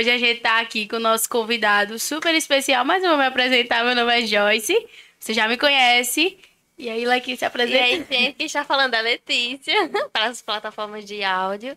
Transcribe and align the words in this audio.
Hoje 0.00 0.10
a 0.10 0.16
gente 0.16 0.40
tá 0.40 0.60
aqui 0.60 0.88
com 0.88 0.96
o 0.96 0.98
nosso 0.98 1.28
convidado 1.28 1.98
super 1.98 2.34
especial, 2.34 2.86
mas 2.86 3.04
eu 3.04 3.10
vou 3.10 3.18
me 3.18 3.26
apresentar. 3.26 3.84
Meu 3.84 3.94
nome 3.94 4.18
é 4.18 4.26
Joyce. 4.26 4.74
Você 5.18 5.34
já 5.34 5.46
me 5.46 5.58
conhece. 5.58 6.38
E 6.78 6.88
aí, 6.88 7.04
Lequinha, 7.04 7.36
se 7.36 7.44
apresenta. 7.44 7.76
E 7.76 7.82
aí, 7.82 8.06
gente, 8.10 8.32
que 8.36 8.44
está 8.44 8.64
falando 8.64 8.92
da 8.92 9.02
Letícia, 9.02 9.74
para 10.10 10.28
as 10.28 10.40
plataformas 10.40 11.04
de 11.04 11.22
áudio. 11.22 11.76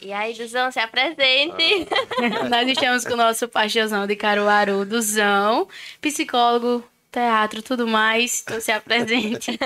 E 0.00 0.10
aí, 0.10 0.32
Duzão, 0.32 0.72
se 0.72 0.80
apresente. 0.80 1.86
Ah. 2.18 2.48
Nós 2.48 2.66
estamos 2.66 3.04
com 3.04 3.12
o 3.12 3.16
nosso 3.18 3.46
pastorzão 3.46 4.06
de 4.06 4.16
Caruaru, 4.16 4.86
Duzão, 4.86 5.68
psicólogo, 6.00 6.82
teatro, 7.12 7.60
tudo 7.60 7.86
mais. 7.86 8.40
Então, 8.40 8.58
se 8.58 8.72
apresente. 8.72 9.50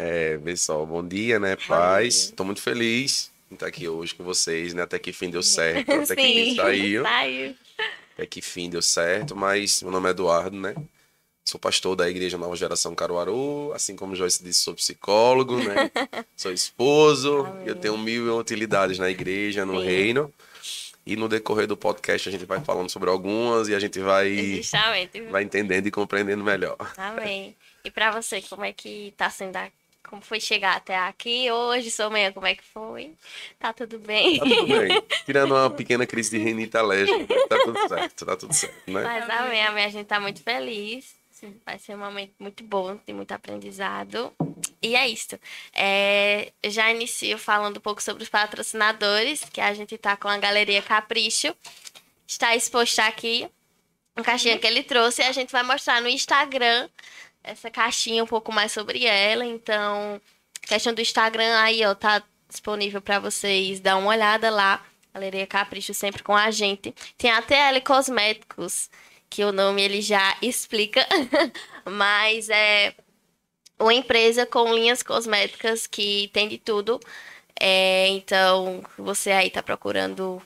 É, 0.00 0.38
pessoal, 0.38 0.86
bom 0.86 1.04
dia, 1.04 1.40
né? 1.40 1.56
Paz. 1.56 2.26
Estou 2.26 2.46
muito 2.46 2.62
feliz 2.62 3.32
estar 3.54 3.66
aqui 3.66 3.88
hoje 3.88 4.14
com 4.14 4.24
vocês, 4.24 4.74
né? 4.74 4.82
Até 4.82 4.98
que 4.98 5.12
fim 5.12 5.30
deu 5.30 5.42
certo, 5.44 5.90
até 5.92 6.16
que 6.16 6.22
fim 6.22 6.56
saiu. 6.56 7.02
Saiu. 7.02 7.56
Até 8.14 8.26
que 8.26 8.42
fim 8.42 8.68
deu 8.68 8.82
certo, 8.82 9.36
mas 9.36 9.82
meu 9.82 9.92
nome 9.92 10.08
é 10.08 10.10
Eduardo, 10.10 10.58
né? 10.58 10.74
Sou 11.44 11.58
pastor 11.58 11.96
da 11.96 12.10
Igreja 12.10 12.36
Nova 12.36 12.54
Geração 12.54 12.94
Caruaru, 12.94 13.72
assim 13.72 13.96
como 13.96 14.14
Joyce 14.14 14.44
disse, 14.44 14.60
sou 14.60 14.74
psicólogo, 14.74 15.56
né? 15.56 15.90
sou 16.36 16.52
esposo, 16.52 17.46
eu 17.64 17.74
tenho 17.74 17.96
mil 17.96 18.26
e 18.26 18.28
uma 18.28 18.38
utilidades 18.38 18.98
na 18.98 19.08
igreja, 19.08 19.64
no 19.64 19.80
Sim. 19.80 19.86
reino. 19.86 20.34
E 21.06 21.16
no 21.16 21.26
decorrer 21.26 21.66
do 21.66 21.74
podcast 21.74 22.28
a 22.28 22.32
gente 22.32 22.44
vai 22.44 22.60
falando 22.60 22.90
sobre 22.90 23.08
algumas 23.08 23.66
e 23.66 23.74
a 23.74 23.78
gente 23.78 23.98
vai, 23.98 24.56
Justamente. 24.56 25.22
vai 25.22 25.42
entendendo 25.42 25.86
e 25.86 25.90
compreendendo 25.90 26.44
melhor. 26.44 26.76
Amém. 26.98 27.56
E 27.82 27.90
para 27.90 28.10
você, 28.10 28.42
como 28.42 28.62
é 28.62 28.74
que 28.74 29.14
tá 29.16 29.30
sendo 29.30 29.56
a... 29.56 29.70
Como 30.08 30.22
foi 30.22 30.40
chegar 30.40 30.76
até 30.76 30.96
aqui 30.96 31.50
hoje, 31.50 31.90
sua 31.90 32.08
manhã, 32.08 32.32
como 32.32 32.46
é 32.46 32.54
que 32.54 32.64
foi? 32.64 33.14
Tá 33.58 33.72
tudo 33.72 33.98
bem? 33.98 34.38
Tá 34.38 34.44
tudo 34.44 34.66
bem. 34.66 35.02
Tirando 35.26 35.54
uma 35.54 35.70
pequena 35.70 36.06
crise 36.06 36.30
de 36.30 36.38
rinite 36.38 36.76
alérgica, 36.76 37.46
tá 37.46 37.58
tudo 37.64 37.88
certo, 37.88 38.26
tá 38.26 38.36
tudo 38.36 38.54
certo, 38.54 38.90
né? 38.90 39.02
Mas 39.02 39.30
amém, 39.30 39.62
amém. 39.64 39.84
A 39.84 39.88
gente 39.90 40.06
tá 40.06 40.18
muito 40.18 40.42
feliz. 40.42 41.16
Vai 41.64 41.78
ser 41.78 41.94
um 41.94 41.98
momento 41.98 42.32
muito 42.38 42.64
bom, 42.64 42.96
tem 42.96 43.14
muito 43.14 43.30
aprendizado. 43.32 44.32
E 44.82 44.96
é 44.96 45.06
isso. 45.06 45.38
É, 45.72 46.52
já 46.64 46.90
inicio 46.90 47.38
falando 47.38 47.76
um 47.76 47.80
pouco 47.80 48.02
sobre 48.02 48.22
os 48.22 48.28
patrocinadores, 48.28 49.44
que 49.52 49.60
a 49.60 49.72
gente 49.72 49.96
tá 49.98 50.16
com 50.16 50.26
a 50.26 50.38
Galeria 50.38 50.82
Capricho. 50.82 51.54
Está 52.26 52.56
exposto 52.56 52.98
aqui 53.00 53.48
uma 54.16 54.24
caixinha 54.24 54.58
que 54.58 54.66
ele 54.66 54.82
trouxe 54.82 55.22
e 55.22 55.24
a 55.24 55.32
gente 55.32 55.52
vai 55.52 55.62
mostrar 55.62 56.02
no 56.02 56.08
Instagram 56.08 56.88
essa 57.42 57.70
caixinha 57.70 58.24
um 58.24 58.26
pouco 58.26 58.52
mais 58.52 58.72
sobre 58.72 59.04
ela. 59.04 59.44
Então, 59.44 60.20
questão 60.62 60.92
do 60.92 61.00
Instagram 61.00 61.58
aí, 61.58 61.84
ó, 61.84 61.94
tá 61.94 62.22
disponível 62.48 63.00
para 63.00 63.18
vocês 63.18 63.80
dar 63.80 63.96
uma 63.96 64.10
olhada 64.10 64.50
lá. 64.50 64.84
Galeria 65.12 65.46
Capricho 65.46 65.94
sempre 65.94 66.22
com 66.22 66.34
a 66.34 66.50
gente. 66.50 66.94
Tem 67.16 67.30
até 67.30 67.68
L 67.68 67.80
Cosméticos, 67.80 68.90
que 69.28 69.44
o 69.44 69.52
nome 69.52 69.82
ele 69.82 70.00
já 70.00 70.36
explica, 70.40 71.06
mas 71.84 72.48
é 72.48 72.94
uma 73.78 73.94
empresa 73.94 74.44
com 74.46 74.74
linhas 74.74 75.02
cosméticas 75.02 75.86
que 75.86 76.30
tem 76.32 76.48
de 76.48 76.58
tudo. 76.58 77.00
É, 77.60 78.08
então, 78.08 78.82
você 78.96 79.32
aí 79.32 79.50
tá 79.50 79.62
procurando 79.62 80.40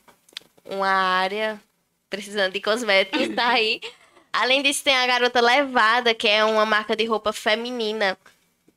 uma 0.65 0.89
área 0.89 1.61
precisando 2.09 2.53
de 2.53 2.61
cosméticos, 2.61 3.35
tá 3.35 3.49
aí. 3.49 3.81
Além 4.33 4.63
disso, 4.63 4.83
tem 4.83 4.97
a 4.97 5.07
Garota 5.07 5.41
Levada, 5.41 6.15
que 6.15 6.27
é 6.27 6.45
uma 6.45 6.65
marca 6.65 6.97
de 6.97 7.05
roupa 7.05 7.33
feminina 7.33 8.17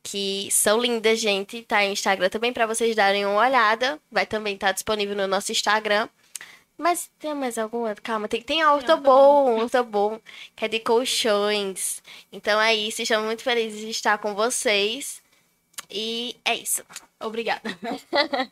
que 0.02 0.48
são 0.52 0.80
lindas, 0.80 1.18
gente. 1.18 1.62
Tá 1.62 1.80
no 1.80 1.86
Instagram 1.86 2.28
também 2.28 2.52
para 2.52 2.66
vocês 2.66 2.94
darem 2.94 3.26
uma 3.26 3.40
olhada. 3.40 3.98
Vai 4.10 4.24
também 4.24 4.54
estar 4.54 4.70
disponível 4.70 5.16
no 5.16 5.26
nosso 5.26 5.50
Instagram. 5.50 6.08
Mas 6.78 7.10
tem 7.18 7.34
mais 7.34 7.56
alguma? 7.56 7.94
Calma, 7.96 8.28
tem, 8.28 8.42
tem 8.42 8.62
a 8.62 8.72
Ortobon, 8.72 9.62
Ortobon, 9.62 10.20
que 10.54 10.64
é 10.64 10.68
de 10.68 10.78
colchões. 10.78 12.02
Então 12.30 12.60
é 12.60 12.74
isso, 12.74 13.00
estamos 13.00 13.24
muito 13.24 13.42
felizes 13.42 13.80
de 13.80 13.90
estar 13.90 14.18
com 14.18 14.34
vocês. 14.34 15.22
E 15.90 16.36
é 16.44 16.54
isso. 16.54 16.84
Obrigada. 17.20 17.62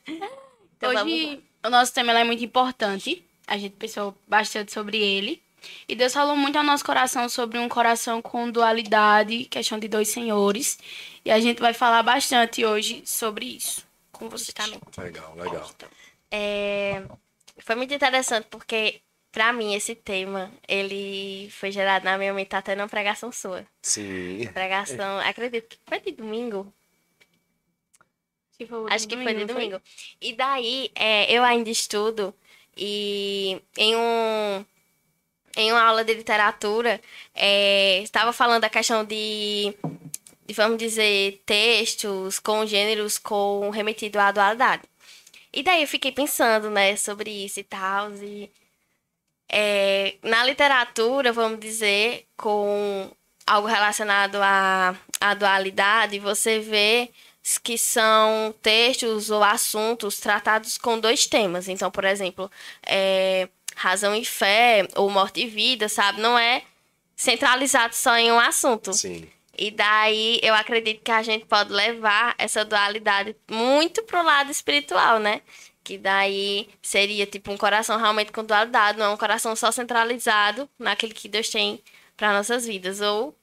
Então 0.77 0.91
Hoje, 0.91 1.43
o 1.65 1.71
nosso 1.71 1.95
tema 1.95 2.13
é 2.13 2.25
muito 2.25 2.45
importante. 2.45 3.25
A 3.47 3.57
gente 3.57 3.75
pensou 3.77 4.15
bastante 4.29 4.71
sobre 4.71 4.99
ele. 4.99 5.41
E 5.89 5.95
Deus 5.95 6.13
falou 6.13 6.37
muito 6.37 6.57
ao 6.57 6.65
nosso 6.65 6.85
coração 6.85 7.29
sobre 7.29 7.59
um 7.59 7.69
coração 7.69 8.21
com 8.23 8.51
dualidade, 8.51 9.45
questão 9.45 9.79
de 9.79 9.89
dois 9.89 10.09
senhores. 10.09 10.79
E 11.25 11.31
a 11.31 11.41
gente 11.41 11.61
vai 11.61 11.75
falar 11.75 12.03
bastante 12.03 12.65
hoje 12.65 13.03
sobre 13.05 13.47
isso 13.47 13.85
com 14.15 14.29
vocês. 14.29 14.55
Justamente. 14.57 15.01
Legal, 15.01 15.35
legal. 15.35 15.71
É, 16.31 17.03
foi 17.59 17.75
muito 17.75 17.93
interessante 17.93 18.47
porque, 18.51 19.01
pra 19.31 19.53
mim, 19.53 19.75
esse 19.75 19.95
tema, 19.95 20.51
ele 20.67 21.51
foi 21.51 21.71
gerado 21.71 22.05
na 22.05 22.17
minha 22.17 22.33
mente 22.33 22.55
até 22.55 22.75
numa 22.75 22.89
pregação 22.89 23.31
sua. 23.31 23.67
Sim. 23.83 24.49
Pregação, 24.53 25.19
acredito 25.19 25.69
que 25.69 25.79
foi 25.87 26.01
de 26.01 26.13
domingo. 26.13 26.73
Que 28.57 28.67
foi 28.67 28.79
o 28.79 28.87
Acho 28.93 29.07
que 29.07 29.17
foi 29.17 29.35
de 29.35 29.45
domingo. 29.45 29.81
E 30.21 30.33
daí, 30.33 30.91
é, 30.95 31.31
eu 31.31 31.43
ainda 31.43 31.71
estudo 31.71 32.35
e 32.77 33.61
em 33.77 33.97
um 33.97 34.65
em 35.57 35.73
uma 35.73 35.83
aula 35.83 36.05
de 36.05 36.15
literatura 36.15 37.01
é, 37.35 38.01
estava 38.03 38.33
falando 38.33 38.63
da 38.63 38.71
questão 38.71 39.05
de, 39.05 39.75
de, 40.47 40.55
vamos 40.55 40.79
dizer, 40.79 41.43
textos 41.47 42.39
com 42.39 42.67
gêneros 42.67 43.19
com 43.19 43.71
remetido 43.71 44.19
à 44.19 44.33
dualidade. 44.33 44.83
E 45.53 45.63
daí 45.63 45.83
eu 45.83 45.89
fiquei 45.89 46.11
pensando, 46.11 46.71
né, 46.71 46.97
sobre 46.97 47.31
isso 47.31 47.61
e 47.61 47.65
tal. 47.65 48.13
E, 48.15 48.51
é, 49.49 50.17
na 50.23 50.45
literatura, 50.45 51.33
vamos 51.33 51.61
dizer, 51.61 52.27
com 52.37 53.11
algo 53.47 53.69
relacionado 53.69 54.37
à, 54.43 54.97
à 55.21 55.35
dualidade, 55.35 56.19
você 56.19 56.59
vê 56.59 57.11
que 57.63 57.77
são 57.77 58.55
textos 58.63 59.31
ou 59.31 59.45
assuntos 59.45 60.19
tratados 60.19 60.79
com 60.79 60.99
dois 60.99 61.27
temas. 61.27 61.69
Então, 61.69 61.91
por 61.91 62.05
exemplo, 62.05 62.51
é, 62.87 63.49
razão 63.75 64.15
e 64.15 64.25
fé 64.25 64.87
ou 64.95 65.11
morte 65.11 65.41
e 65.43 65.47
vida, 65.47 65.89
sabe? 65.89 66.21
Não 66.21 66.39
é 66.39 66.63
centralizado 67.17 67.95
só 67.95 68.17
em 68.17 68.33
um 68.33 68.39
assunto. 68.39 68.93
Sim. 68.93 69.29
E 69.57 69.71
daí 69.71 70.41
eu 70.43 70.55
acredito 70.55 71.03
que 71.03 71.11
a 71.11 71.23
gente 71.23 71.45
pode 71.47 71.73
levar 71.73 72.35
essa 72.39 72.65
dualidade 72.65 73.37
muito 73.49 74.03
pro 74.03 74.23
lado 74.23 74.51
espiritual, 74.51 75.19
né? 75.21 75.43
Que 75.83 75.97
daí 75.97 76.69
seria 76.83 77.27
tipo 77.27 77.53
um 77.53 77.57
coração 77.57 77.99
realmente 77.99 78.33
com 78.33 78.43
dualidade, 78.45 78.99
não 78.99 79.07
é 79.07 79.09
um 79.11 79.17
coração 79.17 79.55
só 79.55 79.71
centralizado 79.71 80.69
naquele 80.79 81.15
que 81.15 81.29
Deus 81.29 81.49
tem 81.49 81.81
para 82.17 82.33
nossas 82.33 82.67
vidas, 82.67 83.01
ou 83.01 83.37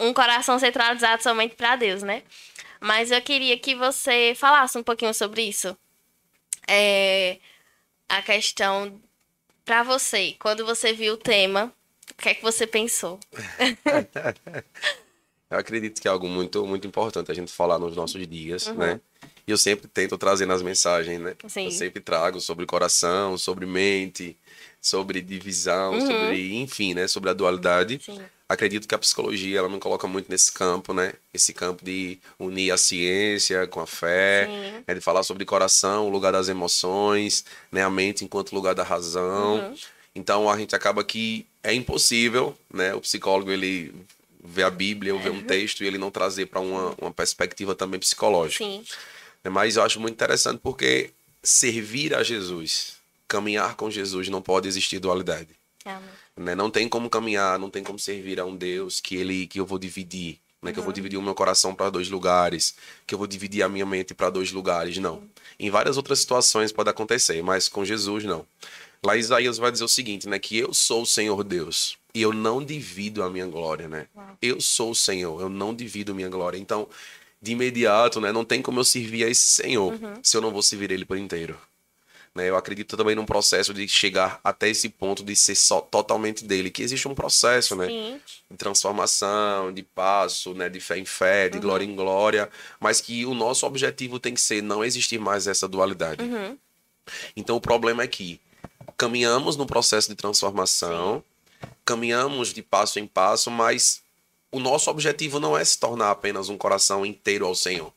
um 0.00 0.12
coração 0.12 0.58
centralizado 0.58 1.22
somente 1.22 1.54
para 1.54 1.76
Deus, 1.76 2.02
né? 2.02 2.22
Mas 2.80 3.12
eu 3.12 3.22
queria 3.22 3.56
que 3.56 3.74
você 3.74 4.34
falasse 4.34 4.76
um 4.76 4.82
pouquinho 4.82 5.14
sobre 5.14 5.42
isso. 5.42 5.76
É, 6.66 7.38
a 8.08 8.20
questão 8.22 9.00
para 9.64 9.82
você, 9.82 10.36
quando 10.38 10.64
você 10.64 10.92
viu 10.92 11.14
o 11.14 11.16
tema, 11.16 11.72
o 12.10 12.22
que 12.22 12.28
é 12.30 12.34
que 12.34 12.42
você 12.42 12.66
pensou? 12.66 13.18
Eu 15.50 15.58
acredito 15.58 16.00
que 16.00 16.08
é 16.08 16.10
algo 16.10 16.26
muito, 16.26 16.66
muito 16.66 16.86
importante 16.86 17.30
a 17.30 17.34
gente 17.34 17.52
falar 17.52 17.78
nos 17.78 17.94
nossos 17.94 18.26
dias, 18.26 18.68
né? 18.68 18.98
E 19.46 19.50
eu 19.50 19.58
sempre 19.58 19.86
tento 19.86 20.16
trazer 20.16 20.46
nas 20.46 20.62
mensagens, 20.62 21.20
né? 21.20 21.36
Sim. 21.46 21.66
Eu 21.66 21.70
sempre 21.70 22.00
trago 22.00 22.40
sobre 22.40 22.64
coração, 22.64 23.36
sobre 23.36 23.66
mente, 23.66 24.34
sobre 24.80 25.20
divisão, 25.20 26.00
sobre, 26.00 26.56
enfim, 26.56 26.94
né? 26.94 27.06
Sobre 27.06 27.28
a 27.28 27.34
dualidade. 27.34 28.00
Sim. 28.02 28.18
Acredito 28.52 28.86
que 28.86 28.94
a 28.94 28.98
psicologia, 28.98 29.58
ela 29.58 29.68
não 29.68 29.78
coloca 29.78 30.06
muito 30.06 30.30
nesse 30.30 30.52
campo, 30.52 30.92
né? 30.92 31.14
Esse 31.32 31.54
campo 31.54 31.82
de 31.82 32.18
unir 32.38 32.70
a 32.70 32.76
ciência 32.76 33.66
com 33.66 33.80
a 33.80 33.86
fé, 33.86 34.46
Sim. 34.46 34.84
né? 34.86 34.94
de 34.94 35.00
falar 35.00 35.22
sobre 35.22 35.46
coração, 35.46 36.06
o 36.06 36.10
lugar 36.10 36.32
das 36.32 36.50
emoções, 36.50 37.46
né? 37.70 37.82
A 37.82 37.88
mente 37.88 38.26
enquanto 38.26 38.54
lugar 38.54 38.74
da 38.74 38.82
razão. 38.82 39.74
Então, 40.14 40.50
a 40.50 40.58
gente 40.58 40.76
acaba 40.76 41.02
que 41.02 41.46
é 41.62 41.72
impossível, 41.72 42.54
né? 42.70 42.94
O 42.94 43.00
psicólogo, 43.00 43.50
ele 43.50 43.94
vê 44.44 44.62
a 44.62 44.70
Bíblia 44.70 45.14
ou 45.14 45.20
vê 45.20 45.30
um 45.30 45.42
texto 45.42 45.82
e 45.82 45.86
ele 45.86 45.96
não 45.96 46.10
trazer 46.10 46.44
para 46.44 46.60
uma, 46.60 46.94
uma 47.00 47.10
perspectiva 47.10 47.74
também 47.74 47.98
psicológica. 47.98 48.62
Sim. 48.62 48.84
né? 49.42 49.50
Mas 49.50 49.76
eu 49.76 49.82
acho 49.82 49.98
muito 49.98 50.12
interessante 50.12 50.60
porque 50.62 51.10
servir 51.42 52.14
a 52.14 52.22
Jesus, 52.22 52.96
caminhar 53.26 53.76
com 53.76 53.90
Jesus, 53.90 54.28
não 54.28 54.42
pode 54.42 54.68
existir 54.68 54.98
dualidade. 54.98 55.48
Amém. 55.86 56.21
Né? 56.36 56.54
Não 56.54 56.70
tem 56.70 56.88
como 56.88 57.10
caminhar, 57.10 57.58
não 57.58 57.70
tem 57.70 57.82
como 57.82 57.98
servir 57.98 58.40
a 58.40 58.44
um 58.44 58.56
Deus 58.56 59.00
que 59.00 59.16
ele 59.16 59.46
que 59.46 59.60
eu 59.60 59.66
vou 59.66 59.78
dividir, 59.78 60.38
né? 60.62 60.72
Que 60.72 60.78
eu 60.78 60.82
vou 60.82 60.92
dividir 60.92 61.18
o 61.18 61.22
meu 61.22 61.34
coração 61.34 61.74
para 61.74 61.90
dois 61.90 62.08
lugares, 62.08 62.74
que 63.06 63.14
eu 63.14 63.18
vou 63.18 63.26
dividir 63.26 63.62
a 63.62 63.68
minha 63.68 63.86
mente 63.86 64.14
para 64.14 64.30
dois 64.30 64.52
lugares, 64.52 64.98
não. 64.98 65.22
Em 65.58 65.70
várias 65.70 65.96
outras 65.96 66.20
situações 66.20 66.72
pode 66.72 66.90
acontecer, 66.90 67.42
mas 67.42 67.68
com 67.68 67.84
Jesus 67.84 68.24
não. 68.24 68.46
Lá 69.04 69.16
Isaías 69.16 69.58
vai 69.58 69.72
dizer 69.72 69.84
o 69.84 69.88
seguinte, 69.88 70.28
né? 70.28 70.38
Que 70.38 70.58
eu 70.58 70.72
sou 70.72 71.02
o 71.02 71.06
Senhor 71.06 71.42
Deus 71.42 71.98
e 72.14 72.22
eu 72.22 72.32
não 72.32 72.64
divido 72.64 73.22
a 73.22 73.30
minha 73.30 73.46
glória, 73.46 73.88
né? 73.88 74.06
Eu 74.40 74.60
sou 74.60 74.92
o 74.92 74.94
Senhor, 74.94 75.40
eu 75.40 75.48
não 75.48 75.74
divido 75.74 76.12
a 76.12 76.14
minha 76.14 76.28
glória. 76.28 76.56
Então, 76.56 76.88
de 77.40 77.52
imediato, 77.52 78.20
né? 78.20 78.30
Não 78.30 78.44
tem 78.44 78.62
como 78.62 78.78
eu 78.78 78.84
servir 78.84 79.24
a 79.24 79.28
esse 79.28 79.46
Senhor 79.46 79.98
se 80.22 80.36
eu 80.36 80.40
não 80.40 80.52
vou 80.52 80.62
servir 80.62 80.92
ele 80.92 81.04
por 81.04 81.18
inteiro. 81.18 81.58
Né? 82.34 82.48
Eu 82.48 82.56
acredito 82.56 82.96
também 82.96 83.14
num 83.14 83.26
processo 83.26 83.74
de 83.74 83.86
chegar 83.86 84.40
até 84.42 84.68
esse 84.68 84.88
ponto 84.88 85.22
de 85.22 85.36
ser 85.36 85.54
só 85.54 85.80
totalmente 85.80 86.44
dele, 86.44 86.70
que 86.70 86.82
existe 86.82 87.06
um 87.06 87.14
processo, 87.14 87.76
né? 87.76 87.86
Sim. 87.88 88.20
De 88.50 88.56
transformação, 88.56 89.72
de 89.72 89.82
passo, 89.82 90.54
né? 90.54 90.68
De 90.68 90.80
fé 90.80 90.98
em 90.98 91.04
fé, 91.04 91.48
de 91.48 91.58
glória 91.58 91.84
em 91.84 91.94
glória, 91.94 92.48
mas 92.80 93.00
que 93.00 93.26
o 93.26 93.34
nosso 93.34 93.66
objetivo 93.66 94.18
tem 94.18 94.32
que 94.32 94.40
ser 94.40 94.62
não 94.62 94.82
existir 94.82 95.18
mais 95.18 95.46
essa 95.46 95.68
dualidade. 95.68 96.22
Uhum. 96.22 96.56
Então 97.36 97.56
o 97.56 97.60
problema 97.60 98.02
é 98.02 98.06
que 98.06 98.40
caminhamos 98.96 99.56
no 99.56 99.66
processo 99.66 100.08
de 100.08 100.14
transformação, 100.14 101.22
caminhamos 101.84 102.52
de 102.52 102.62
passo 102.62 102.98
em 102.98 103.06
passo, 103.06 103.50
mas 103.50 104.00
o 104.50 104.58
nosso 104.58 104.90
objetivo 104.90 105.38
não 105.38 105.56
é 105.56 105.64
se 105.64 105.78
tornar 105.78 106.10
apenas 106.10 106.48
um 106.48 106.56
coração 106.56 107.04
inteiro 107.04 107.46
ao 107.46 107.54
Senhor. 107.54 107.92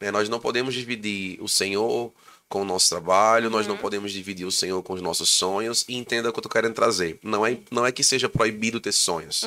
Né? 0.00 0.10
Nós 0.10 0.28
não 0.28 0.40
podemos 0.40 0.74
dividir 0.74 1.40
o 1.40 1.48
Senhor 1.48 2.12
com 2.50 2.62
o 2.62 2.64
nosso 2.64 2.88
trabalho, 2.88 3.48
nós 3.48 3.68
não 3.68 3.76
podemos 3.76 4.12
dividir 4.12 4.44
o 4.44 4.50
Senhor 4.50 4.82
com 4.82 4.92
os 4.92 5.00
nossos 5.00 5.30
sonhos. 5.30 5.84
E 5.88 5.96
entenda 5.96 6.28
o 6.28 6.32
que 6.32 6.38
eu 6.40 6.42
tô 6.42 6.48
querendo 6.48 6.74
trazer. 6.74 7.16
Não 7.22 7.46
é, 7.46 7.56
não 7.70 7.86
é 7.86 7.92
que 7.92 8.02
seja 8.02 8.28
proibido 8.28 8.80
ter 8.80 8.90
sonhos. 8.90 9.44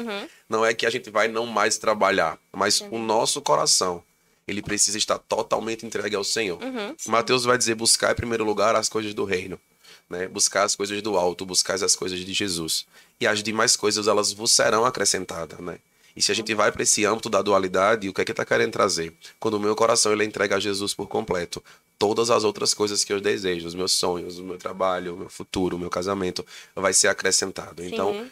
Não 0.48 0.66
é 0.66 0.74
que 0.74 0.86
a 0.86 0.90
gente 0.90 1.10
vai 1.10 1.28
não 1.28 1.46
mais 1.46 1.78
trabalhar. 1.78 2.40
Mas 2.52 2.80
o 2.80 2.98
nosso 2.98 3.42
coração, 3.42 4.02
ele 4.48 4.62
precisa 4.62 4.98
estar 4.98 5.20
totalmente 5.20 5.86
entregue 5.86 6.16
ao 6.16 6.24
Senhor. 6.24 6.58
Mateus 7.06 7.44
vai 7.44 7.58
dizer: 7.58 7.76
buscar 7.76 8.14
em 8.14 8.16
primeiro 8.16 8.46
lugar 8.46 8.74
as 8.74 8.88
coisas 8.88 9.14
do 9.14 9.26
reino. 9.26 9.60
Né? 10.10 10.28
Buscar 10.30 10.64
as 10.64 10.74
coisas 10.74 11.02
do 11.02 11.18
alto, 11.18 11.46
buscar 11.46 11.84
as 11.84 11.96
coisas 11.98 12.18
de 12.18 12.34
Jesus. 12.34 12.86
E 13.20 13.28
as 13.28 13.44
demais 13.44 13.76
coisas, 13.76 14.08
elas 14.08 14.32
vos 14.32 14.52
serão 14.54 14.86
acrescentadas, 14.86 15.60
né? 15.60 15.78
E 16.16 16.22
se 16.22 16.32
a 16.32 16.36
gente 16.36 16.54
vai 16.54 16.72
para 16.72 16.84
esse 16.84 17.04
âmbito 17.06 17.30
da 17.30 17.42
dualidade, 17.42 18.08
o 18.08 18.14
que 18.14 18.22
é 18.22 18.26
que 18.26 18.32
está 18.32 18.46
querendo 18.46 18.72
trazer? 18.72 19.14
Quando 19.40 19.56
o 19.56 19.60
meu 19.60 19.76
coração 19.76 20.12
ele 20.12 20.24
é 20.24 20.26
entregue 20.26 20.54
a 20.54 20.60
Jesus 20.60 20.94
por 20.94 21.08
completo, 21.08 21.64
todas 22.04 22.30
as 22.30 22.44
outras 22.44 22.74
coisas 22.74 23.06
que 23.06 23.14
eu 23.14 23.22
desejo, 23.22 23.66
os 23.66 23.74
meus 23.74 23.94
sonhos, 23.94 24.38
o 24.38 24.44
meu 24.44 24.58
trabalho, 24.58 25.14
o 25.14 25.18
meu 25.20 25.30
futuro, 25.30 25.78
o 25.78 25.80
meu 25.80 25.90
casamento, 25.90 26.46
vai 26.76 26.92
ser 26.92 27.08
acrescentado. 27.08 27.82
Então, 27.82 28.30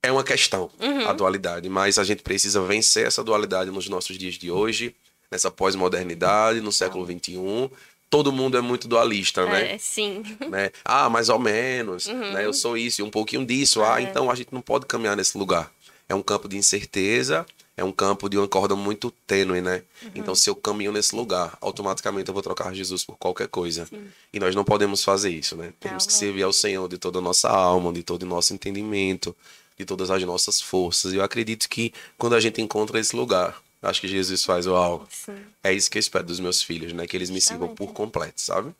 é 0.00 0.12
uma 0.12 0.22
questão 0.22 0.70
a 1.04 1.12
dualidade, 1.12 1.68
mas 1.68 1.98
a 1.98 2.04
gente 2.04 2.22
precisa 2.22 2.62
vencer 2.62 3.08
essa 3.08 3.24
dualidade 3.24 3.72
nos 3.72 3.88
nossos 3.88 4.16
dias 4.16 4.34
de 4.34 4.52
hoje, 4.52 4.94
nessa 5.32 5.50
pós-modernidade, 5.50 6.60
no 6.60 6.70
século 6.70 7.04
XXI. 7.04 7.68
Todo 8.08 8.30
mundo 8.30 8.56
é 8.56 8.60
muito 8.60 8.86
dualista, 8.86 9.44
né? 9.46 9.72
É, 9.72 9.78
sim. 9.78 10.22
né? 10.48 10.70
Ah, 10.84 11.10
mais 11.10 11.28
ou 11.28 11.40
menos, 11.40 12.06
né? 12.06 12.46
Eu 12.46 12.52
sou 12.52 12.78
isso 12.78 13.00
e 13.00 13.04
um 13.04 13.10
pouquinho 13.10 13.44
disso. 13.44 13.82
Ah, 13.82 14.00
então 14.00 14.30
a 14.30 14.34
gente 14.36 14.54
não 14.54 14.62
pode 14.62 14.86
caminhar 14.86 15.16
nesse 15.16 15.36
lugar. 15.36 15.72
É 16.10 16.14
um 16.14 16.22
campo 16.22 16.48
de 16.48 16.56
incerteza, 16.56 17.46
é 17.76 17.84
um 17.84 17.92
campo 17.92 18.28
de 18.28 18.36
uma 18.36 18.48
corda 18.48 18.74
muito 18.74 19.12
tênue, 19.28 19.60
né? 19.60 19.84
Então, 20.12 20.34
se 20.34 20.50
eu 20.50 20.56
caminho 20.56 20.90
nesse 20.90 21.14
lugar, 21.14 21.56
automaticamente 21.60 22.26
eu 22.26 22.34
vou 22.34 22.42
trocar 22.42 22.74
Jesus 22.74 23.04
por 23.04 23.16
qualquer 23.16 23.46
coisa. 23.46 23.88
E 24.32 24.40
nós 24.40 24.52
não 24.52 24.64
podemos 24.64 25.04
fazer 25.04 25.30
isso, 25.30 25.54
né? 25.54 25.72
Temos 25.78 26.06
que 26.06 26.12
servir 26.12 26.42
ao 26.42 26.52
Senhor 26.52 26.88
de 26.88 26.98
toda 26.98 27.20
a 27.20 27.22
nossa 27.22 27.48
alma, 27.48 27.92
de 27.92 28.02
todo 28.02 28.24
o 28.24 28.26
nosso 28.26 28.52
entendimento, 28.52 29.36
de 29.78 29.84
todas 29.84 30.10
as 30.10 30.20
nossas 30.24 30.60
forças. 30.60 31.12
E 31.12 31.16
eu 31.16 31.22
acredito 31.22 31.68
que 31.68 31.94
quando 32.18 32.34
a 32.34 32.40
gente 32.40 32.60
encontra 32.60 32.98
esse 32.98 33.14
lugar, 33.14 33.62
acho 33.80 34.00
que 34.00 34.08
Jesus 34.08 34.44
faz 34.44 34.66
uau. 34.66 35.06
Sim. 35.08 35.38
É 35.62 35.72
isso 35.72 35.88
que 35.88 35.96
eu 35.96 36.00
espero 36.00 36.24
dos 36.24 36.40
meus 36.40 36.60
filhos, 36.60 36.92
né? 36.92 37.06
Que 37.06 37.16
eles 37.16 37.30
me 37.30 37.40
sigam 37.40 37.72
por 37.72 37.92
completo, 37.92 38.40
sabe? 38.40 38.74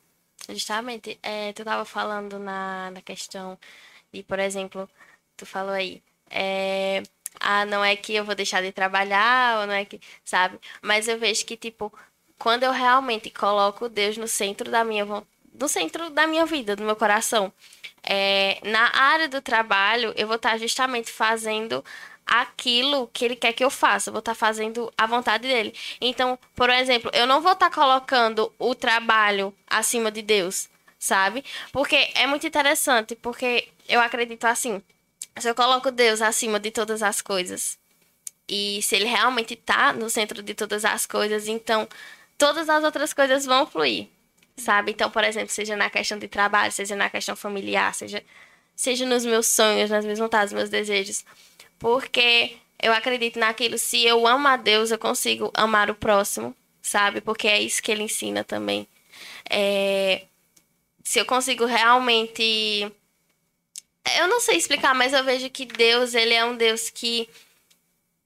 Justamente, 0.49 1.17
é, 1.23 1.53
tu 1.53 1.63
tava 1.63 1.85
falando 1.85 2.41
na, 2.41 2.91
na 2.91 3.01
questão 3.01 3.57
de, 4.13 4.25
por 4.25 4.41
exemplo, 4.41 4.91
tu 5.37 5.47
falou 5.47 5.73
aí, 5.73 6.03
é, 6.29 7.03
ah, 7.39 7.65
não 7.67 7.85
é 7.85 7.95
que 7.97 8.15
eu 8.15 8.25
vou 8.25 8.35
deixar 8.35 8.63
de 8.63 8.73
trabalhar, 8.73 9.61
ou 9.61 9.67
não 9.67 9.75
é 9.75 9.85
que, 9.85 10.01
sabe? 10.25 10.59
Mas 10.83 11.09
eu 11.09 11.19
vejo 11.19 11.45
que, 11.45 11.57
tipo, 11.57 11.93
quando 12.39 12.65
eu 12.65 12.73
realmente 12.73 13.31
coloco 13.31 13.89
Deus 13.89 14.17
no 14.17 14.27
centro 14.27 14.71
da 14.71 14.83
minha 14.85 15.05
no 15.53 15.69
centro 15.69 16.11
da 16.11 16.27
minha 16.27 16.47
vida, 16.47 16.75
do 16.77 16.85
meu 16.85 16.97
coração, 16.97 17.53
é, 18.03 18.59
na 18.65 18.97
área 18.97 19.29
do 19.29 19.43
trabalho, 19.43 20.13
eu 20.17 20.27
vou 20.27 20.37
estar 20.37 20.57
justamente 20.59 21.11
fazendo 21.11 21.85
aquilo 22.27 23.09
que 23.13 23.25
ele 23.25 23.37
quer 23.37 23.53
que 23.53 23.65
eu 23.65 23.71
faça. 23.71 24.09
Eu 24.09 24.13
vou 24.13 24.21
estar 24.21 24.35
fazendo 24.35 24.93
a 24.97 25.07
vontade 25.07 25.47
dele. 25.47 25.75
Então, 26.01 26.39
por 26.55 26.71
exemplo, 26.71 27.11
eu 27.13 27.27
não 27.27 27.41
vou 27.41 27.53
estar 27.53 27.71
colocando 27.71 28.53
o 28.59 28.75
trabalho 28.75 29.55
acima 29.67 30.11
de 30.11 30.23
Deus, 30.23 30.69
sabe? 30.99 31.45
Porque 31.73 32.11
é 32.15 32.27
muito 32.27 32.47
interessante, 32.47 33.17
porque 33.17 33.69
eu 33.89 34.01
acredito 34.01 34.45
assim, 34.45 34.83
se 35.39 35.49
eu 35.49 35.55
coloco 35.55 35.91
Deus 35.91 36.21
acima 36.21 36.59
de 36.59 36.71
todas 36.71 37.03
as 37.03 37.21
coisas, 37.21 37.79
e 38.49 38.83
se 38.83 38.97
ele 38.97 39.05
realmente 39.05 39.55
tá 39.55 39.93
no 39.93 40.11
centro 40.11 40.43
de 40.43 40.55
todas 40.55 40.85
as 40.85 41.07
coisas, 41.07 41.47
então 41.47 41.89
todas 42.37 42.69
as 42.69 42.83
outras 42.83 43.13
coisas 43.13 43.47
vão 43.47 43.67
fluir, 43.67 44.09
sabe? 44.57 44.93
Então, 44.93 45.11
por 45.11 45.23
exemplo, 45.25 45.51
seja 45.51 45.77
na 45.77 45.89
questão 45.91 46.19
de 46.19 46.27
trabalho, 46.27 46.73
seja 46.73 46.97
na 46.97 47.09
questão 47.09 47.37
familiar, 47.37 47.95
seja, 47.95 48.23
seja 48.75 49.07
nos 49.07 49.25
meus 49.25 49.47
sonhos, 49.47 49.91
nas 49.91 50.05
minhas 50.05 50.19
vontades, 50.19 50.53
meus 50.53 50.71
desejos. 50.71 51.25
Porque 51.79 52.57
eu 52.83 52.93
acredito 52.93 53.39
naquilo, 53.39 53.79
se 53.79 54.05
eu 54.05 54.27
amo 54.27 54.49
a 54.49 54.57
Deus, 54.57 54.91
eu 54.91 54.99
consigo 54.99 55.51
amar 55.55 55.91
o 55.91 55.95
próximo, 55.95 56.55
sabe? 56.83 57.21
Porque 57.21 57.47
é 57.47 57.61
isso 57.61 57.83
que 57.83 57.93
ele 57.93 58.03
ensina 58.03 58.43
também. 58.43 58.89
É, 59.49 60.25
se 61.05 61.19
eu 61.19 61.27
consigo 61.27 61.65
realmente. 61.65 62.91
Eu 64.19 64.29
não 64.29 64.41
sei 64.41 64.57
explicar, 64.57 64.95
mas 64.95 65.13
eu 65.13 65.25
vejo 65.25 65.51
que 65.51 65.67
Deus, 65.67 66.15
ele 66.15 66.35
é 66.35 66.45
um 66.45 66.57
Deus 66.57 66.91
que 66.91 67.29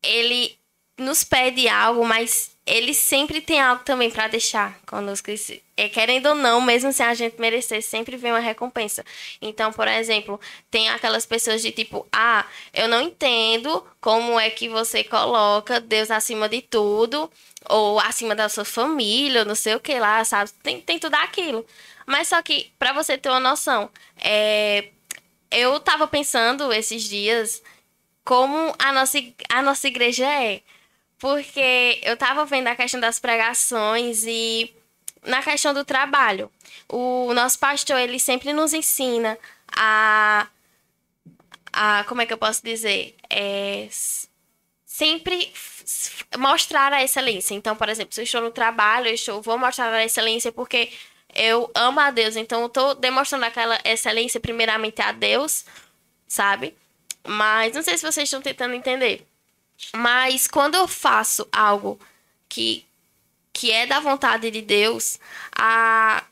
ele 0.02 0.56
nos 0.96 1.24
pede 1.24 1.68
algo, 1.68 2.04
mas 2.06 2.54
ele 2.66 2.94
sempre 2.94 3.40
tem 3.40 3.60
algo 3.60 3.82
também 3.84 4.10
para 4.10 4.28
deixar 4.28 4.78
conosco. 4.86 5.30
É, 5.76 5.88
querendo 5.88 6.26
ou 6.26 6.34
não, 6.34 6.60
mesmo 6.60 6.92
sem 6.92 7.04
a 7.04 7.12
gente 7.14 7.38
merecer, 7.38 7.82
sempre 7.82 8.16
vem 8.16 8.32
uma 8.32 8.38
recompensa. 8.38 9.04
Então, 9.42 9.72
por 9.72 9.88
exemplo, 9.88 10.40
tem 10.70 10.88
aquelas 10.88 11.26
pessoas 11.26 11.60
de 11.60 11.72
tipo, 11.72 12.06
ah, 12.12 12.46
eu 12.72 12.88
não 12.88 13.02
entendo 13.02 13.84
como 14.00 14.38
é 14.38 14.48
que 14.50 14.68
você 14.68 15.02
coloca 15.04 15.80
Deus 15.80 16.10
acima 16.10 16.48
de 16.48 16.62
tudo, 16.62 17.30
ou 17.68 17.98
acima 18.00 18.34
da 18.34 18.48
sua 18.48 18.64
família, 18.64 19.40
ou 19.40 19.46
não 19.46 19.54
sei 19.54 19.74
o 19.74 19.80
que 19.80 19.98
lá, 19.98 20.24
sabe? 20.24 20.50
Tem, 20.62 20.80
tem 20.80 20.98
tudo 20.98 21.14
aquilo. 21.16 21.66
Mas 22.06 22.28
só 22.28 22.40
que, 22.40 22.72
para 22.78 22.92
você 22.92 23.18
ter 23.18 23.30
uma 23.30 23.40
noção, 23.40 23.90
é, 24.18 24.88
eu 25.54 25.78
tava 25.80 26.06
pensando 26.06 26.72
esses 26.72 27.04
dias 27.04 27.62
como 28.24 28.74
a 28.78 28.92
nossa, 28.92 29.18
a 29.48 29.62
nossa 29.62 29.86
igreja 29.86 30.26
é. 30.26 30.62
Porque 31.18 32.00
eu 32.02 32.16
tava 32.16 32.44
vendo 32.44 32.66
a 32.66 32.76
questão 32.76 33.00
das 33.00 33.18
pregações 33.18 34.24
e 34.26 34.74
na 35.22 35.42
questão 35.42 35.72
do 35.72 35.84
trabalho. 35.84 36.50
O 36.88 37.32
nosso 37.32 37.58
pastor, 37.58 37.98
ele 37.98 38.18
sempre 38.18 38.52
nos 38.52 38.72
ensina 38.74 39.38
a. 39.74 40.48
a 41.72 42.04
como 42.04 42.20
é 42.20 42.26
que 42.26 42.32
eu 42.32 42.38
posso 42.38 42.62
dizer? 42.62 43.14
É, 43.30 43.88
sempre 44.84 45.52
mostrar 46.36 46.92
a 46.92 47.02
excelência. 47.02 47.54
Então, 47.54 47.76
por 47.76 47.88
exemplo, 47.88 48.14
se 48.14 48.20
eu 48.20 48.24
estou 48.24 48.40
no 48.40 48.50
trabalho, 48.50 49.08
eu 49.08 49.14
estou, 49.14 49.40
vou 49.40 49.58
mostrar 49.58 49.92
a 49.92 50.04
excelência 50.04 50.52
porque 50.52 50.90
eu 51.34 51.70
amo 51.74 52.00
a 52.00 52.10
Deus. 52.10 52.36
Então, 52.36 52.60
eu 52.62 52.66
estou 52.66 52.94
demonstrando 52.94 53.44
aquela 53.44 53.78
excelência 53.84 54.40
primeiramente 54.40 55.00
a 55.02 55.12
Deus, 55.12 55.64
sabe? 56.26 56.74
Mas 57.26 57.74
não 57.74 57.82
sei 57.82 57.96
se 57.96 58.04
vocês 58.04 58.26
estão 58.26 58.42
tentando 58.42 58.74
entender. 58.74 59.26
Mas 59.94 60.46
quando 60.46 60.74
eu 60.74 60.86
faço 60.86 61.46
algo 61.52 61.98
que, 62.48 62.86
que 63.52 63.70
é 63.72 63.86
da 63.86 64.00
vontade 64.00 64.50
de 64.50 64.62
Deus, 64.62 65.18
a. 65.56 66.22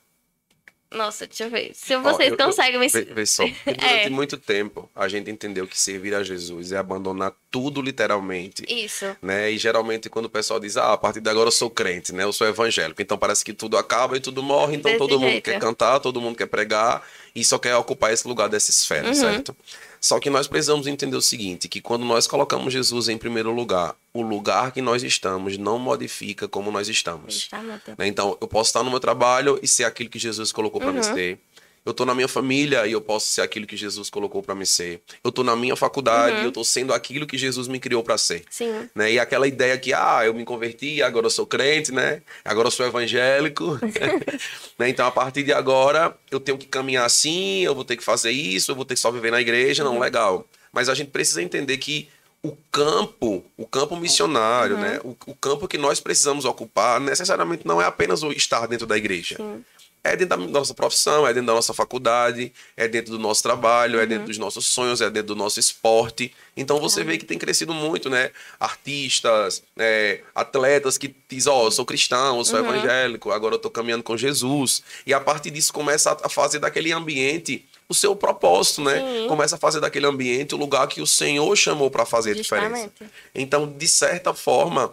Nossa, 0.95 1.27
deixa 1.27 1.45
eu 1.45 1.51
ver. 1.51 1.73
Se 1.75 1.97
vocês 1.97 2.31
eu- 2.31 2.37
eu- 2.39 2.45
conseguem 2.47 2.79
me. 2.79 2.89
Vê, 2.89 3.03
vê 3.05 3.27
só, 3.27 3.45
durante 3.45 3.65
É. 4.07 4.11
muito 4.11 4.37
tempo 4.37 4.89
a 4.95 5.09
gente 5.09 5.31
entendeu 5.31 5.67
que 5.67 5.79
servir 5.79 6.15
a 6.15 6.23
Jesus 6.23 6.73
é 6.73 6.77
abandonar 6.79 7.33
tudo 7.51 7.81
literalmente. 7.83 8.65
Isso. 8.69 9.17
Né? 9.23 9.51
E 9.51 9.59
geralmente 9.59 10.09
quando 10.09 10.27
o 10.27 10.31
pessoal 10.31 10.59
diz, 10.61 10.77
ah, 10.77 10.93
a 10.93 10.97
partir 10.97 11.21
de 11.21 11.29
agora 11.31 11.49
eu 11.49 11.53
sou 11.53 11.69
crente, 11.71 12.13
né? 12.13 12.25
Eu 12.25 12.33
sou 12.33 12.47
evangélico. 12.47 13.01
Então 13.03 13.17
parece 13.19 13.45
que 13.45 13.53
tudo 13.53 13.77
acaba 13.77 14.17
e 14.17 14.21
tudo 14.21 14.43
morre, 14.43 14.77
então 14.77 14.91
Desse 14.91 14.99
todo 14.99 15.19
mundo 15.19 15.31
jeito. 15.31 15.45
quer 15.45 15.59
cantar, 15.59 16.01
todo 16.01 16.21
mundo 16.21 16.37
quer 16.37 16.47
pregar 16.47 17.03
e 17.35 17.45
só 17.45 17.59
quer 17.59 17.75
ocupar 17.77 18.13
esse 18.13 18.27
lugar 18.27 18.49
dessa 18.49 18.71
esfera, 18.71 19.09
Uhum. 19.09 19.15
certo? 19.15 19.57
Só 20.05 20.19
que 20.19 20.29
nós 20.29 20.49
precisamos 20.49 20.89
entender 20.89 21.17
o 21.17 21.23
seguinte, 21.23 21.69
que 21.69 21.81
quando 21.81 22.05
nós 22.05 22.27
colocamos 22.27 22.73
Jesus 22.73 23.09
em 23.09 23.17
primeiro 23.17 23.53
lugar, 23.53 23.95
o 24.13 24.21
lugar 24.21 24.73
que 24.73 24.83
nós 24.83 25.05
estamos 25.05 25.57
não 25.57 25.79
modifica 25.79 26.49
como 26.49 26.73
nós 26.73 26.89
estamos. 26.89 27.49
Né? 27.97 28.09
Então, 28.09 28.37
eu 28.41 28.49
posso 28.49 28.71
estar 28.71 28.83
no 28.83 28.91
meu 28.91 28.99
trabalho 28.99 29.61
e 29.63 29.69
ser 29.69 29.85
aquilo 29.85 30.11
que 30.11 30.19
Jesus 30.19 30.51
colocou 30.51 30.81
para 30.81 30.91
Uhum. 30.91 30.97
mim 30.97 31.03
ser. 31.05 31.39
Eu 31.85 31.93
tô 31.93 32.05
na 32.05 32.15
minha 32.15 32.29
família 32.29 32.87
e 32.87 32.93
eu 32.93 33.01
posso 33.01 33.27
ser 33.27 33.41
aquilo 33.41 33.67
que 33.67 33.77
Jesus 33.77 34.09
colocou 34.09 34.43
para 34.43 34.55
mim 34.55 34.65
ser. 34.65 35.01
Eu 35.25 35.33
tô 35.33 35.43
na 35.43 35.57
minha 35.57 35.75
faculdade 35.75 36.37
Uhum. 36.37 36.43
e 36.43 36.45
eu 36.45 36.53
tô 36.53 36.63
sendo 36.65 36.95
aquilo 36.95 37.27
que 37.27 37.37
Jesus 37.37 37.67
me 37.67 37.81
criou 37.81 38.03
para 38.05 38.17
ser. 38.17 38.45
Sim. 38.49 38.89
Né? 38.95 39.13
E 39.15 39.19
aquela 39.19 39.49
ideia 39.49 39.77
que, 39.77 39.93
ah, 39.93 40.21
eu 40.25 40.33
me 40.33 40.45
converti, 40.45 41.03
agora 41.03 41.27
eu 41.27 41.31
sou 41.31 41.45
crente, 41.47 41.91
né? 41.93 42.23
Agora 42.45 42.69
eu 42.69 42.71
sou 42.71 42.87
evangélico. 42.87 43.81
né? 44.79 44.89
Então, 44.89 45.07
a 45.07 45.11
partir 45.11 45.43
de 45.43 45.53
agora, 45.53 46.17
eu 46.31 46.39
tenho 46.39 46.57
que 46.57 46.67
caminhar 46.67 47.05
assim, 47.05 47.61
eu 47.65 47.75
vou 47.75 47.85
ter 47.85 47.97
que 47.97 48.05
fazer 48.05 48.31
isso, 48.31 48.71
eu 48.71 48.77
vou 48.77 48.85
ter 48.85 48.95
que 48.95 49.01
só 49.01 49.11
viver 49.11 49.33
na 49.33 49.41
igreja. 49.41 49.83
Não, 49.83 49.99
legal. 49.99 50.47
Mas 50.73 50.89
a 50.89 50.95
gente 50.95 51.11
precisa 51.11 51.43
entender 51.43 51.79
que 51.79 52.09
o 52.45 52.57
campo, 52.73 53.45
o 53.57 53.65
campo 53.67 53.97
missionário, 53.97 54.77
né? 54.77 54.99
O, 55.05 55.11
o 55.27 55.35
campo 55.35 55.69
que 55.69 55.79
nós 55.79 56.01
precisamos 56.01 56.45
ocupar, 56.45 57.01
necessariamente 57.01 57.65
não 57.65 57.81
é 57.81 57.85
apenas 57.85 58.23
o 58.25 58.33
estar 58.33 58.67
dentro 58.67 58.85
da 58.87 58.97
igreja. 58.97 59.37
Sim. 59.37 59.65
É 60.05 60.17
dentro 60.17 60.37
da 60.37 60.47
nossa 60.49 60.75
profissão, 60.75 61.27
é 61.27 61.33
dentro 61.33 61.47
da 61.47 61.55
nossa 61.55 61.73
faculdade, 61.73 62.53
é 62.77 62.89
dentro 62.89 63.13
do 63.13 63.21
nosso 63.21 63.41
trabalho, 63.41 64.01
é 64.01 64.07
dentro 64.07 64.27
dos 64.27 64.37
nossos 64.37 64.67
sonhos, 64.67 65.01
é 65.01 65.09
dentro 65.09 65.29
do 65.29 65.37
nosso 65.37 65.61
esporte. 65.61 66.35
Então 66.57 66.81
você 66.81 67.05
vê 67.05 67.17
que 67.17 67.25
tem 67.25 67.39
crescido 67.39 67.73
muito, 67.73 68.11
né? 68.11 68.33
Artistas, 68.59 69.63
né? 69.77 70.19
atletas 70.35 70.99
que 70.99 71.15
dizem, 71.29 71.53
ó, 71.53 71.67
eu 71.67 71.71
sou 71.71 71.85
cristão, 71.85 72.39
eu 72.39 72.45
sou 72.45 72.59
evangélico, 72.59 73.31
agora 73.31 73.55
eu 73.55 73.59
tô 73.61 73.71
caminhando 73.71 74.03
com 74.03 74.17
Jesus. 74.17 74.83
E 75.07 75.15
a 75.15 75.21
partir 75.21 75.53
disso 75.53 75.73
começa 75.73 76.17
a 76.21 76.29
fazer 76.29 76.59
daquele 76.59 76.93
ambiente 76.93 77.65
o 77.89 77.95
seu 77.95 78.17
propósito, 78.17 78.83
né? 78.83 78.99
Sim. 78.99 79.29
Começa 79.29 79.55
a 79.55 79.59
fazer 79.59 79.79
daquele 79.79 80.07
ambiente 80.07 80.55
o 80.55 80.59
lugar 80.59 80.89
que 80.89 81.01
o 81.01 81.07
Senhor 81.07 81.55
chamou 81.57 81.91
para 81.91 82.05
fazer 82.05 82.33
a 82.33 82.35
diferença. 82.35 82.91
Justamente. 82.99 83.13
Então, 83.35 83.71
de 83.71 83.87
certa 83.87 84.35
forma, 84.35 84.93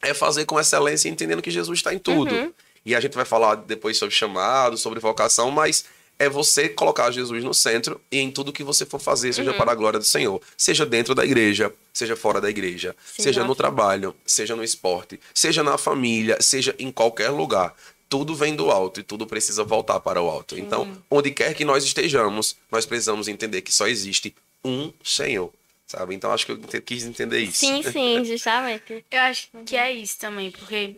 é 0.00 0.14
fazer 0.14 0.44
com 0.44 0.58
excelência, 0.58 1.08
entendendo 1.08 1.42
que 1.42 1.50
Jesus 1.50 1.78
está 1.78 1.92
em 1.92 1.98
tudo. 1.98 2.34
Uhum. 2.34 2.52
E 2.86 2.94
a 2.94 3.00
gente 3.00 3.14
vai 3.14 3.24
falar 3.24 3.56
depois 3.56 3.98
sobre 3.98 4.14
chamado, 4.14 4.78
sobre 4.78 5.00
vocação, 5.00 5.50
mas 5.50 5.84
é 6.18 6.28
você 6.30 6.68
colocar 6.68 7.10
Jesus 7.10 7.44
no 7.44 7.52
centro 7.52 8.00
e 8.10 8.18
em 8.20 8.30
tudo 8.30 8.52
que 8.52 8.62
você 8.64 8.86
for 8.86 8.98
fazer, 9.00 9.32
seja 9.34 9.50
Uhum. 9.50 9.56
para 9.58 9.72
a 9.72 9.74
glória 9.74 9.98
do 9.98 10.04
Senhor. 10.04 10.40
Seja 10.56 10.86
dentro 10.86 11.14
da 11.14 11.24
igreja, 11.24 11.70
seja 11.92 12.16
fora 12.16 12.40
da 12.40 12.48
igreja, 12.48 12.96
Sim, 13.04 13.24
seja 13.24 13.44
no 13.44 13.54
trabalho, 13.54 14.14
seja 14.24 14.56
no 14.56 14.64
esporte, 14.64 15.20
seja 15.34 15.62
na 15.62 15.76
família, 15.76 16.38
seja 16.40 16.74
em 16.78 16.90
qualquer 16.90 17.28
lugar. 17.30 17.74
Tudo 18.08 18.34
vem 18.36 18.54
do 18.54 18.70
alto 18.70 19.00
e 19.00 19.02
tudo 19.02 19.26
precisa 19.26 19.64
voltar 19.64 19.98
para 20.00 20.22
o 20.22 20.30
alto. 20.30 20.56
Então, 20.56 20.96
onde 21.10 21.32
quer 21.32 21.52
que 21.54 21.64
nós 21.64 21.84
estejamos, 21.84 22.56
nós 22.70 22.86
precisamos 22.86 23.26
entender 23.26 23.62
que 23.62 23.72
só 23.74 23.88
existe 23.88 24.32
um 24.64 24.92
Senhor. 25.04 25.52
Sabe? 25.88 26.14
Então, 26.14 26.32
acho 26.32 26.46
que 26.46 26.52
eu 26.52 26.82
quis 26.82 27.04
entender 27.04 27.40
isso. 27.40 27.58
Sim, 27.58 27.82
sim, 27.82 28.24
justamente. 28.26 29.04
Eu 29.10 29.20
acho 29.20 29.48
que 29.64 29.76
é 29.76 29.92
isso 29.92 30.18
também, 30.18 30.50
porque 30.50 30.94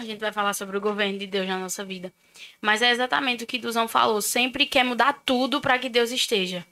a 0.00 0.04
gente 0.04 0.20
vai 0.20 0.32
falar 0.32 0.54
sobre 0.54 0.76
o 0.76 0.80
governo 0.80 1.18
de 1.18 1.26
Deus 1.26 1.46
na 1.46 1.58
nossa 1.58 1.84
vida. 1.84 2.12
Mas 2.60 2.82
é 2.82 2.90
exatamente 2.90 3.44
o 3.44 3.46
que 3.46 3.58
Duzão 3.58 3.86
falou. 3.88 4.20
Sempre 4.20 4.66
quer 4.66 4.84
mudar 4.84 5.22
tudo 5.24 5.60
para 5.60 5.78
que 5.78 5.88
Deus 5.88 6.10
esteja. 6.10 6.66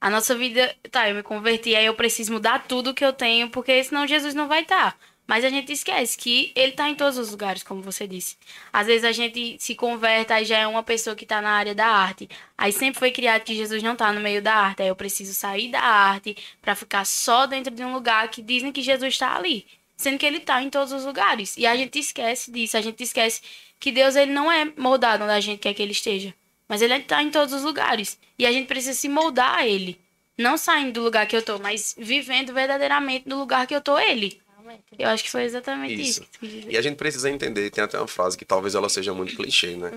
A 0.00 0.10
nossa 0.10 0.34
vida, 0.34 0.74
tá, 0.90 1.08
eu 1.08 1.14
me 1.14 1.22
converti, 1.22 1.74
aí 1.74 1.86
eu 1.86 1.94
preciso 1.94 2.32
mudar 2.32 2.66
tudo 2.66 2.92
que 2.92 3.04
eu 3.04 3.12
tenho, 3.12 3.48
porque 3.48 3.82
senão 3.82 4.06
Jesus 4.06 4.34
não 4.34 4.48
vai 4.48 4.62
estar. 4.62 4.98
Mas 5.26 5.44
a 5.44 5.48
gente 5.48 5.72
esquece 5.72 6.18
que 6.18 6.52
ele 6.54 6.72
tá 6.72 6.88
em 6.88 6.94
todos 6.94 7.16
os 7.16 7.30
lugares, 7.30 7.62
como 7.62 7.80
você 7.80 8.06
disse. 8.06 8.36
Às 8.70 8.86
vezes 8.86 9.04
a 9.04 9.12
gente 9.12 9.56
se 9.58 9.74
converte, 9.74 10.32
aí 10.32 10.44
já 10.44 10.58
é 10.58 10.66
uma 10.66 10.82
pessoa 10.82 11.16
que 11.16 11.24
tá 11.24 11.40
na 11.40 11.50
área 11.50 11.74
da 11.74 11.86
arte. 11.86 12.28
Aí 12.58 12.70
sempre 12.72 12.98
foi 12.98 13.10
criado 13.10 13.42
que 13.42 13.54
Jesus 13.54 13.82
não 13.82 13.96
tá 13.96 14.12
no 14.12 14.20
meio 14.20 14.42
da 14.42 14.54
arte. 14.54 14.82
Aí 14.82 14.88
eu 14.88 14.96
preciso 14.96 15.32
sair 15.32 15.70
da 15.70 15.80
arte 15.80 16.36
para 16.60 16.74
ficar 16.74 17.06
só 17.06 17.46
dentro 17.46 17.74
de 17.74 17.82
um 17.82 17.94
lugar 17.94 18.28
que 18.28 18.42
dizem 18.42 18.72
que 18.72 18.82
Jesus 18.82 19.14
está 19.14 19.34
ali. 19.34 19.66
Sendo 19.96 20.18
que 20.18 20.26
ele 20.26 20.40
tá 20.40 20.62
em 20.62 20.70
todos 20.70 20.92
os 20.92 21.04
lugares. 21.04 21.56
E 21.56 21.66
a 21.66 21.76
gente 21.76 21.98
esquece 21.98 22.50
disso. 22.50 22.76
A 22.76 22.80
gente 22.80 23.02
esquece 23.02 23.40
que 23.78 23.92
Deus 23.92 24.16
ele 24.16 24.32
não 24.32 24.50
é 24.50 24.72
moldado 24.76 25.24
onde 25.24 25.32
a 25.32 25.40
gente 25.40 25.60
quer 25.60 25.74
que 25.74 25.82
ele 25.82 25.92
esteja. 25.92 26.34
Mas 26.68 26.82
ele 26.82 26.98
tá 27.00 27.22
em 27.22 27.30
todos 27.30 27.54
os 27.54 27.62
lugares. 27.62 28.18
E 28.38 28.46
a 28.46 28.52
gente 28.52 28.66
precisa 28.66 28.94
se 28.94 29.08
moldar 29.08 29.58
a 29.58 29.66
ele. 29.66 30.00
Não 30.36 30.56
saindo 30.56 30.92
do 30.92 31.02
lugar 31.02 31.26
que 31.26 31.36
eu 31.36 31.42
tô, 31.42 31.58
mas 31.58 31.94
vivendo 31.96 32.52
verdadeiramente 32.52 33.28
no 33.28 33.38
lugar 33.38 33.66
que 33.66 33.74
eu 33.74 33.80
tô 33.80 33.98
ele. 33.98 34.42
Eu 34.98 35.08
acho 35.08 35.22
que 35.22 35.30
foi 35.30 35.42
exatamente 35.42 36.00
isso, 36.00 36.02
Isso. 36.02 36.20
que 36.22 36.26
tu 36.30 36.38
quis 36.40 36.50
dizer. 36.50 36.72
E 36.72 36.76
a 36.76 36.82
gente 36.82 36.96
precisa 36.96 37.30
entender, 37.30 37.70
tem 37.70 37.84
até 37.84 37.98
uma 37.98 38.08
frase 38.08 38.36
que 38.36 38.44
talvez 38.44 38.74
ela 38.74 38.88
seja 38.88 39.12
muito 39.12 39.36
clichê, 39.36 39.76
né? 39.76 39.92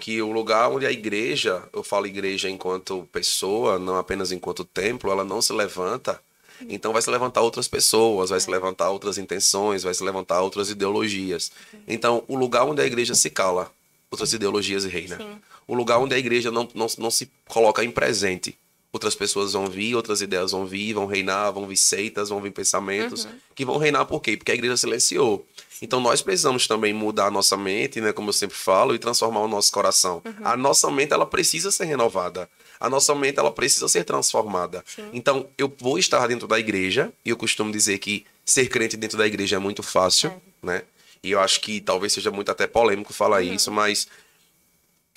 Que 0.00 0.20
o 0.22 0.32
lugar 0.32 0.70
onde 0.70 0.86
a 0.86 0.90
igreja, 0.90 1.62
eu 1.72 1.84
falo 1.84 2.06
igreja 2.06 2.48
enquanto 2.48 3.08
pessoa, 3.12 3.78
não 3.78 3.96
apenas 3.96 4.32
enquanto 4.32 4.64
templo, 4.64 5.10
ela 5.12 5.24
não 5.24 5.42
se 5.42 5.52
levanta, 5.52 6.20
então 6.68 6.92
vai 6.92 7.02
se 7.02 7.10
levantar 7.10 7.40
outras 7.40 7.68
pessoas, 7.68 8.30
vai 8.30 8.40
se 8.40 8.50
levantar 8.50 8.90
outras 8.90 9.18
intenções, 9.18 9.82
vai 9.82 9.94
se 9.94 10.02
levantar 10.02 10.40
outras 10.40 10.70
ideologias. 10.70 11.52
Então, 11.86 12.24
o 12.28 12.36
lugar 12.36 12.64
onde 12.64 12.82
a 12.82 12.86
igreja 12.86 13.14
se 13.14 13.30
cala, 13.30 13.70
outras 14.10 14.32
ideologias 14.32 14.84
reinam. 14.84 15.18
Sim. 15.18 15.38
O 15.66 15.74
lugar 15.74 15.98
onde 15.98 16.14
a 16.14 16.18
igreja 16.18 16.50
não, 16.50 16.68
não, 16.74 16.86
não 16.98 17.10
se 17.10 17.30
coloca 17.46 17.84
em 17.84 17.90
presente, 17.90 18.56
outras 18.92 19.14
pessoas 19.14 19.54
vão 19.54 19.66
vir, 19.66 19.94
outras 19.94 20.20
ideias 20.20 20.50
vão 20.50 20.66
vir, 20.66 20.92
vão 20.92 21.06
reinar, 21.06 21.52
vão 21.52 21.66
vir 21.66 21.76
seitas, 21.76 22.28
vão 22.28 22.40
vir 22.40 22.50
pensamentos, 22.50 23.26
que 23.54 23.64
vão 23.64 23.78
reinar 23.78 24.04
por 24.04 24.20
quê? 24.20 24.36
Porque 24.36 24.52
a 24.52 24.54
igreja 24.54 24.76
silenciou. 24.76 25.46
Então 25.82 26.00
nós 26.00 26.22
precisamos 26.22 26.68
também 26.68 26.94
mudar 26.94 27.26
a 27.26 27.30
nossa 27.30 27.56
mente, 27.56 28.00
né, 28.00 28.12
como 28.12 28.28
eu 28.28 28.32
sempre 28.32 28.56
falo, 28.56 28.94
e 28.94 29.00
transformar 29.00 29.40
o 29.40 29.48
nosso 29.48 29.72
coração. 29.72 30.22
A 30.44 30.56
nossa 30.56 30.88
mente 30.92 31.12
ela 31.12 31.26
precisa 31.26 31.72
ser 31.72 31.86
renovada. 31.86 32.48
A 32.78 32.88
nossa 32.88 33.12
mente 33.16 33.40
ela 33.40 33.50
precisa 33.50 33.88
ser 33.88 34.04
transformada. 34.04 34.84
Então 35.12 35.48
eu 35.58 35.70
vou 35.80 35.98
estar 35.98 36.24
dentro 36.28 36.46
da 36.46 36.58
igreja, 36.58 37.12
e 37.24 37.30
eu 37.30 37.36
costumo 37.36 37.72
dizer 37.72 37.98
que 37.98 38.24
ser 38.44 38.68
crente 38.68 38.96
dentro 38.96 39.18
da 39.18 39.26
igreja 39.26 39.56
é 39.56 39.58
muito 39.58 39.82
fácil, 39.82 40.32
né? 40.62 40.82
E 41.20 41.32
eu 41.32 41.40
acho 41.40 41.60
que 41.60 41.80
talvez 41.80 42.12
seja 42.12 42.30
muito 42.30 42.50
até 42.50 42.66
polêmico 42.66 43.12
falar 43.12 43.42
isso, 43.42 43.70
mas 43.70 44.06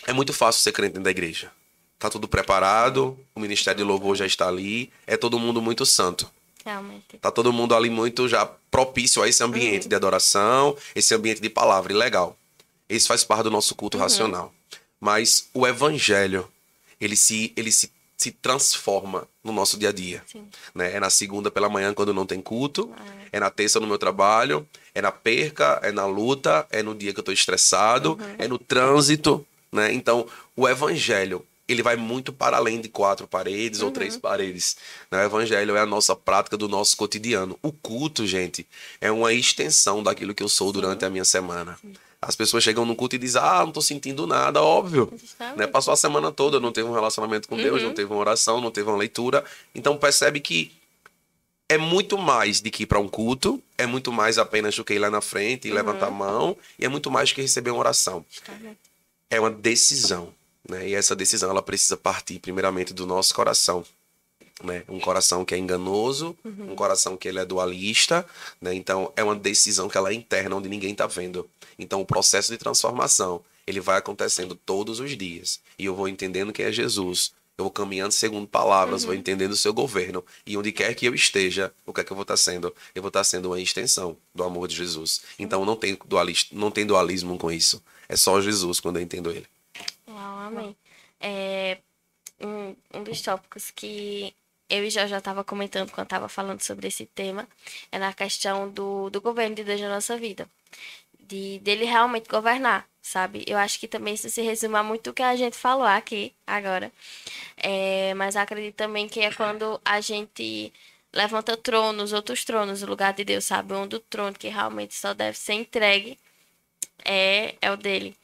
é 0.07 0.13
muito 0.13 0.33
fácil 0.33 0.61
ser 0.61 0.71
crente 0.71 0.93
dentro 0.93 1.03
da 1.03 1.11
igreja. 1.11 1.51
Tá 1.99 2.09
tudo 2.09 2.27
preparado, 2.27 3.17
o 3.35 3.39
ministério 3.39 3.77
de 3.77 3.83
louvor 3.83 4.15
já 4.15 4.25
está 4.25 4.47
ali, 4.47 4.91
é 5.07 5.15
todo 5.15 5.39
mundo 5.39 5.61
muito 5.61 5.85
santo. 5.85 6.29
Realmente. 6.65 7.17
Tá 7.21 7.29
todo 7.29 7.53
mundo 7.53 7.75
ali 7.75 7.91
muito 7.91 8.27
já 8.27 8.45
propício 8.71 9.21
a 9.21 9.29
esse 9.29 9.43
ambiente 9.43 9.87
de 9.87 9.95
adoração, 9.95 10.75
esse 10.95 11.13
ambiente 11.13 11.39
de 11.39 11.49
palavra, 11.49 11.93
e 11.93 11.95
legal. 11.95 12.35
Isso 12.89 13.07
faz 13.07 13.23
parte 13.23 13.43
do 13.43 13.51
nosso 13.51 13.75
culto 13.75 13.97
racional. 13.97 14.51
Mas 14.99 15.47
o 15.53 15.67
evangelho, 15.67 16.47
ele 16.99 17.15
se 17.15 17.53
ele 17.55 17.71
se, 17.71 17.91
se 18.17 18.31
transforma 18.31 19.27
no 19.43 19.51
nosso 19.51 19.77
dia 19.77 19.89
a 19.89 19.91
dia. 19.91 20.23
Sim. 20.25 20.47
Né? 20.73 20.95
É 20.95 20.99
na 20.99 21.11
segunda 21.11 21.51
pela 21.51 21.69
manhã 21.69 21.93
quando 21.93 22.13
não 22.13 22.25
tem 22.25 22.41
culto, 22.41 22.91
é 23.31 23.39
na 23.39 23.51
terça 23.51 23.79
no 23.79 23.85
meu 23.85 23.99
trabalho, 23.99 24.67
é 24.95 25.01
na 25.01 25.11
perca, 25.11 25.79
é 25.83 25.91
na 25.91 26.07
luta, 26.07 26.65
é 26.71 26.81
no 26.81 26.95
dia 26.95 27.13
que 27.13 27.19
eu 27.19 27.23
tô 27.23 27.31
estressado, 27.31 28.17
é 28.39 28.47
no 28.47 28.57
trânsito, 28.57 29.45
né? 29.71 29.93
Então, 29.93 30.25
o 30.55 30.67
evangelho, 30.67 31.45
ele 31.67 31.81
vai 31.81 31.95
muito 31.95 32.31
para 32.31 32.57
além 32.57 32.79
de 32.79 32.87
quatro 32.89 33.27
paredes 33.27 33.81
ou 33.81 33.91
três 33.91 34.15
paredes. 34.17 34.77
né? 35.09 35.23
O 35.23 35.25
evangelho 35.25 35.75
é 35.75 35.79
a 35.79 35.85
nossa 35.85 36.15
prática 36.15 36.55
do 36.55 36.67
nosso 36.69 36.95
cotidiano. 36.95 37.57
O 37.61 37.71
culto, 37.71 38.25
gente, 38.27 38.67
é 39.01 39.11
uma 39.11 39.33
extensão 39.33 40.03
daquilo 40.03 40.33
que 40.33 40.43
eu 40.43 40.49
sou 40.49 40.71
durante 40.71 41.03
a 41.05 41.09
minha 41.09 41.25
semana. 41.25 41.77
As 42.21 42.35
pessoas 42.35 42.63
chegam 42.63 42.85
no 42.85 42.95
culto 42.95 43.15
e 43.15 43.19
dizem, 43.19 43.41
ah, 43.41 43.63
não 43.65 43.71
tô 43.71 43.81
sentindo 43.81 44.25
nada, 44.25 44.61
óbvio. 44.61 45.11
Né? 45.55 45.67
Passou 45.67 45.93
a 45.93 45.97
semana 45.97 46.31
toda, 46.31 46.59
não 46.59 46.71
teve 46.71 46.87
um 46.87 46.93
relacionamento 46.93 47.47
com 47.47 47.55
Deus, 47.55 47.81
não 47.83 47.93
teve 47.93 48.11
uma 48.11 48.19
oração, 48.19 48.61
não 48.61 48.71
teve 48.71 48.89
uma 48.89 48.97
leitura. 48.97 49.43
Então 49.73 49.97
percebe 49.97 50.39
que 50.39 50.71
é 51.67 51.77
muito 51.77 52.17
mais 52.17 52.61
de 52.61 52.69
que 52.69 52.83
ir 52.83 52.85
para 52.85 52.99
um 52.99 53.07
culto, 53.07 53.61
é 53.77 53.85
muito 53.85 54.11
mais 54.11 54.37
apenas 54.37 54.75
do 54.75 54.83
que 54.83 54.93
ir 54.93 54.99
lá 54.99 55.09
na 55.09 55.21
frente 55.21 55.67
e 55.67 55.71
levantar 55.71 56.07
a 56.07 56.11
mão, 56.11 56.55
e 56.77 56.85
é 56.85 56.87
muito 56.87 57.09
mais 57.09 57.29
do 57.29 57.35
que 57.35 57.41
receber 57.41 57.71
uma 57.71 57.79
oração. 57.79 58.23
É 59.29 59.39
uma 59.39 59.49
decisão, 59.49 60.31
né? 60.67 60.89
E 60.89 60.95
essa 60.95 61.15
decisão 61.15 61.49
ela 61.49 61.61
precisa 61.61 61.95
partir 61.95 62.39
primeiramente 62.39 62.93
do 62.93 63.05
nosso 63.05 63.33
coração. 63.33 63.85
Né? 64.63 64.83
Um 64.87 65.01
coração 65.01 65.43
que 65.43 65.53
é 65.53 65.57
enganoso, 65.57 66.35
um 66.45 66.75
coração 66.75 67.17
que 67.17 67.27
ele 67.27 67.39
é 67.39 67.45
dualista, 67.45 68.25
né? 68.61 68.73
Então 68.73 69.11
é 69.15 69.23
uma 69.23 69.35
decisão 69.35 69.89
que 69.89 69.97
ela 69.97 70.11
é 70.11 70.13
interna, 70.13 70.55
onde 70.55 70.69
ninguém 70.69 70.93
está 70.93 71.05
vendo. 71.05 71.47
Então 71.77 71.99
o 71.99 72.05
processo 72.05 72.53
de 72.53 72.57
transformação, 72.57 73.43
ele 73.67 73.81
vai 73.81 73.97
acontecendo 73.97 74.55
todos 74.55 75.01
os 75.01 75.17
dias. 75.17 75.59
E 75.77 75.85
eu 75.85 75.93
vou 75.93 76.07
entendendo 76.07 76.53
quem 76.53 76.65
é 76.65 76.71
Jesus. 76.71 77.33
Eu 77.57 77.65
vou 77.65 77.71
caminhando 77.71 78.11
segundo 78.11 78.47
palavras, 78.47 79.03
vou 79.03 79.13
entendendo 79.13 79.51
o 79.51 79.57
seu 79.57 79.73
governo. 79.73 80.23
E 80.45 80.57
onde 80.57 80.71
quer 80.71 80.93
que 80.93 81.05
eu 81.05 81.13
esteja, 81.13 81.73
o 81.85 81.93
que 81.93 82.01
é 82.01 82.03
que 82.03 82.11
eu 82.11 82.15
vou 82.15 82.23
estar 82.23 82.37
sendo? 82.37 82.73
Eu 82.93 83.01
vou 83.01 83.09
estar 83.09 83.23
sendo 83.23 83.47
uma 83.47 83.59
extensão 83.59 84.17
do 84.33 84.43
amor 84.43 84.67
de 84.67 84.75
Jesus. 84.75 85.21
Então 85.37 85.65
não 85.65 85.75
tem, 85.75 85.97
dualista, 86.05 86.55
não 86.55 86.71
tem 86.71 86.85
dualismo 86.85 87.37
com 87.37 87.51
isso. 87.51 87.83
É 88.07 88.15
só 88.15 88.41
Jesus 88.41 88.79
quando 88.79 88.97
eu 88.97 89.03
entendo 89.03 89.31
ele. 89.31 89.47
Uau, 90.25 90.39
amém. 90.39 90.75
É, 91.19 91.77
um, 92.41 92.75
um 92.93 93.03
dos 93.03 93.21
tópicos 93.21 93.71
que 93.71 94.33
eu 94.69 94.83
e 94.83 94.89
já 94.89 95.05
já 95.07 95.19
estava 95.19 95.43
comentando 95.43 95.91
quando 95.91 96.05
estava 96.07 96.27
falando 96.27 96.61
sobre 96.61 96.87
esse 96.87 97.05
tema 97.05 97.47
é 97.91 97.99
na 97.99 98.13
questão 98.13 98.69
do, 98.69 99.09
do 99.11 99.21
governo 99.21 99.55
de 99.55 99.63
Deus 99.63 99.79
na 99.81 99.89
nossa 99.89 100.17
vida. 100.17 100.49
De, 101.19 101.59
dele 101.59 101.85
realmente 101.85 102.29
governar, 102.29 102.87
sabe? 103.01 103.43
Eu 103.47 103.57
acho 103.57 103.79
que 103.79 103.87
também 103.87 104.15
isso 104.15 104.29
se 104.29 104.41
resume 104.41 104.75
a 104.77 104.83
muito 104.83 105.09
o 105.11 105.13
que 105.13 105.23
a 105.23 105.35
gente 105.35 105.57
falou 105.57 105.85
aqui 105.85 106.33
agora. 106.47 106.91
É, 107.57 108.13
mas 108.15 108.35
acredito 108.35 108.75
também 108.75 109.07
que 109.09 109.21
é 109.21 109.31
quando 109.33 109.81
a 109.85 110.01
gente 110.01 110.73
levanta 111.13 111.57
tronos, 111.57 112.13
outros 112.13 112.45
tronos, 112.45 112.81
no 112.81 112.89
lugar 112.89 113.13
de 113.13 113.23
Deus, 113.25 113.45
sabe? 113.45 113.73
Onde 113.73 113.95
o 113.97 113.99
trono 113.99 114.37
que 114.37 114.49
realmente 114.49 114.95
só 114.95 115.13
deve 115.13 115.37
ser 115.37 115.53
entregue 115.53 116.19
é, 117.05 117.55
é 117.61 117.71
o 117.71 117.77
dele. 117.77 118.15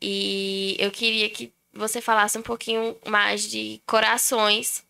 E 0.00 0.76
eu 0.78 0.90
queria 0.90 1.28
que 1.28 1.52
você 1.72 2.00
falasse 2.00 2.38
um 2.38 2.42
pouquinho 2.42 2.96
mais 3.06 3.42
de 3.42 3.80
corações. 3.86 4.84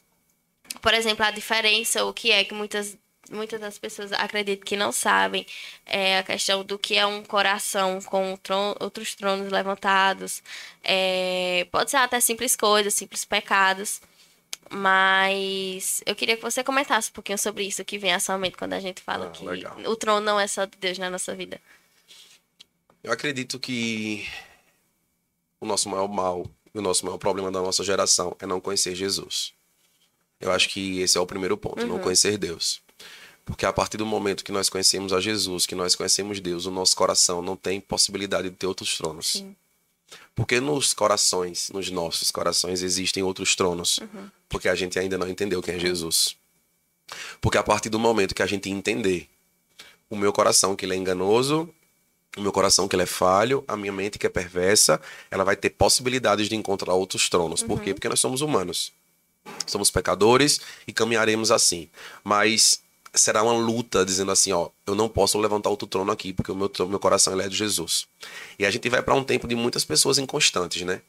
Por 0.80 0.92
exemplo, 0.94 1.24
a 1.24 1.30
diferença, 1.30 2.04
o 2.04 2.12
que 2.12 2.30
é 2.30 2.44
que 2.44 2.52
muitas, 2.54 2.96
muitas 3.30 3.58
das 3.60 3.78
pessoas 3.78 4.12
acreditam 4.12 4.64
que 4.66 4.76
não 4.76 4.92
sabem, 4.92 5.46
é 5.86 6.18
a 6.18 6.22
questão 6.22 6.62
do 6.62 6.78
que 6.78 6.96
é 6.96 7.06
um 7.06 7.22
coração 7.24 8.00
com 8.02 8.36
outros 8.80 9.14
tronos 9.14 9.50
levantados. 9.50 10.42
É, 10.84 11.66
pode 11.70 11.90
ser 11.90 11.96
até 11.98 12.20
simples 12.20 12.54
coisas, 12.54 12.94
simples 12.94 13.24
pecados. 13.24 14.00
Mas 14.70 16.02
eu 16.04 16.14
queria 16.14 16.36
que 16.36 16.42
você 16.42 16.62
comentasse 16.62 17.08
um 17.10 17.14
pouquinho 17.14 17.38
sobre 17.38 17.64
isso 17.64 17.82
que 17.84 17.96
vem 17.98 18.12
à 18.12 18.20
sua 18.20 18.36
mente 18.36 18.56
quando 18.58 18.74
a 18.74 18.80
gente 18.80 19.00
fala 19.00 19.26
Ah, 19.28 19.30
que 19.30 19.42
legal. 19.44 19.78
o 19.86 19.96
trono 19.96 20.20
não 20.20 20.38
é 20.38 20.46
só 20.46 20.66
de 20.66 20.76
Deus 20.78 20.98
na 20.98 21.08
nossa 21.08 21.34
vida. 21.34 21.58
Eu 23.02 23.10
acredito 23.10 23.58
que 23.58 24.28
o 25.60 25.66
nosso 25.66 25.88
maior 25.88 26.08
mal, 26.08 26.46
o 26.74 26.80
nosso 26.80 27.04
maior 27.04 27.18
problema 27.18 27.50
da 27.50 27.60
nossa 27.60 27.82
geração 27.82 28.36
é 28.40 28.46
não 28.46 28.60
conhecer 28.60 28.94
Jesus. 28.94 29.52
Eu 30.40 30.52
acho 30.52 30.68
que 30.68 31.00
esse 31.00 31.18
é 31.18 31.20
o 31.20 31.26
primeiro 31.26 31.56
ponto, 31.56 31.86
não 31.86 31.98
conhecer 31.98 32.38
Deus. 32.38 32.80
Porque 33.44 33.64
a 33.64 33.72
partir 33.72 33.96
do 33.96 34.06
momento 34.06 34.44
que 34.44 34.52
nós 34.52 34.68
conhecemos 34.68 35.12
a 35.12 35.20
Jesus, 35.20 35.66
que 35.66 35.74
nós 35.74 35.94
conhecemos 35.94 36.38
Deus, 36.38 36.66
o 36.66 36.70
nosso 36.70 36.94
coração 36.94 37.40
não 37.40 37.56
tem 37.56 37.80
possibilidade 37.80 38.50
de 38.50 38.56
ter 38.56 38.66
outros 38.66 38.96
tronos. 38.96 39.32
Sim. 39.32 39.56
Porque 40.34 40.60
nos 40.60 40.94
corações, 40.94 41.70
nos 41.70 41.90
nossos 41.90 42.30
corações, 42.30 42.82
existem 42.82 43.22
outros 43.22 43.56
tronos. 43.56 44.00
Porque 44.48 44.68
a 44.68 44.74
gente 44.74 44.98
ainda 44.98 45.18
não 45.18 45.28
entendeu 45.28 45.62
quem 45.62 45.74
é 45.74 45.78
Jesus. 45.78 46.36
Porque 47.40 47.58
a 47.58 47.62
partir 47.62 47.88
do 47.88 47.98
momento 47.98 48.34
que 48.34 48.42
a 48.42 48.46
gente 48.46 48.70
entender 48.70 49.28
o 50.10 50.16
meu 50.16 50.32
coração 50.32 50.76
que 50.76 50.84
ele 50.84 50.94
é 50.94 50.96
enganoso, 50.96 51.68
o 52.38 52.42
meu 52.42 52.52
coração 52.52 52.86
que 52.86 52.94
ele 52.94 53.02
é 53.02 53.06
falho, 53.06 53.64
a 53.66 53.76
minha 53.76 53.92
mente 53.92 54.18
que 54.18 54.26
é 54.26 54.30
perversa, 54.30 55.00
ela 55.30 55.44
vai 55.44 55.56
ter 55.56 55.70
possibilidades 55.70 56.48
de 56.48 56.56
encontrar 56.56 56.94
outros 56.94 57.28
tronos. 57.28 57.62
Por 57.62 57.80
quê? 57.80 57.92
Porque 57.92 58.08
nós 58.08 58.20
somos 58.20 58.40
humanos. 58.40 58.92
Somos 59.66 59.90
pecadores 59.90 60.60
e 60.86 60.92
caminharemos 60.92 61.50
assim. 61.50 61.88
Mas 62.22 62.80
será 63.14 63.42
uma 63.42 63.52
luta 63.52 64.04
dizendo 64.04 64.30
assim, 64.30 64.52
ó, 64.52 64.68
eu 64.86 64.94
não 64.94 65.08
posso 65.08 65.38
levantar 65.38 65.70
outro 65.70 65.88
trono 65.88 66.12
aqui 66.12 66.32
porque 66.32 66.52
o 66.52 66.54
meu, 66.54 66.70
meu 66.86 66.98
coração 66.98 67.32
ele 67.32 67.42
é 67.42 67.48
de 67.48 67.56
Jesus. 67.56 68.06
E 68.58 68.64
a 68.64 68.70
gente 68.70 68.88
vai 68.88 69.02
para 69.02 69.14
um 69.14 69.24
tempo 69.24 69.48
de 69.48 69.54
muitas 69.54 69.84
pessoas 69.84 70.18
inconstantes, 70.18 70.82
né? 70.82 71.00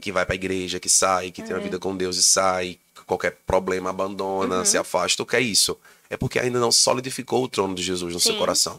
Que 0.00 0.12
vai 0.12 0.24
para 0.24 0.34
a 0.34 0.36
igreja, 0.36 0.80
que 0.80 0.88
sai, 0.88 1.30
que 1.30 1.42
tem 1.42 1.54
uma 1.54 1.62
vida 1.62 1.78
com 1.78 1.96
Deus 1.96 2.16
e 2.16 2.22
sai, 2.22 2.78
qualquer 3.06 3.38
problema 3.46 3.90
abandona, 3.90 4.64
se 4.64 4.78
afasta. 4.78 5.22
O 5.22 5.26
que 5.26 5.36
é 5.36 5.40
isso? 5.40 5.76
É 6.10 6.16
porque 6.16 6.38
ainda 6.38 6.58
não 6.58 6.72
solidificou 6.72 7.44
o 7.44 7.48
trono 7.48 7.74
de 7.74 7.82
Jesus 7.82 8.14
no 8.14 8.20
seu 8.20 8.32
Sim, 8.32 8.38
coração. 8.38 8.78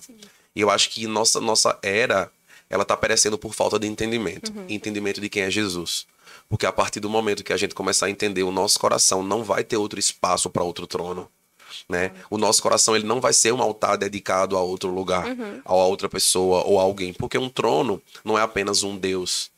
E 0.55 0.61
eu 0.61 0.69
acho 0.69 0.89
que 0.89 1.07
nossa 1.07 1.39
nossa 1.39 1.77
era, 1.81 2.31
ela 2.69 2.85
tá 2.85 2.97
perecendo 2.97 3.37
por 3.37 3.53
falta 3.53 3.79
de 3.79 3.87
entendimento, 3.87 4.51
entendimento 4.67 5.21
de 5.21 5.29
quem 5.29 5.43
é 5.43 5.51
Jesus. 5.51 6.05
Porque 6.47 6.65
a 6.65 6.71
partir 6.71 6.99
do 6.99 7.09
momento 7.09 7.43
que 7.43 7.53
a 7.53 7.57
gente 7.57 7.75
começar 7.75 8.07
a 8.07 8.09
entender 8.09 8.43
o 8.43 8.51
nosso 8.51 8.79
coração, 8.79 9.21
não 9.21 9.43
vai 9.43 9.63
ter 9.63 9.77
outro 9.77 9.99
espaço 9.99 10.49
para 10.49 10.63
outro 10.63 10.87
trono. 10.87 11.29
Né? 11.87 12.11
O 12.29 12.37
nosso 12.37 12.61
coração 12.61 12.95
ele 12.95 13.05
não 13.05 13.21
vai 13.21 13.31
ser 13.33 13.53
um 13.53 13.61
altar 13.61 13.97
dedicado 13.97 14.57
a 14.57 14.61
outro 14.61 14.89
lugar, 14.89 15.25
a 15.63 15.73
outra 15.73 16.09
pessoa 16.09 16.63
ou 16.63 16.79
a 16.79 16.83
alguém, 16.83 17.13
porque 17.13 17.37
um 17.37 17.49
trono 17.49 18.01
não 18.23 18.37
é 18.37 18.41
apenas 18.41 18.83
um 18.83 18.97
Deus. 18.97 19.51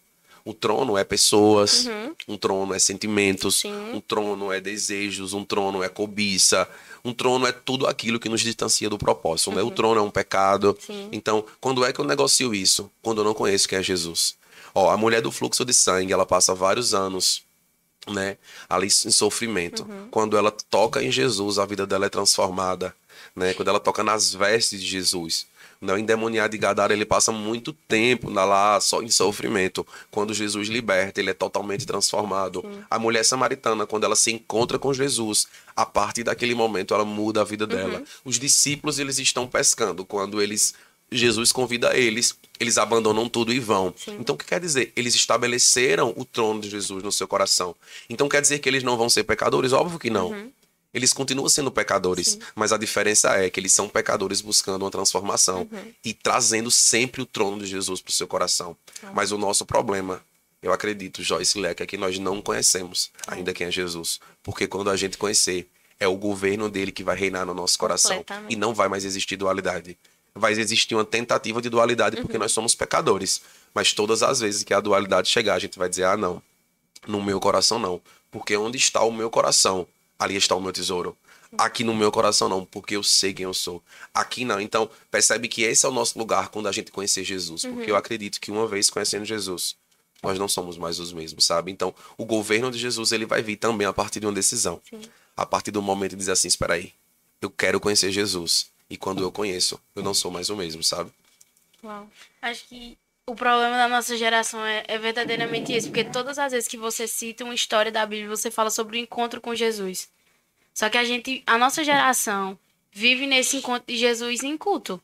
O 0.43 0.53
trono 0.53 0.97
é 0.97 1.03
pessoas, 1.03 1.87
um 2.27 2.37
trono 2.37 2.73
é 2.73 2.79
sentimentos, 2.79 3.57
Sim. 3.57 3.93
um 3.93 3.99
trono 3.99 4.51
é 4.51 4.59
desejos, 4.59 5.33
um 5.33 5.45
trono 5.45 5.83
é 5.83 5.89
cobiça, 5.89 6.67
um 7.03 7.13
trono 7.13 7.45
é 7.45 7.51
tudo 7.51 7.87
aquilo 7.87 8.19
que 8.19 8.29
nos 8.29 8.41
distancia 8.41 8.89
do 8.89 8.97
propósito. 8.97 9.51
Né? 9.51 9.61
O 9.61 9.71
trono 9.71 9.99
é 9.99 10.03
um 10.03 10.11
pecado. 10.11 10.77
Sim. 10.79 11.09
Então, 11.11 11.45
quando 11.59 11.85
é 11.85 11.93
que 11.93 11.99
eu 11.99 12.05
negocio 12.05 12.53
isso? 12.53 12.89
Quando 13.01 13.21
eu 13.21 13.25
não 13.25 13.33
conheço 13.33 13.67
quem 13.67 13.79
é 13.79 13.83
Jesus. 13.83 14.35
Ó, 14.73 14.89
a 14.89 14.97
mulher 14.97 15.21
do 15.21 15.31
fluxo 15.31 15.65
de 15.65 15.73
sangue, 15.73 16.13
ela 16.13 16.25
passa 16.25 16.55
vários 16.55 16.93
anos 16.93 17.43
né, 18.07 18.37
ali 18.69 18.87
em 18.87 19.11
sofrimento. 19.11 19.87
Quando 20.09 20.37
ela 20.37 20.51
toca 20.51 21.03
em 21.03 21.11
Jesus, 21.11 21.59
a 21.59 21.65
vida 21.65 21.85
dela 21.85 22.05
é 22.05 22.09
transformada, 22.09 22.95
né? 23.35 23.53
Quando 23.53 23.67
ela 23.67 23.79
toca 23.79 24.03
nas 24.03 24.33
vestes 24.33 24.81
de 24.81 24.87
Jesus. 24.87 25.45
Né? 25.81 25.93
O 25.93 25.97
endemoniado 25.97 26.51
de 26.51 26.57
Gadara, 26.59 26.93
ele 26.93 27.05
passa 27.05 27.31
muito 27.31 27.73
tempo 27.73 28.29
lá 28.29 28.79
só 28.79 29.01
em 29.01 29.09
sofrimento. 29.09 29.85
Quando 30.11 30.33
Jesus 30.33 30.69
liberta, 30.69 31.19
ele 31.19 31.31
é 31.31 31.33
totalmente 31.33 31.85
transformado. 31.85 32.63
A 32.89 32.99
mulher 32.99 33.25
samaritana, 33.25 33.87
quando 33.87 34.03
ela 34.03 34.15
se 34.15 34.31
encontra 34.31 34.77
com 34.77 34.93
Jesus, 34.93 35.47
a 35.75 35.85
partir 35.85 36.23
daquele 36.23 36.53
momento 36.53 36.93
ela 36.93 37.03
muda 37.03 37.41
a 37.41 37.43
vida 37.43 37.65
dela. 37.65 38.03
Os 38.23 38.37
discípulos, 38.37 38.99
eles 38.99 39.17
estão 39.17 39.47
pescando. 39.47 40.05
Quando 40.05 40.41
eles 40.41 40.75
Jesus 41.13 41.51
convida 41.51 41.97
eles, 41.97 42.37
eles 42.57 42.77
abandonam 42.77 43.27
tudo 43.27 43.51
e 43.51 43.59
vão. 43.59 43.93
Então, 44.07 44.35
o 44.35 44.37
que 44.37 44.45
quer 44.45 44.61
dizer? 44.61 44.93
Eles 44.95 45.13
estabeleceram 45.13 46.13
o 46.15 46.23
trono 46.23 46.61
de 46.61 46.69
Jesus 46.69 47.03
no 47.03 47.11
seu 47.11 47.27
coração. 47.27 47.75
Então, 48.09 48.29
quer 48.29 48.41
dizer 48.41 48.59
que 48.59 48.69
eles 48.69 48.81
não 48.81 48.95
vão 48.95 49.09
ser 49.09 49.25
pecadores? 49.25 49.73
Óbvio 49.73 49.99
que 49.99 50.09
não. 50.09 50.49
Eles 50.93 51.13
continuam 51.13 51.47
sendo 51.47 51.71
pecadores, 51.71 52.37
mas 52.53 52.73
a 52.73 52.77
diferença 52.77 53.29
é 53.37 53.49
que 53.49 53.59
eles 53.59 53.71
são 53.71 53.87
pecadores 53.87 54.41
buscando 54.41 54.83
uma 54.83 54.91
transformação 54.91 55.67
e 56.03 56.13
trazendo 56.13 56.69
sempre 56.69 57.21
o 57.21 57.25
trono 57.25 57.59
de 57.59 57.65
Jesus 57.65 58.01
para 58.01 58.09
o 58.09 58.13
seu 58.13 58.27
coração. 58.27 58.75
Mas 59.13 59.31
o 59.31 59.37
nosso 59.37 59.65
problema, 59.65 60.21
eu 60.61 60.73
acredito, 60.73 61.23
Joyce 61.23 61.57
Leca, 61.57 61.83
é 61.83 61.87
que 61.87 61.97
nós 61.97 62.19
não 62.19 62.41
conhecemos 62.41 63.09
ainda 63.25 63.53
quem 63.53 63.67
é 63.67 63.71
Jesus. 63.71 64.19
Porque 64.43 64.67
quando 64.67 64.89
a 64.89 64.97
gente 64.97 65.17
conhecer, 65.17 65.69
é 65.97 66.07
o 66.07 66.17
governo 66.17 66.67
dele 66.69 66.91
que 66.91 67.03
vai 67.03 67.15
reinar 67.15 67.45
no 67.45 67.53
nosso 67.53 67.77
coração. 67.77 68.25
E 68.49 68.55
não 68.55 68.73
vai 68.73 68.89
mais 68.89 69.05
existir 69.05 69.37
dualidade. 69.37 69.97
Vai 70.33 70.51
existir 70.53 70.95
uma 70.95 71.05
tentativa 71.05 71.61
de 71.61 71.69
dualidade 71.69 72.17
porque 72.17 72.37
nós 72.37 72.51
somos 72.51 72.73
pecadores. 72.73 73.41
Mas 73.73 73.93
todas 73.93 74.23
as 74.23 74.39
vezes 74.39 74.63
que 74.63 74.73
a 74.73 74.79
dualidade 74.79 75.29
chegar, 75.29 75.55
a 75.55 75.59
gente 75.59 75.77
vai 75.77 75.87
dizer: 75.87 76.05
ah, 76.05 76.17
não, 76.17 76.41
no 77.07 77.23
meu 77.23 77.39
coração 77.39 77.79
não. 77.79 78.01
Porque 78.31 78.57
onde 78.57 78.77
está 78.77 79.03
o 79.03 79.11
meu 79.11 79.29
coração, 79.29 79.87
ali 80.21 80.35
está 80.35 80.55
o 80.55 80.61
meu 80.61 80.71
tesouro. 80.71 81.17
Aqui 81.57 81.83
no 81.83 81.95
meu 81.95 82.11
coração 82.11 82.47
não, 82.47 82.63
porque 82.63 82.95
eu 82.95 83.03
sei 83.03 83.33
quem 83.33 83.43
eu 83.43 83.53
sou. 83.53 83.83
Aqui 84.13 84.45
não. 84.45 84.61
Então, 84.61 84.89
percebe 85.09 85.47
que 85.47 85.63
esse 85.63 85.83
é 85.85 85.89
o 85.89 85.91
nosso 85.91 86.17
lugar 86.17 86.49
quando 86.49 86.67
a 86.67 86.71
gente 86.71 86.91
conhecer 86.91 87.23
Jesus. 87.23 87.63
Porque 87.63 87.89
eu 87.89 87.95
acredito 87.95 88.39
que 88.39 88.51
uma 88.51 88.67
vez 88.67 88.89
conhecendo 88.89 89.25
Jesus, 89.25 89.75
nós 90.21 90.37
não 90.37 90.47
somos 90.47 90.77
mais 90.77 90.99
os 90.99 91.11
mesmos, 91.11 91.43
sabe? 91.43 91.71
Então, 91.71 91.93
o 92.17 92.23
governo 92.23 92.69
de 92.69 92.77
Jesus, 92.77 93.11
ele 93.11 93.25
vai 93.25 93.41
vir 93.41 93.57
também 93.57 93.87
a 93.87 93.91
partir 93.91 94.19
de 94.19 94.27
uma 94.27 94.31
decisão. 94.31 94.79
A 95.35 95.45
partir 95.45 95.71
do 95.71 95.81
momento 95.81 96.11
de 96.11 96.17
dizer 96.17 96.33
assim, 96.33 96.47
espera 96.47 96.75
aí, 96.75 96.93
eu 97.41 97.49
quero 97.49 97.79
conhecer 97.79 98.11
Jesus. 98.11 98.67
E 98.89 98.95
quando 98.95 99.23
eu 99.23 99.31
conheço, 99.31 99.81
eu 99.95 100.03
não 100.03 100.13
sou 100.13 100.29
mais 100.29 100.49
o 100.49 100.55
mesmo, 100.55 100.83
sabe? 100.83 101.11
Uau. 101.83 102.07
Acho 102.41 102.65
que 102.67 102.95
o 103.27 103.35
problema 103.35 103.77
da 103.77 103.87
nossa 103.87 104.17
geração 104.17 104.65
é, 104.65 104.83
é 104.87 104.97
verdadeiramente 104.97 105.75
isso, 105.75 105.87
porque 105.87 106.03
todas 106.03 106.37
as 106.37 106.51
vezes 106.51 106.67
que 106.67 106.77
você 106.77 107.07
cita 107.07 107.43
uma 107.43 107.53
história 107.53 107.91
da 107.91 108.05
Bíblia, 108.05 108.29
você 108.29 108.51
fala 108.51 108.69
sobre 108.69 108.97
o 108.97 108.99
encontro 108.99 109.39
com 109.39 109.55
Jesus. 109.55 110.09
Só 110.73 110.89
que 110.89 110.97
a 110.97 111.03
gente, 111.03 111.43
a 111.45 111.57
nossa 111.57 111.83
geração, 111.83 112.57
vive 112.91 113.27
nesse 113.27 113.57
encontro 113.57 113.85
de 113.87 113.97
Jesus 113.97 114.43
em 114.43 114.57
culto. 114.57 115.01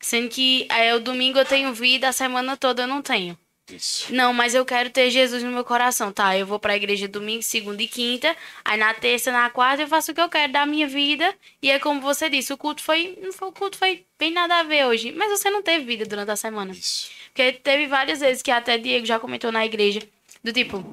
Sendo 0.00 0.28
que 0.28 0.66
é, 0.68 0.94
o 0.94 1.00
domingo 1.00 1.38
eu 1.38 1.44
tenho 1.44 1.72
vida, 1.72 2.08
a 2.08 2.12
semana 2.12 2.56
toda 2.56 2.82
eu 2.82 2.88
não 2.88 3.00
tenho. 3.00 3.38
Isso. 3.70 4.12
Não, 4.12 4.32
mas 4.32 4.54
eu 4.54 4.64
quero 4.64 4.90
ter 4.90 5.10
Jesus 5.10 5.42
no 5.42 5.50
meu 5.50 5.64
coração, 5.64 6.12
tá? 6.12 6.36
Eu 6.36 6.44
vou 6.44 6.58
pra 6.58 6.76
igreja 6.76 7.06
domingo, 7.06 7.42
segunda 7.42 7.82
e 7.82 7.88
quinta. 7.88 8.36
Aí 8.64 8.76
na 8.76 8.92
terça, 8.92 9.30
na 9.30 9.48
quarta, 9.48 9.82
eu 9.82 9.88
faço 9.88 10.10
o 10.10 10.14
que 10.14 10.20
eu 10.20 10.28
quero 10.28 10.52
da 10.52 10.66
minha 10.66 10.88
vida. 10.88 11.32
E 11.62 11.70
é 11.70 11.78
como 11.78 12.00
você 12.00 12.28
disse, 12.28 12.52
o 12.52 12.58
culto 12.58 12.82
foi. 12.82 13.18
Não 13.22 13.32
foi 13.32 13.48
o 13.48 13.52
culto 13.52 13.78
foi 13.78 14.04
bem 14.18 14.32
nada 14.32 14.58
a 14.58 14.62
ver 14.62 14.86
hoje. 14.86 15.12
Mas 15.12 15.30
você 15.30 15.48
não 15.48 15.62
teve 15.62 15.84
vida 15.84 16.04
durante 16.04 16.32
a 16.32 16.36
semana. 16.36 16.72
Isso. 16.72 17.08
Porque 17.32 17.52
teve 17.52 17.86
várias 17.86 18.20
vezes 18.20 18.42
que 18.42 18.50
até 18.50 18.76
Diego 18.76 19.06
já 19.06 19.18
comentou 19.18 19.50
na 19.50 19.64
igreja. 19.64 20.02
Do 20.44 20.52
tipo, 20.52 20.84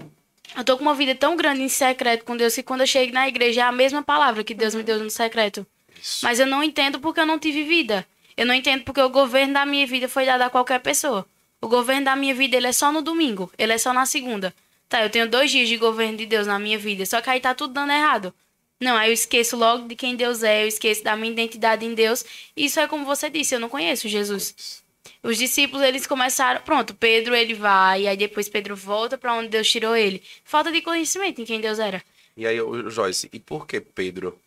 eu 0.55 0.63
tô 0.63 0.77
com 0.77 0.83
uma 0.83 0.95
vida 0.95 1.13
tão 1.13 1.35
grande 1.35 1.61
em 1.61 1.69
secreto 1.69 2.23
com 2.23 2.37
Deus 2.37 2.55
que 2.55 2.63
quando 2.63 2.81
eu 2.81 2.87
chego 2.87 3.13
na 3.13 3.27
igreja 3.27 3.61
é 3.61 3.63
a 3.65 3.71
mesma 3.71 4.01
palavra 4.01 4.43
que 4.43 4.53
Deus 4.53 4.73
me 4.73 4.81
deu 4.81 4.99
no 4.99 5.09
secreto. 5.09 5.67
Isso. 6.01 6.23
Mas 6.23 6.39
eu 6.39 6.47
não 6.47 6.63
entendo 6.63 6.99
porque 6.99 7.19
eu 7.19 7.25
não 7.25 7.37
tive 7.37 7.63
vida. 7.63 8.07
Eu 8.37 8.45
não 8.45 8.53
entendo 8.53 8.83
porque 8.83 9.01
o 9.01 9.09
governo 9.09 9.53
da 9.53 9.65
minha 9.65 9.85
vida 9.85 10.07
foi 10.07 10.25
dado 10.25 10.43
a 10.43 10.49
qualquer 10.49 10.79
pessoa. 10.79 11.25
O 11.61 11.67
governo 11.67 12.05
da 12.05 12.15
minha 12.15 12.33
vida, 12.33 12.55
ele 12.55 12.67
é 12.67 12.71
só 12.71 12.89
no 12.89 13.01
domingo. 13.01 13.51
Ele 13.57 13.73
é 13.73 13.77
só 13.77 13.91
na 13.91 14.05
segunda. 14.05 14.53
Tá, 14.87 15.03
eu 15.03 15.09
tenho 15.09 15.29
dois 15.29 15.51
dias 15.51 15.67
de 15.67 15.75
governo 15.75 16.17
de 16.17 16.25
Deus 16.25 16.47
na 16.47 16.57
minha 16.57 16.77
vida. 16.77 17.05
Só 17.05 17.19
que 17.19 17.29
aí 17.29 17.41
tá 17.41 17.53
tudo 17.53 17.73
dando 17.73 17.91
errado. 17.91 18.33
Não, 18.79 18.95
aí 18.95 19.09
eu 19.09 19.13
esqueço 19.13 19.57
logo 19.57 19.89
de 19.89 19.95
quem 19.95 20.15
Deus 20.15 20.41
é. 20.41 20.63
Eu 20.63 20.67
esqueço 20.67 21.03
da 21.03 21.17
minha 21.17 21.33
identidade 21.33 21.85
em 21.85 21.93
Deus. 21.93 22.23
Isso 22.55 22.79
é 22.79 22.87
como 22.87 23.05
você 23.05 23.29
disse, 23.29 23.53
eu 23.53 23.59
não 23.59 23.67
conheço 23.67 24.07
Jesus. 24.07 24.78
Os 25.23 25.37
discípulos, 25.37 25.83
eles 25.85 26.05
começaram... 26.07 26.61
Pronto, 26.61 26.93
Pedro, 26.93 27.35
ele 27.35 27.53
vai. 27.53 28.07
Aí 28.07 28.15
depois 28.17 28.47
Pedro 28.49 28.75
volta 28.75 29.17
pra 29.17 29.33
onde 29.33 29.49
Deus 29.49 29.69
tirou 29.69 29.95
ele. 29.95 30.21
Falta 30.43 30.71
de 30.71 30.81
conhecimento 30.81 31.41
em 31.41 31.45
quem 31.45 31.59
Deus 31.59 31.79
era. 31.79 32.03
E 32.37 32.45
aí, 32.47 32.59
ô, 32.61 32.89
Joyce, 32.89 33.29
e 33.33 33.39
por 33.39 33.65
que 33.67 33.81
Pedro? 33.81 34.37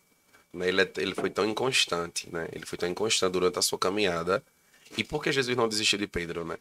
né, 0.52 0.68
ele, 0.68 0.82
é- 0.82 0.92
ele 0.98 1.14
foi 1.14 1.30
tão 1.30 1.46
inconstante, 1.48 2.28
né? 2.30 2.46
Ele 2.52 2.66
foi 2.66 2.76
tão 2.78 2.88
inconstante 2.88 3.32
durante 3.32 3.58
a 3.58 3.62
sua 3.62 3.78
caminhada. 3.78 4.42
E 4.96 5.02
por 5.02 5.22
que 5.22 5.32
Jesus 5.32 5.56
não 5.56 5.68
desistiu 5.68 5.98
de 5.98 6.06
Pedro, 6.06 6.44
né? 6.44 6.58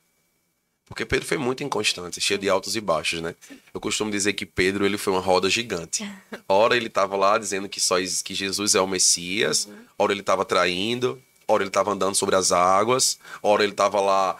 Porque 0.85 1.05
Pedro 1.05 1.25
foi 1.25 1.37
muito 1.37 1.63
inconstante, 1.63 2.19
cheio 2.19 2.39
de 2.39 2.49
altos 2.49 2.75
e 2.75 2.81
baixos, 2.81 3.21
né? 3.21 3.35
Eu 3.73 3.79
costumo 3.79 4.11
dizer 4.11 4.33
que 4.33 4.45
Pedro 4.45 4.85
ele 4.85 4.97
foi 4.97 5.13
uma 5.13 5.21
roda 5.21 5.49
gigante. 5.49 6.09
Ora 6.47 6.75
ele 6.75 6.87
estava 6.87 7.15
lá 7.15 7.37
dizendo 7.37 7.69
que 7.69 7.79
só 7.79 7.95
que 8.23 8.33
Jesus 8.33 8.75
é 8.75 8.81
o 8.81 8.87
Messias, 8.87 9.69
ora 9.97 10.11
ele 10.11 10.19
estava 10.21 10.43
traindo, 10.43 11.21
ora 11.51 11.63
ele 11.63 11.69
estava 11.69 11.91
andando 11.91 12.15
sobre 12.15 12.35
as 12.35 12.51
águas, 12.51 13.19
ora 13.41 13.63
ele 13.63 13.73
estava 13.73 13.99
lá 13.99 14.37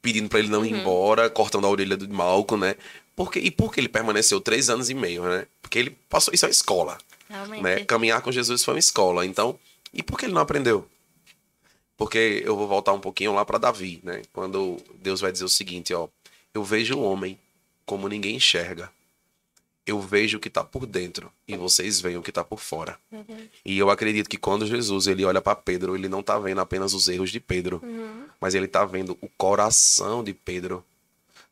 pedindo 0.00 0.28
para 0.28 0.38
ele 0.38 0.48
não 0.48 0.64
ir 0.64 0.72
embora, 0.72 1.30
cortando 1.30 1.66
a 1.66 1.70
orelha 1.70 1.96
do 1.96 2.08
Malco, 2.12 2.56
né? 2.56 2.74
Porque, 3.14 3.38
e 3.38 3.50
por 3.50 3.72
que 3.72 3.80
ele 3.80 3.88
permaneceu 3.88 4.40
três 4.40 4.70
anos 4.70 4.90
e 4.90 4.94
meio, 4.94 5.22
né? 5.22 5.46
Porque 5.60 5.78
ele 5.78 5.90
passou. 6.08 6.32
Isso 6.34 6.44
é 6.44 6.48
uma 6.48 6.52
escola 6.52 6.98
Realmente. 7.28 7.62
né? 7.62 7.84
Caminhar 7.84 8.20
com 8.22 8.32
Jesus 8.32 8.64
foi 8.64 8.74
uma 8.74 8.80
escola. 8.80 9.24
Então, 9.24 9.58
e 9.92 10.02
por 10.02 10.18
que 10.18 10.26
ele 10.26 10.34
não 10.34 10.42
aprendeu? 10.42 10.86
Porque 11.96 12.42
eu 12.44 12.56
vou 12.56 12.66
voltar 12.66 12.92
um 12.92 13.00
pouquinho 13.00 13.32
lá 13.34 13.44
para 13.44 13.58
Davi, 13.58 14.00
né? 14.02 14.22
Quando 14.32 14.78
Deus 14.96 15.20
vai 15.20 15.30
dizer 15.30 15.44
o 15.44 15.48
seguinte, 15.48 15.94
ó, 15.94 16.08
eu 16.54 16.64
vejo 16.64 16.96
o 16.96 17.02
homem 17.02 17.38
como 17.86 18.08
ninguém 18.08 18.36
enxerga. 18.36 18.90
Eu 19.84 20.00
vejo 20.00 20.36
o 20.36 20.40
que 20.40 20.48
está 20.48 20.62
por 20.62 20.86
dentro 20.86 21.30
e 21.46 21.56
vocês 21.56 22.00
veem 22.00 22.16
o 22.16 22.22
que 22.22 22.30
está 22.30 22.44
por 22.44 22.60
fora. 22.60 22.96
E 23.64 23.76
eu 23.76 23.90
acredito 23.90 24.30
que 24.30 24.36
quando 24.36 24.66
Jesus 24.66 25.06
ele 25.06 25.24
olha 25.24 25.40
para 25.40 25.56
Pedro, 25.56 25.96
ele 25.96 26.08
não 26.08 26.20
está 26.20 26.38
vendo 26.38 26.60
apenas 26.60 26.94
os 26.94 27.08
erros 27.08 27.30
de 27.30 27.40
Pedro, 27.40 27.82
mas 28.40 28.54
ele 28.54 28.66
está 28.66 28.84
vendo 28.84 29.18
o 29.20 29.28
coração 29.36 30.22
de 30.22 30.32
Pedro. 30.32 30.84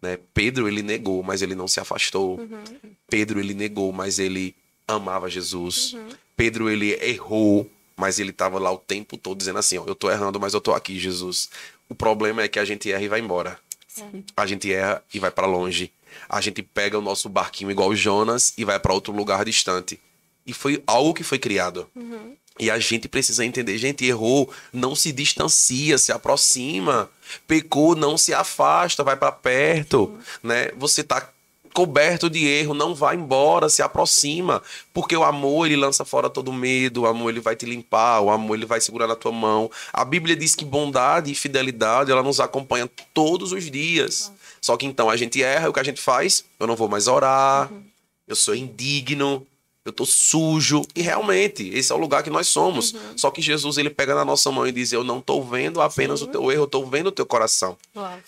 Né? 0.01 0.19
Pedro, 0.33 0.69
ele 0.69 0.83
negou, 0.83 1.23
mas 1.23 1.43
ele 1.43 1.55
não 1.55 1.69
se 1.69 1.81
afastou. 1.81 2.39
Uhum. 2.39 2.63
Pedro, 3.09 3.39
ele 3.39 3.53
negou, 3.53 3.93
mas 3.93 4.19
ele 4.19 4.55
amava 4.87 5.29
Jesus. 5.29 5.97
Pedro, 6.37 6.71
ele 6.71 6.93
errou, 7.05 7.71
mas 7.97 8.19
ele 8.19 8.31
estava 8.31 8.59
lá 8.59 8.73
o 8.73 8.79
tempo 8.79 9.17
todo 9.17 9.37
dizendo 9.37 9.59
assim: 9.59 9.77
ó, 9.79 9.85
eu 9.87 9.95
tô 9.95 10.11
errando, 10.11 10.41
mas 10.41 10.55
eu 10.55 10.61
tô 10.61 10.73
aqui, 10.73 10.99
Jesus. 10.99 11.51
O 11.89 11.95
problema 11.95 12.43
é 12.43 12.49
que 12.49 12.59
a 12.59 12.65
gente 12.65 12.91
erra 12.91 13.03
e 13.03 13.09
vai 13.09 13.21
embora. 13.21 13.59
A 14.37 14.47
gente 14.47 14.73
erra 14.73 15.03
e 15.13 15.19
vai 15.19 15.31
para 15.31 15.47
longe. 15.47 15.93
A 16.29 16.41
gente 16.41 16.63
pega 16.63 16.99
o 16.99 17.03
nosso 17.03 17.29
barquinho 17.29 17.71
igual 17.71 17.95
Jonas 17.95 18.53
e 18.57 18.65
vai 18.65 18.79
para 18.79 18.95
outro 18.95 19.13
lugar 19.13 19.45
distante. 19.45 20.01
E 20.47 20.53
foi 20.53 20.83
algo 20.87 21.15
que 21.15 21.23
foi 21.23 21.39
criado. 21.39 21.89
E 22.59 22.71
a 22.71 22.79
gente 22.79 23.09
precisa 23.09 23.45
entender, 23.45 23.79
gente, 23.79 24.05
errou, 24.05 24.53
não 24.73 24.95
se 24.95 25.13
distancia, 25.13 25.97
se 25.97 26.13
aproxima. 26.13 27.09
Pecou, 27.47 27.95
não 27.95 28.19
se 28.19 28.35
afasta, 28.35 29.03
vai 29.03 29.17
para 29.17 29.33
perto, 29.33 30.19
né? 30.43 30.71
Você 30.77 31.03
tá 31.03 31.31
coberto 31.73 32.29
de 32.29 32.47
erro, 32.47 32.75
não 32.75 32.95
vai 32.95 33.17
embora, 33.17 33.69
se 33.69 33.83
aproxima, 33.83 34.63
porque 34.93 35.17
o 35.17 35.25
amor 35.25 35.67
ele 35.67 35.77
lança 35.77 36.05
fora 36.05 36.29
todo 36.29 36.53
medo, 36.53 37.03
o 37.03 37.07
amor 37.07 37.31
ele 37.31 37.41
vai 37.41 37.55
te 37.55 37.65
limpar, 37.65 38.21
o 38.21 38.31
amor 38.31 38.57
ele 38.57 38.67
vai 38.67 38.81
segurar 38.81 39.07
na 39.07 39.17
tua 39.17 39.33
mão. 39.33 39.71
A 39.93 40.05
Bíblia 40.05 40.37
diz 40.37 40.55
que 40.55 40.65
bondade 40.65 41.31
e 41.31 41.35
fidelidade 41.35 42.11
ela 42.11 42.23
nos 42.23 42.41
acompanha 42.41 42.91
todos 43.15 43.53
os 43.53 43.71
dias. 43.71 44.33
Só 44.61 44.77
que 44.77 44.87
então 44.87 45.09
a 45.09 45.17
gente 45.17 45.43
erra, 45.43 45.67
e 45.67 45.69
o 45.69 45.73
que 45.73 45.81
a 45.81 45.85
gente 45.85 46.01
faz? 46.01 46.45
Eu 46.59 46.67
não 46.67 46.77
vou 46.77 46.89
mais 46.89 47.09
orar, 47.09 47.71
eu 48.29 48.37
sou 48.37 48.55
indigno, 48.55 49.47
eu 49.85 49.93
tô 49.93 50.05
sujo. 50.05 50.83
E 50.95 51.03
realmente, 51.03 51.69
esse 51.71 51.91
é 51.93 51.95
o 51.95 51.99
lugar 51.99 52.23
que 52.23 52.31
nós 52.31 52.49
somos. 52.49 52.95
Só 53.17 53.31
que 53.31 53.41
Jesus 53.41 53.79
ele 53.79 53.91
pega 53.91 54.15
na 54.15 54.25
nossa 54.25 54.51
mão 54.51 54.67
e 54.67 54.73
diz: 54.73 54.93
Eu 54.93 55.03
não 55.03 55.21
tô 55.21 55.43
vendo 55.43 55.81
apenas 55.81 56.23
o 56.23 56.27
teu 56.27 56.51
erro, 56.53 56.65
eu 56.65 56.69
tô 56.69 56.85
vendo 56.85 57.09
o 57.09 57.13
teu 57.13 57.27
coração. 57.27 57.77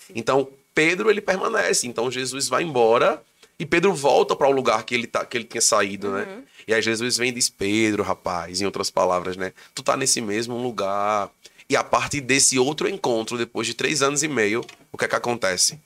Sim. 0.07 0.13
Então, 0.15 0.47
Pedro 0.73 1.09
ele 1.09 1.21
permanece. 1.21 1.87
Então, 1.87 2.09
Jesus 2.09 2.47
vai 2.47 2.63
embora 2.63 3.21
e 3.59 3.65
Pedro 3.65 3.93
volta 3.93 4.35
para 4.35 4.47
o 4.47 4.51
lugar 4.51 4.83
que 4.83 4.95
ele, 4.95 5.07
tá, 5.07 5.25
que 5.25 5.37
ele 5.37 5.45
tinha 5.45 5.61
saído, 5.61 6.11
né? 6.11 6.43
E 6.67 6.73
aí 6.73 6.81
Jesus 6.81 7.17
vem 7.17 7.29
e 7.29 7.33
diz: 7.33 7.49
Pedro, 7.49 8.03
rapaz, 8.03 8.59
em 8.59 8.65
outras 8.65 8.89
palavras, 8.89 9.37
né? 9.37 9.53
Tu 9.75 9.83
tá 9.83 9.95
nesse 9.95 10.19
mesmo 10.21 10.57
lugar. 10.57 11.29
E 11.69 11.77
a 11.77 11.83
partir 11.83 12.19
desse 12.19 12.59
outro 12.59 12.89
encontro, 12.89 13.37
depois 13.37 13.65
de 13.65 13.73
três 13.73 14.01
anos 14.01 14.21
e 14.21 14.27
meio, 14.27 14.65
o 14.91 14.97
que 14.97 15.05
é 15.05 15.07
que 15.07 15.15
acontece? 15.15 15.79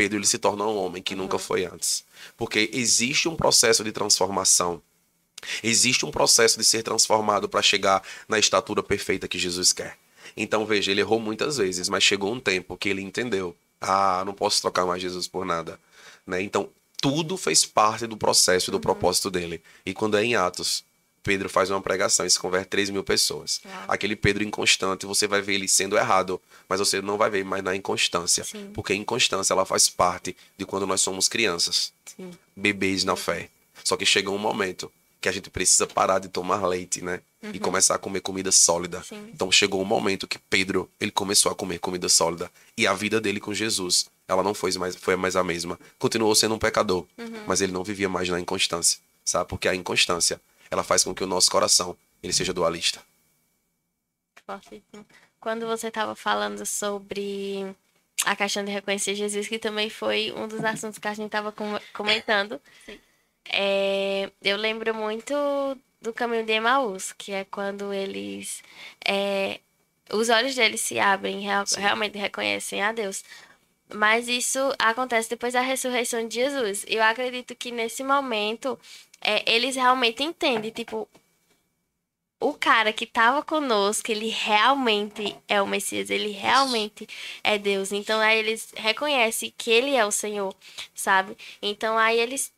Pedro 0.00 0.16
ele 0.16 0.26
se 0.26 0.38
torna 0.38 0.64
um 0.64 0.78
homem 0.78 1.02
que 1.02 1.14
nunca 1.14 1.38
foi 1.38 1.66
antes. 1.66 2.06
Porque 2.34 2.70
existe 2.72 3.28
um 3.28 3.36
processo 3.36 3.84
de 3.84 3.92
transformação. 3.92 4.80
Existe 5.62 6.06
um 6.06 6.10
processo 6.10 6.56
de 6.56 6.64
ser 6.64 6.82
transformado 6.82 7.50
para 7.50 7.60
chegar 7.60 8.02
na 8.26 8.38
estatura 8.38 8.82
perfeita 8.82 9.28
que 9.28 9.38
Jesus 9.38 9.74
quer. 9.74 9.98
Então, 10.34 10.64
veja, 10.64 10.90
ele 10.90 11.02
errou 11.02 11.20
muitas 11.20 11.58
vezes, 11.58 11.90
mas 11.90 12.02
chegou 12.02 12.32
um 12.32 12.40
tempo 12.40 12.78
que 12.78 12.88
ele 12.88 13.02
entendeu: 13.02 13.54
ah, 13.78 14.22
não 14.24 14.32
posso 14.32 14.62
trocar 14.62 14.86
mais 14.86 15.02
Jesus 15.02 15.28
por 15.28 15.44
nada. 15.44 15.78
Né? 16.26 16.40
Então, 16.40 16.70
tudo 16.96 17.36
fez 17.36 17.66
parte 17.66 18.06
do 18.06 18.16
processo 18.16 18.70
e 18.70 18.72
do 18.72 18.80
propósito 18.80 19.30
dele. 19.30 19.62
E 19.84 19.92
quando 19.92 20.16
é 20.16 20.24
em 20.24 20.34
Atos, 20.34 20.82
Pedro 21.22 21.48
faz 21.48 21.70
uma 21.70 21.80
pregação 21.80 22.24
e 22.24 22.30
se 22.30 22.38
converte 22.38 22.68
3 22.68 22.90
mil 22.90 23.04
pessoas. 23.04 23.60
Aquele 23.86 24.16
Pedro 24.16 24.42
inconstante, 24.42 25.06
você 25.06 25.26
vai 25.26 25.42
ver 25.42 25.54
ele 25.54 25.68
sendo 25.68 25.96
errado, 25.96 26.40
mas 26.68 26.78
você 26.80 27.02
não 27.02 27.18
vai 27.18 27.28
ver 27.30 27.44
mais 27.44 27.62
na 27.62 27.76
inconstância. 27.76 28.44
Sim. 28.44 28.70
Porque 28.72 28.92
a 28.92 28.96
inconstância 28.96 29.52
ela 29.52 29.66
faz 29.66 29.88
parte 29.88 30.36
de 30.56 30.64
quando 30.64 30.86
nós 30.86 31.00
somos 31.00 31.28
crianças, 31.28 31.92
Sim. 32.16 32.30
bebês 32.56 33.04
na 33.04 33.16
fé. 33.16 33.48
Só 33.84 33.96
que 33.96 34.06
chega 34.06 34.30
um 34.30 34.38
momento 34.38 34.90
que 35.20 35.28
a 35.28 35.32
gente 35.32 35.50
precisa 35.50 35.86
parar 35.86 36.18
de 36.18 36.28
tomar 36.28 36.66
leite, 36.66 37.04
né? 37.04 37.20
E 37.52 37.58
começar 37.58 37.94
a 37.94 37.98
comer 37.98 38.20
comida 38.20 38.50
sólida. 38.50 39.02
Sim. 39.02 39.30
Então 39.34 39.50
chegou 39.52 39.80
um 39.80 39.84
momento 39.84 40.26
que 40.26 40.38
Pedro, 40.38 40.90
ele 40.98 41.10
começou 41.10 41.52
a 41.52 41.54
comer 41.54 41.78
comida 41.78 42.08
sólida. 42.08 42.50
E 42.76 42.86
a 42.86 42.92
vida 42.94 43.20
dele 43.20 43.40
com 43.40 43.52
Jesus, 43.52 44.06
ela 44.26 44.42
não 44.42 44.54
foi 44.54 44.72
mais, 44.72 44.96
foi 44.96 45.16
mais 45.16 45.36
a 45.36 45.44
mesma. 45.44 45.78
Continuou 45.98 46.34
sendo 46.34 46.54
um 46.54 46.58
pecador, 46.58 47.06
mas 47.46 47.60
ele 47.60 47.72
não 47.72 47.84
vivia 47.84 48.08
mais 48.08 48.28
na 48.28 48.38
inconstância, 48.40 48.98
sabe? 49.24 49.48
Porque 49.48 49.68
a 49.68 49.74
inconstância, 49.74 50.40
ela 50.70 50.82
faz 50.84 51.02
com 51.04 51.14
que 51.14 51.24
o 51.24 51.26
nosso 51.26 51.50
coração, 51.50 51.96
ele 52.22 52.32
seja 52.32 52.52
dualista. 52.52 53.02
Quando 55.38 55.66
você 55.66 55.88
estava 55.88 56.14
falando 56.14 56.64
sobre 56.66 57.74
a 58.24 58.36
questão 58.36 58.64
de 58.64 58.70
reconhecer 58.70 59.14
Jesus, 59.14 59.48
que 59.48 59.58
também 59.58 59.88
foi 59.88 60.32
um 60.36 60.46
dos 60.46 60.62
assuntos 60.64 60.98
que 60.98 61.08
a 61.08 61.14
gente 61.14 61.26
estava 61.26 61.54
comentando, 61.92 62.60
é, 63.48 64.30
eu 64.42 64.56
lembro 64.56 64.94
muito 64.94 65.34
do 66.00 66.12
caminho 66.12 66.44
de 66.44 66.52
Emaús, 66.52 67.12
que 67.12 67.32
é 67.32 67.44
quando 67.44 67.92
eles. 67.92 68.62
é, 69.04 69.60
os 70.12 70.28
olhos 70.28 70.54
deles 70.56 70.80
se 70.80 70.98
abrem, 70.98 71.40
real- 71.40 71.64
realmente 71.76 72.18
reconhecem 72.18 72.82
a 72.82 72.92
Deus. 72.92 73.24
Mas 73.94 74.28
isso 74.28 74.58
acontece 74.78 75.28
depois 75.30 75.52
da 75.54 75.60
ressurreição 75.60 76.26
de 76.26 76.34
Jesus. 76.36 76.84
Eu 76.88 77.02
acredito 77.02 77.54
que 77.54 77.70
nesse 77.70 78.02
momento 78.04 78.78
é, 79.20 79.42
eles 79.52 79.76
realmente 79.76 80.22
entendem, 80.22 80.70
tipo, 80.70 81.08
o 82.40 82.54
cara 82.54 82.92
que 82.92 83.04
estava 83.04 83.42
conosco, 83.42 84.10
ele 84.10 84.28
realmente 84.28 85.36
é 85.46 85.60
o 85.60 85.66
Messias, 85.66 86.08
ele 86.08 86.30
realmente 86.30 87.06
é 87.44 87.58
Deus. 87.58 87.92
Então 87.92 88.18
aí 88.20 88.38
eles 88.38 88.72
reconhecem 88.76 89.52
que 89.56 89.70
ele 89.70 89.94
é 89.94 90.06
o 90.06 90.10
Senhor, 90.10 90.54
sabe? 90.94 91.36
Então 91.60 91.98
aí 91.98 92.18
eles, 92.18 92.50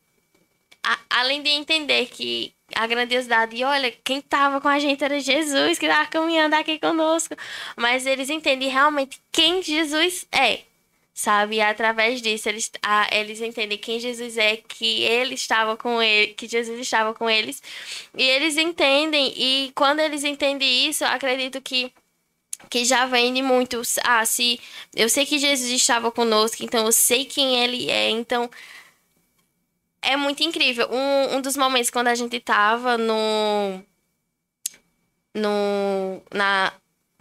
a- 0.83 0.99
além 1.09 1.41
de 1.43 1.49
entender 1.49 2.07
que 2.07 2.53
a 2.75 2.87
grandiosidade, 2.87 3.55
e 3.55 3.63
olha, 3.63 3.91
quem 4.03 4.19
estava 4.19 4.61
com 4.61 4.67
a 4.69 4.79
gente 4.79 5.03
era 5.03 5.19
Jesus, 5.19 5.77
que 5.77 5.85
estava 5.85 6.07
caminhando 6.09 6.55
aqui 6.55 6.79
conosco, 6.79 7.35
mas 7.75 8.05
eles 8.05 8.29
entendem 8.29 8.69
realmente 8.69 9.19
quem 9.31 9.61
Jesus 9.61 10.25
é. 10.31 10.61
Sabe, 11.15 11.57
e 11.57 11.61
através 11.61 12.21
disso 12.23 12.49
eles, 12.49 12.71
ah, 12.81 13.07
eles 13.11 13.39
entendem 13.39 13.77
quem 13.77 13.99
Jesus 13.99 14.35
é, 14.35 14.57
que 14.57 15.03
ele 15.03 15.35
estava 15.35 15.77
com 15.77 16.01
ele, 16.01 16.33
que 16.33 16.47
Jesus 16.47 16.79
estava 16.79 17.13
com 17.13 17.29
eles. 17.29 17.61
E 18.17 18.23
eles 18.23 18.57
entendem, 18.57 19.31
e 19.37 19.71
quando 19.75 19.99
eles 19.99 20.23
entendem 20.23 20.87
isso, 20.89 21.05
acredito 21.05 21.61
que 21.61 21.91
que 22.69 22.85
já 22.85 23.05
vem 23.05 23.33
de 23.33 23.41
muito. 23.41 23.81
Ah, 24.03 24.25
se 24.25 24.59
eu 24.95 25.09
sei 25.09 25.25
que 25.25 25.37
Jesus 25.37 25.69
estava 25.71 26.11
conosco, 26.11 26.63
então 26.63 26.85
eu 26.85 26.91
sei 26.91 27.25
quem 27.25 27.63
ele 27.63 27.89
é, 27.91 28.09
então 28.09 28.49
é 30.01 30.15
muito 30.17 30.43
incrível. 30.43 30.87
Um, 30.91 31.37
um 31.37 31.41
dos 31.41 31.55
momentos 31.57 31.89
quando 31.89 32.07
a 32.07 32.15
gente 32.15 32.39
tava 32.39 32.97
no 32.97 33.81
no 35.33 36.21
na 36.33 36.73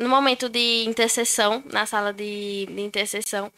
no 0.03 0.09
momento 0.09 0.49
de 0.49 0.85
intercessão, 0.87 1.63
na 1.73 1.87
sala 1.87 2.13
de, 2.13 2.67
de 2.67 2.81
intercessão 2.81 3.53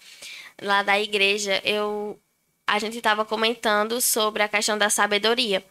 lá 0.61 0.83
da 0.83 0.99
igreja, 1.01 1.61
eu 1.65 2.19
a 2.67 2.79
gente 2.79 2.97
estava 2.97 3.25
comentando 3.25 4.01
sobre 4.01 4.43
a 4.43 4.49
questão 4.49 4.79
da 4.79 4.89
sabedoria. 4.89 5.63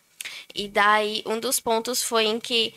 E 0.53 0.67
daí 0.67 1.23
um 1.25 1.39
dos 1.39 1.59
pontos 1.59 2.03
foi 2.03 2.25
em 2.25 2.39
que 2.39 2.73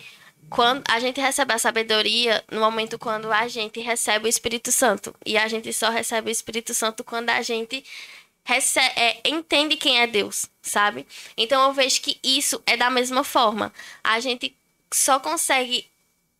quando 0.49 0.83
a 0.89 0.99
gente 1.01 1.21
recebe 1.21 1.53
a 1.53 1.59
sabedoria 1.59 2.43
no 2.51 2.61
momento 2.61 2.99
quando 2.99 3.31
a 3.33 3.47
gente 3.49 3.81
recebe 3.81 4.27
o 4.27 4.29
Espírito 4.29 4.73
Santo. 4.73 5.15
E 5.25 5.37
a 5.37 5.47
gente 5.49 5.73
só 5.73 5.91
recebe 5.91 6.31
o 6.31 6.33
Espírito 6.33 6.73
Santo 6.73 7.05
quando 7.05 7.31
a 7.31 7.43
gente 7.43 7.85
rece- 8.45 8.81
é, 8.81 9.21
entende 9.27 9.77
quem 9.77 10.01
é 10.01 10.07
Deus, 10.07 10.47
sabe? 10.63 11.07
Então 11.37 11.63
eu 11.65 11.73
vejo 11.73 12.01
que 12.01 12.19
isso 12.23 12.63
é 12.65 12.77
da 12.77 12.89
mesma 12.89 13.23
forma. 13.25 13.73
A 14.03 14.19
gente 14.21 14.57
só 14.93 15.19
consegue 15.21 15.87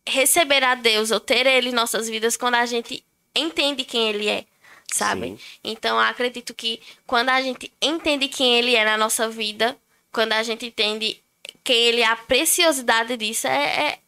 receber 0.07 0.63
a 0.63 0.75
Deus 0.75 1.11
ou 1.11 1.19
ter 1.19 1.45
Ele 1.45 1.69
em 1.69 1.73
nossas 1.73 2.09
vidas 2.09 2.37
quando 2.37 2.55
a 2.55 2.65
gente 2.65 3.03
entende 3.35 3.83
quem 3.83 4.09
Ele 4.09 4.27
é, 4.27 4.45
sabe? 4.91 5.27
Sim. 5.27 5.39
Então 5.63 5.99
acredito 5.99 6.53
que 6.53 6.81
quando 7.05 7.29
a 7.29 7.41
gente 7.41 7.71
entende 7.81 8.27
quem 8.27 8.57
Ele 8.57 8.75
é 8.75 8.85
na 8.85 8.97
nossa 8.97 9.29
vida, 9.29 9.77
quando 10.11 10.33
a 10.33 10.43
gente 10.43 10.65
entende 10.65 11.21
quem 11.63 11.77
Ele 11.77 12.01
é, 12.01 12.07
a 12.07 12.15
preciosidade 12.15 13.17
disso 13.17 13.47
é, 13.47 13.87
é 13.87 13.99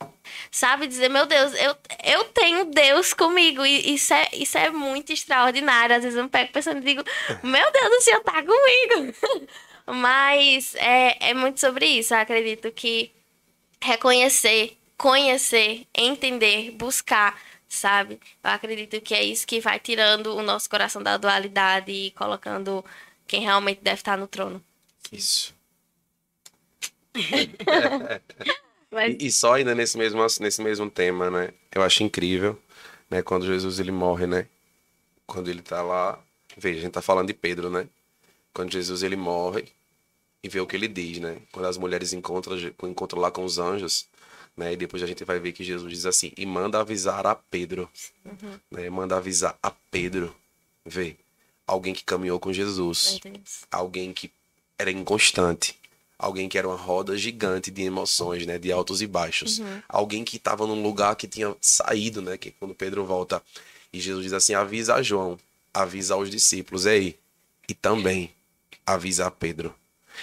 sabe, 0.51 0.87
dizer, 0.87 1.09
meu 1.09 1.25
Deus, 1.25 1.53
eu, 1.55 1.75
eu 2.03 2.23
tenho 2.25 2.65
Deus 2.65 3.13
comigo. 3.13 3.65
E 3.65 3.93
isso 3.93 4.13
é, 4.13 4.29
isso 4.33 4.57
é 4.57 4.69
muito 4.69 5.11
extraordinário. 5.11 5.95
Às 5.95 6.03
vezes 6.03 6.17
eu 6.17 6.23
me 6.23 6.29
pego 6.29 6.51
pensando 6.51 6.79
e 6.79 6.85
digo, 6.85 7.03
meu 7.43 7.71
Deus, 7.71 7.97
o 7.97 8.01
Senhor 8.01 8.21
tá 8.21 8.43
comigo. 8.43 9.13
Mas 9.85 10.75
é, 10.75 11.29
é 11.31 11.33
muito 11.33 11.59
sobre 11.59 11.85
isso. 11.85 12.13
Eu 12.13 12.19
acredito 12.19 12.71
que 12.71 13.11
reconhecer, 13.81 14.77
conhecer, 14.99 15.87
entender, 15.95 16.71
buscar, 16.71 17.41
sabe? 17.69 18.19
Eu 18.43 18.49
acredito 18.51 18.99
que 18.99 19.15
é 19.15 19.23
isso 19.23 19.47
que 19.47 19.61
vai 19.61 19.79
tirando 19.79 20.35
o 20.35 20.43
nosso 20.43 20.69
coração 20.69 21.01
da 21.01 21.15
dualidade 21.15 21.89
e 21.89 22.11
colocando 22.11 22.83
quem 23.25 23.41
realmente 23.41 23.79
deve 23.81 23.95
estar 24.01 24.17
no 24.17 24.27
trono. 24.27 24.61
Isso. 25.11 25.55
Mas 28.91 29.15
E, 29.19 29.27
e 29.27 29.31
só 29.31 29.53
ainda 29.53 29.73
nesse 29.73 29.97
mesmo, 29.97 30.21
nesse 30.41 30.61
mesmo 30.61 30.89
tema, 30.89 31.31
né? 31.31 31.53
Eu 31.73 31.81
acho 31.81 32.03
incrível, 32.03 32.61
né? 33.09 33.21
Quando 33.21 33.45
Jesus 33.45 33.79
ele 33.79 33.91
morre, 33.91 34.27
né? 34.27 34.47
Quando 35.25 35.49
ele 35.49 35.61
tá 35.61 35.81
lá. 35.81 36.19
Veja, 36.57 36.79
a 36.79 36.81
gente 36.81 36.93
tá 36.93 37.01
falando 37.01 37.27
de 37.27 37.33
Pedro, 37.33 37.69
né? 37.69 37.87
Quando 38.53 38.73
Jesus 38.73 39.01
ele 39.03 39.15
morre 39.15 39.71
e 40.43 40.49
vê 40.49 40.59
o 40.59 40.67
que 40.67 40.75
ele 40.75 40.87
diz, 40.87 41.19
né? 41.19 41.37
Quando 41.51 41.65
as 41.65 41.77
mulheres 41.77 42.13
encontram, 42.13 42.57
encontram 42.83 43.19
lá 43.21 43.29
com 43.31 43.43
os 43.43 43.57
anjos, 43.59 44.07
né? 44.55 44.73
E 44.73 44.77
depois 44.77 45.03
a 45.03 45.07
gente 45.07 45.23
vai 45.23 45.39
ver 45.39 45.51
que 45.51 45.63
Jesus 45.63 45.91
diz 45.91 46.05
assim: 46.05 46.31
e 46.37 46.45
manda 46.45 46.79
avisar 46.79 47.25
a 47.27 47.35
Pedro, 47.35 47.89
né? 48.71 48.89
Manda 48.89 49.17
avisar 49.17 49.57
a 49.61 49.71
Pedro. 49.91 50.35
Vê. 50.85 51.15
alguém 51.67 51.93
que 51.93 52.03
caminhou 52.03 52.39
com 52.39 52.51
Jesus, 52.51 53.19
alguém 53.71 54.11
que 54.11 54.31
era 54.77 54.89
inconstante, 54.89 55.77
alguém 56.17 56.49
que 56.49 56.57
era 56.57 56.67
uma 56.67 56.75
roda 56.77 57.15
gigante 57.17 57.69
de 57.69 57.83
emoções, 57.83 58.45
né, 58.45 58.57
de 58.57 58.71
altos 58.71 59.01
e 59.01 59.07
baixos, 59.07 59.59
alguém 59.87 60.23
que 60.23 60.37
estava 60.37 60.65
num 60.65 60.81
lugar 60.81 61.15
que 61.15 61.27
tinha 61.27 61.55
saído, 61.61 62.21
né, 62.21 62.37
que 62.37 62.51
quando 62.51 62.73
Pedro 62.73 63.05
volta 63.05 63.43
e 63.93 63.99
Jesus 63.99 64.23
diz 64.23 64.33
assim: 64.33 64.53
avisa 64.53 64.95
a 64.95 65.01
João, 65.03 65.37
avisa 65.73 66.15
aos 66.15 66.29
discípulos, 66.29 66.85
ei, 66.85 67.17
e 67.67 67.73
também 67.73 68.31
avisa 68.85 69.27
a 69.27 69.31
Pedro. 69.31 69.73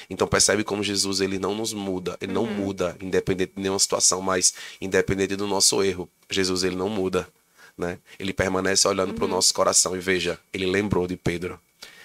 Então 0.09 0.27
percebe 0.27 0.65
como 0.65 0.83
Jesus 0.83 1.21
ele 1.21 1.39
não 1.39 1.55
nos 1.55 1.73
muda, 1.73 2.17
ele 2.21 2.33
não 2.33 2.47
muda 2.47 2.97
independente 3.01 3.53
de 3.57 3.63
nenhuma 3.63 3.79
situação, 3.79 4.21
mas 4.21 4.55
independente 4.81 5.37
do 5.37 5.47
nosso 5.47 5.83
erro, 5.83 6.09
Jesus 6.31 6.65
ele 6.65 6.77
não 6.77 6.89
muda, 6.89 7.29
né? 7.77 7.99
Ele 8.19 8.33
permanece 8.33 8.87
olhando 8.87 9.15
para 9.15 9.25
o 9.25 9.29
nosso 9.29 9.53
coração 9.53 9.97
e 9.97 10.01
veja, 10.01 10.39
ele 10.53 10.67
lembrou 10.67 11.07
de 11.07 11.17
Pedro. 11.17 11.61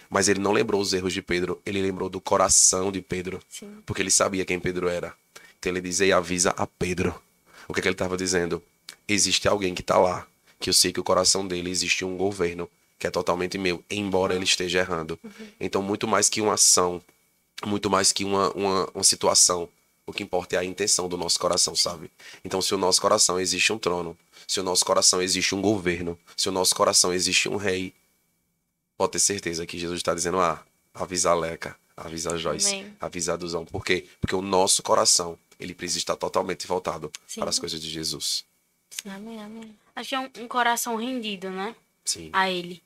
Mas 0.09 0.27
ele 0.27 0.41
não 0.41 0.51
lembrou 0.51 0.81
os 0.81 0.93
erros 0.93 1.13
de 1.13 1.21
Pedro, 1.21 1.61
ele 1.65 1.81
lembrou 1.81 2.09
do 2.09 2.19
coração 2.19 2.91
de 2.91 3.01
Pedro, 3.01 3.41
Sim. 3.49 3.77
porque 3.85 4.01
ele 4.01 4.11
sabia 4.11 4.43
quem 4.43 4.59
Pedro 4.59 4.89
era. 4.89 5.13
Então 5.57 5.71
ele 5.71 5.79
diz: 5.79 6.01
"Ei, 6.01 6.11
avisa 6.11 6.49
a 6.57 6.67
Pedro". 6.67 7.15
O 7.67 7.73
que, 7.73 7.79
é 7.79 7.81
que 7.81 7.87
ele 7.87 7.93
estava 7.93 8.17
dizendo? 8.17 8.61
Existe 9.07 9.47
alguém 9.47 9.73
que 9.73 9.81
está 9.81 9.97
lá, 9.97 10.27
que 10.59 10.69
eu 10.69 10.73
sei 10.73 10.91
que 10.91 10.99
o 10.99 11.03
coração 11.03 11.47
dele 11.47 11.69
existe 11.69 12.03
um 12.03 12.17
governo 12.17 12.69
que 13.01 13.07
é 13.07 13.09
totalmente 13.09 13.57
meu, 13.57 13.83
embora 13.89 14.35
ele 14.35 14.43
esteja 14.43 14.77
errando. 14.77 15.19
Então, 15.59 15.81
muito 15.81 16.07
mais 16.07 16.29
que 16.29 16.39
uma 16.39 16.53
ação, 16.53 17.01
muito 17.65 17.89
mais 17.89 18.11
que 18.11 18.23
uma, 18.23 18.51
uma, 18.51 18.89
uma 18.93 19.03
situação, 19.03 19.69
o 20.05 20.13
que 20.13 20.23
importa 20.23 20.55
é 20.55 20.59
a 20.59 20.63
intenção 20.63 21.07
do 21.07 21.17
nosso 21.17 21.39
coração, 21.39 21.75
sabe? 21.75 22.11
Então, 22.43 22.61
se 22.61 22.73
o 22.73 22.77
nosso 22.77 23.01
coração 23.01 23.39
existe 23.39 23.71
um 23.71 23.77
trono, 23.77 24.17
se 24.47 24.59
o 24.59 24.63
nosso 24.63 24.85
coração 24.85 25.21
existe 25.21 25.55
um 25.55 25.61
governo, 25.61 26.17
se 26.35 26.49
o 26.49 26.51
nosso 26.51 26.75
coração 26.75 27.13
existe 27.13 27.47
um 27.47 27.55
rei, 27.55 27.93
pode 28.97 29.13
ter 29.13 29.19
certeza 29.19 29.65
que 29.65 29.79
Jesus 29.79 29.99
está 29.99 30.13
dizendo: 30.13 30.39
ah, 30.39 30.63
avisa 30.93 31.31
a 31.31 31.33
Leca, 31.33 31.75
avisa 31.95 32.33
a 32.33 32.37
Joyce, 32.37 32.75
Amém. 32.75 32.97
avisa 32.99 33.33
a 33.33 33.37
Duzão. 33.37 33.65
Por 33.65 33.85
quê? 33.85 34.07
Porque 34.19 34.35
o 34.35 34.41
nosso 34.41 34.83
coração, 34.83 35.37
ele 35.59 35.73
precisa 35.73 35.99
estar 35.99 36.15
totalmente 36.15 36.67
voltado 36.67 37.11
Sim. 37.27 37.39
para 37.39 37.49
as 37.49 37.59
coisas 37.59 37.81
de 37.81 37.89
Jesus. 37.89 38.43
Amém, 39.05 39.41
amém. 39.41 39.75
Acho 39.95 40.09
que 40.09 40.15
é 40.15 40.19
um, 40.19 40.29
um 40.39 40.47
coração 40.47 40.95
rendido, 40.95 41.49
né? 41.49 41.75
Sim. 42.05 42.29
A 42.33 42.49
ele. 42.49 42.81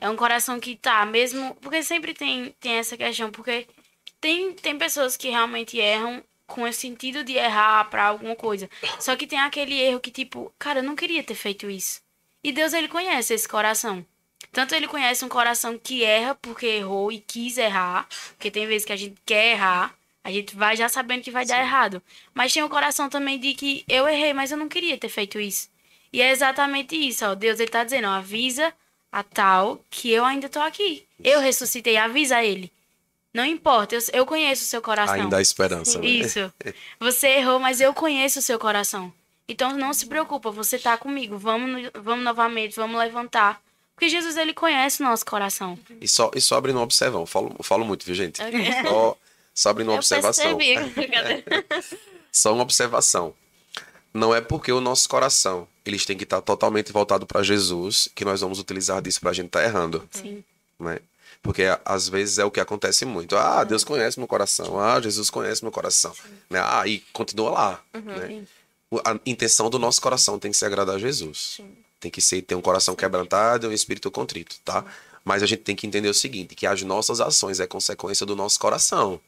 É 0.00 0.08
um 0.08 0.16
coração 0.16 0.60
que 0.60 0.76
tá, 0.76 1.04
mesmo. 1.04 1.54
Porque 1.56 1.82
sempre 1.82 2.14
tem, 2.14 2.54
tem 2.60 2.74
essa 2.74 2.96
questão, 2.96 3.30
porque 3.30 3.66
tem, 4.20 4.52
tem 4.52 4.78
pessoas 4.78 5.16
que 5.16 5.28
realmente 5.28 5.78
erram 5.78 6.22
com 6.46 6.66
esse 6.66 6.80
sentido 6.80 7.22
de 7.22 7.34
errar 7.34 7.84
pra 7.90 8.06
alguma 8.06 8.34
coisa. 8.34 8.68
Só 8.98 9.14
que 9.14 9.26
tem 9.26 9.38
aquele 9.38 9.78
erro 9.78 10.00
que, 10.00 10.10
tipo, 10.10 10.52
cara, 10.58 10.80
eu 10.80 10.82
não 10.82 10.96
queria 10.96 11.22
ter 11.22 11.34
feito 11.34 11.70
isso. 11.70 12.00
E 12.42 12.52
Deus, 12.52 12.72
ele 12.72 12.88
conhece 12.88 13.34
esse 13.34 13.46
coração. 13.46 14.04
Tanto 14.52 14.74
ele 14.74 14.88
conhece 14.88 15.24
um 15.24 15.28
coração 15.28 15.78
que 15.78 16.02
erra 16.02 16.34
porque 16.34 16.66
errou 16.66 17.12
e 17.12 17.20
quis 17.20 17.58
errar. 17.58 18.08
Porque 18.30 18.50
tem 18.50 18.66
vezes 18.66 18.86
que 18.86 18.92
a 18.92 18.96
gente 18.96 19.20
quer 19.26 19.52
errar. 19.52 19.94
A 20.24 20.30
gente 20.30 20.56
vai 20.56 20.76
já 20.76 20.88
sabendo 20.88 21.22
que 21.22 21.30
vai 21.30 21.44
dar 21.44 21.60
errado. 21.60 22.02
Mas 22.34 22.52
tem 22.52 22.62
um 22.62 22.68
coração 22.68 23.08
também 23.08 23.38
de 23.38 23.54
que 23.54 23.84
eu 23.88 24.08
errei, 24.08 24.32
mas 24.32 24.50
eu 24.50 24.58
não 24.58 24.68
queria 24.68 24.96
ter 24.98 25.08
feito 25.08 25.38
isso. 25.38 25.68
E 26.12 26.22
é 26.22 26.30
exatamente 26.30 26.96
isso, 26.96 27.26
ó. 27.26 27.34
Deus 27.34 27.60
ele 27.60 27.70
tá 27.70 27.84
dizendo, 27.84 28.08
ó, 28.08 28.12
avisa 28.12 28.72
a 29.12 29.22
tal 29.22 29.84
que 29.90 30.10
eu 30.10 30.24
ainda 30.24 30.48
tô 30.48 30.60
aqui. 30.60 31.06
Eu 31.22 31.40
ressuscitei, 31.40 31.96
avisa 31.96 32.42
ele. 32.42 32.72
Não 33.38 33.44
importa, 33.44 33.94
eu, 33.94 34.00
eu 34.12 34.26
conheço 34.26 34.64
o 34.64 34.66
seu 34.66 34.82
coração. 34.82 35.14
Ainda 35.14 35.36
há 35.36 35.40
esperança, 35.40 35.96
né? 36.00 36.08
Isso. 36.08 36.52
Você 36.98 37.28
errou, 37.28 37.60
mas 37.60 37.80
eu 37.80 37.94
conheço 37.94 38.40
o 38.40 38.42
seu 38.42 38.58
coração. 38.58 39.12
Então 39.48 39.76
não 39.76 39.94
se 39.94 40.06
preocupa, 40.06 40.50
você 40.50 40.76
tá 40.76 40.98
comigo. 40.98 41.38
Vamos, 41.38 41.88
vamos 41.94 42.24
novamente, 42.24 42.74
vamos 42.74 42.98
levantar. 42.98 43.62
Porque 43.94 44.08
Jesus 44.08 44.36
ele 44.36 44.52
conhece 44.52 45.00
o 45.00 45.04
nosso 45.04 45.24
coração. 45.24 45.78
E 46.00 46.08
só, 46.08 46.32
e 46.34 46.40
só 46.40 46.56
abrindo 46.56 46.76
uma 46.76 46.82
observação. 46.82 47.24
Falo, 47.26 47.54
falo 47.62 47.84
muito, 47.84 48.04
viu, 48.04 48.14
gente? 48.14 48.38
Só, 48.82 49.16
só 49.54 49.70
abrindo 49.70 49.88
uma 49.88 49.94
Eu 49.94 49.98
observação. 49.98 50.58
Só 52.30 52.52
uma 52.52 52.62
observação. 52.62 53.32
Não 54.12 54.34
é 54.34 54.40
porque 54.40 54.72
o 54.72 54.80
nosso 54.80 55.08
coração 55.08 55.66
eles 55.86 56.04
têm 56.04 56.16
que 56.16 56.24
estar 56.24 56.42
totalmente 56.42 56.92
voltado 56.92 57.24
para 57.24 57.42
Jesus 57.42 58.08
que 58.14 58.24
nós 58.24 58.40
vamos 58.40 58.58
utilizar 58.58 59.00
disso 59.00 59.20
para 59.20 59.30
a 59.30 59.32
gente 59.32 59.46
estar 59.46 59.62
errando, 59.64 60.06
Sim. 60.10 60.44
né? 60.78 60.98
Porque 61.48 61.64
às 61.82 62.06
vezes 62.10 62.36
é 62.38 62.44
o 62.44 62.50
que 62.50 62.60
acontece 62.60 63.06
muito. 63.06 63.34
Ah, 63.34 63.64
Deus 63.64 63.82
conhece 63.82 64.18
meu 64.18 64.28
coração. 64.28 64.78
Ah, 64.78 65.00
Jesus 65.00 65.30
conhece 65.30 65.62
meu 65.64 65.72
coração. 65.72 66.12
Né? 66.50 66.60
Ah, 66.62 66.86
e 66.86 66.98
continua 67.10 67.50
lá. 67.50 67.82
né? 67.94 68.44
O- 68.90 68.98
A 69.02 69.18
intenção 69.24 69.70
do 69.70 69.78
nosso 69.78 69.98
coração 69.98 70.38
tem 70.38 70.50
que 70.50 70.56
ser 70.58 70.66
agradar 70.66 70.96
a 70.96 70.98
Jesus. 70.98 71.60
Tem 71.98 72.10
que 72.10 72.20
ser 72.20 72.42
ter 72.42 72.54
um 72.54 72.60
coração 72.60 72.94
quebrantado 72.94 73.66
e 73.66 73.70
um 73.70 73.72
espírito 73.72 74.10
contrito, 74.10 74.56
tá? 74.62 74.84
Mas 75.24 75.42
a 75.42 75.46
gente 75.46 75.62
tem 75.62 75.74
que 75.74 75.86
entender 75.86 76.08
o 76.10 76.14
seguinte, 76.14 76.54
que 76.54 76.66
as 76.66 76.82
nossas 76.82 77.18
ações 77.18 77.60
é 77.60 77.66
consequência 77.66 78.26
do 78.26 78.36
nosso 78.36 78.58
coração. 78.58 79.18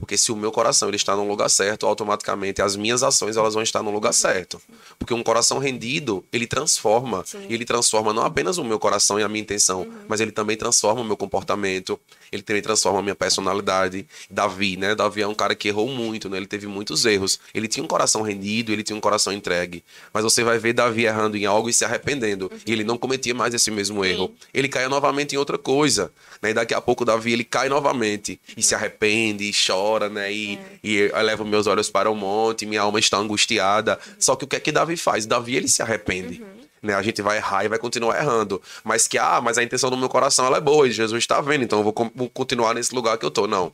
Porque 0.00 0.16
se 0.16 0.32
o 0.32 0.36
meu 0.36 0.50
coração 0.50 0.88
ele 0.88 0.96
está 0.96 1.14
no 1.14 1.28
lugar 1.28 1.48
certo, 1.50 1.86
automaticamente 1.86 2.62
as 2.62 2.74
minhas 2.74 3.02
ações 3.02 3.36
elas 3.36 3.54
vão 3.54 3.62
estar 3.62 3.82
no 3.82 3.90
lugar 3.90 4.12
certo. 4.12 4.60
Porque 4.98 5.14
um 5.14 5.22
coração 5.22 5.58
rendido, 5.58 6.24
ele 6.32 6.46
transforma. 6.46 7.24
E 7.48 7.54
ele 7.54 7.64
transforma 7.64 8.12
não 8.12 8.24
apenas 8.24 8.58
o 8.58 8.64
meu 8.64 8.78
coração 8.78 9.20
e 9.20 9.22
a 9.22 9.28
minha 9.28 9.42
intenção, 9.42 9.86
mas 10.08 10.20
ele 10.20 10.32
também 10.32 10.56
transforma 10.56 11.02
o 11.02 11.04
meu 11.04 11.16
comportamento, 11.16 12.00
ele 12.32 12.42
também 12.42 12.62
transforma 12.62 13.00
a 13.00 13.02
minha 13.02 13.14
personalidade. 13.14 14.06
Davi, 14.30 14.76
né? 14.76 14.94
Davi 14.94 15.22
é 15.22 15.28
um 15.28 15.34
cara 15.34 15.54
que 15.54 15.68
errou 15.68 15.88
muito, 15.88 16.28
né? 16.28 16.36
Ele 16.36 16.46
teve 16.46 16.66
muitos 16.66 17.04
erros. 17.04 17.38
Ele 17.52 17.68
tinha 17.68 17.84
um 17.84 17.88
coração 17.88 18.22
rendido, 18.22 18.72
ele 18.72 18.82
tinha 18.82 18.96
um 18.96 19.00
coração 19.00 19.32
entregue. 19.32 19.84
Mas 20.12 20.22
você 20.22 20.42
vai 20.42 20.58
ver 20.58 20.72
Davi 20.72 21.04
errando 21.04 21.36
em 21.36 21.44
algo 21.44 21.68
e 21.68 21.72
se 21.72 21.84
arrependendo. 21.84 22.50
E 22.64 22.72
ele 22.72 22.84
não 22.84 22.96
cometia 22.96 23.34
mais 23.34 23.52
esse 23.52 23.70
mesmo 23.70 24.04
erro. 24.04 24.32
Ele 24.54 24.68
caia 24.68 24.88
novamente 24.88 25.34
em 25.34 25.38
outra 25.38 25.58
coisa. 25.58 26.12
Né? 26.40 26.50
E 26.50 26.54
daqui 26.54 26.72
a 26.72 26.80
pouco 26.80 27.04
Davi 27.04 27.32
ele 27.32 27.44
cai 27.44 27.68
novamente 27.68 28.40
e 28.56 28.62
se 28.62 28.74
arrepende 28.74 29.44
e 29.44 29.52
chora, 29.52 29.89
né? 29.98 30.32
E, 30.32 30.58
e 30.82 30.96
eu 30.96 31.22
levo 31.22 31.44
meus 31.44 31.66
olhos 31.66 31.90
para 31.90 32.10
o 32.10 32.14
monte, 32.14 32.66
minha 32.66 32.82
alma 32.82 32.98
está 32.98 33.16
angustiada. 33.16 33.98
Só 34.18 34.36
que 34.36 34.44
o 34.44 34.46
que 34.46 34.56
é 34.56 34.60
que 34.60 34.70
Davi 34.70 34.96
faz? 34.96 35.26
Davi 35.26 35.56
ele 35.56 35.68
se 35.68 35.82
arrepende. 35.82 36.42
Né? 36.82 36.94
A 36.94 37.02
gente 37.02 37.20
vai 37.20 37.36
errar 37.36 37.64
e 37.64 37.68
vai 37.68 37.78
continuar 37.78 38.16
errando. 38.18 38.60
Mas 38.84 39.06
que, 39.06 39.18
ah, 39.18 39.40
mas 39.42 39.58
a 39.58 39.62
intenção 39.62 39.90
do 39.90 39.96
meu 39.96 40.08
coração 40.08 40.46
ela 40.46 40.58
é 40.58 40.60
boa 40.60 40.88
e 40.88 40.92
Jesus 40.92 41.22
está 41.22 41.40
vendo, 41.40 41.64
então 41.64 41.80
eu 41.80 41.84
vou 41.84 42.30
continuar 42.30 42.74
nesse 42.74 42.94
lugar 42.94 43.18
que 43.18 43.24
eu 43.24 43.30
tô. 43.30 43.46
Não. 43.46 43.72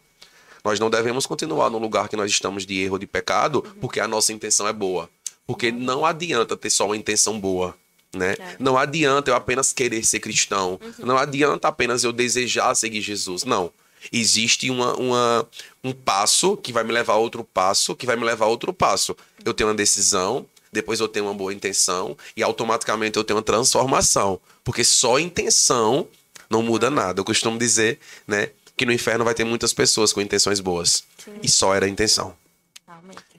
Nós 0.64 0.80
não 0.80 0.90
devemos 0.90 1.26
continuar 1.26 1.70
no 1.70 1.78
lugar 1.78 2.08
que 2.08 2.16
nós 2.16 2.30
estamos 2.30 2.66
de 2.66 2.82
erro, 2.82 2.98
de 2.98 3.06
pecado, 3.06 3.62
porque 3.80 4.00
a 4.00 4.08
nossa 4.08 4.32
intenção 4.32 4.66
é 4.66 4.72
boa. 4.72 5.08
Porque 5.46 5.70
não 5.70 6.04
adianta 6.04 6.56
ter 6.56 6.70
só 6.70 6.86
uma 6.86 6.96
intenção 6.96 7.38
boa. 7.38 7.76
Né? 8.12 8.34
Não 8.58 8.76
adianta 8.76 9.30
eu 9.30 9.36
apenas 9.36 9.72
querer 9.72 10.04
ser 10.04 10.18
cristão. 10.18 10.80
Não 10.98 11.16
adianta 11.16 11.68
apenas 11.68 12.02
eu 12.02 12.12
desejar 12.12 12.74
seguir 12.74 13.00
Jesus. 13.00 13.44
Não. 13.44 13.70
Existe 14.12 14.70
uma, 14.70 14.94
uma, 14.94 15.48
um 15.86 15.92
passo 15.92 16.56
que 16.56 16.72
vai 16.72 16.82
me 16.82 16.92
levar 16.92 17.14
a 17.14 17.18
outro 17.18 17.44
passo, 17.44 17.94
que 17.94 18.06
vai 18.06 18.16
me 18.16 18.24
levar 18.24 18.46
a 18.46 18.48
outro 18.48 18.72
passo. 18.72 19.16
Eu 19.44 19.54
tenho 19.54 19.68
uma 19.68 19.76
decisão, 19.76 20.44
depois 20.72 20.98
eu 20.98 21.08
tenho 21.08 21.26
uma 21.26 21.34
boa 21.34 21.54
intenção 21.54 22.16
e 22.36 22.42
automaticamente 22.42 23.16
eu 23.16 23.24
tenho 23.24 23.36
uma 23.36 23.42
transformação. 23.42 24.40
Porque 24.64 24.82
só 24.82 25.18
intenção 25.18 26.08
não 26.50 26.62
muda 26.62 26.90
nada. 26.90 27.20
Eu 27.20 27.24
costumo 27.24 27.58
dizer, 27.58 28.00
né, 28.26 28.50
que 28.76 28.84
no 28.84 28.92
inferno 28.92 29.24
vai 29.24 29.34
ter 29.34 29.44
muitas 29.44 29.72
pessoas 29.72 30.12
com 30.12 30.20
intenções 30.20 30.60
boas. 30.60 31.04
E 31.42 31.48
só 31.48 31.74
era 31.74 31.86
a 31.86 31.88
intenção. 31.88 32.34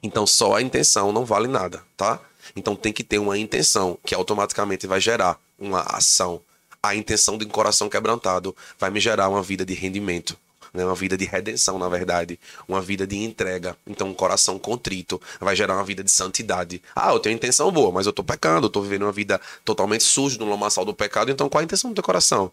Então 0.02 0.26
só 0.26 0.56
a 0.56 0.62
intenção 0.62 1.12
não 1.12 1.26
vale 1.26 1.48
nada, 1.48 1.84
tá? 1.96 2.20
Então 2.56 2.76
tem 2.76 2.94
que 2.94 3.04
ter 3.04 3.20
uma 3.20 3.38
intenção 3.38 3.98
que 4.06 4.16
automaticamente 4.16 4.88
vai 4.88 5.02
gerar 5.02 5.40
uma 5.60 5.82
ação. 5.82 6.42
A 6.82 6.96
intenção 6.96 7.38
de 7.38 7.46
um 7.46 7.50
coração 7.50 7.90
quebrantado 7.90 8.56
vai 8.80 8.90
me 8.90 9.00
gerar 9.00 9.28
uma 9.30 9.42
vida 9.42 9.66
de 9.66 9.74
rendimento, 9.74 10.38
né? 10.78 10.86
uma 10.86 10.96
vida 10.96 11.18
de 11.18 11.26
redenção, 11.26 11.78
na 11.80 11.90
verdade, 11.90 12.40
uma 12.68 12.82
vida 12.82 13.06
de 13.06 13.18
entrega. 13.18 13.76
Então 13.86 14.10
um 14.10 14.14
coração 14.14 14.60
contrito 14.60 15.22
vai 15.40 15.56
gerar 15.56 15.76
uma 15.76 15.84
vida 15.84 16.04
de 16.04 16.12
santidade. 16.12 16.82
Ah, 16.96 17.12
eu 17.12 17.20
tenho 17.20 17.36
intenção 17.36 17.72
boa, 17.72 17.92
mas 17.92 18.06
eu 18.06 18.14
tô 18.14 18.24
pecando, 18.24 18.68
eu 18.68 18.70
tô 18.70 18.82
vivendo 18.82 19.04
uma 19.04 19.12
vida 19.12 19.42
totalmente 19.66 20.04
suja 20.04 20.38
no 20.38 20.50
lamaçal 20.50 20.86
do 20.86 20.94
pecado, 20.94 21.32
então 21.32 21.50
qual 21.50 21.62
a 21.62 21.64
intenção 21.66 21.92
do 21.92 21.96
teu 21.96 22.04
coração? 22.04 22.52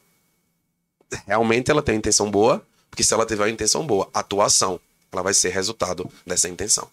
Realmente 1.26 1.70
ela 1.70 1.82
tem 1.82 1.96
intenção 1.96 2.30
boa? 2.30 2.64
Porque 2.90 3.04
se 3.04 3.12
ela 3.12 3.26
tiver 3.26 3.44
uma 3.44 3.50
intenção 3.50 3.86
boa, 3.86 4.08
a 4.12 4.22
tua 4.22 4.46
ação, 4.46 4.80
ela 5.12 5.22
vai 5.22 5.34
ser 5.34 5.50
resultado 5.50 6.10
dessa 6.26 6.48
intenção. 6.48 6.90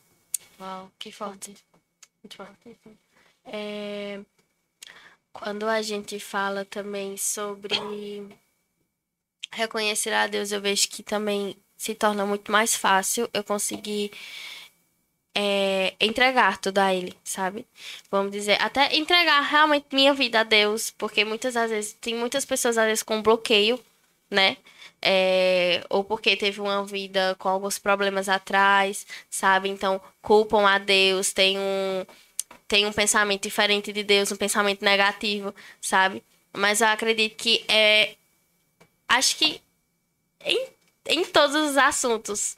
Uau, 0.60 0.92
que 1.00 1.12
forte. 1.12 1.56
Muito 2.24 2.36
forte. 2.36 2.78
É, 3.46 4.20
Quando 5.34 5.68
a 5.68 5.82
gente 5.82 6.20
fala 6.20 6.66
também 6.66 7.18
sobre 7.18 7.76
reconhecer 9.52 10.14
a 10.14 10.28
Deus, 10.28 10.52
eu 10.52 10.62
vejo 10.62 10.88
que 10.90 11.04
também 11.04 11.56
se 11.78 11.96
torna 11.96 12.26
muito 12.26 12.52
mais 12.52 12.76
fácil 12.76 13.30
eu 13.34 13.44
conseguir 13.44 14.12
é, 15.34 15.94
entregar 16.00 16.58
tudo 16.58 16.80
a 16.80 16.94
Ele, 16.94 17.16
sabe? 17.24 17.66
Vamos 18.10 18.32
dizer, 18.32 18.62
até 18.62 18.96
entregar 18.96 19.42
realmente 19.42 19.88
minha 19.92 20.14
vida 20.14 20.42
a 20.42 20.44
Deus, 20.44 20.92
porque 20.92 21.24
muitas 21.26 21.54
das 21.54 21.72
vezes, 21.72 21.94
tem 21.94 22.16
muitas 22.16 22.46
pessoas 22.46 22.78
às 22.78 22.86
vezes 22.86 23.04
com 23.04 23.22
bloqueio, 23.22 23.80
né? 24.30 24.58
É, 25.02 25.84
ou 25.90 26.04
porque 26.04 26.38
teve 26.38 26.62
uma 26.62 26.86
vida 26.86 27.36
com 27.40 27.50
alguns 27.50 27.80
problemas 27.80 28.30
atrás, 28.30 29.06
sabe? 29.30 29.70
Então, 29.70 30.00
culpam 30.22 30.68
a 30.68 30.78
Deus, 30.78 31.34
tem 31.34 31.58
um, 31.58 32.06
tem 32.68 32.86
um 32.86 32.94
pensamento 32.94 33.44
diferente 33.44 33.92
de 33.92 34.04
Deus, 34.04 34.32
um 34.32 34.36
pensamento 34.36 34.84
negativo, 34.86 35.54
sabe? 35.82 36.24
Mas 36.54 36.82
eu 36.82 36.88
acredito 36.88 37.36
que 37.36 37.64
é 37.68 38.16
acho 39.12 39.36
que 39.38 39.62
em, 40.46 40.68
em 41.06 41.26
todos 41.26 41.56
os 41.56 41.78
assuntos, 41.78 42.58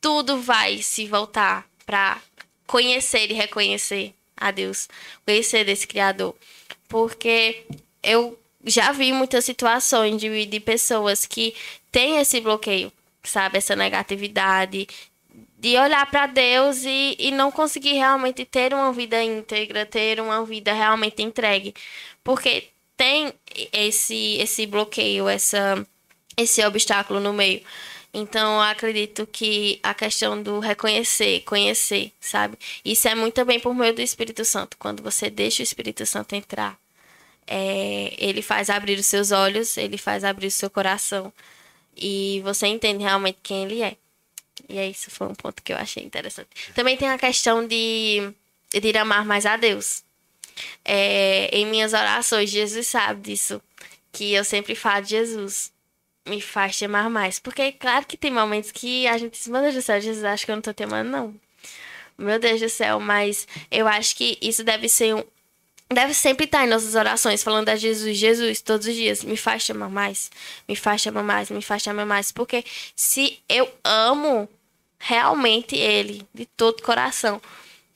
tudo 0.00 0.40
vai 0.40 0.82
se 0.82 1.06
voltar 1.06 1.66
para 1.86 2.20
conhecer 2.66 3.30
e 3.30 3.34
reconhecer 3.34 4.14
a 4.36 4.50
Deus, 4.50 4.88
conhecer 5.24 5.64
desse 5.64 5.86
Criador. 5.86 6.34
Porque 6.88 7.64
eu 8.02 8.38
já 8.64 8.92
vi 8.92 9.12
muitas 9.12 9.44
situações 9.44 10.20
de, 10.20 10.46
de 10.46 10.60
pessoas 10.60 11.24
que 11.24 11.54
têm 11.90 12.18
esse 12.18 12.40
bloqueio, 12.40 12.92
sabe? 13.22 13.58
Essa 13.58 13.76
negatividade, 13.76 14.88
de 15.58 15.78
olhar 15.78 16.10
para 16.10 16.26
Deus 16.26 16.82
e, 16.84 17.16
e 17.18 17.30
não 17.30 17.52
conseguir 17.52 17.92
realmente 17.92 18.44
ter 18.44 18.74
uma 18.74 18.92
vida 18.92 19.22
íntegra, 19.22 19.86
ter 19.86 20.20
uma 20.20 20.44
vida 20.44 20.72
realmente 20.72 21.22
entregue. 21.22 21.72
Porque 22.24 22.68
tem 22.96 23.32
esse, 23.72 24.36
esse 24.40 24.66
bloqueio, 24.66 25.28
essa, 25.28 25.86
esse 26.36 26.64
obstáculo 26.64 27.20
no 27.20 27.32
meio. 27.32 27.62
Então, 28.14 28.60
acredito 28.60 29.26
que 29.26 29.80
a 29.82 29.94
questão 29.94 30.42
do 30.42 30.60
reconhecer, 30.60 31.40
conhecer, 31.40 32.12
sabe? 32.20 32.58
Isso 32.84 33.08
é 33.08 33.14
muito 33.14 33.42
bem 33.44 33.58
por 33.58 33.74
meio 33.74 33.94
do 33.94 34.02
Espírito 34.02 34.44
Santo. 34.44 34.76
Quando 34.78 35.02
você 35.02 35.30
deixa 35.30 35.62
o 35.62 35.64
Espírito 35.64 36.04
Santo 36.04 36.34
entrar, 36.34 36.78
é, 37.46 38.14
ele 38.18 38.42
faz 38.42 38.68
abrir 38.68 38.98
os 38.98 39.06
seus 39.06 39.30
olhos, 39.30 39.78
ele 39.78 39.96
faz 39.96 40.24
abrir 40.24 40.48
o 40.48 40.50
seu 40.50 40.68
coração. 40.68 41.32
E 41.96 42.42
você 42.44 42.66
entende 42.66 43.02
realmente 43.02 43.38
quem 43.42 43.64
ele 43.64 43.82
é. 43.82 43.96
E 44.68 44.78
é 44.78 44.88
isso, 44.88 45.10
foi 45.10 45.28
um 45.28 45.34
ponto 45.34 45.62
que 45.62 45.72
eu 45.72 45.76
achei 45.76 46.04
interessante. 46.04 46.48
Também 46.74 46.96
tem 46.98 47.08
a 47.08 47.18
questão 47.18 47.66
de, 47.66 48.30
de 48.70 48.98
amar 48.98 49.24
mais 49.24 49.46
a 49.46 49.56
Deus. 49.56 50.04
É, 50.84 51.48
em 51.50 51.64
minhas 51.66 51.94
orações, 51.94 52.50
Jesus 52.50 52.88
sabe 52.88 53.22
disso. 53.22 53.60
Que 54.12 54.34
eu 54.34 54.44
sempre 54.44 54.74
falo 54.74 55.02
de 55.02 55.10
Jesus 55.10 55.71
me 56.26 56.40
faz 56.40 56.76
te 56.76 56.84
amar 56.84 57.10
mais. 57.10 57.38
Porque, 57.38 57.72
claro 57.72 58.06
que 58.06 58.16
tem 58.16 58.30
momentos 58.30 58.70
que 58.70 59.06
a 59.06 59.18
gente 59.18 59.32
diz, 59.32 59.48
meu 59.48 59.60
Deus 59.62 59.74
do 59.74 59.82
céu, 59.82 60.00
Jesus, 60.00 60.24
acho 60.24 60.44
que 60.44 60.50
eu 60.50 60.56
não 60.56 60.62
tô 60.62 60.72
te 60.72 60.84
amando, 60.84 61.10
não. 61.10 61.34
Meu 62.16 62.38
Deus 62.38 62.60
do 62.60 62.68
céu, 62.68 63.00
mas 63.00 63.46
eu 63.70 63.88
acho 63.88 64.16
que 64.16 64.38
isso 64.40 64.62
deve 64.62 64.88
ser 64.88 65.14
um. 65.14 65.24
Deve 65.92 66.14
sempre 66.14 66.46
estar 66.46 66.64
em 66.64 66.68
nossas 66.68 66.94
orações, 66.94 67.42
falando 67.42 67.68
a 67.68 67.76
Jesus, 67.76 68.16
Jesus, 68.16 68.62
todos 68.62 68.86
os 68.86 68.94
dias, 68.94 69.22
me 69.24 69.36
faz 69.36 69.64
te 69.64 69.72
amar 69.72 69.90
mais, 69.90 70.30
me 70.66 70.74
faz 70.74 71.02
te 71.02 71.08
amar 71.08 71.24
mais, 71.24 71.50
me 71.50 71.60
faz 71.60 71.82
te 71.82 71.90
amar 71.90 72.06
mais. 72.06 72.32
Porque 72.32 72.64
se 72.96 73.38
eu 73.48 73.70
amo 73.84 74.48
realmente 74.98 75.76
Ele, 75.76 76.26
de 76.32 76.46
todo 76.46 76.82
coração, 76.82 77.42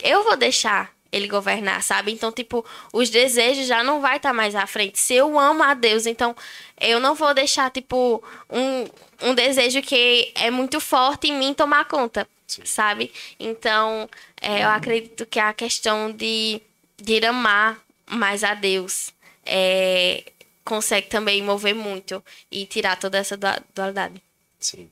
eu 0.03 0.25
vou 0.25 0.37
deixar 0.37 0.96
ele 1.11 1.29
governar, 1.29 1.83
sabe? 1.83 2.12
Então, 2.12 2.33
tipo, 2.33 2.64
os 2.92 3.11
desejos 3.11 3.66
já 3.66 3.83
não 3.83 4.01
vai 4.01 4.16
estar 4.16 4.31
tá 4.31 4.35
mais 4.35 4.55
à 4.55 4.66
frente. 4.66 4.99
Se 4.99 5.14
eu 5.14 5.38
amo 5.38 5.62
a 5.62 5.75
Deus, 5.75 6.07
então 6.07 6.35
eu 6.81 7.01
não 7.01 7.14
vou 7.14 7.33
deixar, 7.33 7.71
tipo, 7.71 8.23
um, 8.51 9.29
um 9.29 9.35
desejo 9.35 9.81
que 9.83 10.33
é 10.35 10.51
muito 10.51 10.81
forte 10.81 11.29
em 11.29 11.38
mim 11.38 11.55
tomar 11.55 11.87
conta, 11.87 12.29
Sim. 12.47 12.62
sabe? 12.64 13.12
Então, 13.38 14.09
é, 14.40 14.64
eu 14.64 14.69
acredito 14.69 15.27
que 15.27 15.38
a 15.38 15.53
questão 15.53 16.12
de, 16.12 16.61
de 16.97 17.25
amar 17.25 17.79
mais 18.07 18.45
a 18.45 18.55
Deus 18.55 19.12
é, 19.45 20.25
consegue 20.64 21.09
também 21.09 21.42
mover 21.42 21.75
muito 21.75 22.23
e 22.51 22.66
tirar 22.66 22.97
toda 22.97 23.19
essa 23.19 23.38
dualidade. 23.75 24.21
Sim. 24.59 24.90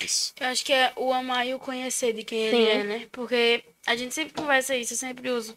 Isso. 0.00 0.32
Eu 0.38 0.46
acho 0.46 0.64
que 0.64 0.72
é 0.72 0.92
o 0.96 1.12
amar 1.12 1.46
e 1.46 1.54
o 1.54 1.58
conhecer 1.58 2.12
de 2.12 2.22
quem 2.22 2.50
Sim. 2.50 2.56
ele 2.56 2.68
é, 2.68 2.84
né? 2.84 3.06
Porque 3.10 3.64
a 3.88 3.96
gente 3.96 4.14
sempre 4.14 4.34
conversa 4.34 4.76
isso, 4.76 4.92
eu 4.92 4.98
sempre 4.98 5.30
uso 5.30 5.54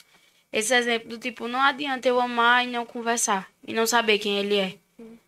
esse 0.53 0.73
exemplo 0.73 1.09
do 1.09 1.17
tipo, 1.17 1.47
não 1.47 1.61
adianta 1.61 2.07
eu 2.07 2.19
amar 2.19 2.65
e 2.65 2.67
não 2.67 2.85
conversar. 2.85 3.47
E 3.67 3.73
não 3.73 3.85
saber 3.85 4.19
quem 4.19 4.37
ele 4.37 4.57
é. 4.57 4.75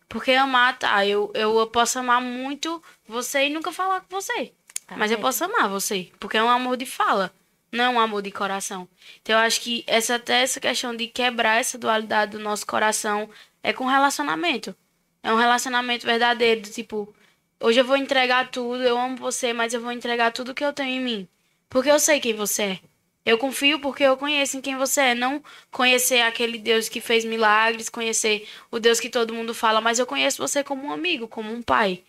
Porque 0.08 0.32
amar, 0.32 0.78
tá, 0.78 1.06
eu, 1.06 1.30
eu 1.34 1.66
posso 1.66 1.98
amar 1.98 2.20
muito 2.20 2.82
você 3.06 3.46
e 3.46 3.50
nunca 3.50 3.72
falar 3.72 4.00
com 4.00 4.20
você. 4.20 4.52
Ah, 4.88 4.96
mas 4.96 5.10
é. 5.10 5.14
eu 5.14 5.18
posso 5.18 5.44
amar 5.44 5.68
você. 5.68 6.10
Porque 6.18 6.36
é 6.36 6.42
um 6.42 6.48
amor 6.48 6.76
de 6.76 6.86
fala, 6.86 7.32
não 7.70 7.84
é 7.84 7.88
um 7.90 8.00
amor 8.00 8.22
de 8.22 8.30
coração. 8.30 8.88
Então 9.20 9.38
eu 9.38 9.44
acho 9.44 9.60
que 9.60 9.84
essa, 9.86 10.14
até 10.14 10.42
essa 10.42 10.60
questão 10.60 10.96
de 10.96 11.06
quebrar 11.06 11.60
essa 11.60 11.76
dualidade 11.76 12.32
do 12.32 12.38
nosso 12.38 12.66
coração 12.66 13.28
é 13.62 13.72
com 13.72 13.86
relacionamento. 13.86 14.74
É 15.22 15.32
um 15.32 15.36
relacionamento 15.36 16.06
verdadeiro, 16.06 16.62
tipo, 16.62 17.14
hoje 17.60 17.80
eu 17.80 17.84
vou 17.84 17.96
entregar 17.96 18.50
tudo, 18.50 18.82
eu 18.82 18.98
amo 18.98 19.16
você, 19.16 19.52
mas 19.52 19.74
eu 19.74 19.80
vou 19.80 19.92
entregar 19.92 20.32
tudo 20.32 20.54
que 20.54 20.64
eu 20.64 20.72
tenho 20.72 21.00
em 21.00 21.04
mim. 21.04 21.28
Porque 21.68 21.90
eu 21.90 21.98
sei 21.98 22.20
quem 22.20 22.34
você 22.34 22.62
é. 22.62 22.80
Eu 23.24 23.38
confio 23.38 23.80
porque 23.80 24.02
eu 24.02 24.16
conheço 24.16 24.56
em 24.58 24.60
quem 24.60 24.76
você 24.76 25.00
é. 25.00 25.14
Não 25.14 25.42
conhecer 25.70 26.20
aquele 26.20 26.58
Deus 26.58 26.88
que 26.88 27.00
fez 27.00 27.24
milagres, 27.24 27.88
conhecer 27.88 28.46
o 28.70 28.78
Deus 28.78 29.00
que 29.00 29.08
todo 29.08 29.34
mundo 29.34 29.54
fala, 29.54 29.80
mas 29.80 29.98
eu 29.98 30.06
conheço 30.06 30.42
você 30.42 30.62
como 30.62 30.86
um 30.86 30.92
amigo, 30.92 31.26
como 31.26 31.52
um 31.52 31.62
pai. 31.62 32.02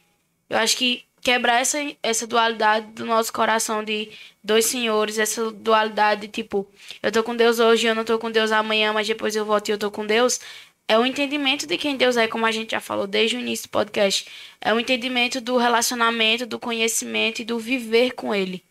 Eu 0.50 0.58
acho 0.58 0.78
que 0.78 1.04
quebrar 1.22 1.60
essa, 1.60 1.80
essa 2.04 2.28
dualidade 2.28 2.88
do 2.92 3.06
nosso 3.06 3.34
coração 3.34 3.84
de 3.84 4.12
dois 4.44 4.66
senhores, 4.66 5.18
essa 5.18 5.52
dualidade 5.52 6.22
de 6.22 6.28
tipo, 6.28 6.68
eu 7.02 7.12
tô 7.12 7.24
com 7.24 7.36
Deus 7.36 7.60
hoje, 7.60 7.88
eu 7.88 7.96
não 7.96 8.06
tô 8.06 8.20
com 8.20 8.30
Deus 8.30 8.52
amanhã, 8.52 8.94
mas 8.94 9.08
depois 9.08 9.36
eu 9.36 9.44
volto 9.44 9.70
e 9.70 9.72
eu 9.72 9.78
tô 9.78 9.90
com 9.90 10.06
Deus, 10.06 10.40
é 10.88 11.00
o 11.00 11.06
entendimento 11.06 11.66
de 11.66 11.78
quem 11.78 11.98
Deus 11.98 12.16
é, 12.16 12.28
como 12.28 12.46
a 12.46 12.52
gente 12.52 12.72
já 12.72 12.80
falou 12.80 13.08
desde 13.08 13.36
o 13.36 13.40
início 13.40 13.68
do 13.68 13.72
podcast. 13.72 14.28
É 14.62 14.72
o 14.72 14.80
entendimento 14.80 15.42
do 15.42 15.58
relacionamento, 15.58 16.46
do 16.46 16.60
conhecimento 16.60 17.42
e 17.42 17.46
do 17.46 17.58
viver 17.58 18.12
com 18.12 18.34
Ele. 18.36 18.64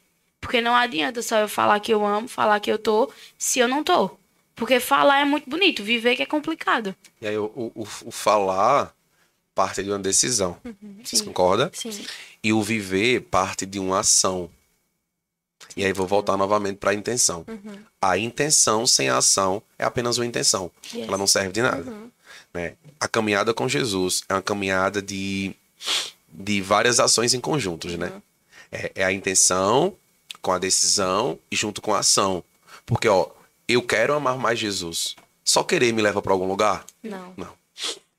Porque 0.45 0.61
não 0.61 0.75
adianta 0.75 1.23
só 1.23 1.39
eu 1.39 1.49
falar 1.49 1.81
que 1.81 1.93
eu 1.93 2.05
amo, 2.05 2.29
falar 2.29 2.61
que 2.61 2.71
eu 2.71 2.79
tô, 2.79 3.11
se 3.39 3.61
eu 3.61 3.67
não 3.67 3.83
tô. 3.83 4.11
Porque 4.55 4.79
falar 4.79 5.21
é 5.21 5.25
muito 5.25 5.49
bonito, 5.49 5.83
viver 5.83 6.17
que 6.17 6.23
é 6.23 6.27
complicado. 6.27 6.95
E 7.19 7.27
aí 7.27 7.39
o, 7.39 7.47
o, 7.75 7.89
o 8.05 8.11
falar 8.11 8.95
parte 9.55 9.83
de 9.83 9.89
uma 9.89 9.99
decisão. 9.99 10.59
Uhum, 10.63 10.99
Vocês 11.03 11.23
concordam? 11.23 11.71
Sim. 11.73 12.05
E 12.43 12.53
o 12.53 12.63
viver 12.63 13.23
parte 13.23 13.65
de 13.65 13.79
uma 13.79 14.01
ação. 14.01 14.51
E 15.75 15.83
aí 15.83 15.95
vou 15.95 16.07
voltar 16.07 16.37
novamente 16.37 16.77
para 16.77 16.91
a 16.91 16.95
intenção. 16.95 17.43
Uhum. 17.49 17.79
A 18.03 18.19
intenção 18.19 18.87
sem 18.87 19.09
a 19.09 19.17
ação 19.17 19.63
é 19.79 19.85
apenas 19.85 20.19
uma 20.19 20.27
intenção. 20.27 20.71
Yes. 20.95 21.09
Ela 21.09 21.17
não 21.17 21.27
serve 21.27 21.53
de 21.53 21.63
nada. 21.63 21.91
Uhum. 21.91 22.11
Né? 22.53 22.75
A 23.01 23.09
caminhada 23.09 23.55
com 23.55 23.67
Jesus 23.67 24.23
é 24.29 24.35
uma 24.35 24.43
caminhada 24.43 25.01
de, 25.01 25.55
de 26.29 26.61
várias 26.61 27.01
ações 27.01 27.33
em 27.33 27.41
conjuntos, 27.41 27.97
né? 27.97 28.09
Uhum. 28.09 28.23
É, 28.71 28.93
é, 28.97 29.05
a 29.05 29.13
intenção 29.13 29.97
com 30.45 30.53
a 30.53 30.59
decisão 30.59 31.39
e 31.51 31.57
junto 31.57 31.81
com 31.81 31.95
a 31.95 32.01
ação. 32.01 32.45
Porque, 32.85 33.09
ó, 33.09 33.29
eu 33.67 33.81
quero 33.81 34.13
amar 34.13 34.37
mais 34.37 34.59
Jesus. 34.59 35.17
Só 35.43 35.65
querer 35.65 35.91
me 35.93 36.03
leva 36.03 36.21
para 36.21 36.33
algum 36.33 36.47
lugar? 36.47 36.85
Não. 37.03 37.33
Não. 37.35 37.49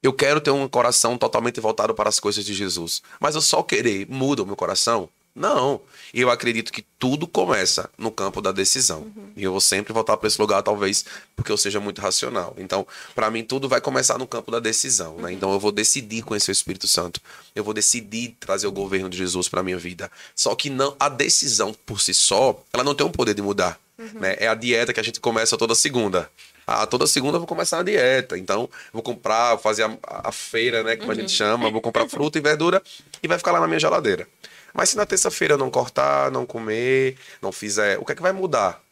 Eu 0.01 0.11
quero 0.11 0.41
ter 0.41 0.49
um 0.49 0.67
coração 0.67 1.19
totalmente 1.19 1.59
voltado 1.61 1.93
para 1.93 2.09
as 2.09 2.19
coisas 2.19 2.43
de 2.43 2.53
Jesus. 2.53 3.03
Mas 3.19 3.35
eu 3.35 3.41
só 3.41 3.61
querer 3.61 4.07
muda 4.09 4.41
o 4.41 4.45
meu 4.45 4.55
coração? 4.55 5.07
Não. 5.35 5.81
Eu 6.13 6.31
acredito 6.31 6.71
que 6.71 6.81
tudo 6.97 7.27
começa 7.27 7.89
no 7.97 8.09
campo 8.09 8.41
da 8.41 8.53
decisão. 8.53 9.01
Uhum. 9.01 9.31
E 9.35 9.43
eu 9.43 9.51
vou 9.51 9.59
sempre 9.59 9.91
voltar 9.91 10.15
para 10.15 10.27
esse 10.27 10.39
lugar, 10.39 10.63
talvez 10.63 11.03
porque 11.35 11.51
eu 11.51 11.57
seja 11.57 11.79
muito 11.81 11.99
racional. 11.99 12.55
Então, 12.57 12.87
para 13.13 13.29
mim, 13.29 13.43
tudo 13.43 13.67
vai 13.67 13.81
começar 13.81 14.17
no 14.17 14.25
campo 14.25 14.49
da 14.49 14.59
decisão. 14.59 15.17
Né? 15.17 15.23
Uhum. 15.23 15.29
Então, 15.31 15.51
eu 15.51 15.59
vou 15.59 15.73
decidir 15.73 16.21
conhecer 16.23 16.51
o 16.51 16.53
Espírito 16.53 16.87
Santo. 16.87 17.19
Eu 17.53 17.65
vou 17.65 17.73
decidir 17.73 18.37
trazer 18.39 18.65
o 18.65 18.71
governo 18.71 19.09
de 19.09 19.17
Jesus 19.17 19.49
para 19.49 19.61
minha 19.61 19.77
vida. 19.77 20.09
Só 20.33 20.55
que 20.55 20.69
não 20.69 20.95
a 20.97 21.09
decisão 21.09 21.75
por 21.85 21.99
si 21.99 22.13
só, 22.13 22.57
ela 22.71 22.83
não 22.83 22.95
tem 22.95 23.05
o 23.05 23.09
poder 23.09 23.33
de 23.33 23.41
mudar. 23.41 23.77
Uhum. 23.99 24.21
Né? 24.21 24.37
É 24.39 24.47
a 24.47 24.55
dieta 24.55 24.93
que 24.93 25.01
a 25.01 25.03
gente 25.03 25.19
começa 25.19 25.57
toda 25.57 25.75
segunda. 25.75 26.29
Ah, 26.65 26.87
toda 26.87 27.05
segunda 27.05 27.35
eu 27.35 27.39
vou 27.39 27.47
começar 27.47 27.79
a 27.79 27.83
dieta. 27.83 28.37
Então, 28.37 28.69
vou 28.93 29.03
comprar, 29.03 29.57
fazer 29.59 29.83
a, 29.83 29.97
a 30.07 30.31
feira, 30.31 30.81
né? 30.81 30.95
Como 30.95 31.11
a 31.11 31.15
gente 31.15 31.29
uhum. 31.29 31.35
chama. 31.35 31.69
Vou 31.69 31.81
comprar 31.81 32.07
fruta 32.07 32.37
e 32.37 32.41
verdura 32.41 32.81
e 33.21 33.27
vai 33.27 33.37
ficar 33.37 33.51
lá 33.51 33.59
na 33.59 33.67
minha 33.67 33.79
geladeira. 33.79 34.27
Mas 34.75 34.89
se 34.89 34.97
na 34.97 35.05
terça-feira 35.05 35.55
não 35.55 35.71
cortar, 35.71 36.29
não 36.29 36.45
comer, 36.45 37.17
não 37.41 37.51
fizer, 37.51 37.97
o 37.97 38.03
que 38.03 38.11
é 38.11 38.15
que 38.15 38.21
vai 38.21 38.33
mudar? 38.33 38.83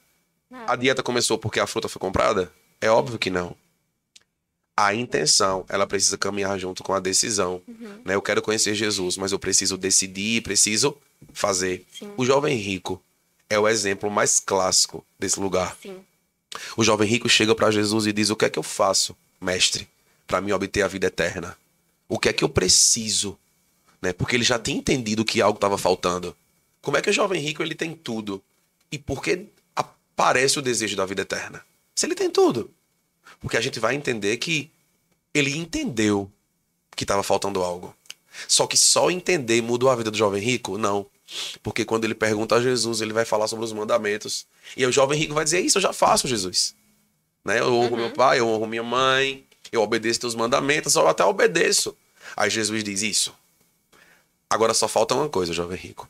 A 0.65 0.77
dieta 0.77 1.03
começou 1.03 1.37
porque 1.37 1.59
a 1.59 1.67
fruta 1.67 1.89
foi 1.89 1.99
comprada? 1.99 2.49
É 2.79 2.89
óbvio 2.89 3.19
que 3.19 3.29
não. 3.29 3.53
A 4.77 4.95
intenção, 4.95 5.65
ela 5.67 5.85
precisa 5.85 6.17
caminhar 6.17 6.57
junto 6.57 6.83
com 6.83 6.93
a 6.93 6.99
decisão. 7.01 7.61
Uhum. 7.67 8.01
Né? 8.05 8.15
Eu 8.15 8.21
quero 8.21 8.41
conhecer 8.41 8.73
Jesus, 8.73 9.17
mas 9.17 9.33
eu 9.33 9.39
preciso 9.39 9.77
decidir, 9.77 10.41
preciso 10.41 10.97
fazer. 11.33 11.85
Sim. 11.99 12.11
O 12.15 12.25
jovem 12.25 12.55
rico 12.55 13.01
é 13.49 13.59
o 13.59 13.67
exemplo 13.67 14.09
mais 14.09 14.39
clássico 14.39 15.05
desse 15.19 15.39
lugar. 15.39 15.75
Sim. 15.81 15.97
O 16.77 16.83
jovem 16.83 17.07
rico 17.07 17.27
chega 17.27 17.53
para 17.53 17.71
Jesus 17.71 18.07
e 18.07 18.13
diz: 18.13 18.29
O 18.29 18.35
que 18.35 18.45
é 18.45 18.49
que 18.49 18.57
eu 18.57 18.63
faço, 18.63 19.15
mestre, 19.41 19.87
para 20.25 20.39
me 20.39 20.53
obter 20.53 20.81
a 20.81 20.87
vida 20.87 21.07
eterna? 21.07 21.57
O 22.07 22.17
que 22.17 22.29
é 22.29 22.33
que 22.33 22.43
eu 22.43 22.49
preciso 22.49 23.37
né? 24.03 24.11
Porque 24.11 24.35
ele 24.35 24.43
já 24.43 24.59
tinha 24.59 24.77
entendido 24.77 25.23
que 25.23 25.41
algo 25.41 25.55
estava 25.55 25.77
faltando. 25.77 26.35
Como 26.81 26.97
é 26.97 27.01
que 27.01 27.09
o 27.09 27.13
jovem 27.13 27.41
rico 27.41 27.63
ele 27.63 27.73
tem 27.73 27.95
tudo? 27.95 28.43
E 28.91 28.99
por 28.99 29.23
que 29.23 29.45
aparece 29.73 30.59
o 30.59 30.61
desejo 30.61 30.97
da 30.97 31.05
vida 31.05 31.21
eterna? 31.21 31.65
Se 31.95 32.05
ele 32.05 32.13
tem 32.13 32.29
tudo. 32.29 32.69
Porque 33.39 33.55
a 33.55 33.61
gente 33.61 33.79
vai 33.79 33.95
entender 33.95 34.35
que 34.37 34.69
ele 35.33 35.57
entendeu 35.57 36.29
que 36.93 37.05
estava 37.05 37.23
faltando 37.23 37.63
algo. 37.63 37.95
Só 38.45 38.67
que 38.67 38.75
só 38.75 39.09
entender 39.09 39.61
mudou 39.61 39.89
a 39.89 39.95
vida 39.95 40.11
do 40.11 40.17
jovem 40.17 40.43
rico? 40.43 40.77
Não. 40.77 41.05
Porque 41.63 41.85
quando 41.85 42.03
ele 42.03 42.13
pergunta 42.13 42.55
a 42.55 42.61
Jesus, 42.61 42.99
ele 42.99 43.13
vai 43.13 43.23
falar 43.23 43.47
sobre 43.47 43.63
os 43.63 43.71
mandamentos. 43.71 44.45
E 44.75 44.85
o 44.85 44.91
jovem 44.91 45.17
rico 45.17 45.33
vai 45.33 45.45
dizer: 45.45 45.61
Isso 45.61 45.77
eu 45.77 45.81
já 45.81 45.93
faço, 45.93 46.27
Jesus. 46.27 46.75
Né? 47.45 47.61
Eu 47.61 47.73
honro 47.73 47.91
uhum. 47.91 48.01
meu 48.01 48.11
pai, 48.11 48.39
eu 48.39 48.47
honro 48.49 48.67
minha 48.67 48.83
mãe, 48.83 49.45
eu 49.71 49.81
obedeço 49.81 50.19
teus 50.19 50.35
mandamentos, 50.35 50.93
eu 50.93 51.07
até 51.07 51.23
obedeço. 51.23 51.95
Aí 52.35 52.49
Jesus 52.49 52.83
diz: 52.83 53.01
Isso, 53.01 53.33
Agora 54.53 54.75
só 54.75 54.87
falta 54.87 55.15
uma 55.15 55.27
coisa, 55.27 55.51
jovem 55.51 55.79
rico. 55.79 56.07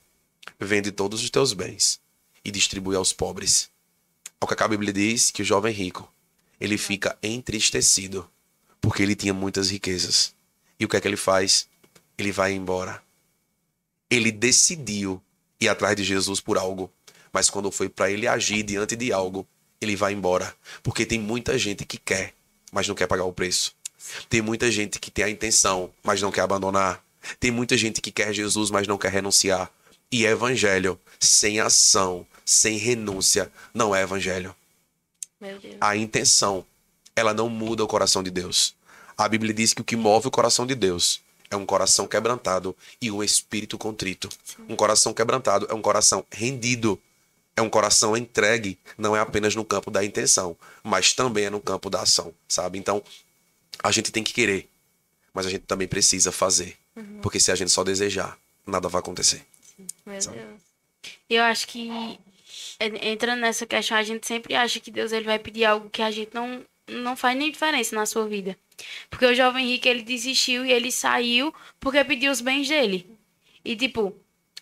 Vende 0.60 0.92
todos 0.92 1.24
os 1.24 1.30
teus 1.30 1.54
bens 1.54 2.02
e 2.44 2.52
distribui 2.52 2.94
aos 2.94 3.14
pobres. 3.14 3.70
Ao 4.38 4.46
que 4.46 4.62
a 4.62 4.68
Bíblia 4.68 4.92
diz 4.92 5.32
que 5.32 5.42
o 5.42 5.46
jovem 5.46 5.74
rico, 5.74 6.12
ele 6.60 6.78
fica 6.78 7.18
entristecido 7.24 8.30
porque 8.82 9.02
ele 9.02 9.16
tinha 9.16 9.34
muitas 9.34 9.70
riquezas. 9.70 10.36
E 10.78 10.84
o 10.84 10.90
que 10.90 10.98
é 10.98 11.00
que 11.00 11.08
ele 11.08 11.16
faz? 11.16 11.70
Ele 12.18 12.34
vai 12.34 12.52
embora. 12.52 13.02
Ele 14.10 14.30
decidiu 14.30 15.24
ir 15.58 15.70
atrás 15.70 15.96
de 15.96 16.04
Jesus 16.04 16.42
por 16.42 16.58
algo, 16.58 16.92
mas 17.32 17.50
quando 17.50 17.72
foi 17.72 17.88
para 17.88 18.12
ele 18.12 18.28
agir 18.28 18.62
diante 18.62 18.94
de 18.98 19.14
algo, 19.14 19.48
ele 19.80 19.96
vai 19.96 20.12
embora, 20.12 20.54
porque 20.84 21.06
tem 21.06 21.18
muita 21.18 21.58
gente 21.58 21.86
que 21.86 21.98
quer, 21.98 22.34
mas 22.74 22.90
não 22.90 22.96
quer 22.96 23.08
pagar 23.08 23.24
o 23.24 23.32
preço. 23.32 23.74
Tem 24.28 24.42
muita 24.42 24.70
gente 24.70 25.00
que 25.00 25.10
tem 25.10 25.24
a 25.24 25.30
intenção, 25.30 25.90
mas 26.04 26.22
não 26.22 26.30
quer 26.30 26.42
abandonar. 26.42 27.02
Tem 27.40 27.52
muita 27.52 27.78
gente 27.78 28.02
que 28.02 28.12
quer 28.12 28.34
Jesus, 28.34 28.70
mas 28.70 28.88
não 28.88 28.98
quer 28.98 29.12
renunciar. 29.12 29.72
E 30.12 30.26
evangelho 30.26 31.00
sem 31.20 31.60
ação, 31.60 32.26
sem 32.46 32.78
renúncia, 32.78 33.52
não 33.74 33.96
é 33.96 34.04
evangelho. 34.04 34.56
A 35.82 35.96
intenção, 35.96 36.66
ela 37.16 37.34
não 37.34 37.50
muda 37.50 37.84
o 37.84 37.88
coração 37.88 38.22
de 38.22 38.30
Deus. 38.30 38.76
A 39.18 39.28
Bíblia 39.28 39.54
diz 39.54 39.74
que 39.74 39.82
o 39.82 39.84
que 39.84 39.96
move 39.96 40.28
o 40.28 40.32
coração 40.32 40.66
de 40.66 40.76
Deus 40.76 41.22
é 41.50 41.56
um 41.56 41.66
coração 41.66 42.08
quebrantado 42.08 42.76
e 43.02 43.12
um 43.12 43.24
espírito 43.24 43.78
contrito. 43.78 44.30
Um 44.68 44.76
coração 44.76 45.14
quebrantado 45.14 45.68
é 45.70 45.74
um 45.74 45.82
coração 45.82 46.26
rendido. 46.32 47.00
É 47.56 47.62
um 47.62 47.70
coração 47.70 48.18
entregue, 48.18 48.80
não 48.98 49.16
é 49.16 49.20
apenas 49.20 49.54
no 49.54 49.64
campo 49.64 49.92
da 49.92 50.04
intenção, 50.04 50.58
mas 50.84 51.14
também 51.14 51.46
é 51.46 51.50
no 51.52 51.62
campo 51.62 51.88
da 51.88 52.02
ação, 52.02 52.34
sabe? 52.48 52.80
Então, 52.80 53.04
a 53.84 53.92
gente 53.92 54.12
tem 54.12 54.24
que 54.24 54.34
querer, 54.34 54.68
mas 55.32 55.46
a 55.46 55.52
gente 55.52 55.62
também 55.62 55.88
precisa 55.88 56.32
fazer. 56.32 56.76
Uhum. 56.96 57.20
Porque 57.22 57.40
se 57.40 57.52
a 57.52 57.56
gente 57.56 57.72
só 57.72 57.84
desejar, 57.84 58.38
nada 58.66 58.88
vai 58.88 59.00
acontecer. 59.00 59.46
Meu 60.06 60.22
sabe? 60.22 60.38
Deus. 60.38 60.62
Eu 61.30 61.44
acho 61.44 61.68
que 61.68 62.20
entrando 62.80 63.40
nessa 63.40 63.66
questão, 63.66 63.98
a 63.98 64.04
gente 64.04 64.26
sempre 64.28 64.56
acha 64.56 64.80
que 64.80 64.92
Deus 64.92 65.12
ele 65.12 65.26
vai 65.26 65.40
pedir 65.40 65.66
algo 65.66 65.90
que 65.90 66.02
a 66.02 66.12
gente 66.12 66.34
não, 66.34 66.64
não 66.88 67.16
faz 67.16 67.38
nem 67.38 67.52
diferença 67.52 67.96
na 67.96 68.06
sua 68.06 68.28
vida. 68.28 68.58
Porque 69.10 69.26
o 69.26 69.36
jovem 69.36 69.66
rico 69.68 69.88
ele 69.88 70.02
desistiu 70.02 70.66
e 70.66 70.72
ele 70.72 70.92
saiu 70.92 71.54
porque 71.80 72.04
pediu 72.04 72.32
os 72.32 72.42
bens 72.42 72.68
dele. 72.68 73.10
E 73.64 73.76
tipo, 73.76 74.16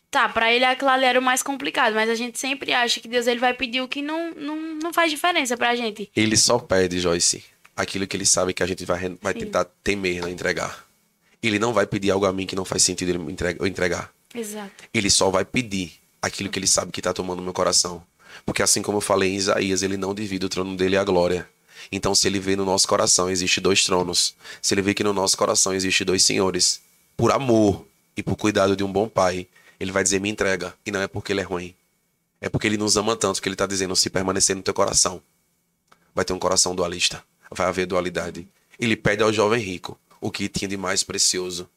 tá, 0.09 0.29
para 0.29 0.53
ele 0.53 0.65
aquilo 0.65 0.89
ali 0.89 1.05
era 1.05 1.19
o 1.19 1.23
mais 1.23 1.41
complicado, 1.41 1.93
mas 1.93 2.09
a 2.09 2.15
gente 2.15 2.37
sempre 2.37 2.73
acha 2.73 2.99
que 2.99 3.07
Deus 3.07 3.27
ele 3.27 3.39
vai 3.39 3.53
pedir 3.53 3.81
o 3.81 3.87
que 3.87 4.01
não, 4.01 4.31
não, 4.31 4.55
não 4.55 4.93
faz 4.93 5.09
diferença 5.09 5.57
pra 5.57 5.75
gente. 5.75 6.11
Ele 6.15 6.37
só 6.37 6.59
pede, 6.59 6.99
Joyce, 6.99 7.43
aquilo 7.75 8.05
que 8.05 8.15
ele 8.15 8.25
sabe 8.25 8.53
que 8.53 8.61
a 8.61 8.67
gente 8.67 8.85
vai, 8.85 9.17
vai 9.21 9.33
tentar 9.33 9.65
temer, 9.83 10.23
né, 10.23 10.29
entregar. 10.29 10.85
Ele 11.41 11.57
não 11.57 11.73
vai 11.73 11.87
pedir 11.87 12.11
algo 12.11 12.25
a 12.25 12.33
mim 12.33 12.45
que 12.45 12.55
não 12.55 12.65
faz 12.65 12.83
sentido 12.83 13.09
ele 13.09 13.37
entregar. 13.67 14.11
Exato. 14.33 14.71
Ele 14.93 15.09
só 15.09 15.29
vai 15.29 15.43
pedir 15.43 15.93
aquilo 16.21 16.49
que 16.49 16.59
ele 16.59 16.67
sabe 16.67 16.91
que 16.91 17.01
tá 17.01 17.13
tomando 17.13 17.41
meu 17.41 17.53
coração. 17.53 18.03
Porque 18.45 18.61
assim 18.61 18.81
como 18.81 18.97
eu 18.97 19.01
falei 19.01 19.31
em 19.31 19.35
Isaías, 19.35 19.81
ele 19.81 19.97
não 19.97 20.13
divide 20.13 20.45
o 20.45 20.49
trono 20.49 20.75
dele 20.77 20.97
a 20.97 21.03
glória. 21.03 21.49
Então, 21.91 22.13
se 22.13 22.27
ele 22.27 22.39
vê 22.39 22.55
no 22.55 22.63
nosso 22.63 22.87
coração 22.87 23.29
existe 23.29 23.59
dois 23.59 23.83
tronos, 23.83 24.35
se 24.61 24.73
ele 24.73 24.81
vê 24.81 24.93
que 24.93 25.03
no 25.03 25.13
nosso 25.13 25.35
coração 25.35 25.73
existe 25.73 26.05
dois 26.05 26.23
senhores, 26.23 26.81
por 27.17 27.31
amor 27.31 27.85
e 28.15 28.21
por 28.21 28.35
cuidado 28.35 28.75
de 28.75 28.83
um 28.83 28.91
bom 28.91 29.07
pai, 29.09 29.47
ele 29.79 29.91
vai 29.91 30.03
dizer 30.03 30.19
me 30.19 30.29
entrega. 30.29 30.73
E 30.85 30.91
não 30.91 31.01
é 31.01 31.07
porque 31.07 31.33
ele 31.33 31.41
é 31.41 31.43
ruim. 31.43 31.73
É 32.39 32.49
porque 32.49 32.67
ele 32.67 32.77
nos 32.77 32.97
ama 32.97 33.15
tanto 33.15 33.41
que 33.41 33.47
ele 33.47 33.55
está 33.55 33.65
dizendo 33.65 33.95
se 33.95 34.09
permanecer 34.09 34.55
no 34.55 34.63
teu 34.63 34.73
coração, 34.73 35.21
vai 36.13 36.25
ter 36.25 36.33
um 36.33 36.39
coração 36.39 36.75
dualista. 36.75 37.23
Vai 37.51 37.67
haver 37.67 37.85
dualidade. 37.85 38.47
Ele 38.79 38.95
pede 38.95 39.21
ao 39.21 39.33
jovem 39.33 39.61
rico 39.61 39.99
o 40.21 40.31
que 40.31 40.47
tinha 40.47 40.69
de 40.69 40.77
mais 40.77 41.03
precioso. 41.03 41.69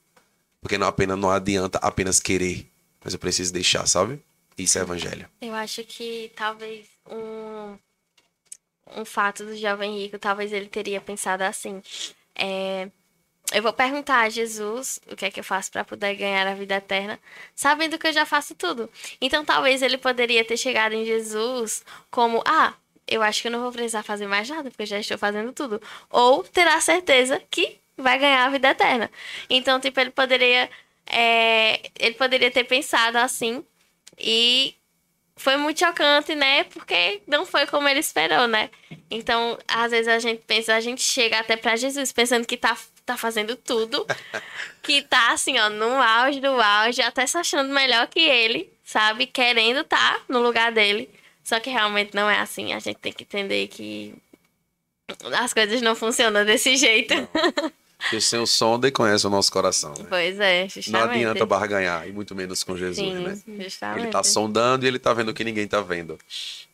Porque 0.61 0.79
não 0.79 0.87
apenas 0.87 1.19
não 1.19 1.31
adianta 1.31 1.79
apenas 1.79 2.21
querer, 2.21 2.71
mas 3.03 3.13
eu 3.13 3.19
preciso 3.19 3.53
deixar, 3.53 3.87
sabe? 3.87 4.23
Isso 4.57 4.79
é 4.79 4.83
evangelho. 4.83 5.29
Eu 5.41 5.55
acho 5.55 5.83
que 5.85 6.31
talvez 6.37 6.87
um 7.11 7.77
um 8.97 9.05
fato 9.05 9.45
do 9.45 9.57
jovem 9.57 9.99
rico, 9.99 10.19
talvez 10.19 10.53
ele 10.53 10.67
teria 10.67 11.01
pensado 11.01 11.43
assim: 11.43 11.83
é, 12.35 12.89
eu 13.53 13.63
vou 13.63 13.73
perguntar 13.73 14.21
a 14.21 14.29
Jesus 14.29 15.01
o 15.11 15.17
que 15.17 15.25
é 15.27 15.31
que 15.31 15.41
eu 15.41 15.45
faço 15.45 15.71
para 15.71 15.85
poder 15.85 16.15
ganhar 16.15 16.47
a 16.47 16.55
vida 16.55 16.77
eterna, 16.77 17.19
sabendo 17.55 17.99
que 17.99 18.07
eu 18.07 18.13
já 18.13 18.25
faço 18.25 18.55
tudo. 18.55 18.91
Então, 19.21 19.45
talvez 19.45 19.83
ele 19.83 19.99
poderia 19.99 20.45
ter 20.45 20.57
chegado 20.57 20.95
em 20.95 21.05
Jesus 21.05 21.85
como: 22.11 22.43
ah, 22.47 22.75
eu 23.07 23.23
acho 23.23 23.43
que 23.43 23.49
eu 23.49 23.53
não 23.53 23.61
vou 23.61 23.73
precisar 23.73 24.03
fazer 24.03 24.27
mais 24.27 24.49
nada, 24.49 24.71
porque 24.71 24.83
eu 24.85 24.87
já 24.87 25.01
estou 25.01 25.19
fazendo 25.19 25.53
tudo. 25.53 25.81
Ou 26.11 26.43
terá 26.45 26.81
certeza 26.81 27.41
que 27.51 27.79
vai 27.97 28.19
ganhar 28.19 28.45
a 28.45 28.51
vida 28.51 28.69
eterna. 28.71 29.11
Então, 29.49 29.81
tipo, 29.81 29.99
ele 30.01 30.11
poderia. 30.11 30.71
É, 31.07 31.91
ele 31.99 32.15
poderia 32.15 32.51
ter 32.51 32.65
pensado 32.65 33.19
assim 33.19 33.63
e 34.19 34.75
foi 35.37 35.57
muito 35.57 35.81
chocante, 35.81 36.35
né? 36.35 36.65
Porque 36.65 37.21
não 37.27 37.45
foi 37.45 37.67
como 37.67 37.89
ele 37.89 38.01
esperou, 38.01 38.47
né? 38.47 38.71
Então, 39.11 39.59
às 39.67 39.91
vezes 39.91 40.09
a 40.09 40.19
gente 40.19 40.43
pensa, 40.47 40.75
a 40.75 40.81
gente 40.81 41.03
chega 41.03 41.39
até 41.41 41.57
para 41.57 41.77
Jesus 41.77 42.13
pensando 42.13 42.47
que 42.47 42.57
tá, 42.57 42.77
tá 43.05 43.17
fazendo 43.17 43.57
tudo, 43.57 44.07
que 44.83 45.03
tá 45.03 45.33
assim, 45.33 45.59
ó, 45.59 45.69
no 45.69 46.01
auge 46.01 46.41
do 46.41 46.61
auge, 46.61 47.03
até 47.03 47.27
se 47.27 47.37
achando 47.37 47.73
melhor 47.73 48.07
que 48.07 48.21
ele, 48.21 48.73
sabe? 48.85 49.27
Querendo 49.27 49.81
estar 49.81 50.15
tá 50.15 50.23
no 50.29 50.41
lugar 50.41 50.73
dele. 50.73 51.11
Só 51.43 51.61
que 51.61 51.69
realmente 51.69 52.15
não 52.15 52.31
é 52.31 52.39
assim. 52.39 52.73
A 52.73 52.79
gente 52.79 52.97
tem 52.97 53.13
que 53.13 53.25
entender 53.25 53.69
que 53.69 54.15
as 55.39 55.53
coisas 55.53 55.83
não 55.83 55.95
funcionam 55.95 56.45
desse 56.45 56.77
jeito. 56.77 57.15
Porque 57.99 58.21
sem 58.21 58.39
o 58.39 58.47
sonda 58.47 58.89
e 58.89 58.91
conhece 58.91 59.27
o 59.27 59.31
nosso 59.31 59.51
coração. 59.51 59.95
Né? 59.99 60.05
Pois 60.09 60.39
é, 60.39 60.69
justamente. 60.69 60.91
Não 60.91 61.01
adianta 61.01 61.47
barganhar, 61.47 62.07
e 62.09 62.13
muito 62.13 62.35
menos 62.35 62.63
com 62.63 62.77
Jesus, 62.77 63.07
Sim, 63.07 63.15
né? 63.15 63.39
Justamente. 63.65 64.01
Ele 64.01 64.07
está 64.09 64.23
sondando 64.23 64.85
e 64.85 64.89
ele 64.89 64.99
está 64.99 65.13
vendo 65.15 65.31
o 65.31 65.35
que 65.35 65.45
ninguém 65.45 65.65
está 65.65 65.81
vendo. 65.81 66.19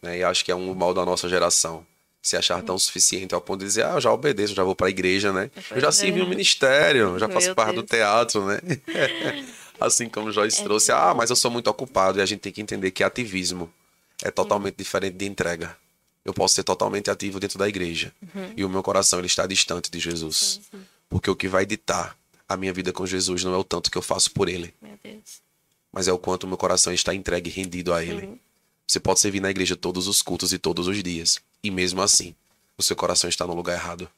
Né? 0.03 0.19
E 0.19 0.25
acho 0.25 0.45
que 0.45 0.51
é 0.51 0.55
um 0.55 0.75
mal 0.75 0.93
da 0.93 1.05
nossa 1.05 1.29
geração. 1.29 1.87
Se 2.23 2.37
achar 2.37 2.63
tão 2.63 2.79
suficiente 2.79 3.35
ao 3.35 3.41
ponto 3.41 3.61
de 3.61 3.67
dizer, 3.67 3.87
ah, 3.87 3.95
eu 3.95 4.01
já 4.01 4.13
obedeço, 4.13 4.53
eu 4.53 4.57
já 4.57 4.65
vou 4.65 4.75
para 4.75 4.89
a 4.89 4.91
igreja, 4.91 5.33
né? 5.33 5.51
Pois 5.55 5.83
eu 5.83 5.91
já 5.91 6.07
é. 6.07 6.13
um 6.13 6.29
ministério, 6.29 7.19
já 7.19 7.29
faço 7.29 7.47
Meu 7.47 7.55
parte 7.55 7.73
Deus. 7.73 7.85
do 7.85 7.89
teatro, 7.89 8.45
né? 8.45 8.61
assim 9.81 10.09
como 10.09 10.29
o 10.29 10.33
Joyce 10.33 10.61
é 10.61 10.65
trouxe, 10.65 10.93
ah, 10.93 11.15
mas 11.17 11.31
eu 11.31 11.37
sou 11.37 11.51
muito 11.51 11.69
ocupado. 11.69 12.19
E 12.19 12.23
a 12.23 12.27
gente 12.27 12.41
tem 12.41 12.53
que 12.53 12.61
entender 12.61 12.91
que 12.91 13.03
ativismo 13.03 13.73
é 14.23 14.31
totalmente 14.31 14.77
diferente 14.77 15.17
de 15.17 15.27
entrega. 15.27 15.77
Eu 16.25 16.35
posso 16.35 16.55
ser 16.55 16.63
totalmente 16.63 17.11
ativo 17.11 17.41
dentro 17.41 17.59
da 17.59 17.67
igreja. 17.67 18.13
Uhum. 18.35 18.53
E 18.57 18.65
o 18.65 18.69
meu 18.69 18.83
coração 18.83 19.19
ele 19.19 19.27
está 19.27 19.47
distante 19.47 19.91
de 19.91 19.99
Jesus. 19.99 20.61
Porque 21.11 21.29
o 21.29 21.37
que 21.37 21.49
vai 21.49 21.67
ditar 21.67 22.17
a 22.49 22.57
minha 22.57 22.73
vida 22.73 22.93
com 22.93 23.05
Jesus 23.05 23.45
não 23.45 23.53
é 23.53 23.59
o 23.59 23.65
tanto 23.65 23.91
que 23.91 23.99
eu 23.99 24.03
faço 24.03 24.31
por 24.31 24.49
Ele. 24.49 24.73
Mas 25.93 26.09
é 26.09 26.13
o 26.13 26.19
quanto 26.19 26.47
meu 26.47 26.57
coração 26.57 26.93
está 26.93 27.13
entregue 27.13 27.51
e 27.51 27.53
rendido 27.53 27.93
a 27.93 28.03
Ele. 28.03 28.27
Uhum. 28.27 28.39
Você 28.87 28.99
pode 28.99 29.21
servir 29.21 29.41
na 29.41 29.51
igreja 29.51 29.77
todos 29.77 30.09
os 30.09 30.23
cultos 30.23 30.53
e 30.53 30.59
todos 30.59 30.87
os 30.89 31.03
dias. 31.03 31.41
E 31.63 31.71
mesmo 31.71 32.01
assim, 32.01 32.35
o 32.79 32.83
seu 32.83 32.97
coração 32.97 33.29
está 33.29 33.47
no 33.47 33.55
lugar 33.55 33.75
errado. 33.75 34.09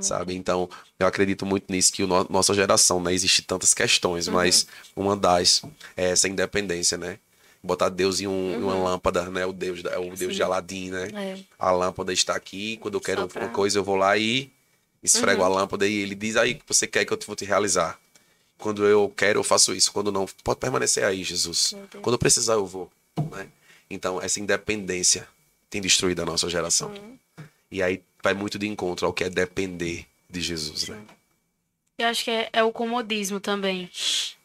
Sabe? 0.00 0.34
Então, 0.34 0.68
eu 0.98 1.06
acredito 1.06 1.46
muito 1.46 1.72
nisso, 1.72 1.92
que 1.92 2.04
no, 2.04 2.26
nossa 2.28 2.52
geração, 2.52 3.00
né? 3.00 3.14
Existe 3.14 3.40
tantas 3.40 3.72
questões, 3.72 4.26
uhum. 4.26 4.34
mas 4.34 4.66
uma 4.94 5.16
das 5.16 5.62
é 5.96 6.10
essa 6.10 6.28
independência, 6.28 6.98
né? 6.98 7.18
botar 7.62 7.88
Deus 7.88 8.20
em, 8.20 8.26
um, 8.26 8.30
uhum. 8.30 8.64
uma 8.64 8.74
lâmpada, 8.74 9.30
né? 9.30 9.46
O 9.46 9.52
Deus, 9.52 9.80
o 9.80 10.16
Deus 10.16 10.18
Sim. 10.18 10.28
de 10.28 10.42
Aladim, 10.42 10.90
né? 10.90 11.08
É. 11.14 11.38
A 11.58 11.70
lâmpada 11.70 12.12
está 12.12 12.34
aqui, 12.34 12.76
quando 12.78 12.94
eu 12.94 13.00
quero 13.00 13.28
pra... 13.28 13.42
uma 13.42 13.50
coisa 13.50 13.78
eu 13.78 13.84
vou 13.84 13.94
lá 13.94 14.18
e 14.18 14.50
esfrego 15.02 15.40
uhum. 15.40 15.46
a 15.46 15.48
lâmpada 15.48 15.86
e 15.86 15.94
ele 15.94 16.14
diz 16.14 16.36
aí 16.36 16.54
que 16.54 16.64
você 16.66 16.86
quer 16.86 17.04
que 17.04 17.12
eu 17.12 17.18
vou 17.26 17.36
te 17.36 17.44
realizar. 17.44 17.98
Quando 18.58 18.86
eu 18.86 19.12
quero, 19.16 19.40
eu 19.40 19.44
faço 19.44 19.74
isso. 19.74 19.92
Quando 19.92 20.12
não, 20.12 20.26
pode 20.44 20.60
permanecer 20.60 21.04
aí, 21.04 21.24
Jesus. 21.24 21.74
Quando 22.00 22.14
eu 22.14 22.18
precisar, 22.18 22.54
eu 22.54 22.66
vou. 22.66 22.90
Né? 23.32 23.48
Então, 23.90 24.22
essa 24.22 24.38
independência 24.38 25.28
tem 25.68 25.80
destruído 25.80 26.22
a 26.22 26.24
nossa 26.24 26.48
geração. 26.48 26.90
Uhum. 26.90 27.18
E 27.70 27.82
aí 27.82 28.02
vai 28.22 28.34
muito 28.34 28.58
de 28.58 28.68
encontro 28.68 29.06
ao 29.06 29.12
que 29.12 29.24
é 29.24 29.30
depender 29.30 30.06
de 30.30 30.40
Jesus, 30.40 30.88
né? 30.88 31.02
Eu 31.98 32.06
acho 32.06 32.24
que 32.24 32.30
é, 32.30 32.48
é 32.52 32.62
o 32.62 32.72
comodismo 32.72 33.40
também 33.40 33.90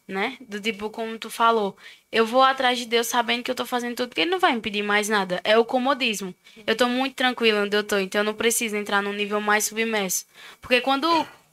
né? 0.08 0.38
Do 0.40 0.58
tipo, 0.58 0.88
como 0.88 1.18
tu 1.18 1.28
falou, 1.28 1.76
eu 2.10 2.24
vou 2.24 2.42
atrás 2.42 2.78
de 2.78 2.86
Deus 2.86 3.06
sabendo 3.06 3.42
que 3.42 3.50
eu 3.50 3.54
tô 3.54 3.66
fazendo 3.66 3.94
tudo, 3.94 4.08
porque 4.08 4.22
ele 4.22 4.30
não 4.30 4.38
vai 4.38 4.54
me 4.54 4.60
pedir 4.60 4.82
mais 4.82 5.08
nada. 5.08 5.40
É 5.44 5.58
o 5.58 5.64
comodismo. 5.64 6.34
Eu 6.66 6.74
tô 6.74 6.88
muito 6.88 7.14
tranquila 7.14 7.62
onde 7.62 7.76
eu 7.76 7.84
tô, 7.84 7.98
então 7.98 8.22
eu 8.22 8.24
não 8.24 8.34
preciso 8.34 8.74
entrar 8.74 9.02
num 9.02 9.12
nível 9.12 9.40
mais 9.40 9.66
submerso. 9.66 10.24
Porque 10.62 10.80
quando 10.80 11.06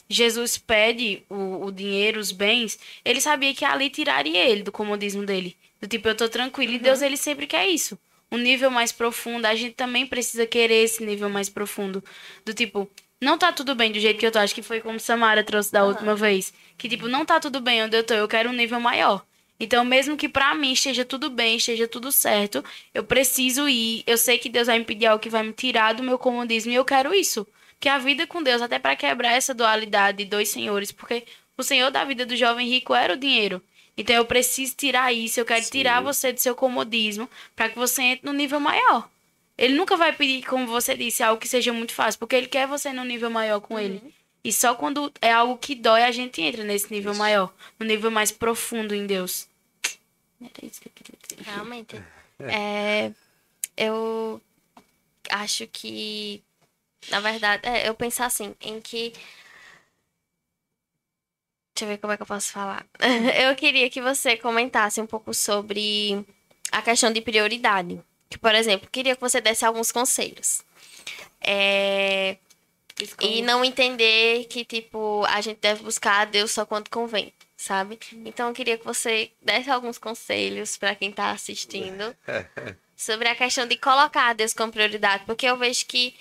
Jesus 0.10 0.58
pede 0.58 1.24
o, 1.30 1.66
o 1.66 1.72
dinheiro, 1.72 2.20
os 2.20 2.32
bens, 2.32 2.80
ele 3.04 3.20
sabia 3.20 3.54
que 3.54 3.66
ali 3.66 3.90
tiraria 3.90 4.48
ele 4.50 4.64
do 4.64 4.72
comodismo 4.72 5.26
dele. 5.26 5.58
Do 5.82 5.88
tipo, 5.88 6.08
eu 6.08 6.16
tô 6.16 6.30
tranquilo. 6.30 6.72
Uhum. 6.72 6.78
E 6.78 6.82
Deus, 6.82 7.02
ele 7.02 7.18
sempre 7.18 7.46
quer 7.46 7.68
isso. 7.68 8.00
Um 8.32 8.38
nível 8.38 8.72
mais 8.72 8.92
profundo. 8.92 9.46
A 9.46 9.56
gente 9.56 9.74
também 9.74 10.06
precisa 10.08 10.48
querer 10.48 10.84
esse 10.84 11.04
nível 11.04 11.30
mais 11.30 11.50
profundo. 11.50 12.04
Do 12.46 12.54
tipo, 12.54 12.90
não 13.26 13.38
tá 13.38 13.52
tudo 13.52 13.74
bem 13.74 13.92
do 13.92 14.00
jeito 14.00 14.20
que 14.20 14.26
eu 14.26 14.32
tô. 14.32 14.40
Acho 14.40 14.54
que 14.54 14.62
foi 14.62 14.80
como 14.80 15.00
Samara 15.00 15.44
trouxe 15.44 15.72
da 15.72 15.82
uhum. 15.82 15.90
última 15.90 16.16
vez. 16.16 16.54
Que, 16.78 16.88
tipo, 16.88 17.08
não 17.08 17.26
tá 17.26 17.40
tudo 17.40 17.60
bem 17.60 17.84
onde 17.84 17.98
eu 17.98 18.04
tô. 18.04 18.14
Eu 18.14 18.28
quero 18.28 18.50
um 18.50 18.54
nível 18.54 18.80
maior. 18.80 19.26
Então, 19.60 19.84
mesmo 19.84 20.16
que 20.16 20.30
para 20.30 20.54
mim 20.54 20.74
esteja 20.74 21.04
tudo 21.04 21.30
bem, 21.30 21.56
esteja 21.56 21.88
tudo 21.88 22.12
certo, 22.12 22.64
eu 22.94 23.04
preciso 23.04 23.68
ir. 23.68 24.04
Eu 24.06 24.18
sei 24.18 24.38
que 24.38 24.50
Deus 24.50 24.68
vai 24.68 24.78
me 24.78 24.86
pedir 24.86 25.08
algo 25.08 25.22
que 25.22 25.30
vai 25.30 25.44
me 25.44 25.54
tirar 25.54 25.94
do 25.94 26.04
meu 26.04 26.18
comodismo 26.20 26.72
e 26.72 26.76
eu 26.76 26.86
quero 26.86 27.14
isso. 27.14 27.48
Que 27.80 27.90
a 27.90 27.98
vida 27.98 28.28
com 28.28 28.44
Deus, 28.44 28.62
até 28.62 28.78
para 28.78 28.96
quebrar 28.96 29.32
essa 29.32 29.54
dualidade 29.54 30.20
de 30.20 30.26
dois 30.26 30.50
senhores, 30.50 30.92
porque 30.92 31.24
o 31.58 31.64
senhor 31.64 31.90
da 31.90 32.04
vida 32.04 32.26
do 32.26 32.36
jovem 32.36 32.68
rico 32.68 32.94
era 32.94 33.14
o 33.14 33.18
dinheiro. 33.18 33.62
Então 33.98 34.16
eu 34.16 34.26
preciso 34.26 34.76
tirar 34.76 35.14
isso, 35.14 35.40
eu 35.40 35.46
quero 35.46 35.64
Sim. 35.64 35.72
tirar 35.72 36.02
você 36.02 36.34
do 36.34 36.40
seu 36.40 36.54
comodismo 36.54 37.30
para 37.56 37.70
que 37.70 37.78
você 37.78 38.02
entre 38.02 38.26
no 38.26 38.34
nível 38.34 38.60
maior. 38.60 39.10
Ele 39.58 39.74
nunca 39.76 39.96
vai 39.96 40.12
pedir, 40.12 40.46
como 40.46 40.68
você 40.68 40.96
disse, 40.96 41.24
algo 41.24 41.40
que 41.40 41.48
seja 41.48 41.72
muito 41.72 41.94
fácil, 41.94 42.20
porque 42.20 42.36
ele 42.36 42.48
quer 42.48 42.68
você 42.68 42.92
no 42.92 43.06
nível 43.06 43.30
maior 43.30 43.62
com 43.62 43.80
ele. 43.80 44.14
E 44.44 44.54
só 44.54 44.76
quando 44.76 45.12
é 45.22 45.32
algo 45.32 45.58
que 45.58 45.74
dói, 45.74 46.04
a 46.04 46.12
gente 46.12 46.42
entra 46.42 46.64
nesse 46.64 46.92
nível 46.94 47.14
Isso. 47.14 47.20
maior, 47.20 47.52
no 47.80 47.86
nível 47.86 48.12
mais 48.12 48.32
profundo 48.32 48.94
em 48.94 49.08
Deus. 49.08 49.48
Era 50.40 50.52
isso 50.62 50.82
que 50.82 50.88
eu 50.88 50.92
queria 50.94 51.18
dizer. 51.20 51.50
Realmente. 51.50 52.04
É, 52.40 53.12
eu 53.76 54.40
acho 55.32 55.66
que, 55.68 56.44
na 57.10 57.20
verdade, 57.22 57.68
é, 57.68 57.90
eu 57.90 57.96
penso 57.96 58.22
assim, 58.22 58.54
em 58.62 58.80
que. 58.80 59.14
Deixa 61.74 61.86
eu 61.86 61.88
ver 61.88 61.98
como 61.98 62.14
é 62.14 62.18
que 62.18 62.24
eu 62.24 62.28
posso 62.28 62.54
falar. 62.54 62.86
Eu 63.42 63.54
queria 63.54 63.90
que 63.90 64.02
você 64.02 64.38
comentasse 64.38 65.02
um 65.02 65.06
pouco 65.06 65.34
sobre 65.34 66.26
a 66.72 66.82
questão 66.82 67.12
de 67.12 67.20
prioridade. 67.20 68.02
Que, 68.36 68.40
por 68.40 68.54
exemplo, 68.54 68.90
queria 68.92 69.16
que 69.16 69.22
você 69.22 69.40
desse 69.40 69.64
alguns 69.64 69.94
conselhos. 69.94 70.62
É, 71.40 72.36
e 73.22 73.42
não 73.42 73.64
entender 73.64 74.44
que, 74.50 74.66
tipo, 74.66 75.24
a 75.30 75.40
gente 75.40 75.60
deve 75.62 75.84
buscar 75.84 76.20
a 76.20 76.26
Deus 76.26 76.52
só 76.52 76.66
quando 76.66 76.90
convém, 76.90 77.32
sabe? 77.56 77.98
Então, 78.26 78.50
eu 78.50 78.54
queria 78.54 78.78
que 78.78 78.84
você 78.84 79.32
desse 79.42 79.72
alguns 79.72 79.98
conselhos 79.98 80.76
para 80.76 80.94
quem 80.96 81.14
tá 81.14 81.32
assistindo 81.32 82.14
sobre 82.94 83.30
a 83.30 83.36
questão 83.36 83.66
de 83.66 83.78
colocar 83.78 84.32
a 84.32 84.34
Deus 84.34 84.54
como 84.54 84.74
prioridade, 84.74 85.24
porque 85.26 85.46
eu 85.46 85.56
vejo 85.56 85.86
que 85.86 86.14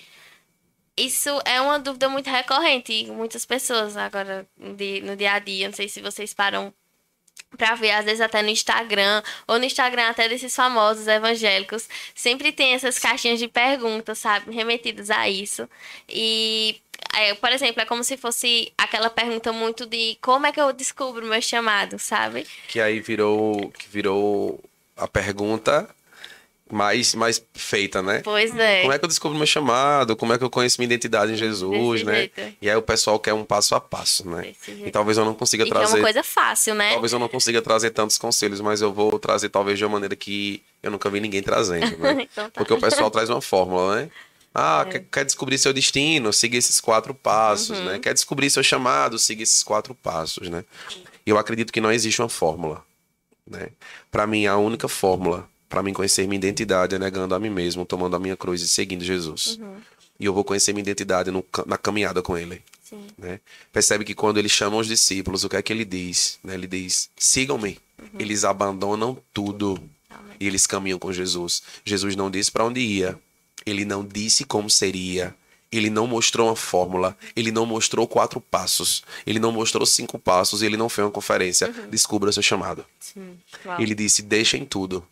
isso 0.95 1.29
é 1.43 1.59
uma 1.59 1.77
dúvida 1.77 2.07
muito 2.07 2.29
recorrente 2.29 2.93
em 2.93 3.11
muitas 3.11 3.45
pessoas 3.45 3.97
agora 3.97 4.47
dia, 4.77 5.01
no 5.01 5.17
dia 5.17 5.33
a 5.33 5.39
dia. 5.39 5.67
Não 5.67 5.75
sei 5.75 5.89
se 5.89 5.99
vocês 5.99 6.33
param 6.33 6.73
pra 7.57 7.75
ver, 7.75 7.91
às 7.91 8.05
vezes 8.05 8.21
até 8.21 8.41
no 8.41 8.49
Instagram, 8.49 9.23
ou 9.47 9.57
no 9.57 9.65
Instagram 9.65 10.09
até 10.09 10.27
desses 10.27 10.55
famosos 10.55 11.07
evangélicos, 11.07 11.87
sempre 12.13 12.51
tem 12.51 12.73
essas 12.73 12.99
caixinhas 12.99 13.39
de 13.39 13.47
perguntas, 13.47 14.19
sabe, 14.19 14.53
remetidas 14.53 15.09
a 15.09 15.29
isso. 15.29 15.67
E, 16.09 16.79
é, 17.13 17.33
por 17.35 17.51
exemplo, 17.51 17.81
é 17.81 17.85
como 17.85 18.03
se 18.03 18.17
fosse 18.17 18.71
aquela 18.77 19.09
pergunta 19.09 19.51
muito 19.51 19.85
de 19.85 20.17
como 20.21 20.45
é 20.45 20.51
que 20.51 20.59
eu 20.59 20.71
descubro 20.73 21.25
meu 21.25 21.41
chamado, 21.41 21.97
sabe? 21.97 22.45
Que 22.67 22.79
aí 22.79 22.99
virou, 22.99 23.71
que 23.71 23.87
virou 23.87 24.61
a 24.97 25.07
pergunta 25.07 25.89
mais, 26.71 27.13
mais 27.13 27.43
feita, 27.53 28.01
né? 28.01 28.21
Pois 28.23 28.55
é. 28.55 28.81
Como 28.81 28.93
é 28.93 28.97
que 28.97 29.05
eu 29.05 29.09
descubro 29.09 29.37
meu 29.37 29.45
chamado? 29.45 30.15
Como 30.15 30.33
é 30.33 30.37
que 30.37 30.43
eu 30.43 30.49
conheço 30.49 30.79
minha 30.79 30.87
identidade 30.87 31.31
em 31.31 31.35
Jesus, 31.35 32.01
Desse 32.01 32.05
né? 32.05 32.15
jeito. 32.15 32.57
E 32.61 32.69
aí 32.69 32.75
o 32.75 32.81
pessoal 32.81 33.19
quer 33.19 33.33
um 33.33 33.43
passo 33.45 33.75
a 33.75 33.81
passo, 33.81 34.27
né? 34.27 34.53
E 34.67 34.89
talvez 34.89 35.17
eu 35.17 35.25
não 35.25 35.33
consiga 35.35 35.63
E 35.63 35.67
que 35.67 35.71
é 35.71 35.75
trazer. 35.75 35.97
uma 35.97 36.03
coisa 36.03 36.23
fácil, 36.23 36.73
né? 36.73 36.91
Talvez 36.91 37.13
eu 37.13 37.19
não 37.19 37.29
consiga 37.29 37.61
trazer 37.61 37.91
tantos 37.91 38.17
conselhos, 38.17 38.61
mas 38.61 38.81
eu 38.81 38.91
vou 38.91 39.19
trazer 39.19 39.49
talvez 39.49 39.77
de 39.77 39.85
uma 39.85 39.91
maneira 39.91 40.15
que 40.15 40.63
eu 40.81 40.89
nunca 40.89 41.09
vi 41.09 41.19
ninguém 41.19 41.43
trazendo, 41.43 41.97
né? 41.97 42.25
Então 42.31 42.49
tá. 42.49 42.59
Porque 42.59 42.73
o 42.73 42.79
pessoal 42.79 43.11
traz 43.11 43.29
uma 43.29 43.41
fórmula, 43.41 43.97
né? 43.97 44.09
Ah, 44.53 44.87
quer, 44.89 45.05
quer 45.11 45.25
descobrir 45.25 45.57
seu 45.57 45.73
destino? 45.73 46.31
Siga 46.31 46.57
esses 46.57 46.79
quatro 46.79 47.13
passos, 47.13 47.77
né? 47.81 47.99
Quer 47.99 48.13
descobrir 48.13 48.49
seu 48.49 48.63
chamado? 48.63 49.19
Siga 49.19 49.43
esses 49.43 49.61
quatro 49.61 49.93
passos, 49.93 50.49
né? 50.49 50.63
E 51.25 51.29
eu 51.29 51.37
acredito 51.37 51.73
que 51.73 51.81
não 51.81 51.91
existe 51.91 52.21
uma 52.21 52.29
fórmula, 52.29 52.81
né? 53.45 53.67
Para 54.09 54.25
mim, 54.25 54.45
a 54.47 54.55
única 54.57 54.87
fórmula 54.87 55.47
para 55.75 55.83
mim 55.83 55.91
conhecer 55.93 56.25
minha 56.25 56.37
identidade 56.37 56.95
é 56.95 56.99
negando 56.99 57.35
a 57.35 57.39
mim 57.39 57.49
mesmo, 57.49 57.85
tomando 57.85 58.15
a 58.15 58.19
minha 58.19 58.37
cruz 58.37 58.61
e 58.61 58.67
seguindo 58.67 59.03
Jesus. 59.03 59.59
E 60.17 60.25
eu 60.25 60.33
vou 60.33 60.43
conhecer 60.43 60.71
minha 60.71 60.83
identidade 60.83 61.29
no 61.29 61.43
na 61.65 61.77
caminhada 61.77 62.21
com 62.21 62.37
Ele 62.37 62.63
né? 63.17 63.39
Percebe 63.71 64.05
que 64.05 64.13
quando 64.13 64.37
ele 64.37 64.49
chama 64.49 64.77
os 64.77 64.87
discípulos, 64.87 65.43
o 65.43 65.49
que 65.49 65.55
é 65.55 65.61
que 65.61 65.73
ele 65.73 65.85
diz? 65.85 66.37
Né? 66.43 66.53
Ele 66.53 66.67
diz: 66.67 67.09
sigam-me. 67.17 67.79
Eles 68.19 68.43
abandonam 68.43 69.17
tudo 69.33 69.81
Amém. 70.09 70.35
e 70.39 70.47
eles 70.47 70.67
caminham 70.67 70.99
com 70.99 71.11
Jesus. 71.11 71.63
Jesus 71.83 72.15
não 72.15 72.29
disse 72.29 72.51
para 72.51 72.65
onde 72.65 72.79
ia, 72.79 73.17
ele 73.65 73.85
não 73.85 74.05
disse 74.05 74.43
como 74.43 74.69
seria. 74.69 75.33
Ele 75.71 75.89
não 75.89 76.07
mostrou 76.07 76.47
uma 76.47 76.55
fórmula, 76.55 77.17
ele 77.35 77.51
não 77.51 77.65
mostrou 77.65 78.07
quatro 78.07 78.39
passos, 78.39 79.03
ele 79.25 79.39
não 79.39 79.51
mostrou 79.51 79.85
cinco 79.85 80.17
passos, 80.17 80.61
ele 80.61 80.77
não 80.77 80.87
fez 80.87 81.05
uma 81.05 81.11
conferência. 81.11 81.69
Descubra 81.89 82.31
seu 82.31 82.43
chamado. 82.43 82.85
Ele 83.79 83.95
disse: 83.95 84.21
deixem 84.21 84.63
tudo. 84.65 85.05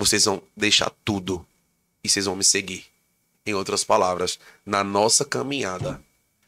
Vocês 0.00 0.24
vão 0.24 0.42
deixar 0.56 0.90
tudo 1.04 1.46
e 2.02 2.08
vocês 2.08 2.24
vão 2.24 2.34
me 2.34 2.42
seguir. 2.42 2.86
Em 3.44 3.52
outras 3.52 3.84
palavras, 3.84 4.38
na 4.64 4.82
nossa 4.82 5.26
caminhada, 5.26 6.02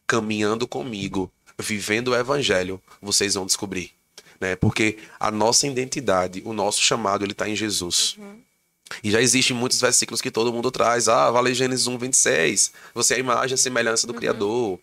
caminhando 0.07 0.67
comigo, 0.67 1.31
vivendo 1.59 2.09
o 2.09 2.15
evangelho, 2.15 2.81
vocês 3.01 3.35
vão 3.35 3.45
descobrir, 3.45 3.93
né? 4.41 4.57
Porque 4.57 4.99
a 5.21 5.31
nossa 5.31 5.67
identidade, 5.67 6.41
o 6.47 6.55
nosso 6.55 6.81
chamado, 6.81 7.27
ele 7.27 7.33
está 7.33 7.47
em 7.47 7.55
Jesus. 7.55 8.17
E 9.05 9.11
já 9.11 9.21
existem 9.21 9.55
muitos 9.55 9.79
versículos 9.79 10.23
que 10.23 10.31
todo 10.31 10.51
mundo 10.51 10.71
traz. 10.71 11.07
Ah, 11.07 11.31
vale 11.31 11.53
Gênesis 11.53 11.87
1, 11.87 11.99
26. 11.99 12.73
Você 12.95 13.13
é 13.13 13.17
a 13.19 13.21
imagem 13.21 13.55
e 13.55 13.59
semelhança 13.59 14.07
do 14.07 14.15
Criador. 14.15 14.81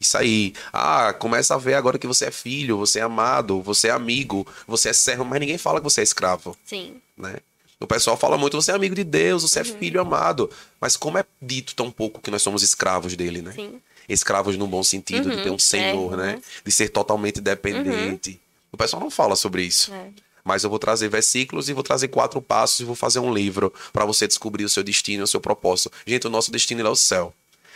Isso 0.00 0.18
aí. 0.18 0.54
Ah, 0.72 1.12
começa 1.12 1.54
a 1.54 1.58
ver 1.58 1.74
agora 1.74 2.00
que 2.00 2.06
você 2.08 2.24
é 2.24 2.30
filho, 2.32 2.78
você 2.78 2.98
é 2.98 3.02
amado, 3.02 3.62
você 3.62 3.86
é 3.86 3.92
amigo, 3.92 4.44
você 4.66 4.88
é 4.88 4.92
servo, 4.92 5.24
mas 5.24 5.38
ninguém 5.38 5.56
fala 5.56 5.78
que 5.78 5.84
você 5.84 6.00
é 6.00 6.04
escravo, 6.04 6.56
Sim. 6.64 7.00
né? 7.16 7.36
O 7.82 7.86
pessoal 7.86 8.16
fala 8.16 8.38
muito, 8.38 8.60
você 8.60 8.70
é 8.70 8.74
amigo 8.74 8.94
de 8.94 9.02
Deus, 9.02 9.42
você 9.42 9.60
é 9.60 9.64
filho 9.64 10.00
amado. 10.00 10.48
Mas 10.80 10.96
como 10.96 11.18
é 11.18 11.24
dito 11.40 11.74
tão 11.74 11.90
pouco 11.90 12.20
que 12.20 12.30
nós 12.30 12.40
somos 12.40 12.62
escravos 12.62 13.16
dele, 13.16 13.42
né? 13.42 13.52
Sim. 13.52 13.80
Escravos 14.08 14.56
no 14.56 14.66
bom 14.66 14.82
sentido, 14.82 15.30
de 15.30 15.42
ter 15.42 15.50
um 15.50 15.58
senhor, 15.58 16.14
é, 16.14 16.16
né? 16.16 16.34
uhum. 16.34 16.42
De 16.64 16.72
ser 16.72 16.88
totalmente 16.88 17.40
dependente. 17.40 18.40
O 18.70 18.76
pessoal 18.76 19.02
não 19.02 19.10
fala 19.10 19.34
sobre 19.36 19.64
isso. 19.64 19.92
É. 19.92 20.08
Mas 20.44 20.64
eu 20.64 20.70
vou 20.70 20.78
trazer 20.78 21.08
versículos 21.08 21.68
e 21.68 21.72
vou 21.72 21.82
trazer 21.82 22.08
quatro 22.08 22.40
passos 22.40 22.80
e 22.80 22.84
vou 22.84 22.96
fazer 22.96 23.20
um 23.20 23.32
livro 23.32 23.72
para 23.92 24.04
você 24.04 24.26
descobrir 24.26 24.64
o 24.64 24.68
seu 24.68 24.82
destino, 24.82 25.24
o 25.24 25.26
seu 25.26 25.40
propósito. 25.40 25.92
Gente, 26.06 26.26
o 26.26 26.30
nosso 26.30 26.50
destino 26.50 26.84
é 26.86 26.90
o 26.90 26.96
céu. 26.96 27.32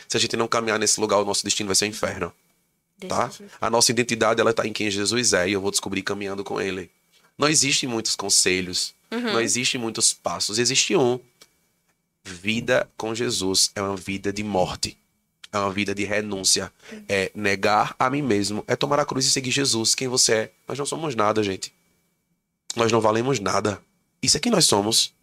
Se 0.08 0.16
a 0.16 0.20
gente 0.20 0.36
não 0.36 0.48
caminhar 0.48 0.78
nesse 0.78 1.00
lugar, 1.00 1.18
o 1.18 1.24
nosso 1.24 1.44
destino 1.44 1.68
vai 1.68 1.76
ser 1.76 1.84
o 1.84 1.88
inferno, 1.88 2.32
tá? 3.08 3.28
jeito. 3.28 3.52
A 3.60 3.68
nossa 3.68 3.90
identidade 3.90 4.40
ela 4.40 4.52
tá 4.52 4.66
em 4.66 4.72
quem 4.72 4.90
Jesus 4.90 5.32
é 5.32 5.48
e 5.48 5.52
eu 5.52 5.60
vou 5.60 5.70
descobrir 5.70 6.02
caminhando 6.02 6.44
com 6.44 6.60
ele. 6.60 6.90
Não 7.38 7.48
existem 7.48 7.88
muitos 7.88 8.16
conselhos, 8.16 8.94
Uhum. 9.10 9.20
não 9.20 9.40
existem 9.40 9.80
muitos 9.80 10.12
passos, 10.12 10.58
existe 10.58 10.96
um. 10.96 11.20
Vida 12.24 12.90
com 12.96 13.14
Jesus 13.14 13.70
é 13.74 13.80
uma 13.80 13.96
vida 13.96 14.32
de 14.32 14.42
morte. 14.42 14.98
É 15.52 15.58
uma 15.58 15.72
vida 15.72 15.94
de 15.94 16.04
renúncia. 16.04 16.72
É 17.08 17.30
negar 17.34 17.94
a 17.98 18.10
mim 18.10 18.20
mesmo. 18.20 18.64
É 18.66 18.74
tomar 18.74 18.98
a 18.98 19.04
cruz 19.04 19.24
e 19.26 19.30
seguir 19.30 19.52
Jesus. 19.52 19.94
Quem 19.94 20.08
você 20.08 20.32
é? 20.32 20.50
Nós 20.66 20.76
não 20.76 20.84
somos 20.84 21.14
nada, 21.14 21.42
gente. 21.42 21.72
Nós 22.74 22.90
não 22.90 23.00
valemos 23.00 23.38
nada. 23.38 23.80
Isso 24.20 24.36
é 24.36 24.40
quem 24.40 24.50
nós 24.50 24.66
somos. 24.66 25.14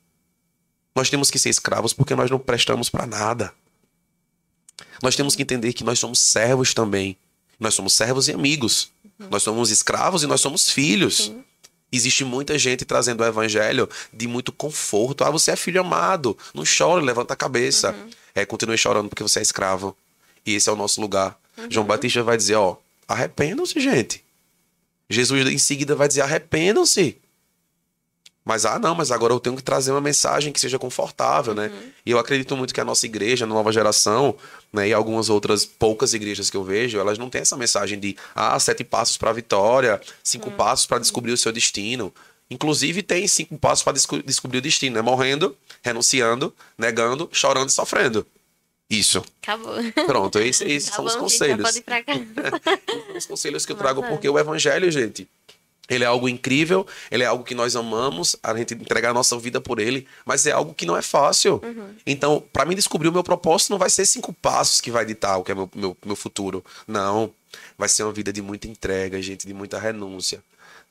Nós 0.95 1.09
temos 1.09 1.29
que 1.29 1.37
ser 1.37 1.49
escravos 1.49 1.91
porque 1.93 2.15
nós 2.15 2.31
não 2.31 2.39
prestamos 2.39 2.89
para 2.89 3.05
nada. 3.05 3.53
Nós 5.01 5.15
temos 5.15 5.35
que 5.35 5.41
entender 5.41 5.73
que 5.73 5.83
nós 5.83 5.99
somos 5.99 6.19
servos 6.19 6.73
também. 6.73 7.17
Nós 7.59 7.73
somos 7.73 7.93
servos 7.93 8.27
e 8.27 8.31
amigos. 8.31 8.91
Nós 9.29 9.43
somos 9.43 9.69
escravos 9.69 10.23
e 10.23 10.27
nós 10.27 10.41
somos 10.41 10.69
filhos. 10.69 11.33
Existe 11.93 12.25
muita 12.25 12.57
gente 12.57 12.83
trazendo 12.83 13.21
o 13.21 13.25
evangelho 13.25 13.87
de 14.11 14.27
muito 14.27 14.51
conforto. 14.51 15.23
Ah, 15.23 15.29
você 15.29 15.51
é 15.51 15.55
filho 15.55 15.79
amado. 15.79 16.35
Não 16.51 16.65
chore, 16.65 17.05
levanta 17.05 17.35
a 17.35 17.37
cabeça. 17.37 17.95
É, 18.33 18.43
continue 18.47 18.77
chorando 18.79 19.09
porque 19.09 19.21
você 19.21 19.37
é 19.37 19.41
escravo. 19.43 19.95
E 20.43 20.55
esse 20.55 20.67
é 20.67 20.71
o 20.71 20.75
nosso 20.75 20.99
lugar. 20.99 21.39
João 21.69 21.85
Batista 21.85 22.23
vai 22.23 22.35
dizer, 22.35 22.55
ó, 22.55 22.77
arrependam-se, 23.07 23.79
gente. 23.79 24.23
Jesus 25.07 25.47
em 25.47 25.57
seguida 25.59 25.95
vai 25.95 26.07
dizer, 26.07 26.21
arrependam-se. 26.21 27.15
Mas, 28.45 28.65
ah, 28.65 28.77
não, 28.77 28.93
mas 28.93 29.09
agora 29.09 29.33
eu 29.33 29.39
tenho 29.39 29.55
que 29.55 29.63
trazer 29.63 29.91
uma 29.91 30.01
mensagem 30.01 30.51
que 30.51 30.59
seja 30.59 30.77
confortável, 30.77 31.53
né? 31.53 31.71
E 32.05 32.11
eu 32.11 32.19
acredito 32.19 32.57
muito 32.57 32.73
que 32.73 32.81
a 32.81 32.85
nossa 32.85 33.05
igreja, 33.05 33.45
a 33.45 33.47
nova 33.47 33.71
geração, 33.71 34.35
né, 34.71 34.89
e 34.89 34.93
algumas 34.93 35.29
outras 35.29 35.63
poucas 35.65 36.13
igrejas 36.13 36.49
que 36.49 36.57
eu 36.57 36.63
vejo, 36.63 36.99
elas 36.99 37.17
não 37.17 37.29
têm 37.29 37.41
essa 37.41 37.55
mensagem 37.55 37.97
de, 37.97 38.17
ah, 38.35 38.59
sete 38.59 38.83
passos 38.83 39.17
para 39.17 39.29
a 39.29 39.33
vitória, 39.33 40.01
cinco 40.21 40.51
passos 40.51 40.85
para 40.85 40.99
descobrir 40.99 41.31
o 41.31 41.37
seu 41.37 41.53
destino. 41.53 42.13
Inclusive, 42.51 43.01
tem 43.01 43.25
cinco 43.27 43.57
passos 43.57 43.83
para 43.83 43.93
descobrir 44.25 44.57
o 44.57 44.61
destino, 44.61 44.95
né? 44.97 45.01
Morrendo, 45.01 45.55
renunciando, 45.81 46.53
negando, 46.77 47.29
chorando 47.31 47.69
e 47.69 47.71
sofrendo. 47.71 48.27
Isso. 48.89 49.23
Acabou. 49.41 49.75
Pronto, 50.05 50.37
esses, 50.39 50.61
esses 50.61 50.89
Tá 50.91 50.97
são 50.97 51.05
bom, 51.05 51.07
os 51.07 51.13
gente, 51.13 51.21
conselhos. 51.21 51.63
pode 51.63 51.77
ir 51.77 51.81
pra 51.81 52.03
casa. 52.03 52.25
Os 53.17 53.25
conselhos 53.25 53.65
que 53.65 53.71
eu 53.71 53.75
trago, 53.75 54.03
porque 54.03 54.27
o 54.27 54.37
evangelho, 54.37 54.91
gente, 54.91 55.27
ele 55.89 56.03
é 56.03 56.07
algo 56.07 56.29
incrível, 56.29 56.87
ele 57.11 57.23
é 57.23 57.25
algo 57.25 57.43
que 57.43 57.53
nós 57.53 57.75
amamos, 57.75 58.35
a 58.41 58.55
gente 58.55 58.73
entregar 58.73 59.09
a 59.09 59.13
nossa 59.13 59.37
vida 59.37 59.59
por 59.59 59.79
ele, 59.79 60.07
mas 60.25 60.45
é 60.45 60.51
algo 60.51 60.73
que 60.73 60.85
não 60.85 60.95
é 60.95 61.01
fácil. 61.01 61.61
Uhum. 61.63 61.89
Então, 62.05 62.43
para 62.53 62.65
mim 62.65 62.73
descobrir 62.73 63.09
o 63.09 63.11
meu 63.11 63.23
propósito, 63.23 63.71
não 63.71 63.77
vai 63.77 63.89
ser 63.89 64.05
cinco 64.05 64.31
passos 64.33 64.79
que 64.79 64.89
vai 64.89 65.05
ditar 65.05 65.37
o 65.37 65.43
que 65.43 65.51
é 65.51 65.55
meu, 65.55 65.69
meu, 65.75 65.97
meu 66.05 66.15
futuro. 66.15 66.63
Não. 66.87 67.31
Vai 67.77 67.89
ser 67.89 68.03
uma 68.03 68.13
vida 68.13 68.31
de 68.31 68.41
muita 68.41 68.67
entrega, 68.67 69.21
gente, 69.21 69.45
de 69.45 69.53
muita 69.53 69.77
renúncia. 69.77 70.41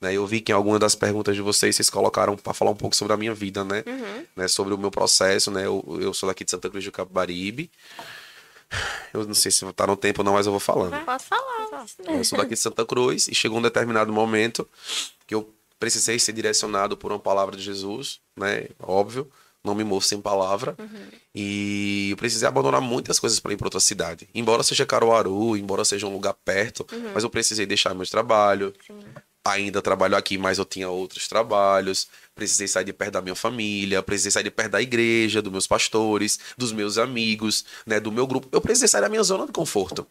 Né? 0.00 0.12
Eu 0.14 0.26
vi 0.26 0.40
que 0.40 0.52
em 0.52 0.54
alguma 0.54 0.78
das 0.78 0.94
perguntas 0.94 1.34
de 1.34 1.40
vocês, 1.40 1.74
vocês 1.76 1.88
colocaram 1.88 2.36
para 2.36 2.52
falar 2.52 2.72
um 2.72 2.76
pouco 2.76 2.94
sobre 2.94 3.14
a 3.14 3.16
minha 3.16 3.32
vida, 3.32 3.64
né? 3.64 3.84
Uhum. 3.86 4.24
né? 4.36 4.48
Sobre 4.48 4.74
o 4.74 4.78
meu 4.78 4.90
processo, 4.90 5.50
né? 5.50 5.64
Eu, 5.64 5.98
eu 6.00 6.12
sou 6.12 6.28
daqui 6.28 6.44
de 6.44 6.50
Santa 6.50 6.68
Cruz 6.68 6.84
do 6.84 6.92
Capibaribe. 6.92 7.70
Eu 9.12 9.24
não 9.26 9.34
sei 9.34 9.50
se 9.50 9.70
tá 9.72 9.86
no 9.86 9.96
tempo 9.96 10.20
ou 10.20 10.24
não, 10.24 10.34
mas 10.34 10.46
eu 10.46 10.52
vou 10.52 10.60
falando. 10.60 11.04
Posso 11.04 11.26
falar. 11.26 11.86
Eu 12.08 12.24
sou 12.24 12.38
daqui 12.38 12.54
de 12.54 12.60
Santa 12.60 12.84
Cruz 12.84 13.28
e 13.28 13.34
chegou 13.34 13.58
um 13.58 13.62
determinado 13.62 14.12
momento 14.12 14.68
que 15.26 15.34
eu 15.34 15.52
precisei 15.78 16.18
ser 16.18 16.32
direcionado 16.32 16.96
por 16.96 17.10
uma 17.10 17.18
palavra 17.18 17.56
de 17.56 17.62
Jesus, 17.62 18.20
né? 18.36 18.68
Óbvio, 18.80 19.30
não 19.64 19.74
me 19.74 19.84
movo 19.84 20.04
sem 20.04 20.20
palavra. 20.20 20.76
Uhum. 20.78 21.08
E 21.34 22.10
eu 22.10 22.16
precisei 22.16 22.46
abandonar 22.46 22.80
muitas 22.80 23.18
coisas 23.18 23.40
para 23.40 23.52
ir 23.52 23.56
para 23.56 23.66
outra 23.66 23.80
cidade. 23.80 24.28
Embora 24.34 24.62
seja 24.62 24.86
Caruaru, 24.86 25.56
embora 25.56 25.84
seja 25.84 26.06
um 26.06 26.12
lugar 26.12 26.34
perto, 26.34 26.86
uhum. 26.92 27.12
mas 27.14 27.24
eu 27.24 27.30
precisei 27.30 27.66
deixar 27.66 27.94
meu 27.94 28.06
trabalho. 28.06 28.72
Sim. 28.86 29.00
Ainda 29.44 29.82
trabalho 29.82 30.16
aqui, 30.16 30.38
mas 30.38 30.58
eu 30.58 30.64
tinha 30.64 30.88
outros 30.88 31.26
trabalhos. 31.26 32.08
Precisei 32.34 32.68
sair 32.68 32.84
de 32.84 32.92
perto 32.92 33.12
da 33.12 33.20
minha 33.20 33.34
família, 33.34 34.02
precisei 34.02 34.30
sair 34.30 34.44
de 34.44 34.50
perto 34.50 34.72
da 34.72 34.82
igreja, 34.82 35.42
dos 35.42 35.50
meus 35.50 35.66
pastores, 35.66 36.38
dos 36.56 36.72
meus 36.72 36.96
amigos, 36.96 37.64
né, 37.84 37.98
do 37.98 38.12
meu 38.12 38.26
grupo. 38.26 38.48
Eu 38.52 38.60
precisei 38.60 38.88
sair 38.88 39.00
da 39.00 39.08
minha 39.08 39.22
zona 39.22 39.46
de 39.46 39.52
conforto. 39.52 40.06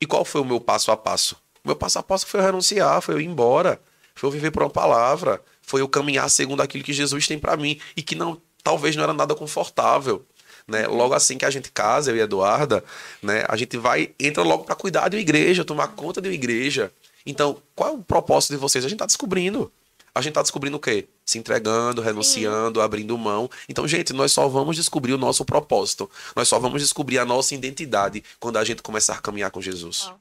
E 0.00 0.06
qual 0.06 0.24
foi 0.24 0.40
o 0.40 0.44
meu 0.44 0.60
passo 0.60 0.90
a 0.90 0.96
passo? 0.96 1.36
O 1.64 1.68
meu 1.68 1.76
passo 1.76 1.98
a 1.98 2.02
passo 2.02 2.26
foi 2.26 2.40
eu 2.40 2.44
renunciar, 2.44 3.00
foi 3.00 3.14
eu 3.14 3.20
ir 3.20 3.26
embora 3.26 3.80
foi 4.14 4.28
eu 4.28 4.32
viver 4.32 4.50
por 4.50 4.62
uma 4.62 4.70
palavra, 4.70 5.40
foi 5.60 5.80
eu 5.80 5.88
caminhar 5.88 6.28
segundo 6.30 6.60
aquilo 6.60 6.84
que 6.84 6.92
Jesus 6.92 7.26
tem 7.26 7.38
para 7.38 7.56
mim 7.56 7.80
e 7.96 8.02
que 8.02 8.14
não 8.14 8.40
talvez 8.62 8.94
não 8.94 9.04
era 9.04 9.12
nada 9.12 9.34
confortável. 9.34 10.24
Né? 10.66 10.86
Logo 10.86 11.12
assim 11.12 11.36
que 11.36 11.44
a 11.44 11.50
gente 11.50 11.72
casa, 11.72 12.10
eu 12.10 12.16
e 12.16 12.20
a 12.20 12.24
Eduarda, 12.24 12.84
né? 13.20 13.44
a 13.48 13.56
gente 13.56 13.76
vai, 13.76 14.14
entra 14.18 14.42
logo 14.44 14.64
para 14.64 14.76
cuidar 14.76 15.08
de 15.08 15.16
uma 15.16 15.20
igreja, 15.22 15.64
tomar 15.64 15.88
conta 15.88 16.20
de 16.20 16.28
uma 16.28 16.34
igreja. 16.34 16.92
Então, 17.26 17.62
qual 17.74 17.90
é 17.90 17.92
o 17.92 17.98
propósito 17.98 18.52
de 18.52 18.56
vocês? 18.56 18.84
A 18.84 18.88
gente 18.88 18.96
está 18.96 19.06
descobrindo. 19.06 19.72
A 20.14 20.20
gente 20.20 20.30
está 20.30 20.42
descobrindo 20.42 20.76
o 20.76 20.80
quê? 20.80 21.08
Se 21.24 21.38
entregando, 21.38 22.02
renunciando, 22.02 22.80
Sim. 22.80 22.84
abrindo 22.84 23.16
mão. 23.16 23.48
Então, 23.68 23.88
gente, 23.88 24.12
nós 24.12 24.32
só 24.32 24.46
vamos 24.48 24.76
descobrir 24.76 25.14
o 25.14 25.18
nosso 25.18 25.44
propósito. 25.44 26.10
Nós 26.36 26.48
só 26.48 26.58
vamos 26.58 26.82
descobrir 26.82 27.18
a 27.18 27.24
nossa 27.24 27.54
identidade 27.54 28.22
quando 28.38 28.58
a 28.58 28.64
gente 28.64 28.82
começar 28.82 29.14
a 29.14 29.20
caminhar 29.20 29.50
com 29.50 29.60
Jesus. 29.60 30.12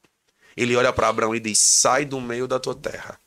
Ele 0.55 0.75
olha 0.75 0.93
para 0.93 1.09
Abraão 1.09 1.35
e 1.35 1.39
diz: 1.39 1.59
sai 1.59 2.05
do 2.05 2.21
meio 2.21 2.47
da 2.47 2.59
tua 2.59 2.75
terra 2.75 3.19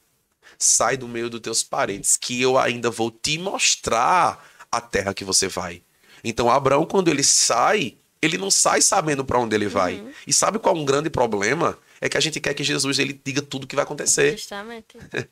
sai 0.59 0.97
do 0.97 1.09
meio 1.09 1.29
dos 1.29 1.41
teus 1.41 1.63
parentes, 1.63 2.17
que 2.17 2.41
eu 2.41 2.59
ainda 2.59 2.91
vou 2.91 3.11
te 3.11 3.39
mostrar 3.39 4.45
a 4.71 4.81
terra 4.81 5.15
que 5.15 5.25
você 5.25 5.49
vai. 5.49 5.83
Então, 6.23 6.51
Abraão, 6.51 6.87
quando 6.87 7.09
ele 7.09 7.23
sai, 7.23 7.97
ele 8.21 8.39
não 8.39 8.51
sai 8.51 8.81
sabendo 8.81 9.25
para 9.25 9.39
onde 9.39 9.55
ele 9.55 9.69
vai. 9.69 9.97
Uhum. 9.97 10.13
E 10.27 10.33
sabe 10.33 10.59
qual 10.59 10.75
é 10.75 10.79
um 10.79 10.85
grande 10.85 11.11
problema? 11.11 11.79
É 12.01 12.09
que 12.09 12.17
a 12.17 12.21
gente 12.21 12.41
quer 12.41 12.55
que 12.55 12.65
Jesus 12.65 12.99
ele 12.99 13.19
diga 13.25 13.43
tudo 13.43 13.65
o 13.65 13.67
que 13.67 13.77
vai 13.77 13.85
acontecer. 13.85 14.33
Justamente. 14.33 14.99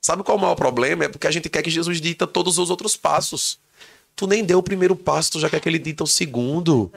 sabe 0.00 0.22
qual 0.22 0.36
é 0.36 0.38
o 0.38 0.42
maior 0.42 0.54
problema? 0.54 1.04
É 1.04 1.08
porque 1.08 1.26
a 1.26 1.30
gente 1.30 1.48
quer 1.48 1.62
que 1.62 1.70
Jesus 1.70 2.00
dita 2.00 2.26
todos 2.26 2.58
os 2.58 2.70
outros 2.70 2.96
passos. 2.96 3.58
Tu 4.16 4.26
nem 4.26 4.44
deu 4.44 4.58
o 4.58 4.62
primeiro 4.62 4.96
passo, 4.96 5.32
tu 5.32 5.40
já 5.40 5.48
quer 5.48 5.60
que 5.60 5.68
ele 5.68 5.78
dita 5.78 6.04
o 6.04 6.06
segundo. 6.06 6.92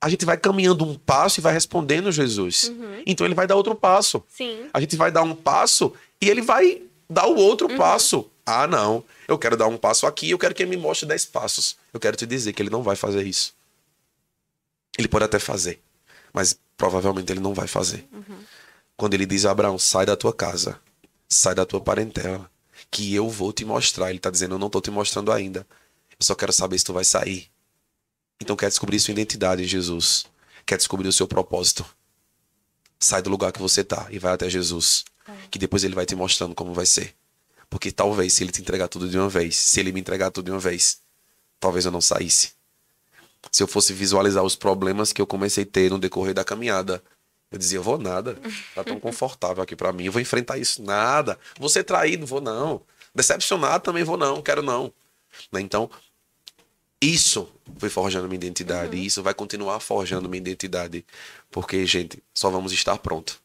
A 0.00 0.08
gente 0.08 0.24
vai 0.24 0.36
caminhando 0.36 0.84
um 0.84 0.94
passo 0.94 1.40
e 1.40 1.42
vai 1.42 1.52
respondendo 1.52 2.12
Jesus. 2.12 2.64
Uhum. 2.68 3.02
Então 3.06 3.26
ele 3.26 3.34
vai 3.34 3.46
dar 3.46 3.56
outro 3.56 3.74
passo. 3.74 4.22
Sim. 4.28 4.68
A 4.72 4.80
gente 4.80 4.94
vai 4.94 5.10
dar 5.10 5.22
um 5.22 5.34
passo 5.34 5.92
e 6.20 6.28
ele 6.28 6.42
vai 6.42 6.82
dar 7.08 7.26
o 7.26 7.36
outro 7.36 7.68
uhum. 7.68 7.76
passo. 7.76 8.30
Ah, 8.44 8.66
não. 8.66 9.02
Eu 9.26 9.36
quero 9.36 9.56
dar 9.56 9.66
um 9.66 9.76
passo 9.76 10.06
aqui, 10.06 10.30
eu 10.30 10.38
quero 10.38 10.54
que 10.54 10.62
ele 10.62 10.70
me 10.70 10.76
mostre 10.76 11.08
dez 11.08 11.24
passos. 11.24 11.76
Eu 11.92 11.98
quero 11.98 12.16
te 12.16 12.26
dizer 12.26 12.52
que 12.52 12.62
ele 12.62 12.70
não 12.70 12.82
vai 12.82 12.94
fazer 12.94 13.26
isso. 13.26 13.54
Ele 14.96 15.08
pode 15.08 15.24
até 15.24 15.38
fazer, 15.38 15.80
mas 16.36 16.60
provavelmente 16.76 17.32
ele 17.32 17.40
não 17.40 17.54
vai 17.54 17.66
fazer. 17.66 18.06
Uhum. 18.12 18.38
Quando 18.94 19.14
ele 19.14 19.24
diz 19.24 19.46
a 19.46 19.52
Abraão, 19.52 19.78
sai 19.78 20.04
da 20.04 20.14
tua 20.14 20.34
casa, 20.34 20.78
sai 21.26 21.54
da 21.54 21.64
tua 21.64 21.80
parentela, 21.80 22.50
que 22.90 23.14
eu 23.14 23.30
vou 23.30 23.54
te 23.54 23.64
mostrar. 23.64 24.10
Ele 24.10 24.18
está 24.18 24.28
dizendo, 24.28 24.54
eu 24.54 24.58
não 24.58 24.66
estou 24.66 24.82
te 24.82 24.90
mostrando 24.90 25.32
ainda. 25.32 25.66
Eu 26.10 26.20
só 26.20 26.34
quero 26.34 26.52
saber 26.52 26.78
se 26.78 26.84
tu 26.84 26.92
vai 26.92 27.06
sair. 27.06 27.50
Então 28.38 28.54
quer 28.54 28.68
descobrir 28.68 29.00
sua 29.00 29.12
identidade 29.12 29.62
em 29.62 29.66
Jesus. 29.66 30.26
Quer 30.66 30.76
descobrir 30.76 31.08
o 31.08 31.12
seu 31.12 31.26
propósito. 31.26 31.86
Sai 33.00 33.22
do 33.22 33.30
lugar 33.30 33.50
que 33.50 33.60
você 33.60 33.80
está 33.80 34.06
e 34.10 34.18
vai 34.18 34.34
até 34.34 34.50
Jesus. 34.50 35.06
Que 35.50 35.58
depois 35.58 35.84
ele 35.84 35.94
vai 35.94 36.04
te 36.04 36.14
mostrando 36.14 36.54
como 36.54 36.74
vai 36.74 36.84
ser. 36.84 37.14
Porque 37.70 37.90
talvez 37.90 38.34
se 38.34 38.44
ele 38.44 38.52
te 38.52 38.60
entregar 38.60 38.88
tudo 38.88 39.08
de 39.08 39.18
uma 39.18 39.30
vez, 39.30 39.56
se 39.56 39.80
ele 39.80 39.90
me 39.90 40.00
entregar 40.00 40.30
tudo 40.30 40.44
de 40.44 40.50
uma 40.50 40.60
vez, 40.60 41.00
talvez 41.58 41.86
eu 41.86 41.90
não 41.90 42.02
saísse. 42.02 42.55
Se 43.50 43.62
eu 43.62 43.66
fosse 43.66 43.92
visualizar 43.92 44.42
os 44.42 44.56
problemas 44.56 45.12
que 45.12 45.20
eu 45.20 45.26
comecei 45.26 45.64
a 45.64 45.66
ter 45.66 45.90
no 45.90 45.98
decorrer 45.98 46.34
da 46.34 46.44
caminhada, 46.44 47.02
eu 47.50 47.58
dizia, 47.58 47.78
eu 47.78 47.82
vou 47.82 47.98
nada. 47.98 48.38
Tá 48.74 48.82
tão 48.82 48.98
confortável 48.98 49.62
aqui 49.62 49.76
para 49.76 49.92
mim. 49.92 50.04
Eu 50.04 50.12
vou 50.12 50.20
enfrentar 50.20 50.58
isso. 50.58 50.82
Nada. 50.82 51.38
Vou 51.58 51.68
ser 51.68 51.84
traído, 51.84 52.26
vou 52.26 52.40
não. 52.40 52.82
Decepcionado 53.14 53.84
também 53.84 54.04
vou 54.04 54.16
não, 54.16 54.42
quero 54.42 54.62
não. 54.62 54.92
Né? 55.50 55.60
Então, 55.60 55.88
isso 57.00 57.48
foi 57.78 57.88
forjando 57.88 58.28
minha 58.28 58.36
identidade. 58.36 58.96
Uhum. 58.96 59.02
E 59.02 59.06
isso 59.06 59.22
vai 59.22 59.32
continuar 59.32 59.80
forjando 59.80 60.28
minha 60.28 60.40
identidade. 60.40 61.04
Porque, 61.50 61.86
gente, 61.86 62.22
só 62.34 62.50
vamos 62.50 62.72
estar 62.72 62.98
pronto 62.98 63.40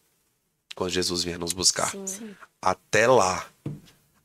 quando 0.75 0.91
Jesus 0.91 1.23
vier 1.23 1.37
nos 1.37 1.53
buscar. 1.53 1.91
Sim. 2.05 2.35
Até 2.61 3.07
lá, 3.07 3.47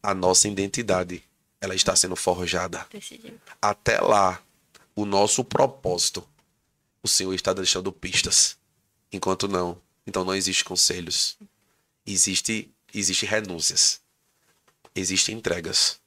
a 0.02 0.14
nossa 0.14 0.48
identidade 0.48 1.22
ela 1.60 1.74
está 1.74 1.94
sendo 1.96 2.16
forjada. 2.16 2.86
Até 3.60 4.00
lá, 4.00 4.40
o 4.96 5.04
nosso 5.04 5.44
propósito, 5.44 6.26
o 7.02 7.06
Senhor 7.06 7.34
está 7.34 7.52
deixando 7.52 7.92
pistas. 7.92 8.56
Enquanto 9.12 9.46
não, 9.46 9.80
então 10.06 10.24
não 10.24 10.34
existe 10.34 10.64
conselhos. 10.64 11.36
Existe, 12.06 12.72
existe 12.92 13.26
renúncias. 13.26 14.00
Existem 14.94 15.36
entregas. 15.36 16.00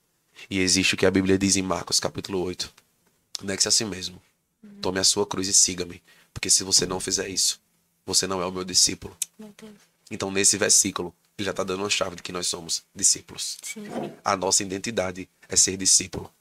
E 0.49 0.59
existe 0.59 0.95
o 0.95 0.97
que 0.97 1.05
a 1.05 1.11
Bíblia 1.11 1.37
diz 1.37 1.55
em 1.55 1.61
Marcos 1.61 1.99
capítulo 1.99 2.41
8 2.41 2.73
Nexe 3.43 3.67
a 3.67 3.71
si 3.71 3.85
mesmo. 3.85 4.21
Tome 4.81 4.99
a 4.99 5.03
sua 5.03 5.25
cruz 5.25 5.47
e 5.47 5.53
siga-me. 5.53 6.01
Porque 6.33 6.49
se 6.49 6.63
você 6.63 6.85
não 6.85 6.99
fizer 6.99 7.29
isso, 7.29 7.61
você 8.05 8.25
não 8.25 8.41
é 8.41 8.45
o 8.45 8.51
meu 8.51 8.63
discípulo. 8.63 9.15
Meu 9.37 9.53
então, 10.11 10.31
nesse 10.31 10.57
versículo, 10.57 11.13
ele 11.37 11.45
já 11.45 11.51
está 11.51 11.63
dando 11.63 11.83
uma 11.83 11.89
chave 11.89 12.15
de 12.15 12.23
que 12.23 12.31
nós 12.31 12.47
somos 12.47 12.83
discípulos. 12.95 13.57
Sim. 13.61 13.83
A 14.25 14.35
nossa 14.35 14.63
identidade 14.63 15.29
é 15.47 15.55
ser 15.55 15.77
discípulo. 15.77 16.33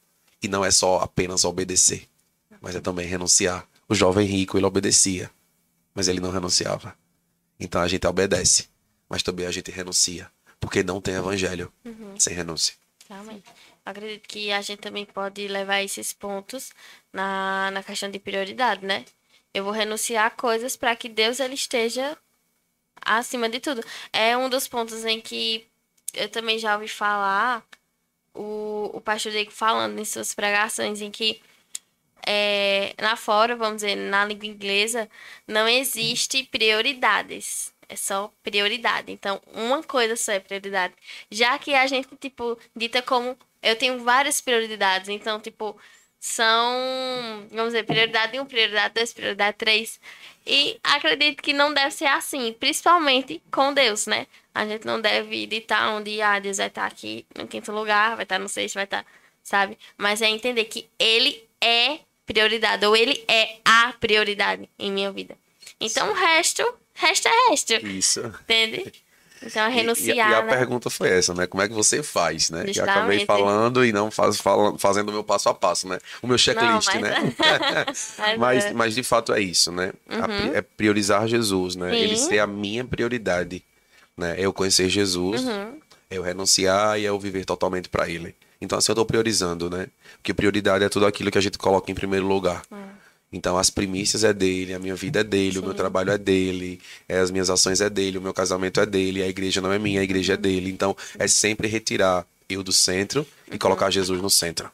E 0.43 0.49
não 0.49 0.65
é 0.65 0.71
só 0.71 1.01
apenas 1.01 1.45
obedecer, 1.45 2.09
mas 2.61 2.75
é 2.75 2.81
também 2.81 3.07
renunciar. 3.07 3.67
O 3.89 3.95
jovem 3.95 4.27
rico, 4.27 4.57
ele 4.57 4.67
obedecia, 4.67 5.31
mas 5.95 6.09
ele 6.09 6.21
não 6.21 6.31
renunciava. 6.31 6.97
Então 7.59 7.81
a 7.81 7.89
gente 7.89 8.07
obedece, 8.07 8.69
mas 9.09 9.23
também 9.23 9.47
a 9.47 9.51
gente 9.51 9.71
renuncia. 9.71 10.31
Porque 10.61 10.83
não 10.83 11.01
tem 11.01 11.15
evangelho 11.15 11.73
uhum. 11.85 12.15
sem 12.19 12.35
renúncia. 12.35 12.75
Realmente 13.09 13.45
acredito 13.91 14.29
que 14.29 14.53
a 14.53 14.61
gente 14.61 14.81
também 14.81 15.05
pode 15.07 15.47
levar 15.49 15.83
esses 15.83 16.13
pontos 16.13 16.73
na, 17.13 17.71
na 17.71 17.83
questão 17.83 18.11
de 18.11 18.19
prioridade, 18.19 18.85
né? 18.85 19.05
Eu 19.53 19.65
vou 19.65 19.73
renunciar 19.73 20.27
a 20.27 20.31
coisas 20.31 20.77
para 20.77 20.95
que 20.95 21.09
Deus 21.09 21.41
ele 21.41 21.55
esteja 21.55 22.17
acima 23.01 23.49
de 23.49 23.61
tudo. 23.61 23.83
É 24.13 24.37
um 24.37 24.49
dos 24.49 24.69
pontos 24.69 25.05
em 25.05 25.21
que 25.21 25.67
eu 26.13 26.29
também 26.29 26.59
já 26.59 26.75
ouvi 26.75 26.89
falar 26.89 27.65
o, 28.35 28.91
o 28.93 29.01
pastor 29.01 29.33
Diego 29.33 29.51
falando 29.51 29.99
em 29.99 30.05
suas 30.05 30.35
pregações 30.35 31.01
em 31.01 31.11
que 31.11 31.41
é, 32.27 32.95
na 33.01 33.17
fora, 33.17 33.57
vamos 33.57 33.77
dizer, 33.77 33.97
na 33.97 34.25
língua 34.25 34.47
inglesa, 34.47 35.09
não 35.47 35.69
existe 35.69 36.45
prioridades. 36.45 37.73
É 37.89 37.97
só 37.97 38.31
prioridade. 38.43 39.11
Então, 39.11 39.41
uma 39.55 39.83
coisa 39.83 40.15
só 40.17 40.33
é 40.33 40.41
prioridade. 40.41 40.95
Já 41.31 41.59
que 41.59 41.75
a 41.75 41.87
gente, 41.87 42.09
tipo, 42.21 42.59
dita 42.77 43.01
como 43.01 43.37
eu 43.63 43.77
tenho 43.77 43.99
várias 44.01 44.41
prioridades. 44.41 45.09
Então, 45.09 45.41
tipo, 45.41 45.79
são, 46.21 47.47
vamos 47.51 47.73
dizer, 47.73 47.85
prioridade 47.85 48.39
1, 48.39 48.47
prioridade 48.47 48.95
2, 48.95 49.13
prioridade 49.13 49.57
3. 49.57 50.01
E 50.47 50.79
acredito 50.83 51.43
que 51.43 51.53
não 51.53 51.73
deve 51.73 51.91
ser 51.93 52.07
assim, 52.07 52.53
principalmente 52.53 53.43
com 53.51 53.73
Deus, 53.73 54.07
né? 54.07 54.27
A 54.55 54.67
gente 54.67 54.87
não 54.87 55.01
deve 55.01 55.47
ditar 55.47 55.93
onde 55.93 56.21
ah, 56.21 56.39
Deus 56.39 56.57
vai 56.59 56.67
estar 56.67 56.87
aqui 56.87 57.27
no 57.37 57.47
quinto 57.47 57.71
lugar, 57.73 58.17
vai 58.17 58.25
estar 58.25 58.39
no 58.39 58.49
sexto, 58.49 58.75
vai 58.75 58.85
estar, 58.85 59.05
sabe? 59.43 59.79
Mas 59.97 60.23
é 60.23 60.29
entender 60.29 60.65
que 60.65 60.89
Ele 60.99 61.47
é 61.61 62.01
prioridade, 62.29 62.85
ou 62.85 62.95
Ele 62.95 63.25
é 63.27 63.57
a 63.65 63.95
prioridade 63.99 64.69
em 64.79 64.93
minha 64.93 65.11
vida. 65.11 65.35
Então, 65.81 66.11
o 66.11 66.13
resto, 66.13 66.63
resto 66.93 67.27
é 67.27 67.51
resto. 67.51 67.73
Isso. 67.87 68.21
Entende? 68.43 68.93
Então, 69.43 69.71
renunciar. 69.71 70.17
E, 70.17 70.33
e, 70.33 70.35
a 70.35 70.43
né? 70.43 70.57
pergunta 70.57 70.91
foi 70.91 71.11
essa, 71.11 71.33
né? 71.33 71.47
Como 71.47 71.63
é 71.63 71.69
que 71.69 71.75
você 71.75 72.03
faz, 72.03 72.51
né? 72.51 72.65
Que 72.65 72.81
acabei 72.81 73.25
falando 73.25 73.85
e 73.85 73.93
não 73.93 74.11
faz, 74.11 74.41
falando, 74.41 74.79
fazendo 74.79 75.09
o 75.09 75.13
meu 75.13 75.25
passo 75.25 75.49
a 75.49 75.55
passo, 75.55 75.89
né? 75.89 75.99
O 76.21 76.27
meu 76.27 76.37
checklist, 76.37 76.93
não, 76.95 77.01
mas... 77.01 77.03
né? 77.03 77.35
mas, 78.37 78.65
é. 78.67 78.73
mas 78.73 78.95
de 78.95 79.03
fato 79.03 79.33
é 79.33 79.41
isso, 79.41 79.71
né? 79.71 79.93
Uhum. 80.11 80.55
é 80.55 80.61
priorizar 80.61 81.27
Jesus, 81.29 81.77
né? 81.77 81.91
Sim. 81.91 81.97
Ele 81.97 82.17
ser 82.17 82.41
a 82.41 82.47
minha 82.47 82.85
prioridade, 82.85 83.63
né? 84.17 84.35
Eu 84.39 84.53
conhecer 84.53 84.89
Jesus, 84.89 85.43
uhum. 85.43 85.79
eu 86.11 86.23
renunciar 86.23 86.99
e 86.99 87.05
eu 87.05 87.19
viver 87.19 87.45
totalmente 87.45 87.89
para 87.89 88.09
Ele. 88.09 88.35
Então, 88.61 88.79
assim, 88.79 88.91
eu 88.91 88.95
estou 88.95 89.07
priorizando, 89.07 89.71
né? 89.71 89.87
Porque 90.17 90.35
prioridade 90.35 90.85
é 90.85 90.89
tudo 90.89 91.07
aquilo 91.07 91.31
que 91.31 91.39
a 91.39 91.41
gente 91.41 91.59
coloca 91.59 91.91
em 91.91 91.95
primeiro 91.95 92.27
lugar. 92.27 92.63
Uhum. 92.71 92.99
Então 93.33 93.59
as 93.59 93.69
primícias 93.69 94.25
é 94.25 94.33
dele, 94.33 94.73
a 94.73 94.79
minha 94.79 94.95
vida 94.95 95.21
é 95.21 95.25
dele, 95.25 95.55
Sim. 95.55 95.59
o 95.59 95.63
meu 95.63 95.75
trabalho 95.75 96.11
é 96.11 96.17
dele, 96.17 96.81
é, 97.07 97.19
as 97.19 97.31
minhas 97.31 97.51
ações 97.51 97.81
é 97.81 97.91
dele, 97.91 98.17
o 98.17 98.23
meu 98.23 98.33
casamento 98.33 98.81
é 98.81 98.87
dele, 98.87 99.23
a 99.23 99.29
igreja 99.29 99.61
não 99.61 99.71
é 99.71 99.79
minha, 99.79 100.01
a 100.01 100.03
igreja 100.03 100.33
é 100.33 100.37
dele. 100.37 100.71
Então 100.71 100.97
é 101.19 101.29
sempre 101.29 101.69
retirar 101.69 102.27
eu 102.49 102.63
do 102.63 102.73
centro 102.73 103.27
e 103.47 103.53
uhum. 103.53 103.59
colocar 103.59 103.91
Jesus 103.91 104.21
no 104.23 104.31
centro. 104.31 104.71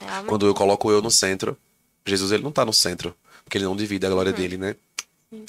É, 0.00 0.22
Quando 0.26 0.46
eu 0.46 0.54
coloco 0.54 0.90
eu 0.90 1.00
no 1.00 1.10
centro, 1.10 1.56
Jesus 2.04 2.30
ele 2.30 2.42
não 2.42 2.50
está 2.50 2.64
no 2.64 2.74
centro, 2.74 3.14
porque 3.42 3.56
ele 3.56 3.64
não 3.64 3.74
divide 3.74 4.04
a 4.04 4.10
glória 4.10 4.32
uhum. 4.32 4.36
dele, 4.36 4.58
né? 4.58 4.76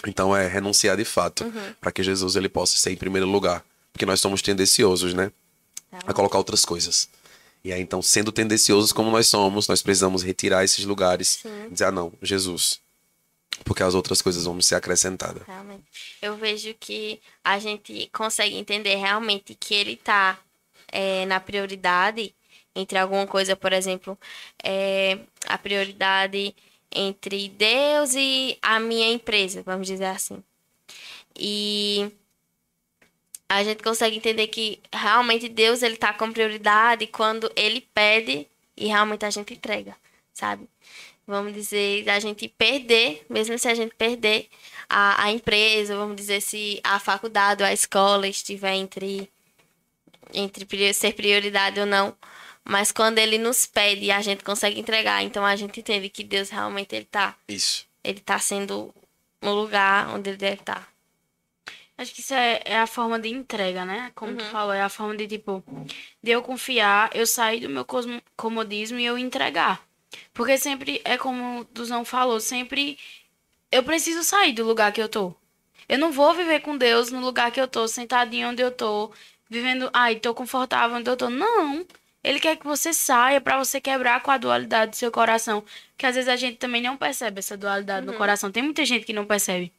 Então 0.07 0.35
é 0.35 0.47
renunciar 0.47 0.95
de 0.95 1.05
fato, 1.05 1.43
uhum. 1.43 1.73
para 1.79 1.91
que 1.91 2.01
Jesus 2.01 2.37
ele 2.37 2.49
possa 2.49 2.77
ser 2.77 2.91
em 2.91 2.97
primeiro 2.97 3.27
lugar, 3.27 3.63
porque 3.91 4.05
nós 4.05 4.19
somos 4.21 4.41
tendenciosos, 4.41 5.13
né? 5.13 5.31
a 6.05 6.13
colocar 6.13 6.37
outras 6.37 6.63
coisas. 6.63 7.09
E 7.63 7.73
aí, 7.73 7.81
então, 7.81 8.01
sendo 8.01 8.31
tendenciosos 8.31 8.91
como 8.93 9.11
nós 9.11 9.27
somos, 9.27 9.67
nós 9.67 9.81
precisamos 9.81 10.23
retirar 10.23 10.63
esses 10.63 10.85
lugares 10.85 11.43
e 11.43 11.71
dizer, 11.71 11.85
ah, 11.85 11.91
não, 11.91 12.13
Jesus. 12.21 12.79
Porque 13.65 13.83
as 13.83 13.93
outras 13.93 14.21
coisas 14.21 14.45
vão 14.45 14.61
ser 14.61 14.75
acrescentadas. 14.75 15.43
Realmente. 15.45 15.83
Eu 16.21 16.37
vejo 16.37 16.73
que 16.79 17.19
a 17.43 17.59
gente 17.59 18.09
consegue 18.13 18.55
entender 18.55 18.95
realmente 18.95 19.53
que 19.53 19.73
ele 19.73 19.97
tá 19.97 20.39
é, 20.87 21.25
na 21.25 21.39
prioridade 21.39 22.33
entre 22.75 22.97
alguma 22.97 23.27
coisa, 23.27 23.55
por 23.55 23.73
exemplo, 23.73 24.17
é, 24.63 25.19
a 25.45 25.57
prioridade 25.57 26.55
entre 26.91 27.49
Deus 27.49 28.13
e 28.15 28.57
a 28.61 28.79
minha 28.79 29.11
empresa, 29.11 29.61
vamos 29.63 29.87
dizer 29.87 30.05
assim. 30.05 30.41
E 31.35 32.11
a 33.49 33.63
gente 33.63 33.81
consegue 33.81 34.15
entender 34.15 34.45
que 34.47 34.79
realmente 34.93 35.49
Deus 35.49 35.81
ele 35.81 35.97
tá 35.97 36.13
com 36.13 36.31
prioridade 36.31 37.07
quando 37.07 37.51
ele 37.55 37.81
pede 37.81 38.47
e 38.77 38.85
realmente 38.85 39.25
a 39.25 39.29
gente 39.31 39.55
entrega, 39.55 39.97
sabe? 40.31 40.69
Vamos 41.25 41.53
dizer, 41.53 42.07
a 42.09 42.19
gente 42.19 42.47
perder, 42.47 43.25
mesmo 43.27 43.57
se 43.57 43.67
a 43.67 43.73
gente 43.73 43.95
perder 43.95 44.47
a, 44.87 45.25
a 45.25 45.31
empresa, 45.31 45.97
vamos 45.97 46.15
dizer, 46.15 46.41
se 46.41 46.79
a 46.83 46.99
faculdade 46.99 47.63
ou 47.63 47.69
a 47.69 47.73
escola 47.73 48.27
estiver 48.27 48.73
entre, 48.73 49.29
entre 50.31 50.93
ser 50.93 51.13
prioridade 51.13 51.79
ou 51.79 51.85
não. 51.87 52.15
Mas 52.63 52.91
quando 52.91 53.17
ele 53.17 53.39
nos 53.39 53.65
pede 53.65 54.05
e 54.05 54.11
a 54.11 54.21
gente 54.21 54.43
consegue 54.43 54.79
entregar, 54.79 55.23
então 55.23 55.43
a 55.43 55.55
gente 55.55 55.79
entende 55.79 56.07
que 56.09 56.23
Deus 56.23 56.49
realmente 56.49 56.95
ele 56.95 57.05
tá. 57.05 57.35
Isso. 57.47 57.87
Ele 58.03 58.19
tá 58.19 58.37
sendo 58.37 58.93
no 59.41 59.53
lugar 59.53 60.09
onde 60.15 60.29
ele 60.29 60.37
deve 60.37 60.61
estar. 60.61 60.75
Tá. 60.75 60.87
Acho 61.99 62.13
que 62.13 62.21
isso 62.21 62.33
é, 62.33 62.61
é, 62.63 62.77
a 62.79 62.87
forma 62.87 63.19
de 63.19 63.27
entrega, 63.27 63.83
né? 63.83 64.09
Como 64.15 64.31
uhum. 64.31 64.37
tu 64.37 64.45
falou, 64.45 64.71
é 64.71 64.81
a 64.81 64.87
forma 64.87 65.17
de, 65.17 65.27
tipo, 65.27 65.61
de 66.23 66.31
eu 66.31 66.41
confiar, 66.41 67.09
eu 67.13 67.27
sair 67.27 67.59
do 67.59 67.67
meu 67.67 67.85
comodismo 68.37 68.97
e 68.97 69.05
eu 69.05 69.17
entregar. 69.17 69.85
Porque 70.33 70.57
sempre, 70.57 71.01
é 71.03 71.17
como 71.17 71.59
o 71.59 71.63
Duzão 71.65 72.05
falou, 72.05 72.39
sempre 72.39 72.97
eu 73.69 73.83
preciso 73.83 74.23
sair 74.23 74.53
do 74.53 74.63
lugar 74.63 74.93
que 74.93 75.01
eu 75.01 75.09
tô. 75.09 75.35
Eu 75.89 75.99
não 75.99 76.09
vou 76.09 76.33
viver 76.33 76.61
com 76.61 76.77
Deus 76.77 77.11
no 77.11 77.19
lugar 77.19 77.51
que 77.51 77.59
eu 77.59 77.67
tô, 77.67 77.85
sentadinho 77.85 78.47
onde 78.47 78.63
eu 78.63 78.71
tô, 78.71 79.11
vivendo, 79.49 79.89
ai, 79.91 80.15
tô 80.15 80.33
confortável 80.33 80.95
onde 80.95 81.09
eu 81.09 81.17
tô. 81.17 81.29
Não. 81.29 81.85
Ele 82.23 82.39
quer 82.39 82.55
que 82.55 82.65
você 82.65 82.93
saia 82.93 83.41
para 83.41 83.57
você 83.57 83.81
quebrar 83.81 84.23
com 84.23 84.31
a 84.31 84.37
dualidade 84.37 84.91
do 84.91 84.95
seu 84.95 85.11
coração. 85.11 85.65
Que 85.97 86.05
às 86.05 86.15
vezes 86.15 86.29
a 86.29 86.37
gente 86.37 86.55
também 86.55 86.81
não 86.81 86.95
percebe 86.95 87.39
essa 87.39 87.57
dualidade 87.57 88.07
uhum. 88.07 88.13
no 88.13 88.17
coração. 88.17 88.49
Tem 88.49 88.63
muita 88.63 88.85
gente 88.85 89.05
que 89.05 89.11
não 89.11 89.25
percebe. 89.25 89.73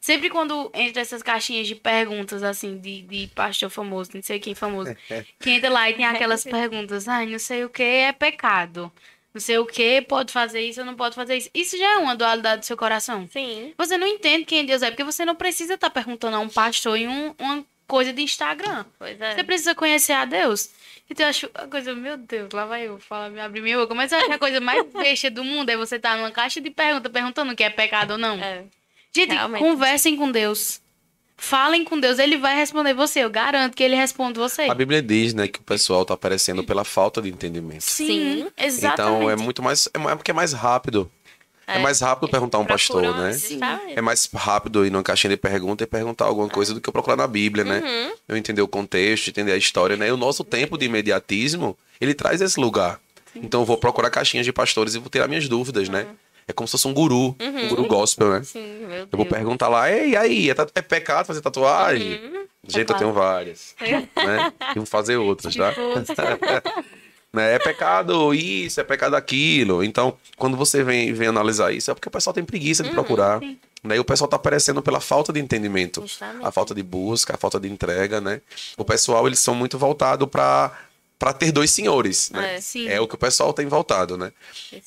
Sempre 0.00 0.28
quando 0.30 0.70
entra 0.74 1.02
essas 1.02 1.22
caixinhas 1.22 1.66
de 1.66 1.74
perguntas, 1.74 2.42
assim, 2.42 2.78
de, 2.78 3.02
de 3.02 3.26
pastor 3.34 3.70
famoso, 3.70 4.10
não 4.14 4.22
sei 4.22 4.38
quem 4.38 4.54
famoso, 4.54 4.94
que 5.38 5.50
entra 5.50 5.70
lá 5.70 5.88
e 5.88 5.94
tem 5.94 6.04
aquelas 6.04 6.44
perguntas, 6.44 7.06
ai, 7.08 7.26
não 7.26 7.38
sei 7.38 7.64
o 7.64 7.68
que 7.68 7.82
é 7.82 8.12
pecado. 8.12 8.92
Não 9.32 9.40
sei 9.40 9.58
o 9.58 9.66
que 9.66 10.02
pode 10.02 10.32
fazer 10.32 10.60
isso 10.60 10.80
ou 10.80 10.86
não 10.86 10.96
pode 10.96 11.14
fazer 11.14 11.36
isso. 11.36 11.50
Isso 11.54 11.78
já 11.78 11.94
é 11.94 11.96
uma 11.98 12.16
dualidade 12.16 12.60
do 12.60 12.66
seu 12.66 12.76
coração. 12.76 13.28
Sim. 13.30 13.74
Você 13.76 13.96
não 13.98 14.06
entende 14.06 14.44
quem 14.44 14.64
Deus 14.64 14.82
é, 14.82 14.90
porque 14.90 15.04
você 15.04 15.24
não 15.24 15.36
precisa 15.36 15.74
estar 15.74 15.90
tá 15.90 15.94
perguntando 15.94 16.36
a 16.36 16.40
um 16.40 16.48
pastor 16.48 16.96
em 16.96 17.06
um, 17.06 17.34
uma 17.38 17.64
coisa 17.86 18.12
de 18.12 18.22
Instagram. 18.22 18.84
Pois 18.98 19.20
é. 19.20 19.34
Você 19.34 19.44
precisa 19.44 19.74
conhecer 19.74 20.12
a 20.12 20.24
Deus. 20.24 20.70
Então 21.10 21.24
eu 21.24 21.30
acho 21.30 21.50
a 21.54 21.66
coisa, 21.66 21.94
meu 21.94 22.16
Deus, 22.16 22.52
lá 22.52 22.66
vai 22.66 22.88
eu 22.88 22.98
falar, 22.98 23.30
me 23.30 23.40
abrir 23.40 23.60
minha 23.60 23.78
boca. 23.78 23.94
Mas 23.94 24.12
eu 24.12 24.18
acho 24.18 24.26
que 24.26 24.32
a 24.32 24.38
coisa 24.38 24.60
mais 24.60 24.84
besta 24.92 25.30
do 25.30 25.44
mundo 25.44 25.70
é 25.70 25.76
você 25.76 25.96
estar 25.96 26.12
tá 26.12 26.16
numa 26.16 26.30
caixa 26.30 26.60
de 26.60 26.70
perguntas 26.70 27.12
perguntando 27.12 27.52
o 27.52 27.56
que 27.56 27.62
é 27.62 27.70
pecado 27.70 28.12
ou 28.12 28.18
não. 28.18 28.38
É. 28.42 28.64
Gente, 29.14 29.32
Realmente. 29.32 29.62
conversem 29.62 30.16
com 30.16 30.30
Deus. 30.30 30.80
Falem 31.40 31.84
com 31.84 31.98
Deus, 32.00 32.18
ele 32.18 32.36
vai 32.36 32.56
responder 32.56 32.94
você. 32.94 33.20
Eu 33.20 33.30
garanto 33.30 33.76
que 33.76 33.82
ele 33.82 33.94
responde 33.94 34.38
você. 34.38 34.62
A 34.62 34.74
Bíblia 34.74 35.00
diz, 35.00 35.32
né, 35.32 35.46
que 35.46 35.60
o 35.60 35.62
pessoal 35.62 36.02
está 36.02 36.14
aparecendo 36.14 36.64
pela 36.64 36.84
falta 36.84 37.22
de 37.22 37.28
entendimento. 37.28 37.82
Sim, 37.82 38.48
exatamente. 38.56 39.16
Então 39.16 39.30
é 39.30 39.36
muito 39.36 39.62
mais. 39.62 39.88
É 39.94 40.16
porque 40.16 40.32
é 40.32 40.34
mais 40.34 40.52
rápido. 40.52 41.08
É, 41.64 41.76
é 41.76 41.78
mais 41.78 42.00
rápido 42.00 42.28
perguntar 42.28 42.58
a 42.58 42.60
um 42.62 42.64
pastor, 42.64 43.16
né? 43.16 43.32
Sim. 43.34 43.60
É 43.94 44.00
mais 44.00 44.28
rápido 44.34 44.84
ir 44.84 44.90
numa 44.90 45.02
caixinha 45.02 45.30
de 45.30 45.36
pergunta 45.36 45.84
e 45.84 45.86
perguntar 45.86 46.24
alguma 46.24 46.48
coisa 46.48 46.74
do 46.74 46.80
que 46.80 46.88
eu 46.88 46.92
procurar 46.92 47.16
na 47.16 47.26
Bíblia, 47.26 47.62
né? 47.62 47.80
Uhum. 47.84 48.14
Eu 48.26 48.36
entender 48.36 48.62
o 48.62 48.68
contexto, 48.68 49.28
entender 49.28 49.52
a 49.52 49.56
história, 49.56 49.96
né? 49.96 50.08
E 50.08 50.10
o 50.10 50.16
nosso 50.16 50.42
tempo 50.42 50.76
de 50.76 50.86
imediatismo, 50.86 51.78
ele 52.00 52.14
traz 52.14 52.40
esse 52.40 52.58
lugar. 52.58 52.98
Sim. 53.32 53.40
Então 53.44 53.60
eu 53.60 53.66
vou 53.66 53.76
procurar 53.76 54.10
caixinhas 54.10 54.46
de 54.46 54.52
pastores 54.52 54.94
e 54.94 54.98
vou 54.98 55.10
ter 55.10 55.22
as 55.22 55.28
minhas 55.28 55.46
dúvidas, 55.46 55.88
né? 55.88 56.00
uhum. 56.00 56.08
né? 56.08 56.14
É 56.48 56.52
como 56.54 56.66
se 56.66 56.72
fosse 56.72 56.88
um 56.88 56.94
guru, 56.94 57.36
uhum. 57.38 57.64
um 57.64 57.68
guru 57.68 57.86
gospel, 57.86 58.30
né? 58.30 58.42
Sim, 58.42 58.78
meu 58.80 58.88
Deus. 58.88 59.08
Eu 59.12 59.16
vou 59.18 59.26
perguntar 59.26 59.68
lá, 59.68 59.90
e 59.90 60.16
aí, 60.16 60.50
é, 60.50 60.54
é 60.74 60.82
pecado 60.82 61.26
fazer 61.26 61.42
tatuagem? 61.42 62.14
Uhum. 62.24 62.46
Gente, 62.66 62.90
é 62.90 62.94
eu 62.94 62.98
tenho 62.98 63.12
várias. 63.12 63.74
né? 63.80 64.52
E 64.72 64.78
vou 64.78 64.86
fazer 64.86 65.16
outras, 65.16 65.54
tá? 65.54 65.72
né? 67.32 67.54
É 67.54 67.58
pecado 67.58 68.34
isso, 68.34 68.80
é 68.80 68.84
pecado 68.84 69.14
aquilo. 69.14 69.84
Então, 69.84 70.16
quando 70.36 70.56
você 70.56 70.82
vem, 70.82 71.12
vem 71.12 71.28
analisar 71.28 71.72
isso, 71.72 71.90
é 71.90 71.94
porque 71.94 72.08
o 72.08 72.12
pessoal 72.12 72.32
tem 72.32 72.44
preguiça 72.44 72.82
de 72.82 72.88
uhum, 72.88 72.94
procurar. 72.94 73.40
Né? 73.40 73.96
E 73.96 73.98
o 73.98 74.04
pessoal 74.04 74.26
está 74.26 74.36
aparecendo 74.36 74.82
pela 74.82 75.00
falta 75.00 75.32
de 75.32 75.40
entendimento, 75.40 76.00
Justamente. 76.00 76.44
a 76.44 76.50
falta 76.50 76.74
de 76.74 76.82
busca, 76.82 77.34
a 77.34 77.38
falta 77.38 77.60
de 77.60 77.68
entrega, 77.68 78.20
né? 78.20 78.40
O 78.76 78.84
pessoal, 78.84 79.26
eles 79.26 79.38
são 79.38 79.54
muito 79.54 79.78
voltados 79.78 80.28
para 80.28 80.72
para 81.18 81.32
ter 81.32 81.50
dois 81.50 81.70
senhores, 81.70 82.30
né? 82.30 82.60
É, 82.86 82.94
é, 82.94 83.00
o 83.00 83.08
que 83.08 83.16
o 83.16 83.18
pessoal 83.18 83.52
tem 83.52 83.66
voltado, 83.66 84.16
né? 84.16 84.32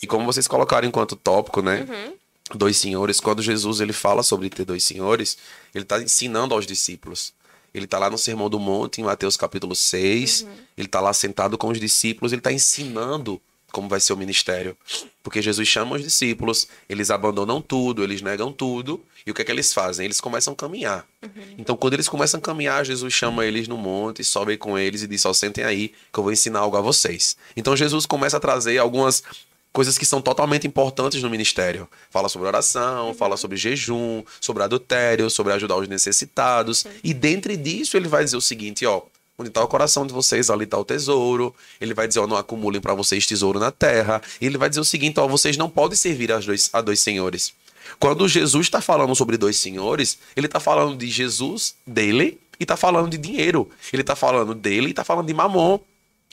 E 0.02 0.08
como 0.08 0.26
vocês 0.26 0.48
colocaram 0.48 0.88
enquanto 0.88 1.16
tópico, 1.16 1.62
né? 1.62 1.86
Uhum. 1.88 2.14
Dois 2.54 2.78
senhores, 2.78 3.20
quando 3.20 3.42
Jesus 3.42 3.80
ele 3.82 3.94
fala 3.94 4.24
sobre 4.24 4.50
ter 4.50 4.66
dois 4.66 4.84
senhores, 4.84 5.38
ele 5.74 5.84
está 5.84 6.02
ensinando 6.02 6.54
aos 6.54 6.66
discípulos. 6.66 7.34
Ele 7.74 7.86
está 7.86 7.98
lá 7.98 8.10
no 8.10 8.18
Sermão 8.18 8.50
do 8.50 8.60
Monte, 8.60 9.00
em 9.00 9.04
Mateus 9.04 9.38
capítulo 9.38 9.76
6. 9.76 10.42
Uhum. 10.42 10.50
Ele 10.78 10.88
está 10.88 11.00
lá 11.00 11.14
sentado 11.14 11.58
com 11.58 11.70
os 11.70 11.80
discípulos, 11.80 12.32
ele 12.32 12.40
está 12.40 12.52
ensinando 12.52 13.42
como 13.72 13.88
vai 13.88 14.00
ser 14.00 14.14
o 14.14 14.18
ministério. 14.18 14.76
Porque 15.24 15.42
Jesus 15.42 15.68
chama 15.68 15.96
os 15.96 16.04
discípulos, 16.04 16.68
eles 16.90 17.10
abandonam 17.10 17.62
tudo, 17.62 18.04
eles 18.04 18.22
negam 18.22 18.52
tudo, 18.52 19.04
e 19.26 19.32
o 19.32 19.34
que 19.34 19.42
é 19.42 19.46
que 19.46 19.52
eles 19.52 19.74
fazem? 19.74 20.06
Eles 20.06 20.20
começam 20.20 20.54
a 20.54 20.56
caminhar. 20.56 21.06
Uhum. 21.22 21.56
Então, 21.58 21.78
quando 21.78 21.94
eles 21.94 22.10
começam 22.10 22.40
a 22.40 22.42
caminhar, 22.42 22.86
Jesus 22.86 23.14
chama 23.14 23.46
eles 23.46 23.68
no 23.68 23.78
monte, 23.78 24.24
sobe 24.24 24.58
com 24.58 24.78
eles 24.78 25.04
e 25.04 25.08
diz: 25.08 25.26
Ó, 25.26 25.34
sentem 25.34 25.64
aí, 25.64 25.94
que 26.12 26.20
eu 26.20 26.24
vou 26.24 26.32
ensinar 26.32 26.60
algo 26.60 26.78
a 26.78 26.82
vocês. 26.82 27.38
Então, 27.56 27.76
Jesus 27.76 28.06
começa 28.06 28.38
a 28.38 28.40
trazer 28.40 28.78
algumas 28.78 29.24
coisas 29.72 29.98
que 29.98 30.06
são 30.06 30.22
totalmente 30.22 30.68
importantes 30.68 31.22
no 31.22 31.30
ministério. 31.30 31.88
Fala 32.10 32.28
sobre 32.30 32.48
oração, 32.48 33.10
uhum. 33.10 33.14
fala 33.14 33.38
sobre 33.38 33.58
jejum, 33.58 34.24
sobre 34.40 34.64
adultério, 34.64 35.30
sobre 35.30 35.54
ajudar 35.54 35.78
os 35.78 35.88
necessitados. 35.88 36.84
Uhum. 36.84 36.92
E 37.04 37.14
dentre 37.14 37.56
disso, 37.56 37.96
ele 37.96 38.08
vai 38.08 38.24
dizer 38.24 38.38
o 38.38 38.42
seguinte: 38.42 38.86
ó, 38.86 39.04
onde 39.42 39.50
está 39.50 39.64
o 39.64 39.68
coração 39.68 40.08
de 40.08 40.14
vocês, 40.14 40.50
ali 40.50 40.64
está 40.64 40.78
o 40.78 40.86
tesouro. 40.86 41.54
Ele 41.80 41.94
vai 41.94 42.08
dizer, 42.08 42.20
ó, 42.20 42.28
não 42.28 42.38
acumulem 42.38 42.80
para 42.80 42.94
vocês 42.94 43.26
tesouro 43.26 43.60
na 43.60 43.72
terra. 43.72 44.22
E 44.40 44.46
ele 44.46 44.58
vai 44.58 44.70
dizer 44.70 44.82
o 44.82 44.86
seguinte, 44.86 45.20
ó, 45.20 45.28
vocês 45.28 45.58
não 45.58 45.70
podem 45.70 45.98
servir 45.98 46.32
a 46.32 46.40
dois, 46.40 46.70
a 46.72 46.82
dois 46.82 47.00
senhores. 47.00 47.54
Quando 48.00 48.28
Jesus 48.28 48.68
está 48.68 48.82
falando 48.82 49.16
sobre 49.16 49.38
dois 49.38 49.58
senhores, 49.58 50.18
ele 50.36 50.46
está 50.46 50.60
falando 50.60 50.96
de 50.96 51.08
Jesus, 51.08 51.76
dele, 51.86 52.40
e 52.60 52.64
está 52.64 52.78
falando 52.78 53.10
de 53.10 53.18
dinheiro. 53.18 53.70
Ele 53.92 54.02
está 54.02 54.16
falando 54.16 54.54
dele 54.54 54.88
e 54.88 54.90
está 54.92 55.04
falando 55.04 55.28
de 55.28 55.34
Mamon, 55.34 55.80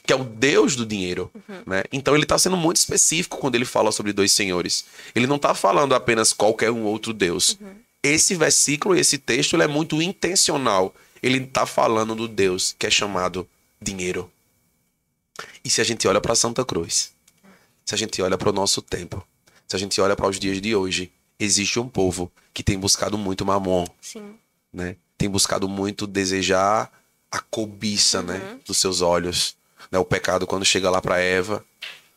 que 0.04 0.12
é 0.12 0.16
o 0.16 0.24
Deus 0.24 0.76
do 0.76 0.84
dinheiro. 0.84 1.30
Uhum. 1.34 1.62
Né? 1.66 1.84
Então 1.90 2.14
ele 2.14 2.24
está 2.24 2.38
sendo 2.38 2.56
muito 2.56 2.76
específico 2.76 3.38
quando 3.38 3.54
ele 3.54 3.64
fala 3.64 3.90
sobre 3.90 4.12
dois 4.12 4.32
senhores. 4.32 4.84
Ele 5.14 5.26
não 5.26 5.36
está 5.36 5.54
falando 5.54 5.94
apenas 5.94 6.32
qualquer 6.32 6.70
um 6.70 6.84
outro 6.84 7.12
Deus. 7.12 7.56
Uhum. 7.60 7.68
Esse 8.02 8.34
versículo, 8.34 8.94
esse 8.94 9.18
texto, 9.18 9.56
ele 9.56 9.64
é 9.64 9.66
muito 9.66 10.00
intencional. 10.00 10.94
Ele 11.22 11.38
está 11.38 11.66
falando 11.66 12.14
do 12.14 12.28
Deus 12.28 12.74
que 12.78 12.86
é 12.86 12.90
chamado 12.90 13.48
dinheiro. 13.80 14.30
E 15.64 15.70
se 15.70 15.80
a 15.80 15.84
gente 15.84 16.06
olha 16.06 16.20
para 16.20 16.34
Santa 16.34 16.64
Cruz, 16.64 17.12
se 17.84 17.94
a 17.94 17.98
gente 17.98 18.20
olha 18.20 18.36
para 18.36 18.50
o 18.50 18.52
nosso 18.52 18.82
tempo, 18.82 19.26
se 19.66 19.76
a 19.76 19.78
gente 19.78 20.00
olha 20.00 20.16
para 20.16 20.26
os 20.26 20.38
dias 20.38 20.60
de 20.60 20.74
hoje, 20.74 21.12
existe 21.38 21.78
um 21.78 21.88
povo 21.88 22.30
que 22.52 22.62
tem 22.62 22.78
buscado 22.78 23.16
muito 23.16 23.44
mamon. 23.44 23.86
Sim. 24.00 24.34
Né? 24.72 24.96
Tem 25.16 25.28
buscado 25.28 25.68
muito 25.68 26.06
desejar 26.06 26.90
a 27.30 27.40
cobiça, 27.40 28.22
né, 28.22 28.34
uhum. 28.34 28.40
né, 28.40 28.60
dos 28.66 28.78
seus 28.78 29.00
olhos, 29.00 29.56
né? 29.90 29.98
O 29.98 30.04
pecado 30.04 30.46
quando 30.46 30.64
chega 30.64 30.90
lá 30.90 31.00
para 31.00 31.18
Eva, 31.18 31.64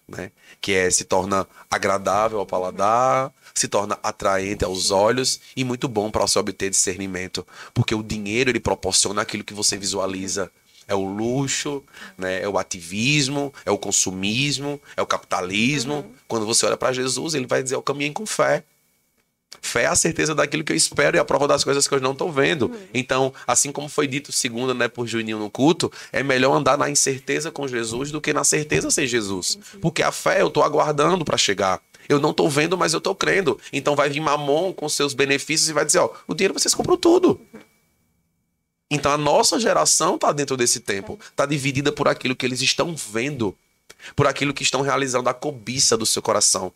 né, 0.08 0.32
que 0.60 0.72
é 0.72 0.89
se 0.89 1.04
torna 1.04 1.47
agradável 1.70 2.39
ao 2.39 2.45
paladar. 2.45 3.32
Se 3.54 3.68
torna 3.68 3.97
atraente 4.02 4.64
aos 4.64 4.91
olhos 4.91 5.39
e 5.56 5.64
muito 5.64 5.88
bom 5.88 6.10
para 6.10 6.28
se 6.28 6.38
obter 6.38 6.70
discernimento, 6.70 7.45
porque 7.74 7.95
o 7.95 8.04
dinheiro 8.04 8.49
ele 8.49 8.60
proporciona 8.60 9.22
aquilo 9.22 9.43
que 9.43 9.54
você 9.54 9.78
visualiza. 9.78 10.52
É 10.88 10.95
o 10.95 11.06
luxo, 11.06 11.82
né? 12.18 12.41
é 12.41 12.49
o 12.49 12.58
ativismo, 12.58 13.54
é 13.66 13.72
o 13.72 13.78
consumismo, 13.78 14.82
é 14.97 15.02
o 15.02 15.06
capitalismo. 15.06 15.95
Uhum. 15.95 16.12
Quando 16.28 16.45
você 16.45 16.66
olha 16.66 16.76
para 16.76 16.91
Jesus, 16.91 17.34
ele 17.34 17.47
vai 17.47 17.64
dizer: 17.64 17.76
Eu 17.76 17.82
caminhei 17.82 18.12
com 18.12 18.26
fé. 18.26 18.64
Fé 19.62 19.84
é 19.84 19.88
a 19.88 19.95
certeza 19.95 20.34
daquilo 20.34 20.64
que 20.64 20.72
eu 20.72 20.76
espero 20.76 21.18
e 21.18 21.20
a 21.20 21.26
prova 21.26 21.47
das 21.47 21.64
coisas 21.64 21.88
que 21.88 21.93
eu 21.93 21.99
não 21.99 22.14
estou 22.14 22.32
vendo. 22.32 22.68
Uhum. 22.68 22.88
Então, 22.93 23.34
assim 23.45 23.72
como 23.72 23.89
foi 23.89 24.08
dito 24.08 24.32
segunda, 24.32 24.74
né, 24.74 24.88
por 24.88 25.08
Juninho 25.08 25.39
no 25.39 25.49
culto, 25.49 25.91
é 26.12 26.24
melhor 26.24 26.56
andar 26.56 26.78
na 26.78 26.89
incerteza 26.89 27.52
com 27.52 27.68
Jesus 27.68 28.12
do 28.12 28.22
que 28.22 28.34
na 28.34 28.43
certeza 28.43 28.89
sem 28.89 29.06
Jesus. 29.06 29.60
Porque 29.82 30.02
a 30.02 30.12
fé 30.12 30.41
eu 30.41 30.47
estou 30.47 30.64
aguardando 30.64 31.26
para 31.26 31.38
chegar. 31.38 31.82
Eu 32.12 32.20
não 32.20 32.32
estou 32.32 32.49
vendo, 32.49 32.78
mas 32.78 32.91
eu 32.91 32.97
estou 32.97 33.16
crendo. 33.16 33.57
Então 33.72 33.95
vai 33.95 34.09
vir 34.09 34.20
Mamon 34.20 34.74
com 34.74 34.89
seus 34.89 35.14
benefícios 35.14 35.70
e 35.70 35.74
vai 35.74 35.86
dizer, 35.86 35.99
ó, 35.99 36.14
o 36.28 36.34
dinheiro 36.34 36.53
vocês 36.53 36.76
compram 36.76 36.97
tudo. 36.97 37.39
Então 38.89 39.14
a 39.14 39.18
nossa 39.18 39.57
geração 39.57 40.16
está 40.16 40.34
dentro 40.34 40.57
desse 40.57 40.82
tempo, 40.82 41.18
está 41.30 41.45
dividida 41.45 41.89
por 41.89 42.09
aquilo 42.09 42.36
que 42.36 42.45
eles 42.45 42.59
estão 42.59 42.93
vendo, 42.93 43.57
por 44.14 44.28
aquilo 44.28 44.53
que 44.53 44.62
estão 44.62 44.82
realizando 44.82 45.30
a 45.30 45.34
cobiça 45.34 45.95
do 45.95 46.05
seu 46.05 46.22
coração, 46.22 46.74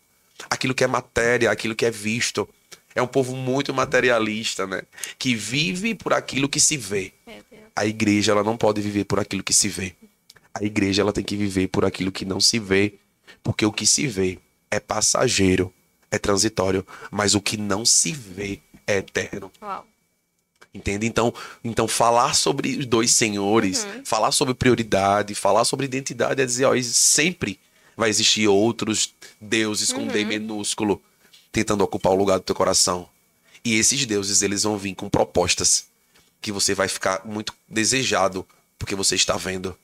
aquilo 0.48 0.74
que 0.74 0.82
é 0.82 0.86
matéria, 0.86 1.50
aquilo 1.50 1.74
que 1.74 1.84
é 1.84 1.90
visto. 1.90 2.48
É 2.94 3.02
um 3.02 3.06
povo 3.06 3.36
muito 3.36 3.74
materialista, 3.74 4.66
né? 4.66 4.84
Que 5.18 5.34
vive 5.34 5.94
por 5.94 6.14
aquilo 6.14 6.48
que 6.48 6.58
se 6.58 6.78
vê. 6.78 7.12
A 7.74 7.84
igreja 7.84 8.32
ela 8.32 8.42
não 8.42 8.56
pode 8.56 8.80
viver 8.80 9.04
por 9.04 9.20
aquilo 9.20 9.42
que 9.42 9.52
se 9.52 9.68
vê. 9.68 9.94
A 10.54 10.64
igreja 10.64 11.02
ela 11.02 11.12
tem 11.12 11.22
que 11.22 11.36
viver 11.36 11.68
por 11.68 11.84
aquilo 11.84 12.10
que 12.10 12.24
não 12.24 12.40
se 12.40 12.58
vê, 12.58 12.94
porque 13.42 13.66
o 13.66 13.70
que 13.70 13.84
se 13.84 14.06
vê 14.06 14.38
é 14.70 14.80
passageiro, 14.80 15.72
é 16.10 16.18
transitório, 16.18 16.86
mas 17.10 17.34
o 17.34 17.40
que 17.40 17.56
não 17.56 17.84
se 17.84 18.12
vê 18.12 18.60
é 18.86 18.98
eterno. 18.98 19.50
Uau. 19.60 19.86
Entende? 20.72 21.06
Então, 21.06 21.32
então 21.64 21.88
falar 21.88 22.34
sobre 22.34 22.76
os 22.76 22.86
dois 22.86 23.10
senhores, 23.10 23.84
Uhum. 23.84 24.04
falar 24.04 24.30
sobre 24.30 24.52
prioridade, 24.54 25.34
falar 25.34 25.64
sobre 25.64 25.86
identidade 25.86 26.42
é 26.42 26.44
dizer, 26.46 26.66
ó, 26.66 26.74
sempre 26.82 27.58
vai 27.96 28.10
existir 28.10 28.46
outros 28.46 29.14
deuses 29.40 29.90
com 29.92 30.02
Uhum. 30.02 30.08
D 30.08 30.24
minúsculo 30.24 31.02
tentando 31.50 31.82
ocupar 31.82 32.12
o 32.12 32.16
lugar 32.16 32.38
do 32.38 32.44
teu 32.44 32.54
coração. 32.54 33.08
E 33.64 33.74
esses 33.74 34.04
deuses, 34.04 34.42
eles 34.42 34.64
vão 34.64 34.76
vir 34.76 34.94
com 34.94 35.08
propostas 35.08 35.86
que 36.42 36.52
você 36.52 36.74
vai 36.74 36.88
ficar 36.88 37.24
muito 37.24 37.54
desejado 37.66 38.46
porque 38.78 38.94
você 38.94 39.14
está 39.14 39.36
vendo, 39.38 39.76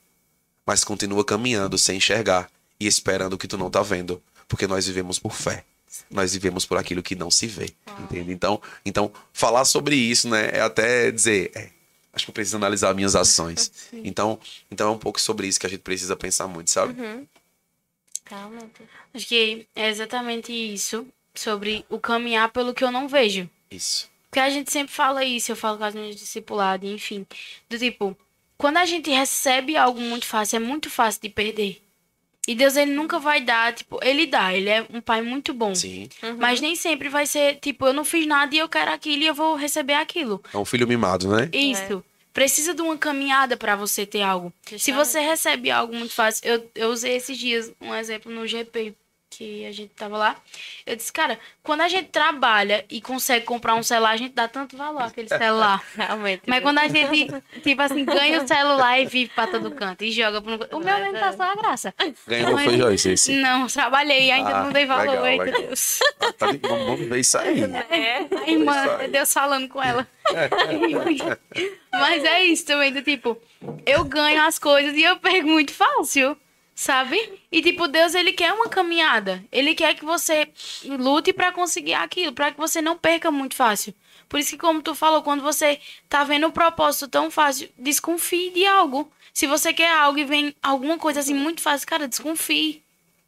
mas 0.65 0.83
continua 0.83 1.25
caminhando 1.25 1.77
sem 1.79 1.97
enxergar 1.97 2.49
e 2.79 2.85
esperando 2.85 3.33
o 3.33 3.37
que 3.37 3.47
tu 3.47 3.57
não 3.57 3.71
tá 3.71 3.81
vendo, 3.81 4.21
porque 4.53 4.67
nós 4.67 4.85
vivemos 4.85 5.17
por 5.17 5.33
fé. 5.33 5.65
Nós 6.11 6.33
vivemos 6.33 6.63
por 6.63 6.77
aquilo 6.77 7.01
que 7.01 7.15
não 7.15 7.31
se 7.31 7.47
vê, 7.47 7.73
entende? 7.99 8.31
Então, 8.31 8.61
então 8.85 9.11
falar 9.31 9.65
sobre 9.65 9.95
isso, 9.95 10.29
né, 10.29 10.51
é 10.53 10.61
até 10.61 11.09
dizer, 11.09 11.51
é, 11.55 11.69
acho 12.13 12.25
que 12.25 12.29
eu 12.29 12.33
preciso 12.33 12.57
analisar 12.57 12.93
minhas 12.93 13.15
ações. 13.15 13.71
Então, 13.91 14.39
então 14.69 14.89
é 14.89 14.91
um 14.91 14.97
pouco 14.97 15.19
sobre 15.19 15.47
isso 15.47 15.59
que 15.59 15.65
a 15.65 15.69
gente 15.69 15.81
precisa 15.81 16.15
pensar 16.15 16.47
muito, 16.47 16.69
sabe? 16.69 16.93
Realmente. 18.25 18.81
Acho 19.11 19.27
que 19.27 19.67
é 19.75 19.89
exatamente 19.89 20.51
isso, 20.51 21.07
sobre 21.33 21.83
o 21.89 21.99
caminhar 21.99 22.51
pelo 22.51 22.75
que 22.75 22.83
eu 22.83 22.91
não 22.91 23.07
vejo. 23.07 23.49
Isso. 23.71 24.07
Porque 24.29 24.39
a 24.39 24.49
gente 24.49 24.71
sempre 24.71 24.93
fala 24.93 25.25
isso, 25.25 25.51
eu 25.51 25.55
falo 25.55 25.79
com 25.79 25.83
as 25.83 25.95
minhas 25.95 26.15
discipuladas, 26.15 26.87
enfim. 26.87 27.25
Do 27.67 27.77
tipo, 27.79 28.15
quando 28.55 28.77
a 28.77 28.85
gente 28.85 29.09
recebe 29.09 29.75
algo 29.75 29.99
muito 29.99 30.25
fácil, 30.25 30.57
é 30.57 30.59
muito 30.59 30.91
fácil 30.91 31.21
de 31.21 31.29
perder. 31.29 31.82
E 32.47 32.55
Deus, 32.55 32.75
ele 32.75 32.91
nunca 32.91 33.19
vai 33.19 33.39
dar, 33.41 33.73
tipo, 33.73 33.99
ele 34.03 34.25
dá, 34.25 34.53
ele 34.53 34.69
é 34.69 34.85
um 34.93 34.99
pai 34.99 35.21
muito 35.21 35.53
bom. 35.53 35.73
Sim. 35.73 36.09
Mas 36.37 36.59
nem 36.59 36.75
sempre 36.75 37.07
vai 37.07 37.25
ser, 37.25 37.55
tipo, 37.55 37.85
eu 37.85 37.93
não 37.93 38.03
fiz 38.03 38.27
nada 38.27 38.53
e 38.53 38.57
eu 38.57 38.67
quero 38.67 38.91
aquilo 38.91 39.23
e 39.23 39.27
eu 39.27 39.33
vou 39.33 39.55
receber 39.55 39.93
aquilo. 39.93 40.43
É 40.53 40.57
um 40.57 40.65
filho 40.65 40.87
mimado, 40.87 41.29
né? 41.29 41.49
Isso. 41.53 42.03
Precisa 42.33 42.73
de 42.73 42.81
uma 42.81 42.97
caminhada 42.97 43.55
pra 43.55 43.75
você 43.75 44.05
ter 44.05 44.23
algo. 44.23 44.51
Se 44.77 44.91
você 44.91 45.19
recebe 45.19 45.69
algo 45.69 45.95
muito 45.95 46.13
fácil, 46.13 46.45
eu, 46.45 46.69
eu 46.73 46.89
usei 46.89 47.15
esses 47.15 47.37
dias 47.37 47.71
um 47.79 47.93
exemplo 47.93 48.31
no 48.31 48.47
GP, 48.47 48.93
que 49.37 49.65
a 49.65 49.71
gente 49.71 49.89
tava 49.93 50.17
lá. 50.17 50.35
Eu 50.85 50.95
disse, 50.95 51.11
cara, 51.11 51.39
quando 51.61 51.81
a 51.81 51.87
gente 51.87 52.09
trabalha 52.09 52.85
e 52.89 53.01
consegue 53.01 53.45
comprar 53.45 53.75
um 53.75 53.83
celular, 53.83 54.11
a 54.11 54.17
gente 54.17 54.33
dá 54.33 54.47
tanto 54.47 54.75
valor 54.77 55.01
àquele 55.03 55.27
celular. 55.27 55.83
Realmente. 55.95 56.43
Mas 56.47 56.61
quando 56.61 56.79
a 56.79 56.87
gente, 56.87 57.27
tipo 57.61 57.81
assim, 57.81 58.05
ganha 58.05 58.41
o 58.43 58.47
celular 58.47 58.99
e 58.99 59.05
vive 59.05 59.31
pra 59.33 59.47
todo 59.47 59.71
canto 59.71 60.03
e 60.03 60.11
joga 60.11 60.41
pro... 60.41 60.53
O 60.71 60.79
meu 60.79 60.97
mesmo 60.99 61.19
tá 61.19 61.31
só 61.33 61.43
a 61.43 61.55
graça. 61.55 61.93
Ganhou 62.27 62.53
Mas- 62.53 62.65
foi 62.65 62.77
Joyce 62.77 63.09
esse. 63.11 63.33
Não, 63.41 63.67
trabalhei 63.67 64.25
e 64.27 64.31
ainda 64.31 64.49
Ah, 64.49 64.63
não 64.63 64.71
dei 64.71 64.85
valor, 64.85 65.21
legal. 65.21 65.45
Deus. 65.45 65.99
Tá 66.37 66.51
de- 66.51 66.57
vamos 66.59 66.99
ver 67.07 67.19
isso 67.19 67.37
aí. 67.37 67.61
É, 67.89 68.25
a 68.45 68.49
irmã, 68.49 68.75
é 69.01 69.07
Deus 69.07 69.33
falando 69.33 69.67
com 69.67 69.81
ela. 69.81 70.07
Mas 71.91 72.23
é 72.23 72.43
isso 72.45 72.65
também, 72.65 72.91
do 72.91 73.01
tipo, 73.01 73.37
eu 73.85 74.03
ganho 74.03 74.41
as 74.43 74.57
coisas 74.57 74.93
e 74.95 75.03
eu 75.03 75.17
pego 75.17 75.47
muito 75.47 75.71
fácil, 75.71 76.37
sabe? 76.75 77.39
E 77.51 77.61
tipo, 77.61 77.87
Deus, 77.87 78.15
ele 78.15 78.33
quer 78.33 78.51
uma 78.53 78.69
caminhada. 78.69 79.43
Ele 79.51 79.75
quer 79.75 79.95
que 79.95 80.05
você 80.05 80.47
lute 80.85 81.33
pra 81.33 81.51
conseguir 81.51 81.93
aquilo, 81.93 82.33
pra 82.33 82.51
que 82.51 82.57
você 82.57 82.81
não 82.81 82.97
perca 82.97 83.31
muito 83.31 83.55
fácil. 83.55 83.93
Por 84.27 84.39
isso 84.39 84.51
que, 84.51 84.57
como 84.57 84.81
tu 84.81 84.95
falou, 84.95 85.21
quando 85.21 85.43
você 85.43 85.79
tá 86.09 86.23
vendo 86.23 86.47
um 86.47 86.51
propósito 86.51 87.07
tão 87.07 87.29
fácil, 87.29 87.69
desconfie 87.77 88.49
de 88.49 88.65
algo. 88.65 89.11
Se 89.33 89.45
você 89.45 89.73
quer 89.73 89.91
algo 89.91 90.19
e 90.19 90.25
vem 90.25 90.55
alguma 90.61 90.97
coisa 90.97 91.19
assim 91.19 91.33
muito 91.33 91.61
fácil, 91.61 91.87
cara, 91.87 92.07
desconfie. 92.07 92.81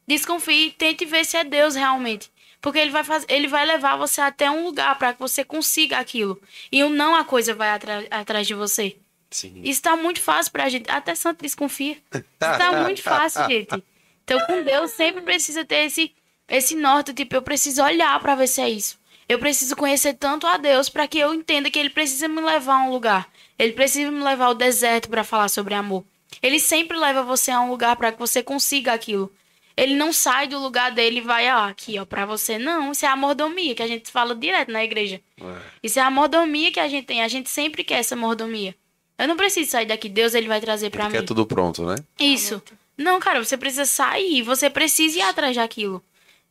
Desconfie, 0.06 0.72
tente 0.72 1.04
ver 1.04 1.24
se 1.24 1.36
é 1.36 1.44
Deus 1.44 1.74
realmente. 1.74 2.30
Porque 2.60 2.78
ele 2.78 2.90
vai 2.90 3.04
fazer, 3.04 3.26
ele 3.28 3.46
vai 3.46 3.64
levar 3.64 3.96
você 3.96 4.20
até 4.20 4.50
um 4.50 4.64
lugar 4.64 4.98
para 4.98 5.12
que 5.12 5.20
você 5.20 5.44
consiga 5.44 5.98
aquilo. 5.98 6.40
E 6.72 6.82
o 6.82 6.88
não 6.88 7.14
a 7.14 7.24
coisa 7.24 7.54
vai 7.54 7.68
atrás 8.10 8.46
de 8.46 8.54
você. 8.54 8.96
Sim. 9.30 9.60
Isso 9.64 9.82
tá 9.82 9.96
muito 9.96 10.20
fácil 10.20 10.52
pra 10.52 10.68
gente. 10.68 10.90
Até 10.90 11.14
santo 11.14 11.42
desconfia. 11.42 11.96
Isso 12.14 12.24
tá 12.38 12.82
muito 12.82 13.02
fácil, 13.02 13.46
gente. 13.46 13.82
Então, 14.24 14.40
com 14.46 14.62
Deus, 14.62 14.90
sempre 14.92 15.22
precisa 15.22 15.64
ter 15.64 15.84
esse, 15.86 16.12
esse 16.48 16.74
norte. 16.74 17.12
Tipo, 17.12 17.36
eu 17.36 17.42
preciso 17.42 17.82
olhar 17.82 18.18
pra 18.20 18.34
ver 18.34 18.48
se 18.48 18.60
é 18.60 18.68
isso. 18.68 18.98
Eu 19.28 19.38
preciso 19.38 19.74
conhecer 19.76 20.14
tanto 20.14 20.46
a 20.46 20.56
Deus 20.56 20.88
para 20.88 21.06
que 21.06 21.18
eu 21.18 21.34
entenda 21.34 21.70
que 21.70 21.78
Ele 21.78 21.90
precisa 21.90 22.28
me 22.28 22.40
levar 22.40 22.74
a 22.74 22.84
um 22.84 22.90
lugar. 22.90 23.28
Ele 23.58 23.72
precisa 23.72 24.10
me 24.10 24.22
levar 24.22 24.46
ao 24.46 24.54
deserto 24.54 25.08
para 25.08 25.24
falar 25.24 25.48
sobre 25.48 25.74
amor. 25.74 26.04
Ele 26.42 26.58
sempre 26.60 26.96
leva 26.96 27.22
você 27.22 27.50
a 27.50 27.60
um 27.60 27.70
lugar 27.70 27.96
para 27.96 28.12
que 28.12 28.18
você 28.18 28.42
consiga 28.42 28.92
aquilo. 28.92 29.32
Ele 29.76 29.94
não 29.94 30.12
sai 30.12 30.46
do 30.46 30.58
lugar 30.58 30.90
dele 30.90 31.18
e 31.18 31.20
vai, 31.20 31.50
ó, 31.52 31.68
aqui, 31.68 31.98
ó, 31.98 32.04
pra 32.04 32.24
você. 32.24 32.58
Não, 32.58 32.92
isso 32.92 33.04
é 33.04 33.08
a 33.08 33.16
mordomia 33.16 33.74
que 33.74 33.82
a 33.82 33.86
gente 33.86 34.10
fala 34.10 34.34
direto 34.34 34.72
na 34.72 34.82
igreja. 34.82 35.20
É. 35.38 35.56
Isso 35.82 35.98
é 35.98 36.02
a 36.02 36.10
mordomia 36.10 36.72
que 36.72 36.80
a 36.80 36.88
gente 36.88 37.06
tem. 37.06 37.22
A 37.22 37.28
gente 37.28 37.50
sempre 37.50 37.84
quer 37.84 37.98
essa 37.98 38.16
mordomia. 38.16 38.74
Eu 39.18 39.26
não 39.28 39.36
preciso 39.36 39.70
sair 39.70 39.86
daqui. 39.86 40.08
Deus, 40.08 40.34
ele 40.34 40.48
vai 40.48 40.60
trazer 40.60 40.90
pra 40.90 41.04
Ele 41.04 41.12
mim. 41.12 41.18
quer 41.20 41.24
tudo 41.24 41.46
pronto, 41.46 41.84
né? 41.84 41.96
Isso. 42.18 42.62
Não, 42.96 43.18
cara, 43.20 43.42
você 43.44 43.56
precisa 43.56 43.84
sair. 43.86 44.42
Você 44.42 44.68
precisa 44.70 45.18
ir 45.18 45.22
atrás 45.22 45.56
daquilo. 45.56 46.02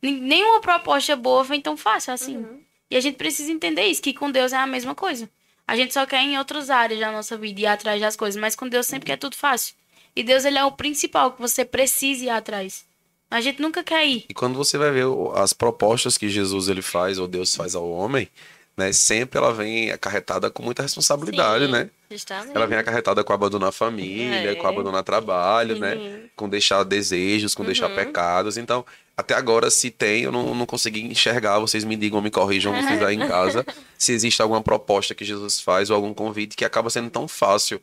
Nen- 0.02 0.20
Nenhuma 0.20 0.60
proposta 0.60 1.14
boa 1.16 1.44
vem 1.44 1.60
tão 1.60 1.76
fácil 1.76 2.12
assim. 2.12 2.44
E 2.90 2.96
a 2.96 3.00
gente 3.00 3.16
precisa 3.16 3.50
entender 3.50 3.84
isso, 3.86 4.02
que 4.02 4.12
com 4.14 4.30
Deus 4.30 4.52
é 4.52 4.56
a 4.56 4.66
mesma 4.66 4.94
coisa. 4.94 5.28
A 5.66 5.76
gente 5.76 5.92
só 5.92 6.06
quer 6.06 6.22
em 6.22 6.38
outras 6.38 6.70
áreas 6.70 7.00
da 7.00 7.10
nossa 7.10 7.36
vida 7.36 7.60
ir 7.60 7.66
atrás 7.66 8.00
das 8.00 8.14
coisas, 8.14 8.40
mas 8.40 8.54
com 8.54 8.68
Deus 8.68 8.86
sempre 8.86 9.06
quer 9.06 9.16
tudo 9.16 9.34
fácil. 9.36 9.74
E 10.14 10.22
Deus, 10.22 10.44
ele 10.44 10.56
é 10.58 10.64
o 10.64 10.70
principal 10.72 11.32
que 11.32 11.40
você 11.40 11.64
precisa 11.64 12.24
ir 12.24 12.30
atrás. 12.30 12.84
A 13.28 13.40
gente 13.40 13.60
nunca 13.60 13.82
quer 13.82 14.06
ir. 14.06 14.24
E 14.28 14.34
quando 14.34 14.54
você 14.54 14.78
vai 14.78 14.92
ver 14.92 15.04
as 15.34 15.52
propostas 15.52 16.16
que 16.16 16.28
Jesus 16.28 16.68
ele 16.68 16.82
faz, 16.82 17.18
ou 17.18 17.26
Deus 17.26 17.56
faz 17.56 17.74
ao 17.74 17.90
homem, 17.90 18.28
né? 18.76 18.92
Sempre 18.92 19.38
ela 19.38 19.52
vem 19.52 19.90
acarretada 19.90 20.48
com 20.48 20.62
muita 20.62 20.82
responsabilidade, 20.82 21.66
Sim, 21.66 21.72
né? 21.72 21.90
Justamente. 22.10 22.56
Ela 22.56 22.66
vem 22.66 22.78
acarretada 22.78 23.24
com 23.24 23.32
abandonar 23.32 23.70
a 23.70 23.72
família, 23.72 24.52
É. 24.52 24.54
com 24.54 24.66
abandonar 24.66 25.02
trabalho, 25.02 25.78
né? 25.78 26.20
Com 26.36 26.48
deixar 26.48 26.84
desejos, 26.84 27.54
com 27.54 27.64
deixar 27.64 27.88
pecados. 27.90 28.56
Então, 28.56 28.84
até 29.16 29.34
agora, 29.34 29.70
se 29.70 29.90
tem, 29.90 30.22
eu 30.22 30.32
não, 30.32 30.54
não 30.54 30.66
consegui 30.66 31.00
enxergar. 31.00 31.58
Vocês 31.58 31.84
me 31.84 31.96
digam, 31.96 32.20
me 32.20 32.30
corrijam, 32.30 32.72
vocês 32.74 33.02
aí 33.02 33.16
em 33.16 33.26
casa, 33.26 33.64
se 33.98 34.12
existe 34.12 34.40
alguma 34.42 34.62
proposta 34.62 35.14
que 35.14 35.24
Jesus 35.24 35.60
faz 35.60 35.90
ou 35.90 35.96
algum 35.96 36.12
convite 36.14 36.56
que 36.56 36.64
acaba 36.64 36.90
sendo 36.90 37.10
tão 37.10 37.26
fácil. 37.26 37.80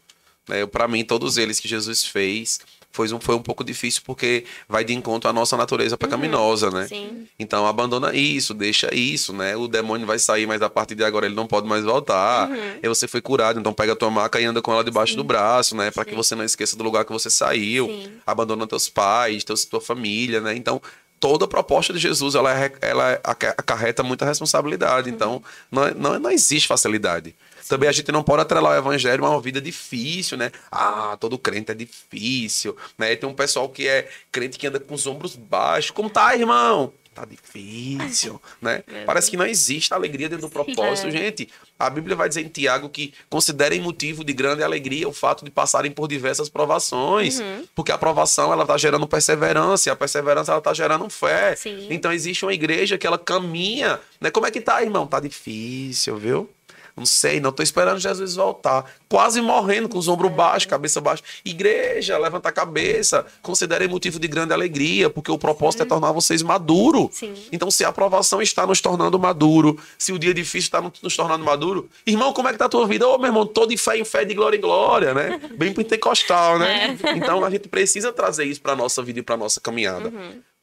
Né? 0.48 0.66
Para 0.66 0.88
mim, 0.88 1.04
todos 1.04 1.38
eles 1.38 1.60
que 1.60 1.68
Jesus 1.68 2.06
fez 2.06 2.60
foi 2.94 3.12
um, 3.12 3.20
foi 3.20 3.34
um 3.36 3.42
pouco 3.42 3.64
difícil 3.64 4.02
porque 4.06 4.46
vai 4.70 4.86
de 4.86 4.94
encontro 4.94 5.30
à 5.30 5.34
nossa 5.34 5.58
natureza 5.58 5.98
pecaminosa, 5.98 6.70
né? 6.72 6.88
Sim. 6.88 7.28
Então 7.40 7.66
abandona 7.68 8.14
isso, 8.16 8.54
deixa 8.54 8.94
isso, 8.94 9.34
né? 9.34 9.56
O 9.58 9.68
demônio 9.68 10.06
vai 10.08 10.20
sair, 10.20 10.46
mas 10.48 10.62
a 10.62 10.70
partir 10.70 10.94
de 10.96 11.04
agora 11.04 11.26
ele 11.26 11.34
não 11.36 11.48
pode 11.48 11.68
mais 11.68 11.84
voltar. 11.84 12.50
E 12.82 12.88
você 12.88 13.08
foi 13.08 13.20
curado, 13.20 13.60
então 13.60 13.74
pega 13.74 13.94
a 13.94 13.96
tua 13.96 14.12
maca 14.12 14.40
e 14.40 14.46
anda 14.46 14.62
com 14.62 14.72
ela 14.72 14.84
debaixo 14.84 15.16
do 15.16 15.24
braço, 15.24 15.76
né? 15.76 15.90
Para 15.92 16.06
que 16.06 16.16
você 16.16 16.36
não 16.36 16.44
esqueça 16.46 16.78
do 16.78 16.84
lugar 16.84 17.04
que 17.04 17.12
você 17.12 17.30
saiu. 17.30 17.88
Sim. 17.88 18.12
Abandona 18.26 18.66
teus 18.68 18.88
pais, 18.88 19.44
teus, 19.44 19.66
tua 19.66 19.82
família, 19.82 20.40
né? 20.40 20.56
Então 20.56 20.82
toda 21.20 21.46
a 21.46 21.48
proposta 21.48 21.94
de 21.94 22.00
Jesus 22.00 22.36
ela, 22.36 22.54
é- 22.54 22.72
ela 22.82 23.14
aca- 23.24 23.56
acarreta 23.58 24.04
muita 24.04 24.24
responsabilidade. 24.26 25.10
Então 25.10 25.42
não, 25.72 25.88
é- 25.88 25.94
não, 25.94 26.20
não 26.20 26.30
existe 26.30 26.68
facilidade. 26.68 27.34
Também 27.68 27.90
a 27.90 27.92
gente 27.92 28.12
não 28.12 28.24
pode 28.24 28.42
atrelar 28.42 28.74
o 28.74 28.78
evangelho 28.78 29.26
a 29.26 29.30
uma 29.30 29.42
vida 29.42 29.62
difícil, 29.62 30.38
né? 30.38 30.52
Ah, 30.72 31.18
todo 31.20 31.38
crente 31.38 31.72
é 31.72 31.76
difícil, 31.76 32.76
né? 32.98 33.16
Tem 33.16 33.28
um 33.30 33.34
pessoal 33.34 33.70
que 33.70 33.88
é 33.88 34.10
crente 34.32 34.58
que 34.58 34.68
anda 34.68 34.80
com 34.80 34.94
os 34.94 35.06
ombros 35.08 35.36
baixos. 35.36 35.92
Como 35.92 36.10
tá, 36.10 36.36
irmão? 36.36 36.94
Tá 37.14 37.26
difícil, 37.26 38.42
né? 38.60 38.84
Parece 39.06 39.30
que 39.30 39.38
não 39.38 39.46
existe 39.46 39.94
alegria 39.94 40.28
dentro 40.28 40.48
do 40.48 40.52
propósito, 40.52 41.10
É. 41.10 41.12
gente. 41.12 41.48
A 41.78 41.88
Bíblia 41.88 42.16
vai 42.16 42.28
dizer 42.28 42.42
em 42.42 42.48
Tiago 42.48 42.90
que 42.90 43.14
considerem 43.30 43.80
motivo 43.80 44.24
de 44.24 44.34
grande 44.34 44.64
alegria 44.64 45.08
o 45.08 45.14
fato 45.14 45.46
de 45.46 45.52
passarem 45.52 45.92
por 45.92 46.08
diversas 46.08 46.50
provações, 46.50 47.40
porque 47.76 47.92
a 47.92 48.00
provação 48.00 48.52
ela 48.52 48.66
tá 48.66 48.76
gerando 48.80 49.08
perseverança, 49.08 49.90
e 49.90 49.92
a 49.92 49.96
perseverança 49.96 50.54
ela 50.54 50.62
tá 50.62 50.74
gerando 50.74 51.08
fé. 51.08 51.56
Sim. 51.56 51.86
Então 51.92 52.12
existe 52.12 52.46
uma 52.46 52.54
igreja 52.54 52.98
que 52.98 53.06
ela 53.06 53.20
caminha, 53.20 54.00
né? 54.20 54.32
Como 54.32 54.48
é 54.48 54.52
que 54.52 54.60
tá, 54.60 54.82
irmão? 54.82 55.06
Tá 55.06 55.20
difícil, 55.20 56.18
viu? 56.18 56.50
Não 56.96 57.06
sei, 57.06 57.40
não 57.40 57.52
tô 57.52 57.64
esperando 57.64 58.00
Jesus 58.00 58.36
voltar. 58.36 58.86
Quase 59.10 59.42
morrendo, 59.42 59.90
com 59.90 59.98
os 59.98 60.08
ombros 60.08 60.32
baixos, 60.32 60.68
cabeça 60.68 61.02
baixa. 61.02 61.24
Igreja, 61.44 62.18
levanta 62.18 62.50
a 62.50 62.52
cabeça. 62.52 63.26
Considerem 63.42 63.88
motivo 63.88 64.20
de 64.20 64.28
grande 64.28 64.54
alegria, 64.54 65.10
porque 65.10 65.32
o 65.32 65.38
propósito 65.38 65.84
é 65.84 65.86
tornar 65.86 66.12
vocês 66.12 66.44
maduro. 66.44 67.10
Sim. 67.12 67.34
Então, 67.52 67.72
se 67.72 67.84
a 67.84 67.90
aprovação 67.90 68.42
está 68.42 68.68
nos 68.68 68.80
tornando 68.80 69.18
maduro, 69.18 69.80
se 69.98 70.12
o 70.12 70.20
dia 70.20 70.34
difícil 70.34 70.68
está 70.68 70.82
nos 70.82 71.16
tornando 71.16 71.44
maduro, 71.44 71.90
irmão, 72.06 72.32
como 72.32 72.48
é 72.48 72.52
que 72.52 72.60
tá 72.60 72.66
a 72.66 72.70
tua 72.70 72.88
vida? 72.88 73.08
Ô, 73.08 73.18
meu 73.18 73.28
irmão, 73.28 73.46
todo 73.46 73.70
de 73.70 73.78
fé 73.78 73.98
em 73.98 74.06
fé, 74.06 74.24
de 74.24 74.36
glória 74.36 74.58
em 74.58 74.62
glória, 74.62 75.14
né? 75.14 75.40
Bem 75.58 75.74
pentecostal, 75.74 76.60
né? 76.60 76.98
Então, 77.16 77.44
a 77.44 77.50
gente 77.50 77.68
precisa 77.68 78.14
trazer 78.14 78.46
isso 78.46 78.62
para 78.62 78.76
nossa 78.76 79.02
vida 79.02 79.20
e 79.20 79.24
para 79.24 79.36
nossa 79.36 79.60
caminhada. 79.60 80.14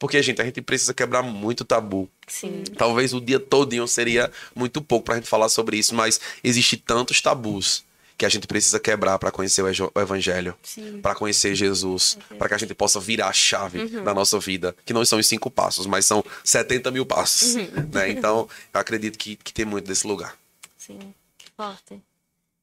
Porque, 0.01 0.19
gente, 0.23 0.41
a 0.41 0.45
gente 0.45 0.63
precisa 0.63 0.95
quebrar 0.95 1.21
muito 1.21 1.63
tabu. 1.63 2.09
Sim. 2.27 2.63
Talvez 2.75 3.13
o 3.13 3.21
dia 3.21 3.39
todinho 3.39 3.87
seria 3.87 4.31
muito 4.55 4.81
pouco 4.81 5.05
pra 5.05 5.13
gente 5.13 5.27
falar 5.27 5.47
sobre 5.47 5.77
isso, 5.77 5.93
mas 5.93 6.19
existe 6.43 6.75
tantos 6.75 7.21
tabus 7.21 7.85
que 8.17 8.25
a 8.25 8.29
gente 8.29 8.47
precisa 8.47 8.79
quebrar 8.79 9.19
para 9.19 9.29
conhecer 9.29 9.61
o 9.61 9.99
evangelho, 10.01 10.57
para 11.03 11.13
conhecer 11.13 11.53
Jesus, 11.53 12.17
para 12.39 12.47
que 12.47 12.55
a 12.55 12.57
gente 12.57 12.73
possa 12.73 12.99
virar 12.99 13.27
a 13.27 13.33
chave 13.33 13.89
da 14.01 14.11
nossa 14.11 14.39
vida, 14.39 14.75
que 14.83 14.91
não 14.91 15.05
são 15.05 15.19
os 15.19 15.27
cinco 15.27 15.51
passos, 15.51 15.85
mas 15.85 16.07
são 16.07 16.25
70 16.43 16.89
mil 16.89 17.05
passos, 17.05 17.53
né? 17.93 18.09
Então, 18.09 18.49
eu 18.73 18.79
acredito 18.79 19.19
que, 19.19 19.35
que 19.35 19.53
tem 19.53 19.65
muito 19.65 19.85
desse 19.85 20.07
lugar. 20.07 20.35
Sim, 20.79 21.13
que 21.37 21.45
forte. 21.55 22.01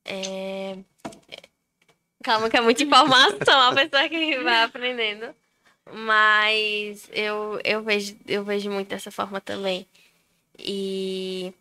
É... 0.04 0.76
Calma, 2.24 2.50
que 2.50 2.56
é 2.56 2.60
muita 2.60 2.82
informação, 2.82 3.60
a 3.60 3.74
pessoa 3.76 4.08
que 4.08 4.40
vai 4.40 4.64
aprendendo. 4.64 5.32
Mas 5.92 7.08
eu, 7.12 7.60
eu, 7.64 7.82
vejo, 7.82 8.16
eu 8.26 8.44
vejo 8.44 8.70
muito 8.70 8.88
dessa 8.88 9.10
forma 9.10 9.40
também. 9.40 9.86
E. 10.58 11.52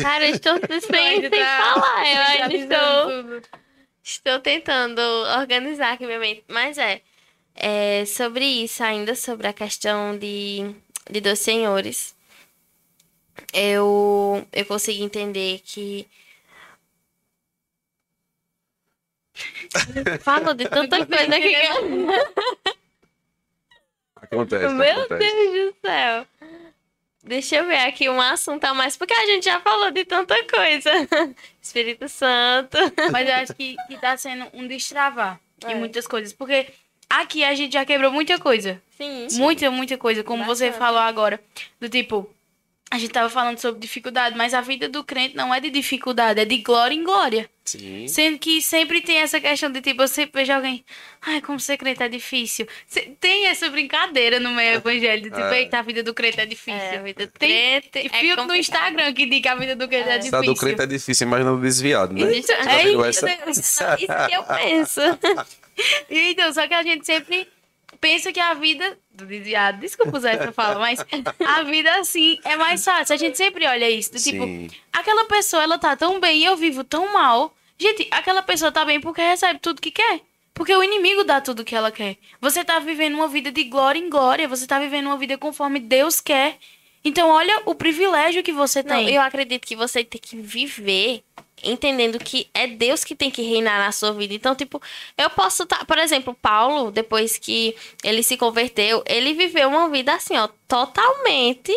Cara, 0.00 0.28
eu 0.28 0.34
estou 0.34 0.54
sem, 0.80 0.80
sem 1.20 1.30
tá 1.30 1.74
falar. 1.74 2.06
Eu 2.06 2.22
ainda 2.22 2.54
estou, 2.54 3.22
tudo. 3.22 3.48
estou 4.02 4.40
tentando 4.40 5.00
organizar 5.38 5.92
aqui 5.92 6.06
minha 6.06 6.18
mente. 6.18 6.44
Mas 6.48 6.78
é, 6.78 7.00
é 7.54 8.04
sobre 8.04 8.44
isso, 8.44 8.82
ainda 8.82 9.14
sobre 9.14 9.46
a 9.46 9.52
questão 9.52 10.18
de, 10.18 10.74
de 11.10 11.20
dois 11.20 11.38
senhores 11.38 12.14
eu, 13.52 14.46
eu 14.52 14.66
consegui 14.66 15.02
entender 15.02 15.60
que. 15.64 16.06
Falo 20.20 20.54
de 20.54 20.68
tanta 20.68 21.04
coisa 21.06 21.40
que. 21.40 21.56
Acontece, 24.16 24.68
Meu 24.74 25.00
acontece. 25.00 25.18
Deus 25.34 25.52
do 25.74 25.74
céu! 25.86 26.26
Deixa 27.24 27.56
eu 27.56 27.66
ver 27.66 27.76
aqui 27.86 28.08
um 28.08 28.20
assunto 28.20 28.64
a 28.64 28.74
mais, 28.74 28.96
porque 28.96 29.14
a 29.14 29.26
gente 29.26 29.44
já 29.44 29.60
falou 29.60 29.90
de 29.92 30.04
tanta 30.04 30.34
coisa. 30.44 30.90
Espírito 31.62 32.08
Santo. 32.08 32.76
Mas 33.12 33.28
eu 33.28 33.34
acho 33.36 33.54
que, 33.54 33.76
que 33.86 33.96
tá 33.96 34.16
sendo 34.16 34.48
um 34.52 34.66
destravar 34.66 35.38
É. 35.64 35.72
em 35.72 35.76
muitas 35.76 36.06
coisas. 36.08 36.32
Porque 36.32 36.66
aqui 37.08 37.44
a 37.44 37.54
gente 37.54 37.72
já 37.74 37.84
quebrou 37.84 38.10
muita 38.10 38.38
coisa. 38.40 38.82
Sim. 38.96 39.28
Muita, 39.34 39.70
muita 39.70 39.96
coisa. 39.96 40.24
Como 40.24 40.44
você 40.44 40.66
Bastante. 40.66 40.78
falou 40.84 41.00
agora. 41.00 41.40
Do 41.80 41.88
tipo, 41.88 42.28
a 42.92 42.98
gente 42.98 43.10
tava 43.10 43.30
falando 43.30 43.58
sobre 43.58 43.80
dificuldade, 43.80 44.36
mas 44.36 44.52
a 44.52 44.60
vida 44.60 44.86
do 44.86 45.02
crente 45.02 45.34
não 45.34 45.54
é 45.54 45.58
de 45.58 45.70
dificuldade, 45.70 46.38
é 46.40 46.44
de 46.44 46.58
glória 46.58 46.94
em 46.94 47.02
glória. 47.02 47.48
Sim. 47.64 48.06
Sendo 48.06 48.38
que 48.38 48.60
sempre 48.60 49.00
tem 49.00 49.16
essa 49.16 49.40
questão 49.40 49.70
de 49.72 49.80
tipo, 49.80 50.02
eu 50.02 50.08
sempre 50.08 50.40
vejo 50.42 50.52
alguém, 50.52 50.84
ai, 51.22 51.40
como 51.40 51.58
ser 51.58 51.78
crente 51.78 52.02
é 52.02 52.08
difícil. 52.08 52.66
Tem 53.18 53.46
essa 53.46 53.70
brincadeira 53.70 54.38
no 54.38 54.50
meio 54.50 54.74
evangélico, 54.74 55.30
de 55.30 55.34
tipo, 55.42 55.54
É. 55.54 55.60
eita, 55.60 55.78
a 55.78 55.82
vida 55.82 56.02
do 56.02 56.12
crente 56.12 56.38
é 56.38 56.44
difícil. 56.44 56.74
É, 56.80 56.98
a 56.98 57.02
vida 57.02 57.26
do 57.26 57.32
Tem 57.32 57.48
crente 57.48 57.88
tem 57.88 58.06
é 58.06 58.08
filtro 58.10 58.42
no 58.42 58.48
complicado. 58.48 58.58
Instagram 58.58 59.12
que 59.14 59.24
diz 59.26 59.40
que 59.40 59.48
a 59.48 59.54
vida 59.54 59.74
do 59.74 59.88
crente 59.88 60.08
é, 60.10 60.12
a 60.12 60.18
difícil. 60.18 60.42
do 60.42 60.54
crente 60.54 60.82
é 60.82 60.86
difícil, 60.86 61.26
imagina 61.26 61.50
do 61.52 61.60
desviado, 61.62 62.12
né? 62.12 62.30
Isso, 62.36 62.48
Já 62.48 62.72
é 62.74 62.88
isso, 62.90 63.26
essa? 63.26 63.96
isso 63.98 64.06
que 64.28 64.34
eu 64.34 64.42
penso. 64.44 65.00
Então, 66.10 66.52
só 66.52 66.68
que 66.68 66.74
a 66.74 66.82
gente 66.82 67.06
sempre 67.06 67.48
pensa 67.98 68.30
que 68.30 68.38
a 68.40 68.52
vida 68.52 68.98
do 69.14 69.26
desviado, 69.26 69.78
desculpa 69.78 70.16
usar 70.16 70.32
essa 70.32 70.52
fala, 70.52 70.78
mas 70.78 71.04
a 71.46 71.62
vida 71.62 71.94
assim 72.00 72.38
é 72.44 72.56
mais 72.56 72.84
fácil. 72.84 73.14
A 73.14 73.18
gente 73.18 73.36
sempre 73.36 73.66
olha 73.66 73.90
isso, 73.90 74.12
do 74.12 74.18
tipo, 74.18 74.44
Sim. 74.44 74.70
aquela 74.92 75.26
pessoa 75.26 75.62
ela 75.62 75.78
tá 75.78 75.94
tão 75.96 76.18
bem 76.18 76.40
e 76.40 76.44
eu 76.44 76.56
vivo 76.56 76.82
tão 76.82 77.12
mal. 77.12 77.54
Gente, 77.78 78.06
aquela 78.10 78.42
pessoa 78.42 78.72
tá 78.72 78.84
bem 78.84 79.00
porque 79.00 79.20
recebe 79.20 79.58
tudo 79.60 79.80
que 79.80 79.90
quer. 79.90 80.20
Porque 80.54 80.74
o 80.74 80.84
inimigo 80.84 81.24
dá 81.24 81.40
tudo 81.40 81.64
que 81.64 81.74
ela 81.74 81.90
quer. 81.90 82.16
Você 82.40 82.62
tá 82.62 82.78
vivendo 82.78 83.14
uma 83.14 83.28
vida 83.28 83.50
de 83.50 83.64
glória 83.64 83.98
em 83.98 84.10
glória, 84.10 84.46
você 84.46 84.66
tá 84.66 84.78
vivendo 84.78 85.06
uma 85.06 85.16
vida 85.16 85.38
conforme 85.38 85.80
Deus 85.80 86.20
quer. 86.20 86.58
Então, 87.04 87.30
olha 87.30 87.62
o 87.66 87.74
privilégio 87.74 88.42
que 88.42 88.52
você 88.52 88.82
Não, 88.82 88.96
tem. 88.96 89.14
eu 89.14 89.20
acredito 89.22 89.66
que 89.66 89.74
você 89.74 90.04
tem 90.04 90.20
que 90.20 90.36
viver 90.36 91.22
entendendo 91.64 92.18
que 92.18 92.48
é 92.52 92.66
Deus 92.66 93.04
que 93.04 93.14
tem 93.14 93.30
que 93.30 93.42
reinar 93.42 93.78
na 93.78 93.92
sua 93.92 94.12
vida. 94.12 94.34
Então, 94.34 94.54
tipo, 94.54 94.82
eu 95.16 95.30
posso 95.30 95.62
estar, 95.62 95.84
por 95.84 95.98
exemplo, 95.98 96.36
Paulo, 96.40 96.90
depois 96.90 97.38
que 97.38 97.76
ele 98.02 98.22
se 98.22 98.36
converteu, 98.36 99.02
ele 99.06 99.32
viveu 99.32 99.68
uma 99.68 99.88
vida 99.88 100.12
assim, 100.12 100.36
ó, 100.36 100.48
totalmente 100.66 101.72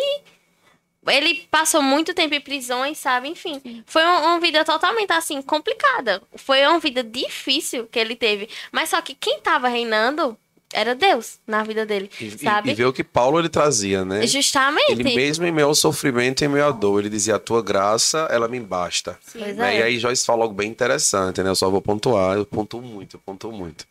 ele 1.08 1.46
passou 1.50 1.80
muito 1.82 2.12
tempo 2.12 2.34
em 2.34 2.40
prisões, 2.40 2.98
sabe? 2.98 3.28
Enfim, 3.28 3.60
foi 3.86 4.02
uma, 4.02 4.18
uma 4.26 4.40
vida 4.40 4.64
totalmente 4.64 5.12
assim 5.12 5.40
complicada. 5.40 6.22
Foi 6.34 6.66
uma 6.66 6.78
vida 6.80 7.02
difícil 7.02 7.86
que 7.86 7.98
ele 7.98 8.16
teve, 8.16 8.48
mas 8.72 8.90
só 8.90 9.00
que 9.00 9.14
quem 9.14 9.40
tava 9.40 9.68
reinando 9.68 10.36
era 10.72 10.94
Deus 10.94 11.38
na 11.46 11.62
vida 11.62 11.86
dele, 11.86 12.10
E, 12.20 12.26
e- 12.26 12.38
sabe? 12.38 12.70
e 12.70 12.74
ver 12.74 12.86
o 12.86 12.92
que 12.92 13.04
Paulo 13.04 13.38
ele 13.38 13.48
trazia, 13.48 14.04
né? 14.04 14.26
Justamente. 14.26 14.92
Ele 14.92 15.14
mesmo 15.14 15.46
em 15.46 15.60
ao 15.60 15.74
sofrimento 15.74 16.42
e 16.42 16.44
em 16.46 16.48
meio 16.48 16.66
à 16.66 16.70
dor, 16.70 17.00
ele 17.00 17.08
dizia, 17.08 17.36
a 17.36 17.38
tua 17.38 17.62
graça, 17.62 18.28
ela 18.30 18.48
me 18.48 18.60
basta. 18.60 19.18
Né? 19.34 19.76
é. 19.76 19.78
E 19.78 19.82
aí 19.82 19.98
Joyce 19.98 20.24
falou 20.24 20.42
algo 20.42 20.54
bem 20.54 20.70
interessante, 20.70 21.42
né? 21.42 21.50
Eu 21.50 21.54
só 21.54 21.70
vou 21.70 21.80
pontuar, 21.80 22.36
eu 22.36 22.44
pontuo 22.44 22.82
muito, 22.82 23.16
eu 23.16 23.20
pontuo 23.24 23.52
muito. 23.52 23.86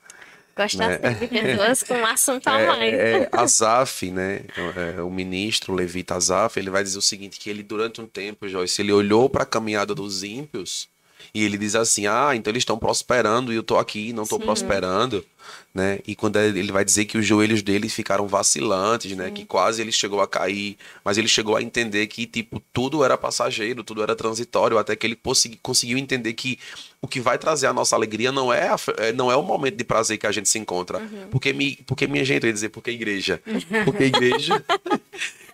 Gosta 0.56 0.88
né? 0.88 1.00
sempre 1.02 1.28
de 1.28 1.28
pessoas 1.42 1.84
com 1.84 1.96
um 1.96 2.06
assunto 2.06 2.48
a 2.48 2.66
mais. 2.66 2.94
É, 2.94 3.14
é, 3.24 3.30
Azaf, 3.32 4.10
né? 4.10 4.42
é, 4.98 5.02
o 5.02 5.10
ministro 5.10 5.74
o 5.74 5.76
levita 5.76 6.16
Azaf, 6.16 6.58
ele 6.58 6.70
vai 6.70 6.82
dizer 6.82 6.98
o 6.98 7.02
seguinte: 7.02 7.40
que 7.40 7.50
ele, 7.50 7.62
durante 7.62 8.00
um 8.00 8.08
tempo, 8.08 8.48
Joyce, 8.48 8.82
ele 8.82 8.94
olhou 8.94 9.30
para 9.30 9.44
a 9.44 9.46
caminhada 9.46 9.94
dos 9.94 10.24
ímpios 10.24 10.88
e 11.36 11.44
ele 11.44 11.58
diz 11.58 11.76
assim: 11.76 12.08
ah, 12.08 12.32
então 12.34 12.50
eles 12.50 12.62
estão 12.62 12.78
prosperando 12.80 13.52
e 13.52 13.56
eu 13.58 13.62
tô 13.64 13.78
aqui, 13.78 14.14
não 14.14 14.26
tô 14.26 14.40
prosperando. 14.40 15.24
Né? 15.74 16.00
E 16.08 16.16
quando 16.16 16.38
ele 16.38 16.72
vai 16.72 16.86
dizer 16.86 17.04
que 17.04 17.18
os 17.18 17.26
joelhos 17.26 17.62
dele 17.62 17.90
ficaram 17.90 18.28
vacilantes, 18.28 19.16
né? 19.16 19.30
Que 19.30 19.44
quase 19.46 19.82
ele 19.82 19.92
chegou 19.92 20.22
a 20.22 20.28
cair, 20.28 20.78
mas 21.04 21.18
ele 21.18 21.28
chegou 21.28 21.56
a 21.58 21.62
entender 21.62 22.08
que 22.08 22.26
tipo 22.26 22.62
tudo 22.72 23.04
era 23.04 23.18
passageiro, 23.18 23.84
tudo 23.84 24.02
era 24.02 24.16
transitório, 24.16 24.78
até 24.78 24.96
que 24.96 25.06
ele 25.06 25.18
consegui- 25.18 25.60
conseguiu 25.62 25.98
entender 25.98 26.34
que 26.34 26.58
o 27.02 27.08
que 27.10 27.20
vai 27.20 27.38
trazer 27.38 27.68
a 27.68 27.74
nossa 27.74 27.94
alegria 27.94 28.32
não 28.32 28.52
é, 28.54 28.70
a 28.70 28.78
é- 28.98 29.12
não 29.12 29.30
é 29.30 29.36
o 29.36 29.44
momento 29.44 29.76
de 29.76 29.84
prazer 29.84 30.18
que 30.18 30.26
a 30.26 30.32
gente 30.32 30.48
se 30.48 30.58
encontra. 30.58 31.02
Porque, 31.30 31.52
mi, 31.52 31.76
porque 31.86 32.08
minha 32.08 32.24
gente, 32.24 32.44
eu 32.44 32.48
ia 32.48 32.54
dizer, 32.54 32.70
porque 32.70 32.92
igreja. 32.92 33.42
Porque 33.84 34.06
igreja. 34.06 34.64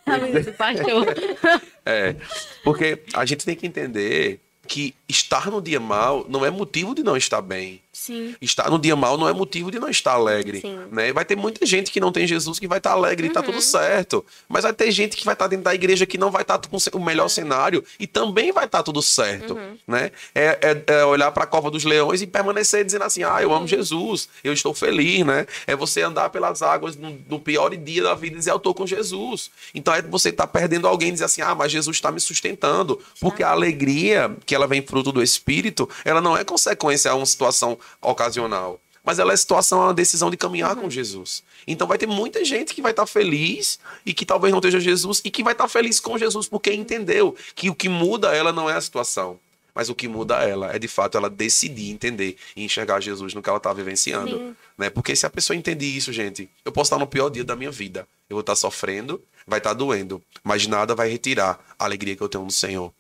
Do 0.05 0.53
pastor. 0.53 1.07
É. 1.83 2.15
Porque 2.63 2.99
a 3.15 3.25
gente 3.25 3.43
tem 3.43 3.55
que 3.55 3.65
entender 3.65 4.39
que 4.67 4.93
estar 5.07 5.49
no 5.49 5.61
dia 5.61 5.79
mal 5.79 6.25
não 6.29 6.45
é 6.45 6.49
motivo 6.49 6.95
de 6.95 7.03
não 7.03 7.17
estar 7.17 7.41
bem. 7.41 7.81
Sim. 7.93 8.35
Estar 8.41 8.69
no 8.69 8.79
dia 8.79 8.95
mal 8.95 9.17
não 9.17 9.27
é 9.27 9.33
motivo 9.33 9.69
de 9.69 9.77
não 9.77 9.89
estar 9.89 10.13
alegre. 10.13 10.61
Sim. 10.61 10.79
Né? 10.91 11.11
Vai 11.11 11.25
ter 11.25 11.35
muita 11.35 11.65
gente 11.65 11.91
que 11.91 11.99
não 11.99 12.11
tem 12.11 12.25
Jesus 12.25 12.57
que 12.57 12.67
vai 12.67 12.77
estar 12.77 12.91
alegre 12.91 13.27
e 13.27 13.29
tá 13.29 13.43
tudo 13.43 13.61
certo. 13.61 14.25
Mas 14.47 14.63
vai 14.63 14.73
ter 14.73 14.89
gente 14.91 15.17
que 15.17 15.25
vai 15.25 15.33
estar 15.33 15.47
dentro 15.47 15.65
da 15.65 15.75
igreja 15.75 16.05
que 16.05 16.17
não 16.17 16.31
vai 16.31 16.41
estar 16.43 16.57
com 16.69 16.77
o 16.97 17.03
melhor 17.03 17.27
cenário 17.27 17.83
e 17.99 18.07
também 18.07 18.51
vai 18.53 18.65
estar 18.65 18.81
tudo 18.81 19.01
certo. 19.01 19.57
Né? 19.85 20.11
É, 20.33 20.57
é- 20.61 20.83
é 20.93 21.05
olhar 21.05 21.31
para 21.31 21.43
a 21.43 21.47
cova 21.47 21.69
dos 21.69 21.83
leões 21.83 22.21
e 22.21 22.27
permanecer 22.27 22.85
dizendo 22.85 23.03
assim: 23.03 23.23
ah, 23.23 23.41
eu 23.41 23.53
amo 23.53 23.67
Jesus, 23.67 24.29
eu 24.43 24.53
estou 24.53 24.73
feliz. 24.73 25.25
Né? 25.25 25.45
É 25.67 25.75
você 25.75 26.01
andar 26.01 26.29
pelas 26.29 26.61
águas 26.61 26.95
no, 26.95 27.19
no 27.27 27.39
pior 27.39 27.75
dia 27.75 28.03
da 28.03 28.13
vida 28.13 28.35
e 28.35 28.39
dizer: 28.39 28.51
eu 28.51 28.57
estou 28.57 28.73
com 28.73 28.87
Jesus. 28.87 29.51
Então 29.75 29.93
é 29.93 30.01
você 30.01 30.29
estar 30.29 30.47
perdendo 30.47 30.87
alguém 30.87 31.09
e 31.09 31.11
dizer 31.11 31.25
assim: 31.25 31.41
ah, 31.41 31.53
mas 31.53 31.71
Jesus 31.71 31.97
está 31.97 32.09
me 32.09 32.21
sustentando. 32.21 32.99
Porque 33.19 33.43
a 33.43 33.49
alegria 33.51 34.33
que 34.45 34.55
ela 34.55 34.65
vem 34.65 34.81
fruto 34.81 35.11
do 35.11 35.21
Espírito, 35.21 35.89
ela 36.05 36.21
não 36.21 36.37
é 36.37 36.43
consequência 36.45 37.11
a 37.11 37.15
uma 37.15 37.25
situação 37.25 37.77
ocasional. 38.01 38.79
Mas 39.03 39.17
ela 39.17 39.33
é 39.33 39.37
situação, 39.37 39.81
é 39.81 39.85
uma 39.85 39.93
decisão 39.93 40.29
de 40.29 40.37
caminhar 40.37 40.75
com 40.75 40.89
Jesus. 40.89 41.43
Então 41.65 41.87
vai 41.87 41.97
ter 41.97 42.07
muita 42.07 42.45
gente 42.45 42.73
que 42.73 42.81
vai 42.81 42.91
estar 42.91 43.07
feliz 43.07 43.79
e 44.05 44.13
que 44.13 44.25
talvez 44.25 44.51
não 44.51 44.59
esteja 44.59 44.79
Jesus 44.79 45.21
e 45.25 45.31
que 45.31 45.43
vai 45.43 45.53
estar 45.53 45.67
feliz 45.67 45.99
com 45.99 46.17
Jesus 46.17 46.47
porque 46.47 46.71
entendeu 46.71 47.35
que 47.55 47.69
o 47.69 47.75
que 47.75 47.89
muda 47.89 48.35
ela 48.35 48.53
não 48.53 48.69
é 48.69 48.75
a 48.75 48.81
situação. 48.81 49.39
Mas 49.73 49.89
o 49.89 49.95
que 49.95 50.07
muda 50.07 50.43
ela 50.43 50.75
é 50.75 50.77
de 50.77 50.87
fato 50.87 51.17
ela 51.17 51.29
decidir 51.29 51.89
entender 51.89 52.35
e 52.55 52.63
enxergar 52.63 52.99
Jesus 52.99 53.33
no 53.33 53.41
que 53.41 53.49
ela 53.49 53.57
está 53.57 53.71
vivenciando. 53.71 54.37
Sim. 54.37 54.55
Né? 54.77 54.89
Porque 54.89 55.15
se 55.15 55.25
a 55.25 55.29
pessoa 55.29 55.55
entender 55.55 55.85
isso, 55.85 56.11
gente, 56.11 56.49
eu 56.65 56.71
posso 56.71 56.89
estar 56.89 56.99
no 56.99 57.07
pior 57.07 57.29
dia 57.29 57.43
da 57.43 57.55
minha 57.55 57.71
vida. 57.71 58.07
Eu 58.29 58.35
vou 58.35 58.41
estar 58.41 58.55
sofrendo, 58.55 59.21
vai 59.47 59.59
estar 59.59 59.73
doendo, 59.73 60.21
mas 60.43 60.67
nada 60.67 60.93
vai 60.93 61.09
retirar 61.09 61.59
a 61.79 61.85
alegria 61.85 62.15
que 62.15 62.21
eu 62.21 62.29
tenho 62.29 62.43
no 62.43 62.51
Senhor. 62.51 62.93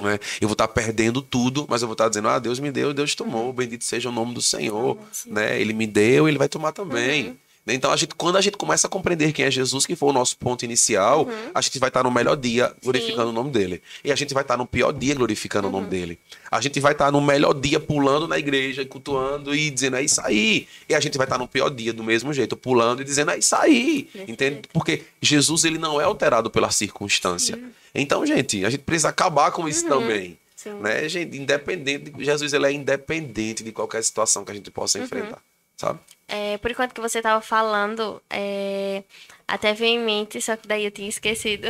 Né? 0.00 0.18
Eu 0.40 0.48
vou 0.48 0.52
estar 0.52 0.68
perdendo 0.68 1.22
tudo, 1.22 1.66
mas 1.68 1.82
eu 1.82 1.88
vou 1.88 1.94
estar 1.94 2.08
dizendo: 2.08 2.28
Ah, 2.28 2.38
Deus 2.38 2.58
me 2.58 2.70
deu, 2.70 2.92
Deus 2.92 3.14
tomou, 3.14 3.52
bendito 3.52 3.84
seja 3.84 4.08
o 4.08 4.12
nome 4.12 4.34
do 4.34 4.42
Senhor. 4.42 4.98
Né? 5.26 5.60
Ele 5.60 5.72
me 5.72 5.86
deu, 5.86 6.28
ele 6.28 6.38
vai 6.38 6.48
tomar 6.48 6.72
também. 6.72 7.38
Então, 7.68 7.90
a 7.90 7.96
gente, 7.96 8.14
quando 8.14 8.36
a 8.36 8.40
gente 8.40 8.56
começa 8.56 8.86
a 8.86 8.90
compreender 8.90 9.32
quem 9.32 9.44
é 9.44 9.50
Jesus, 9.50 9.84
que 9.86 9.96
foi 9.96 10.08
o 10.10 10.12
nosso 10.12 10.36
ponto 10.36 10.64
inicial, 10.64 11.24
Uhum. 11.26 11.50
a 11.54 11.60
gente 11.60 11.78
vai 11.78 11.88
estar 11.88 12.04
no 12.04 12.10
melhor 12.10 12.36
dia 12.36 12.72
glorificando 12.82 13.30
o 13.30 13.32
nome 13.32 13.50
dele. 13.50 13.82
E 14.04 14.12
a 14.12 14.14
gente 14.16 14.32
vai 14.32 14.42
estar 14.44 14.56
no 14.56 14.66
pior 14.66 14.92
dia 14.92 15.14
glorificando 15.14 15.66
o 15.66 15.70
Uhum. 15.70 15.78
nome 15.78 15.88
dele. 15.90 16.18
A 16.50 16.60
gente 16.60 16.78
vai 16.78 16.92
estar 16.92 17.10
no 17.10 17.20
melhor 17.20 17.52
dia 17.54 17.80
pulando 17.80 18.28
na 18.28 18.38
igreja, 18.38 18.84
cultuando 18.84 19.54
e 19.54 19.68
dizendo 19.70 19.96
é 19.96 20.02
isso 20.04 20.20
aí. 20.22 20.68
E 20.88 20.94
a 20.94 21.00
gente 21.00 21.18
vai 21.18 21.26
estar 21.26 21.38
no 21.38 21.48
pior 21.48 21.68
dia 21.70 21.92
do 21.92 22.04
mesmo 22.04 22.32
jeito, 22.32 22.56
pulando 22.56 23.02
e 23.02 23.04
dizendo 23.04 23.32
é 23.32 23.38
isso 23.38 23.56
aí. 23.56 24.08
Desse 24.14 24.30
Entende? 24.30 24.62
Porque 24.72 25.02
Jesus 25.20 25.64
ele 25.64 25.78
não 25.78 26.00
é 26.00 26.04
alterado 26.04 26.48
pela 26.50 26.70
circunstância. 26.70 27.58
Então, 27.94 28.24
gente, 28.26 28.64
a 28.64 28.70
gente 28.70 28.82
precisa 28.82 29.08
acabar 29.08 29.50
com 29.50 29.68
isso 29.68 29.86
também. 29.88 30.28
Uhum. 30.30 30.36
Sim. 30.56 30.74
Né, 30.80 31.08
gente? 31.08 31.36
Independente. 31.36 32.10
de- 32.10 32.24
Jesus 32.24 32.52
ele 32.52 32.66
é 32.66 32.72
independente 32.72 33.62
de 33.62 33.72
qualquer 33.72 34.02
situação 34.02 34.44
que 34.44 34.50
a 34.52 34.54
gente 34.54 34.66
Uhum. 34.68 34.72
possa 34.72 34.98
enfrentar. 34.98 35.38
Sabe? 35.76 36.00
É, 36.28 36.58
por 36.58 36.70
enquanto 36.70 36.94
que 36.94 37.00
você 37.00 37.22
tava 37.22 37.40
falando, 37.40 38.20
é, 38.28 39.04
até 39.46 39.72
veio 39.72 40.00
em 40.00 40.04
mente, 40.04 40.40
só 40.40 40.56
que 40.56 40.66
daí 40.66 40.84
eu 40.84 40.90
tinha 40.90 41.08
esquecido. 41.08 41.68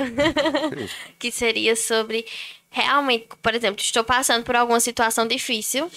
que 1.19 1.31
seria 1.31 1.77
sobre 1.77 2.25
realmente, 2.71 3.29
por 3.43 3.55
exemplo, 3.55 3.81
estou 3.81 4.05
passando 4.05 4.45
por 4.45 4.57
alguma 4.57 4.81
situação 4.81 5.27
difícil, 5.27 5.91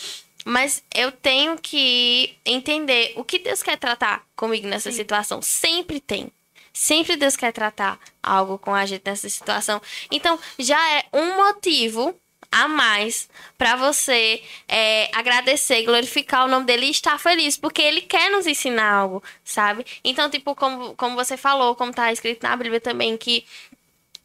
mas 0.46 0.84
eu 0.96 1.12
tenho 1.12 1.58
que 1.58 2.38
entender 2.46 3.14
o 3.16 3.24
que 3.24 3.40
Deus 3.40 3.62
quer 3.62 3.78
tratar 3.78 4.26
comigo 4.36 4.68
nessa 4.68 4.92
situação. 4.92 5.42
Sempre 5.42 6.00
tem. 6.00 6.32
Sempre 6.74 7.18
Deus 7.18 7.36
quer 7.36 7.52
tratar 7.52 8.00
algo 8.24 8.58
com 8.58 8.74
a 8.74 8.86
gente 8.86 9.04
nessa 9.06 9.28
situação. 9.28 9.82
Então, 10.10 10.40
já 10.58 10.80
é 10.98 11.06
um 11.14 11.36
motivo 11.36 12.16
a 12.52 12.68
mais 12.68 13.30
para 13.58 13.76
você 13.76 14.42
é, 14.68 15.10
agradecer, 15.14 15.84
glorificar 15.84 16.46
o 16.46 16.48
nome 16.48 16.66
dele 16.66 16.88
e 16.88 16.92
estar 16.92 17.20
feliz, 17.20 17.58
porque 17.58 17.82
ele 17.82 18.02
quer 18.02 18.32
nos 18.32 18.48
ensinar 18.48 18.92
algo, 18.92 19.24
sabe? 19.44 19.86
Então, 20.04 20.30
tipo, 20.30 20.56
como, 20.56 20.96
como 20.96 21.16
você 21.16 21.38
falou, 21.38 21.76
como 21.76 21.94
tá 21.94 22.12
escrito 22.12 22.44
na 22.44 22.56
Bíblia 22.56 22.82
também, 22.82 23.16
que 23.18 23.46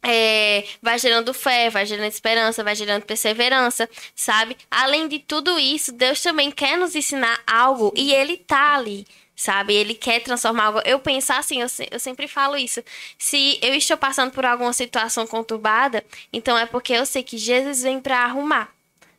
é, 0.07 0.63
vai 0.81 0.99
gerando 0.99 1.33
fé, 1.33 1.69
vai 1.69 1.85
gerando 1.85 2.11
esperança, 2.11 2.63
vai 2.63 2.75
gerando 2.75 3.03
perseverança, 3.03 3.89
sabe? 4.15 4.55
Além 4.69 5.07
de 5.07 5.19
tudo 5.19 5.57
isso, 5.57 5.91
Deus 5.91 6.21
também 6.21 6.51
quer 6.51 6.77
nos 6.77 6.95
ensinar 6.95 7.39
algo 7.47 7.91
e 7.95 8.13
Ele 8.13 8.37
tá 8.37 8.75
ali, 8.75 9.05
sabe? 9.35 9.73
Ele 9.73 9.93
quer 9.93 10.21
transformar 10.21 10.65
algo. 10.65 10.81
Eu 10.85 10.99
penso 10.99 11.33
assim, 11.33 11.61
eu, 11.61 11.67
eu 11.91 11.99
sempre 11.99 12.27
falo 12.27 12.55
isso. 12.55 12.83
Se 13.17 13.59
eu 13.61 13.73
estou 13.73 13.97
passando 13.97 14.31
por 14.31 14.45
alguma 14.45 14.73
situação 14.73 15.27
conturbada, 15.27 16.03
então 16.31 16.57
é 16.57 16.65
porque 16.65 16.93
eu 16.93 17.05
sei 17.05 17.23
que 17.23 17.37
Jesus 17.37 17.81
vem 17.83 17.99
para 17.99 18.23
arrumar 18.23 18.73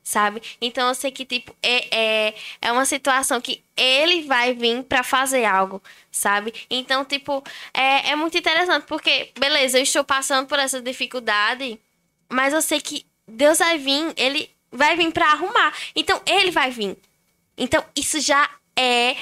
sabe? 0.07 0.41
Então 0.61 0.87
eu 0.87 0.95
sei 0.95 1.11
que, 1.11 1.25
tipo, 1.25 1.53
é, 1.61 2.29
é, 2.29 2.35
é 2.63 2.71
uma 2.71 2.85
situação 2.85 3.41
que 3.41 3.61
ele 3.77 4.23
vai 4.23 4.55
vir 4.55 4.85
pra 4.85 5.03
fazer 5.03 5.45
algo, 5.45 5.83
sabe? 6.13 6.55
Então, 6.71 7.05
tipo, 7.05 7.43
é, 7.75 8.11
é 8.11 8.17
muito 8.17 8.39
interessante, 8.39 8.85
porque, 8.87 9.33
beleza, 9.37 9.79
eu 9.79 9.83
estou 9.83 10.05
passando 10.05 10.47
por 10.47 10.61
essa 10.61 10.81
dificuldade, 10.81 11.77
mas 12.29 12.55
eu 12.55 12.63
sei 12.63 12.81
que 12.81 13.05
Deus 13.27 13.59
vai 13.59 13.79
vir, 13.79 14.13
ele 14.17 14.49
vai 14.71 14.97
vir 14.97 15.11
pra 15.11 15.33
arrumar. 15.33 15.75
Então, 15.97 16.23
ele 16.25 16.53
vai 16.53 16.71
vir. 16.71 16.97
Então, 17.59 17.85
isso 17.97 18.21
já 18.21 18.49
é 18.77 19.17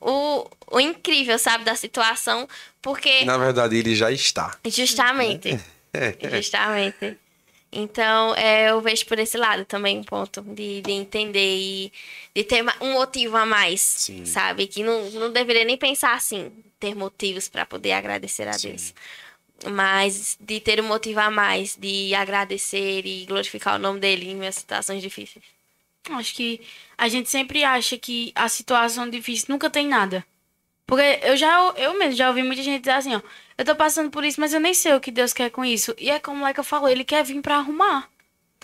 o, 0.00 0.46
o 0.70 0.80
incrível, 0.80 1.38
sabe, 1.38 1.64
da 1.64 1.74
situação, 1.74 2.48
porque. 2.80 3.24
Na 3.24 3.38
verdade, 3.38 3.76
ele 3.76 3.94
já 3.94 4.10
está. 4.10 4.56
Justamente. 4.66 5.58
Justamente. 6.30 7.16
Então, 7.70 8.34
é, 8.34 8.70
eu 8.70 8.80
vejo 8.80 9.04
por 9.06 9.18
esse 9.18 9.36
lado 9.36 9.64
também 9.64 9.98
um 9.98 10.04
ponto 10.04 10.40
de, 10.40 10.80
de 10.80 10.90
entender 10.90 11.56
e 11.58 11.92
de 12.34 12.42
ter 12.42 12.64
um 12.80 12.92
motivo 12.94 13.36
a 13.36 13.44
mais, 13.44 13.80
Sim. 13.80 14.24
sabe? 14.24 14.66
Que 14.66 14.82
não, 14.82 15.10
não 15.10 15.30
deveria 15.30 15.64
nem 15.64 15.76
pensar 15.76 16.14
assim, 16.14 16.50
ter 16.80 16.94
motivos 16.94 17.48
para 17.48 17.66
poder 17.66 17.92
agradecer 17.92 18.48
a 18.48 18.54
Sim. 18.54 18.68
Deus. 18.68 18.94
Mas 19.70 20.38
de 20.40 20.60
ter 20.60 20.80
um 20.80 20.86
motivo 20.86 21.20
a 21.20 21.30
mais, 21.30 21.76
de 21.76 22.14
agradecer 22.14 23.04
e 23.04 23.26
glorificar 23.26 23.74
o 23.74 23.78
nome 23.78 24.00
dele 24.00 24.30
em 24.30 24.36
minhas 24.36 24.54
situações 24.54 25.02
difíceis. 25.02 25.44
Acho 26.16 26.34
que 26.34 26.60
a 26.96 27.08
gente 27.08 27.28
sempre 27.28 27.64
acha 27.64 27.98
que 27.98 28.32
a 28.34 28.48
situação 28.48 29.08
difícil 29.08 29.46
nunca 29.48 29.68
tem 29.68 29.86
nada. 29.86 30.24
Porque 30.86 31.20
eu 31.22 31.36
já, 31.36 31.72
eu 31.76 31.98
mesmo 31.98 32.14
já 32.14 32.28
ouvi 32.28 32.42
muita 32.42 32.62
gente 32.62 32.80
dizer 32.80 32.92
assim, 32.92 33.14
ó, 33.14 33.20
eu 33.58 33.64
tô 33.64 33.76
passando 33.76 34.10
por 34.10 34.24
isso, 34.24 34.40
mas 34.40 34.54
eu 34.54 34.60
nem 34.60 34.72
sei 34.72 34.94
o 34.94 35.00
que 35.00 35.10
Deus 35.10 35.34
quer 35.34 35.50
com 35.50 35.64
isso. 35.64 35.94
E 35.98 36.10
é 36.10 36.18
como 36.18 36.42
o 36.42 36.44
Leca 36.46 36.62
falou, 36.62 36.88
ele 36.88 37.04
quer 37.04 37.22
vir 37.22 37.42
pra 37.42 37.56
arrumar. 37.56 38.08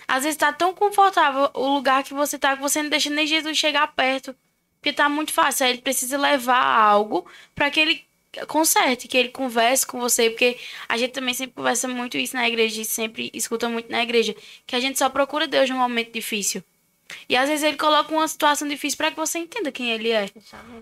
Às 0.07 0.23
vezes 0.23 0.37
tá 0.37 0.51
tão 0.51 0.73
confortável 0.73 1.49
o 1.53 1.75
lugar 1.75 2.03
que 2.03 2.13
você 2.13 2.37
tá 2.39 2.55
que 2.55 2.61
você 2.61 2.81
não 2.81 2.89
deixa 2.89 3.09
nem 3.09 3.27
Jesus 3.27 3.57
chegar 3.57 3.87
perto. 3.87 4.35
Porque 4.79 4.93
tá 4.93 5.09
muito 5.09 5.33
fácil. 5.33 5.65
Aí 5.65 5.73
ele 5.73 5.81
precisa 5.81 6.17
levar 6.17 6.63
algo 6.63 7.27
pra 7.53 7.69
que 7.69 7.79
ele 7.79 8.03
conserte, 8.47 9.07
que 9.07 9.17
ele 9.17 9.29
converse 9.29 9.85
com 9.85 9.99
você. 9.99 10.29
Porque 10.29 10.57
a 10.89 10.97
gente 10.97 11.11
também 11.11 11.33
sempre 11.33 11.55
conversa 11.55 11.87
muito 11.87 12.17
isso 12.17 12.35
na 12.35 12.47
igreja, 12.47 12.81
e 12.81 12.85
sempre 12.85 13.31
escuta 13.33 13.69
muito 13.69 13.91
na 13.91 14.01
igreja. 14.03 14.35
Que 14.65 14.75
a 14.75 14.79
gente 14.79 14.97
só 14.97 15.09
procura 15.09 15.47
Deus 15.47 15.69
num 15.69 15.77
momento 15.77 16.11
difícil. 16.11 16.63
E 17.29 17.35
às 17.35 17.49
vezes 17.49 17.63
ele 17.63 17.77
coloca 17.77 18.13
uma 18.13 18.27
situação 18.27 18.67
difícil 18.67 18.97
pra 18.97 19.11
que 19.11 19.17
você 19.17 19.39
entenda 19.39 19.71
quem 19.71 19.91
ele 19.91 20.11
é. 20.11 20.29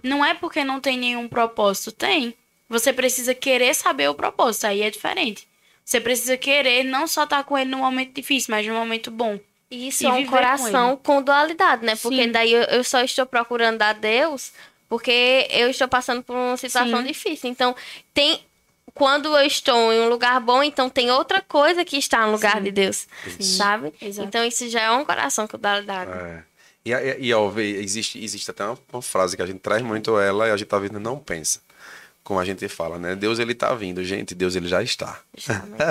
Não 0.02 0.24
é 0.24 0.34
porque 0.34 0.64
não 0.64 0.80
tem 0.80 0.98
nenhum 0.98 1.28
propósito, 1.28 1.92
tem. 1.92 2.34
Você 2.70 2.94
precisa 2.94 3.36
querer 3.36 3.74
saber 3.74 4.10
o 4.10 4.16
propósito, 4.16 4.66
aí 4.66 4.82
é 4.82 4.90
diferente. 4.90 5.48
Você 5.84 6.00
precisa 6.00 6.38
querer 6.38 6.84
não 6.84 7.08
só 7.08 7.24
estar 7.24 7.44
com 7.44 7.58
ele 7.58 7.70
no 7.70 7.80
momento 7.80 8.14
difícil, 8.14 8.52
mas 8.52 8.66
no 8.66 8.74
momento 8.74 9.12
bom. 9.12 9.38
E 9.70 9.90
isso 9.90 10.04
E 10.04 10.08
é 10.08 10.12
um 10.12 10.26
coração 10.26 10.96
com, 10.96 11.22
dualidade, 11.22 11.86
né? 11.86 11.96
Porque 11.96 12.24
Sim. 12.24 12.32
daí 12.32 12.52
eu, 12.54 12.62
eu 12.64 12.84
só 12.84 13.02
estou 13.02 13.26
procurando 13.26 13.82
a 13.82 13.92
Deus 13.92 14.54
porque 14.88 15.48
eu 15.50 15.72
estou 15.72 15.88
passando 15.88 16.22
por 16.22 16.36
uma 16.36 16.56
situação 16.56 17.02
Sim. 17.02 17.08
difícil. 17.08 17.50
Então, 17.50 17.76
tem. 18.14 18.46
Quando 18.94 19.36
eu 19.36 19.46
estou 19.46 19.92
em 19.92 20.02
um 20.02 20.10
lugar 20.10 20.40
bom, 20.40 20.62
então 20.62 20.90
tem 20.90 21.10
outra 21.10 21.42
coisa 21.42 21.84
que 21.84 21.98
está 21.98 22.26
no 22.26 22.34
lugar 22.34 22.58
Sim. 22.58 22.64
de 22.64 22.72
Deus. 22.72 23.08
Sabe? 23.40 23.94
Exato. 24.02 24.28
Então, 24.28 24.46
isso 24.46 24.70
já 24.70 24.82
é 24.82 24.92
um 24.92 25.04
coração 25.04 25.48
com 25.48 25.58
dualidade. 25.58 26.12
É. 26.12 26.44
E, 26.86 26.92
e, 26.92 27.28
e 27.28 27.34
ó, 27.34 27.52
existe, 27.58 28.24
existe 28.24 28.52
até 28.52 28.64
uma, 28.64 28.78
uma 28.92 29.02
frase 29.02 29.36
que 29.36 29.42
a 29.42 29.46
gente 29.46 29.60
traz 29.60 29.82
muito 29.82 30.20
ela 30.20 30.48
e 30.48 30.52
a 30.52 30.58
gente 30.58 30.68
tá 30.68 30.78
vendo 30.78 31.00
não 31.00 31.18
pensa. 31.18 31.60
Como 32.24 32.40
a 32.40 32.46
gente 32.46 32.68
fala, 32.70 32.98
né? 32.98 33.16
Deus 33.16 33.38
ele 33.40 33.54
tá 33.54 33.74
vindo, 33.76 34.02
gente, 34.04 34.34
Deus 34.34 34.56
ele 34.56 34.68
já 34.68 34.82
está. 34.82 35.20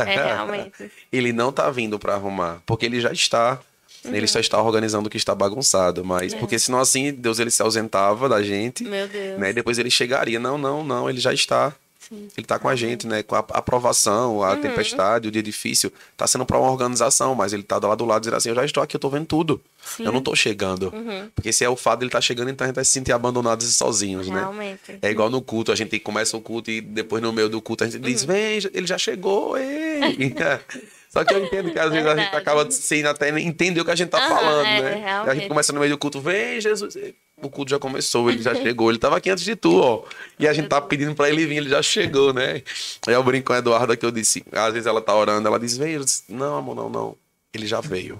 É 0.07 0.15
realmente. 0.16 0.91
Ele 1.12 1.31
não 1.31 1.53
tá 1.53 1.69
vindo 1.70 1.99
para 1.99 2.15
arrumar, 2.15 2.62
porque 2.65 2.87
ele 2.87 2.99
já 3.03 3.12
está. 3.12 3.61
Uhum. 4.03 4.15
Ele 4.15 4.27
só 4.27 4.41
está 4.41 4.61
organizando 4.61 5.09
o 5.09 5.11
que 5.11 5.19
está 5.19 5.35
bagunçado, 5.35 6.03
mas 6.03 6.33
porque 6.33 6.59
senão 6.59 6.81
assim 6.81 7.12
Deus 7.12 7.39
ele 7.39 7.51
se 7.51 7.61
ausentava 7.62 8.31
da 8.31 8.43
gente, 8.43 8.83
É. 8.83 8.89
Meu 8.89 9.09
Deus. 9.09 9.39
né? 9.39 9.51
E 9.51 9.53
depois 9.53 9.79
ele 9.79 9.91
chegaria, 9.91 10.41
não, 10.41 10.57
não, 10.57 10.83
não, 10.83 11.11
ele 11.11 11.20
já 11.20 11.35
está. 11.35 11.74
Sim. 12.12 12.28
Ele 12.36 12.47
tá 12.47 12.59
com 12.59 12.68
a 12.68 12.76
gente, 12.76 13.06
né? 13.06 13.22
Com 13.22 13.34
a 13.34 13.39
aprovação, 13.39 14.43
a 14.43 14.52
Uhum. 14.52 14.60
tempestade, 14.60 15.28
o 15.28 15.30
dia 15.30 15.43
difícil. 15.43 15.90
Tá 16.16 16.26
sendo 16.26 16.44
para 16.44 16.59
uma 16.59 16.70
organização, 16.70 17.34
mas 17.34 17.52
ele 17.55 17.62
tá 17.62 17.78
lá 17.78 17.94
do 17.94 18.05
lado 18.05 18.20
dizendo 18.20 18.36
assim: 18.36 18.51
eu 18.51 18.55
já 18.55 18.64
estou 18.64 18.82
aqui, 18.82 18.97
eu 18.97 19.01
tô 19.01 19.09
vendo 19.09 19.26
tudo. 19.26 19.60
Sim. 19.82 20.05
Eu 20.05 20.12
não 20.12 20.20
tô 20.20 20.34
chegando. 20.36 20.93
Uhum. 20.94 21.28
Porque 21.34 21.52
se 21.52 21.64
é 21.64 21.68
o 21.68 21.76
fato 21.76 22.01
dele 22.01 22.10
tá 22.10 22.20
chegando, 22.20 22.51
então 22.51 22.64
a 22.64 22.68
gente 22.68 22.74
vai 22.76 22.84
se 22.84 22.90
sentir 22.93 23.12
abandonados 23.12 23.66
e 23.66 23.72
sozinhos, 23.72 24.28
né? 24.28 24.40
Realmente. 24.40 24.98
É 25.01 25.10
igual 25.10 25.30
no 25.30 25.40
culto, 25.40 25.72
a 25.72 25.74
gente 25.74 25.98
começa 25.98 26.36
o 26.36 26.40
culto 26.40 26.70
e 26.70 26.80
depois 26.80 27.22
no 27.22 27.32
meio 27.32 27.48
do 27.48 27.60
culto 27.62 27.84
a 27.84 27.86
gente 27.86 27.97
Uhum. 27.97 28.02
diz: 28.02 28.24
vem, 28.24 28.59
ele 28.74 28.86
já 28.86 28.98
chegou, 28.98 29.56
ei. 29.56 30.34
Só 31.12 31.22
que 31.24 31.34
eu 31.34 31.44
entendo 31.44 31.70
que 31.70 31.78
às 31.78 31.90
vezes 31.93 32.06
a 32.06 32.16
gente 32.16 32.34
acaba 32.34 32.70
sem 32.70 33.05
até 33.05 33.28
entender 33.39 33.82
o 33.82 33.84
que 33.84 33.90
a 33.90 33.94
gente 33.94 34.09
tá 34.09 34.16
Aham, 34.16 34.28
falando, 34.34 34.66
é, 34.66 34.80
né? 34.80 34.93
A 34.93 34.97
realmente. 34.97 35.34
gente 35.34 35.48
começa 35.48 35.70
no 35.70 35.80
meio 35.80 35.93
do 35.93 35.98
culto, 35.98 36.22
vem, 36.22 36.59
Jesus. 36.59 36.97
O 37.36 37.51
culto 37.51 37.70
já 37.70 37.78
começou, 37.78 38.30
ele 38.30 38.43
já 38.43 38.55
chegou, 38.55 38.89
ele 38.90 38.98
tava 38.98 39.18
aqui 39.18 39.28
antes 39.28 39.44
de 39.44 39.55
tu, 39.55 39.78
ó. 39.78 40.05
E 40.39 40.48
a 40.48 40.55
gente 40.55 40.68
tá 40.68 40.80
pedindo 40.80 41.14
pra 41.14 41.28
ele 41.28 41.44
vir, 41.44 41.56
ele 41.59 41.68
já 41.68 41.82
chegou, 41.82 42.32
né? 42.32 42.62
Aí 43.06 43.12
eu 43.12 43.22
brinco 43.22 43.48
com 43.48 43.52
a 43.52 43.59
Eduarda 43.59 43.94
que 43.94 44.06
eu 44.06 44.10
disse, 44.10 44.43
às 44.52 44.72
vezes 44.72 44.86
ela 44.86 45.02
tá 45.02 45.14
orando, 45.14 45.47
ela 45.47 45.60
diz, 45.60 45.76
vem, 45.76 45.93
eu 45.93 46.05
disse, 46.05 46.22
não, 46.30 46.56
amor, 46.56 46.74
não, 46.74 46.89
não. 46.89 47.16
Ele 47.52 47.66
já 47.66 47.82
veio. 47.82 48.18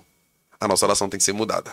A 0.61 0.69
nossa 0.69 0.85
oração 0.85 1.09
tem 1.09 1.17
que 1.17 1.25
ser 1.25 1.33
mudada. 1.33 1.73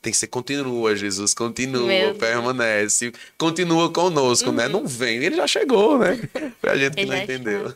Tem 0.00 0.12
que 0.12 0.18
ser 0.18 0.28
continua, 0.28 0.96
Jesus, 0.96 1.34
continua, 1.34 1.86
Meu 1.86 2.06
Deus. 2.08 2.18
permanece, 2.18 3.12
continua 3.36 3.90
conosco, 3.90 4.50
né? 4.50 4.66
Não 4.66 4.86
vem, 4.86 5.22
ele 5.22 5.36
já 5.36 5.46
chegou, 5.46 5.98
né? 5.98 6.18
Foi 6.58 6.70
a 6.70 6.76
gente 6.76 6.94
que 6.94 7.00
Ele 7.02 7.10
não 7.10 7.18
entendeu. 7.18 7.74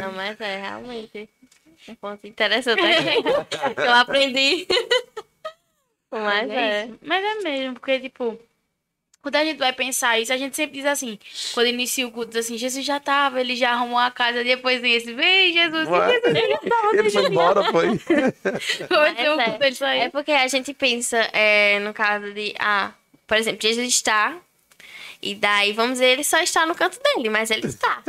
Não, 0.00 0.12
mas 0.14 0.40
é 0.40 0.60
realmente 0.60 1.28
um 1.88 1.94
ponto 1.94 2.26
interessante 2.26 2.80
aqui. 2.80 3.22
eu 3.80 3.92
aprendi. 3.92 4.66
Mas 6.10 6.50
é. 6.50 6.84
isso. 6.84 6.98
Mas 7.02 7.24
é 7.24 7.34
mesmo, 7.42 7.74
porque, 7.74 8.00
tipo, 8.00 8.38
quando 9.22 9.36
a 9.36 9.44
gente 9.44 9.58
vai 9.58 9.72
pensar 9.72 10.18
isso, 10.18 10.32
a 10.32 10.36
gente 10.36 10.56
sempre 10.56 10.76
diz 10.76 10.84
assim, 10.84 11.18
quando 11.54 11.68
inicia 11.68 12.06
o 12.06 12.10
culto, 12.10 12.36
assim, 12.36 12.58
Jesus 12.58 12.84
já 12.84 12.98
tava, 12.98 13.40
ele 13.40 13.54
já 13.54 13.70
arrumou 13.70 13.98
a 13.98 14.10
casa, 14.10 14.42
depois 14.42 14.80
vem 14.80 14.94
esse, 14.94 15.14
vem, 15.14 15.52
Jesus, 15.52 15.88
Não 15.88 16.02
é? 16.02 16.20
Ele 16.92 17.10
foi 17.10 17.26
embora, 17.26 17.64
foi. 17.70 17.86
Vai 18.88 19.14
ter 19.14 19.30
o 19.30 19.36
Mas 19.36 19.48
culto, 19.48 19.64
ele 19.64 19.74
saiu. 19.74 20.02
É 20.02 20.08
porque 20.10 20.32
a 20.32 20.48
gente 20.48 20.74
pensa, 20.74 21.18
é, 21.32 21.78
no 21.78 21.94
caso 21.94 22.32
de, 22.32 22.52
ah, 22.58 22.92
por 23.26 23.36
exemplo, 23.36 23.62
Jesus 23.62 23.88
está 23.88 24.36
E 25.24 25.36
daí, 25.36 25.72
vamos 25.72 25.92
dizer, 25.92 26.06
ele 26.06 26.24
só 26.24 26.40
está 26.40 26.66
no 26.66 26.74
canto 26.74 26.98
dele, 27.00 27.30
mas 27.30 27.48
ele 27.52 27.68
está. 27.68 28.02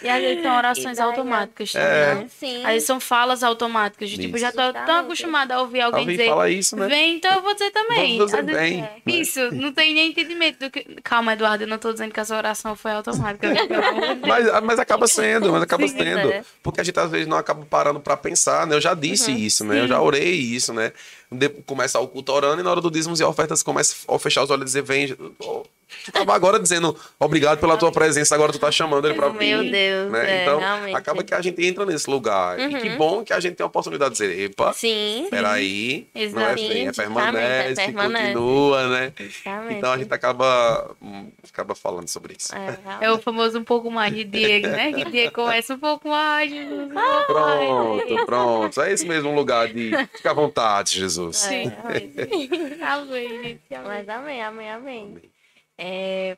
E 0.00 0.08
às 0.08 0.20
vezes 0.20 0.42
são 0.42 0.56
orações 0.56 0.96
E 0.98 1.00
daí, 1.00 1.06
automáticas 1.10 1.72
também, 1.72 1.88
É. 1.88 2.14
né? 2.14 2.26
Sim. 2.38 2.58
Às 2.64 2.72
vezes 2.74 2.86
são 2.86 3.00
falas 3.00 3.42
automáticas. 3.42 4.08
de, 4.10 4.18
Tipo, 4.18 4.38
já 4.38 4.52
tô 4.52 4.58
tão 4.58 4.68
Exatamente. 4.68 5.04
acostumada 5.04 5.54
a 5.56 5.60
ouvir 5.62 5.80
alguém 5.80 6.00
Alguém 6.02 6.16
dizer. 6.16 6.28
fala 6.28 6.48
isso, 6.48 6.76
né? 6.76 6.86
Vem, 6.86 7.16
então 7.16 7.34
eu 7.34 7.42
vou 7.42 7.54
dizer 7.54 7.72
também. 7.72 8.18
Vamos 8.18 8.30
dizer 8.32 8.42
bem, 8.44 8.78
é. 8.78 8.82
né? 8.82 8.90
Isso, 9.04 9.40
não 9.52 9.72
tem 9.72 9.92
nem 9.94 10.10
entendimento 10.10 10.60
do 10.60 10.70
que. 10.70 10.84
Calma, 11.02 11.32
Eduardo, 11.32 11.64
eu 11.64 11.68
não 11.68 11.76
tô 11.78 11.92
dizendo 11.92 12.12
que 12.12 12.20
a 12.20 12.24
sua 12.24 12.36
oração 12.36 12.76
foi 12.76 12.92
automática. 12.92 13.48
Mas, 14.26 14.62
mas 14.62 14.78
acaba 14.78 15.06
sendo, 15.06 15.50
mas 15.52 15.62
acaba 15.62 15.86
Sim, 15.88 15.96
sendo. 15.98 16.30
é. 16.32 16.44
Porque 16.62 16.80
a 16.80 16.84
gente 16.84 16.98
às 16.98 17.10
vezes 17.10 17.26
não 17.26 17.36
acaba 17.36 17.64
parando 17.66 17.98
pra 18.00 18.16
pensar, 18.16 18.66
né? 18.66 18.74
Eu 18.76 18.80
já 18.80 18.94
disse 18.94 19.30
isso, 19.32 19.64
né? 19.64 19.80
Eu 19.80 19.88
já 19.88 20.00
orei 20.00 20.30
isso, 20.34 20.72
né? 20.72 20.92
De, 21.30 21.48
começa 21.48 21.98
o 21.98 22.06
culto 22.08 22.32
orando 22.32 22.60
e 22.60 22.64
na 22.64 22.70
hora 22.70 22.80
do 22.80 22.90
dízimos 22.90 23.18
e 23.20 23.24
ofertas 23.24 23.62
começa 23.62 23.96
a 24.08 24.18
fechar 24.18 24.42
os 24.44 24.50
olhos 24.50 24.62
e 24.62 24.66
dizer, 24.66 24.82
vem. 24.82 25.16
oh, 25.40 25.64
tava 26.12 26.34
agora 26.34 26.58
dizendo 26.58 26.96
obrigado 27.18 27.58
pela 27.60 27.76
tua 27.76 27.90
presença, 27.92 28.34
agora 28.34 28.52
tu 28.52 28.58
tá 28.58 28.70
chamando 28.70 29.06
ele 29.06 29.14
pra 29.14 29.28
vir. 29.28 29.56
Meu 29.56 29.70
Deus, 29.70 30.12
né? 30.12 30.38
é, 30.38 30.42
Então, 30.42 30.58
realmente. 30.58 30.96
acaba 30.96 31.22
que 31.22 31.34
a 31.34 31.40
gente 31.40 31.64
entra 31.64 31.84
nesse 31.86 32.08
lugar. 32.10 32.58
E 32.58 32.74
que 32.80 32.90
bom 32.90 33.24
que 33.24 33.32
a 33.32 33.40
gente 33.40 33.54
tem 33.56 33.64
a 33.64 33.66
oportunidade 33.66 34.14
de 34.14 34.20
dizer, 34.26 34.40
epa, 34.50 34.72
Sim. 34.72 35.26
peraí, 35.30 36.06
não 36.14 36.20
é 36.20 36.24
Exatamente, 36.24 36.68
vem, 36.68 36.82
é 36.82 36.86
justamente, 36.86 37.14
permanece, 37.14 37.80
é 37.80 37.84
permanece. 37.86 38.24
continua, 38.32 38.88
né? 38.88 39.12
Justamente. 39.18 39.74
Então 39.74 39.92
a 39.92 39.98
gente 39.98 40.12
acaba, 40.12 40.90
hum, 41.02 41.30
acaba 41.52 41.74
falando 41.74 42.08
sobre 42.08 42.36
isso. 42.38 42.54
É, 42.54 42.78
É 43.06 43.10
o 43.10 43.18
famoso 43.18 43.58
um 43.58 43.64
pouco 43.64 43.90
mais 43.90 44.14
de 44.14 44.24
Diego, 44.24 44.68
né? 44.68 44.92
Que 44.92 45.04
Diego 45.10 45.32
começa 45.34 45.74
um 45.74 45.78
pouco 45.78 46.08
mais. 46.08 46.50
Jesus. 46.50 46.88
Pronto, 47.26 48.26
pronto. 48.26 48.80
É 48.82 48.92
esse 48.92 49.06
mesmo 49.06 49.34
lugar 49.34 49.68
de 49.68 49.90
ficar 50.14 50.30
à 50.30 50.34
vontade, 50.34 50.98
Jesus. 50.98 51.36
Sim. 51.36 51.70
realmente. 51.70 52.74
Amém, 52.82 53.28
gente. 53.42 53.74
Amém. 53.74 53.84
Mas 53.88 54.08
amém, 54.08 54.42
amém, 54.42 54.70
amém. 54.70 55.33
É, 55.78 56.36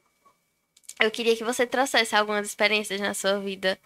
eu 1.00 1.10
queria 1.10 1.36
que 1.36 1.44
você 1.44 1.66
trouxesse 1.66 2.16
algumas 2.16 2.46
experiências 2.46 3.00
na 3.00 3.14
sua 3.14 3.38
vida 3.38 3.78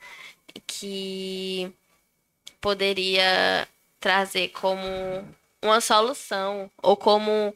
que 0.66 1.72
poderia 2.60 3.66
trazer 3.98 4.48
como 4.48 4.86
uma 5.62 5.80
solução 5.80 6.70
ou 6.82 6.96
como 6.96 7.54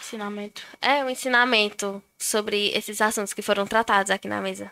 Ensinamento. 0.00 0.62
é 0.80 1.04
um 1.04 1.10
ensinamento 1.10 2.02
sobre 2.18 2.68
esses 2.70 3.00
assuntos 3.00 3.32
que 3.32 3.42
foram 3.42 3.66
tratados 3.66 4.10
aqui 4.10 4.28
na 4.28 4.40
mesa. 4.40 4.70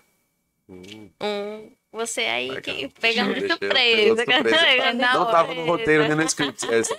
Hum, 0.69 1.11
Um, 1.21 1.71
você 1.93 2.23
aí 2.23 2.49
legal. 2.49 2.63
que 2.63 2.89
pegando 3.01 3.35
de 3.35 3.43
eu- 3.45 3.49
surpresa. 3.51 4.25
de 4.25 4.95
Não 4.99 5.27
tava 5.31 5.55
no 5.55 5.65
roteiro 5.67 6.07
nem 6.09 6.17
no 6.17 6.23
script. 6.25 6.67
essa. 6.73 6.97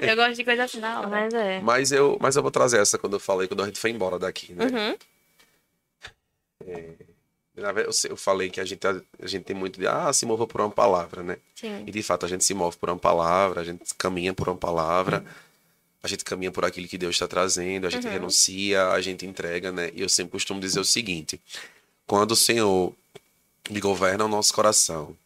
Eu 0.00 0.16
gosto 0.16 0.34
de 0.36 0.44
coisa 0.44 0.68
final. 0.68 1.02
né? 1.02 1.08
Mas 1.22 1.34
é. 1.34 1.60
Mas 1.60 1.92
eu, 1.92 2.16
mas 2.20 2.36
eu 2.36 2.42
vou 2.42 2.50
trazer 2.50 2.78
essa 2.80 2.96
quando 2.96 3.14
eu 3.14 3.20
falei, 3.20 3.48
quando 3.48 3.62
a 3.62 3.66
gente 3.66 3.78
foi 3.80 3.90
embora 3.90 4.18
daqui, 4.18 4.52
né? 4.52 4.66
Uhum. 4.66 4.96
Na 7.54 7.72
verdade, 7.72 7.96
eu 8.04 8.10
Eu 8.12 8.16
falei 8.16 8.50
que 8.50 8.60
a 8.60 8.64
gente, 8.64 8.86
a 8.86 9.26
gente 9.26 9.44
tem 9.44 9.56
muito 9.56 9.80
de, 9.80 9.86
ah, 9.86 10.12
se 10.12 10.26
mova 10.26 10.46
por 10.46 10.60
uma 10.60 10.70
palavra, 10.70 11.22
né? 11.22 11.38
Sim. 11.54 11.84
E 11.86 11.90
de 11.90 12.02
fato 12.02 12.26
a 12.26 12.28
gente 12.28 12.44
se 12.44 12.52
move 12.54 12.76
por 12.76 12.90
uma 12.90 12.98
palavra, 12.98 13.60
a 13.62 13.64
gente 13.64 13.94
caminha 13.96 14.34
por 14.34 14.48
uma 14.48 14.56
palavra, 14.56 15.24
a 16.02 16.08
gente 16.08 16.24
caminha 16.24 16.50
por 16.52 16.64
aquilo 16.64 16.86
que 16.86 16.98
Deus 16.98 17.14
está 17.16 17.26
trazendo, 17.26 17.86
a 17.86 17.90
gente 17.90 18.06
renuncia, 18.06 18.88
a 18.88 19.00
gente 19.00 19.24
entrega, 19.26 19.72
né? 19.72 19.90
E 19.94 20.02
eu 20.02 20.08
sempre 20.08 20.32
costumo 20.32 20.60
dizer 20.60 20.80
o 20.80 20.84
seguinte: 20.84 21.40
quando 22.06 22.32
o 22.32 22.36
Senhor 22.36 22.94
me 23.70 23.80
governa 23.80 24.24
o 24.24 24.28
nosso 24.28 24.52
coração, 24.54 25.16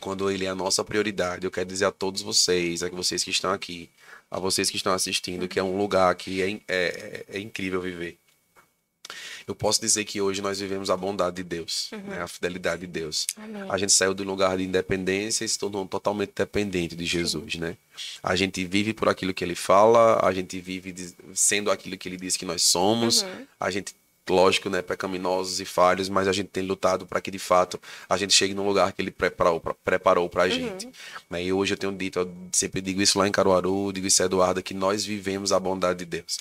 quando 0.00 0.30
Ele 0.30 0.44
é 0.44 0.48
a 0.48 0.54
nossa 0.54 0.84
prioridade, 0.84 1.44
eu 1.44 1.50
quero 1.50 1.68
dizer 1.68 1.86
a 1.86 1.92
todos 1.92 2.22
vocês, 2.22 2.82
a 2.82 2.88
vocês 2.88 3.22
que 3.22 3.30
estão 3.30 3.52
aqui, 3.52 3.88
a 4.30 4.38
vocês 4.38 4.68
que 4.68 4.76
estão 4.76 4.92
assistindo, 4.92 5.48
que 5.48 5.58
é 5.58 5.62
um 5.62 5.76
lugar 5.78 6.14
que 6.16 6.42
é, 6.42 6.60
é, 6.68 7.24
é- 7.28 7.38
incrível 7.38 7.80
viver. 7.80 8.18
Eu 9.46 9.54
posso 9.54 9.80
dizer 9.80 10.04
que 10.04 10.20
hoje 10.20 10.42
nós 10.42 10.58
vivemos 10.58 10.90
a 10.90 10.96
bondade 10.96 11.36
de 11.36 11.44
Deus, 11.44 11.90
né? 11.92 12.20
a 12.20 12.26
fidelidade 12.26 12.80
de 12.80 12.88
Deus. 12.88 13.28
Amém. 13.36 13.62
A 13.68 13.78
gente 13.78 13.92
saiu 13.92 14.12
do 14.12 14.24
lugar 14.24 14.56
de 14.56 14.64
independência 14.64 15.44
e 15.44 15.48
se 15.48 15.56
tornou 15.56 15.86
totalmente 15.86 16.32
dependente 16.34 16.96
de 16.96 17.06
Jesus, 17.06 17.54
né? 17.54 17.76
A 18.20 18.34
gente 18.34 18.64
vive 18.64 18.92
por 18.92 19.08
aquilo 19.08 19.32
que 19.32 19.44
ele 19.44 19.54
fala, 19.54 20.18
a 20.26 20.32
gente 20.32 20.60
vive 20.60 20.92
sendo 21.32 21.70
aquilo 21.70 21.96
que 21.96 22.08
ele 22.08 22.16
diz 22.16 22.36
que 22.36 22.44
nós 22.44 22.62
somos. 22.62 23.24
A 23.60 23.70
gente, 23.70 23.94
lógico, 24.28 24.68
né, 24.68 24.82
pecaminosos 24.82 25.60
e 25.60 25.64
falhos, 25.64 26.08
mas 26.08 26.26
a 26.28 26.32
gente 26.32 26.48
tem 26.48 26.62
lutado 26.64 27.06
para 27.06 27.20
que 27.20 27.30
de 27.30 27.38
fato 27.38 27.80
a 28.08 28.16
gente 28.16 28.32
chegue 28.32 28.54
no 28.54 28.66
lugar 28.66 28.92
que 28.92 29.00
ele 29.02 29.10
preparou 29.10 29.60
pra, 29.60 29.74
preparou 29.74 30.28
pra 30.28 30.48
gente. 30.48 30.88
Né? 31.30 31.44
E 31.44 31.52
hoje 31.52 31.74
eu 31.74 31.78
tenho 31.78 31.92
dito, 31.92 32.18
eu 32.18 32.30
sempre 32.52 32.80
digo 32.80 33.00
isso 33.00 33.18
lá 33.18 33.26
em 33.28 33.32
Caruaru, 33.32 33.92
digo 33.92 34.06
isso 34.06 34.22
a 34.22 34.26
Eduardo, 34.26 34.62
que 34.62 34.74
nós 34.74 35.04
vivemos 35.04 35.52
a 35.52 35.60
bondade 35.60 36.00
de 36.00 36.04
Deus. 36.04 36.38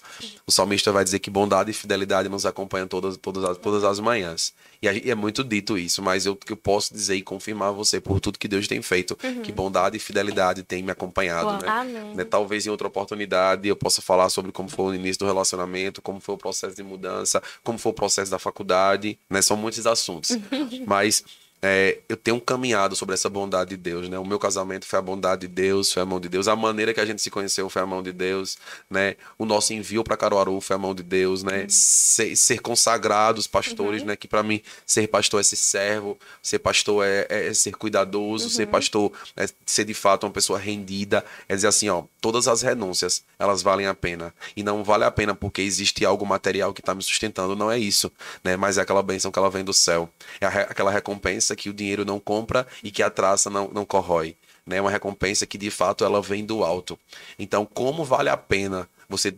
O 0.48 0.52
salmista 0.52 0.92
vai 0.92 1.04
dizer 1.04 1.20
que 1.20 1.30
bondade 1.30 1.72
e 1.72 1.74
fidelidade 1.74 2.28
nos 2.30 2.46
acompanham 2.46 2.88
todas, 2.88 3.18
todas, 3.18 3.44
as, 3.44 3.58
todas 3.58 3.84
as 3.84 4.00
manhãs. 4.00 4.54
E, 4.82 4.90
a- 4.90 4.94
e 4.94 5.10
é 5.12 5.16
muito 5.16 5.44
dito 5.44 5.78
isso, 5.78 6.02
mas 6.02 6.26
eu, 6.26 6.38
eu 6.50 6.58
posso 6.58 6.94
dizer 6.94 7.16
e 7.16 7.22
confirmar 7.22 7.70
a 7.70 7.72
você, 7.72 8.00
por 8.02 8.20
tudo 8.20 8.38
que 8.38 8.48
Deus 8.48 8.68
tem 8.68 8.82
feito, 8.82 9.16
que 9.16 9.52
bondade 9.52 9.98
e 9.98 10.00
fidelidade 10.00 10.64
têm 10.64 10.84
me 10.84 10.92
acompanhado. 10.92 11.64
Né? 11.64 11.68
Né, 12.16 12.24
Talvez 12.24 12.66
em 12.66 12.70
outra 12.70 12.88
oportunidade 12.88 13.68
eu 13.68 13.76
possa 13.76 14.02
falar 14.02 14.30
sobre 14.30 14.52
como 14.52 14.70
foi 14.70 14.86
o 14.86 14.96
início 14.96 15.20
do 15.20 15.26
relacionamento, 15.26 16.02
como 16.02 16.20
foi 16.20 16.36
o 16.36 16.38
processo 16.38 16.76
de 16.76 16.84
mudança, 16.84 17.42
como 17.64 17.75
foi 17.78 17.92
o 17.92 17.96
processo 17.96 18.32
da 18.32 18.40
faculdade, 18.40 19.20
né? 19.30 19.42
São 19.42 19.58
muitos 19.58 19.86
assuntos. 19.86 20.38
Mas 20.86 21.24
é, 21.62 21.98
eu 22.08 22.16
tenho 22.18 22.40
caminhado 22.40 22.96
sobre 22.96 23.16
essa 23.16 23.30
bondade 23.30 23.72
de 23.72 23.78
Deus, 23.78 24.08
né? 24.08 24.20
O 24.20 24.26
meu 24.26 24.38
casamento 24.38 24.86
foi 24.86 25.00
a 25.00 25.02
bondade 25.02 25.42
de 25.42 25.48
Deus, 25.48 25.92
foi 25.92 26.04
a 26.04 26.06
mão 26.06 26.20
de 26.20 26.30
Deus. 26.30 26.48
A 26.48 26.56
maneira 26.56 26.94
que 26.94 27.00
a 27.00 27.06
gente 27.06 27.22
se 27.22 27.32
conheceu 27.32 27.70
foi 27.70 27.82
a 27.82 27.86
mão 27.86 28.04
de 28.04 28.12
Deus, 28.12 28.58
né? 28.90 29.16
O 29.38 29.46
nosso 29.46 29.74
envio 29.74 30.04
para 30.04 30.16
Caruaru 30.18 30.60
foi 30.62 30.76
a 30.76 30.80
mão 30.80 30.94
de 30.94 31.02
Deus, 31.02 31.44
né? 31.44 31.66
Ser, 31.70 32.36
ser 32.36 32.60
consagrados 32.60 33.48
pastores, 33.48 34.04
né? 34.04 34.16
Que 34.16 34.28
para 34.28 34.44
mim 34.44 34.62
ser 34.86 35.08
pastor 35.08 35.40
é 35.40 35.44
ser 35.44 35.56
servo, 35.56 36.20
ser 36.42 36.60
pastor 36.60 37.06
é, 37.06 37.26
é- 37.30 37.48
é 37.48 37.54
ser 37.54 37.72
cuidadoso, 37.76 38.50
ser 38.50 38.68
pastor 38.68 39.12
é 39.36 39.48
ser 39.66 39.86
de 39.86 39.94
fato 39.94 40.26
uma 40.26 40.32
pessoa 40.34 40.60
rendida, 40.60 41.24
é 41.50 41.56
dizer 41.56 41.68
assim, 41.68 41.90
ó, 41.90 42.04
todas 42.22 42.48
as 42.48 42.62
renúncias, 42.62 43.24
elas 43.40 43.62
valem 43.62 43.88
a 43.88 43.94
pena. 43.94 44.34
E 44.56 44.64
não 44.64 44.84
vale 44.84 45.04
a 45.04 45.12
pena 45.12 45.34
porque 45.36 45.62
existe 45.62 46.06
algo 46.06 46.26
material 46.26 46.74
que 46.74 46.82
está 46.82 46.94
me 46.94 47.02
sustentando, 47.02 47.56
não 47.56 47.72
é 47.72 47.78
isso, 47.80 48.12
né? 48.44 48.56
Mas 48.58 48.78
é 48.78 48.82
aquela 48.82 49.02
bênção 49.02 49.32
que 49.32 49.40
ela 49.40 49.50
vem 49.50 49.64
do 49.64 49.74
céu. 49.74 50.10
É 50.40 50.46
a 50.46 50.66
aquela 50.66 50.92
recompensa 50.92 51.45
que 51.54 51.70
o 51.70 51.74
dinheiro 51.74 52.06
não 52.06 52.18
compra 52.18 52.66
e 52.82 52.90
que 52.90 53.04
a 53.04 53.10
traça 53.10 53.50
não, 53.50 53.68
não 53.68 53.84
corrói. 53.86 54.38
Né? 54.66 54.80
Uma 54.80 54.90
recompensa 54.90 55.46
que 55.46 55.58
de 55.58 55.70
fato 55.70 56.06
ela 56.06 56.22
vem 56.22 56.46
do 56.46 56.64
alto. 56.64 56.98
Então, 57.38 57.66
como 57.66 58.06
vale 58.06 58.30
a 58.30 58.38
pena 58.38 58.88
você 59.10 59.36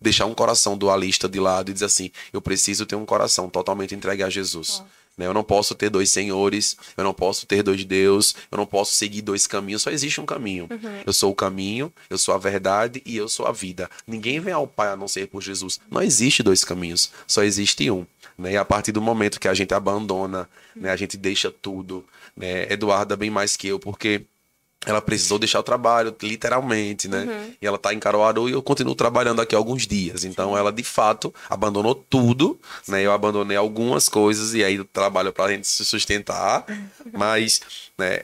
deixar 0.00 0.26
um 0.26 0.34
coração 0.34 0.76
dualista 0.76 1.28
de 1.28 1.40
lado 1.40 1.70
e 1.70 1.74
dizer 1.74 1.86
assim: 1.86 2.10
eu 2.32 2.40
preciso 2.40 2.86
ter 2.86 2.94
um 2.94 3.06
coração 3.06 3.48
totalmente 3.48 3.94
entregue 3.94 4.22
a 4.22 4.30
Jesus. 4.30 4.82
Né? 5.16 5.26
Eu 5.26 5.34
não 5.34 5.42
posso 5.42 5.74
ter 5.74 5.88
dois 5.88 6.10
senhores, 6.10 6.76
eu 6.96 7.04
não 7.04 7.14
posso 7.14 7.46
ter 7.46 7.62
dois 7.62 7.84
Deus, 7.84 8.34
eu 8.50 8.58
não 8.58 8.66
posso 8.66 8.92
seguir 8.92 9.22
dois 9.22 9.46
caminhos, 9.46 9.82
só 9.82 9.90
existe 9.90 10.20
um 10.20 10.26
caminho. 10.26 10.68
Eu 11.06 11.12
sou 11.12 11.32
o 11.32 11.34
caminho, 11.34 11.92
eu 12.10 12.18
sou 12.18 12.34
a 12.34 12.38
verdade 12.38 13.02
e 13.04 13.16
eu 13.16 13.28
sou 13.28 13.46
a 13.46 13.52
vida. 13.52 13.90
Ninguém 14.06 14.40
vem 14.40 14.52
ao 14.52 14.66
Pai 14.66 14.88
a 14.88 14.96
não 14.96 15.08
ser 15.08 15.28
por 15.28 15.42
Jesus. 15.42 15.80
Não 15.90 16.02
existe 16.02 16.42
dois 16.42 16.64
caminhos, 16.64 17.10
só 17.26 17.42
existe 17.42 17.90
um. 17.90 18.06
Né? 18.36 18.52
E 18.52 18.56
a 18.56 18.64
partir 18.64 18.92
do 18.92 19.00
momento 19.00 19.40
que 19.40 19.48
a 19.48 19.54
gente 19.54 19.72
abandona, 19.74 20.48
né? 20.74 20.90
a 20.90 20.96
gente 20.96 21.16
deixa 21.16 21.50
tudo, 21.50 22.04
né? 22.36 22.72
Eduarda 22.72 23.16
bem 23.16 23.30
mais 23.30 23.56
que 23.56 23.68
eu, 23.68 23.78
porque 23.78 24.24
ela 24.86 25.00
precisou 25.00 25.38
deixar 25.38 25.60
o 25.60 25.62
trabalho, 25.62 26.14
literalmente, 26.22 27.08
né? 27.08 27.54
E 27.60 27.66
ela 27.66 27.78
tá 27.78 27.94
em 27.94 27.98
Caruaru 27.98 28.48
e 28.48 28.52
eu 28.52 28.62
continuo 28.62 28.94
trabalhando 28.94 29.40
aqui 29.40 29.54
alguns 29.54 29.86
dias. 29.86 30.24
Então 30.24 30.56
ela, 30.56 30.70
de 30.70 30.82
fato, 30.82 31.34
abandonou 31.48 31.94
tudo, 31.94 32.58
né? 32.86 33.02
Eu 33.02 33.12
abandonei 33.12 33.56
algumas 33.56 34.08
coisas 34.08 34.54
e 34.54 34.62
aí 34.62 34.82
trabalho 34.84 35.32
pra 35.32 35.48
gente 35.48 35.66
se 35.66 35.84
sustentar. 35.84 36.66
Mas, 37.12 37.60
né? 37.96 38.20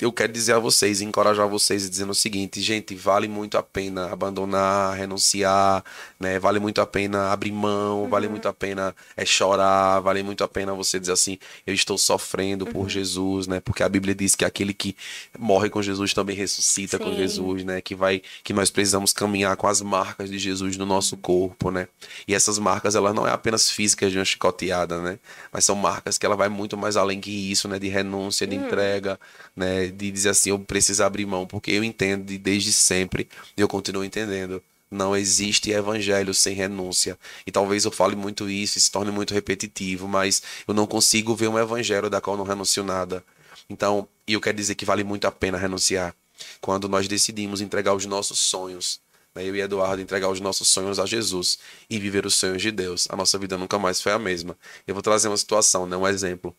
Eu, 0.00 0.10
quero 0.10 0.32
dizer 0.32 0.54
a 0.54 0.58
vocês, 0.58 1.02
encorajar 1.02 1.46
vocês 1.46 1.88
dizendo 1.88 2.10
o 2.10 2.14
seguinte, 2.14 2.58
gente, 2.62 2.94
vale 2.94 3.28
muito 3.28 3.58
a 3.58 3.62
pena 3.62 4.10
abandonar, 4.10 4.96
renunciar, 4.96 5.84
né? 6.18 6.38
Vale 6.38 6.58
muito 6.58 6.80
a 6.80 6.86
pena 6.86 7.30
abrir 7.30 7.52
mão, 7.52 8.08
vale 8.08 8.26
muito 8.26 8.48
a 8.48 8.52
pena 8.52 8.96
é 9.14 9.26
chorar, 9.26 10.00
vale 10.00 10.22
muito 10.22 10.42
a 10.42 10.48
pena 10.48 10.72
você 10.72 10.98
dizer 10.98 11.12
assim, 11.12 11.38
eu 11.66 11.74
estou 11.74 11.98
sofrendo 11.98 12.64
por 12.64 12.88
Jesus, 12.88 13.46
né? 13.46 13.60
Porque 13.60 13.82
a 13.82 13.88
Bíblia 13.90 14.14
diz 14.14 14.34
que 14.34 14.42
aquele 14.42 14.72
que 14.72 14.96
morre 15.38 15.68
com 15.68 15.82
Jesus 15.82 16.14
também 16.14 16.34
ressuscita 16.34 16.98
com 16.98 17.10
Sim. 17.10 17.16
Jesus, 17.16 17.64
né? 17.64 17.82
Que 17.82 17.94
vai 17.94 18.22
que 18.42 18.54
nós 18.54 18.70
precisamos 18.70 19.12
caminhar 19.12 19.54
com 19.56 19.66
as 19.66 19.82
marcas 19.82 20.30
de 20.30 20.38
Jesus 20.38 20.78
no 20.78 20.86
nosso 20.86 21.14
corpo, 21.18 21.70
né? 21.70 21.88
E 22.26 22.34
essas 22.34 22.58
marcas, 22.58 22.94
elas 22.94 23.14
não 23.14 23.26
é 23.26 23.32
apenas 23.32 23.70
físicas 23.70 24.10
de 24.10 24.18
uma 24.18 24.24
chicoteada, 24.24 24.98
né? 25.02 25.18
Mas 25.52 25.66
são 25.66 25.76
marcas 25.76 26.16
que 26.16 26.24
ela 26.24 26.36
vai 26.36 26.48
muito 26.48 26.74
mais 26.74 26.96
além 26.96 27.20
que 27.20 27.50
isso, 27.52 27.68
né? 27.68 27.78
De 27.78 27.88
renúncia, 27.88 28.46
de 28.46 28.56
entrega, 28.56 29.20
né? 29.54 29.89
De 29.90 30.10
dizer 30.10 30.30
assim, 30.30 30.50
eu 30.50 30.58
preciso 30.58 31.02
abrir 31.02 31.26
mão, 31.26 31.46
porque 31.46 31.70
eu 31.70 31.84
entendo 31.84 32.30
e 32.30 32.38
desde 32.38 32.72
sempre, 32.72 33.28
eu 33.56 33.68
continuo 33.68 34.04
entendendo. 34.04 34.62
Não 34.90 35.14
existe 35.16 35.70
evangelho 35.70 36.34
sem 36.34 36.54
renúncia. 36.54 37.16
E 37.46 37.52
talvez 37.52 37.84
eu 37.84 37.92
fale 37.92 38.16
muito 38.16 38.50
isso 38.50 38.76
e 38.76 38.80
se 38.80 38.90
torne 38.90 39.12
muito 39.12 39.32
repetitivo, 39.32 40.08
mas 40.08 40.42
eu 40.66 40.74
não 40.74 40.86
consigo 40.86 41.34
ver 41.34 41.48
um 41.48 41.58
evangelho 41.58 42.10
da 42.10 42.20
qual 42.20 42.36
não 42.36 42.44
renuncio 42.44 42.82
nada. 42.82 43.24
Então, 43.68 44.08
e 44.26 44.32
eu 44.32 44.40
quero 44.40 44.56
dizer 44.56 44.74
que 44.74 44.84
vale 44.84 45.04
muito 45.04 45.26
a 45.26 45.30
pena 45.30 45.56
renunciar. 45.56 46.14
Quando 46.60 46.88
nós 46.88 47.06
decidimos 47.06 47.60
entregar 47.60 47.94
os 47.94 48.04
nossos 48.04 48.38
sonhos, 48.40 49.00
né, 49.34 49.44
eu 49.44 49.54
e 49.54 49.60
Eduardo 49.60 50.02
entregar 50.02 50.28
os 50.28 50.40
nossos 50.40 50.68
sonhos 50.68 50.98
a 50.98 51.06
Jesus 51.06 51.58
e 51.88 51.98
viver 51.98 52.26
os 52.26 52.34
sonhos 52.34 52.60
de 52.60 52.72
Deus. 52.72 53.06
A 53.10 53.16
nossa 53.16 53.38
vida 53.38 53.56
nunca 53.56 53.78
mais 53.78 54.00
foi 54.00 54.12
a 54.12 54.18
mesma. 54.18 54.56
Eu 54.86 54.94
vou 54.94 55.02
trazer 55.02 55.28
uma 55.28 55.36
situação, 55.36 55.86
né, 55.86 55.96
um 55.96 56.06
exemplo. 56.06 56.54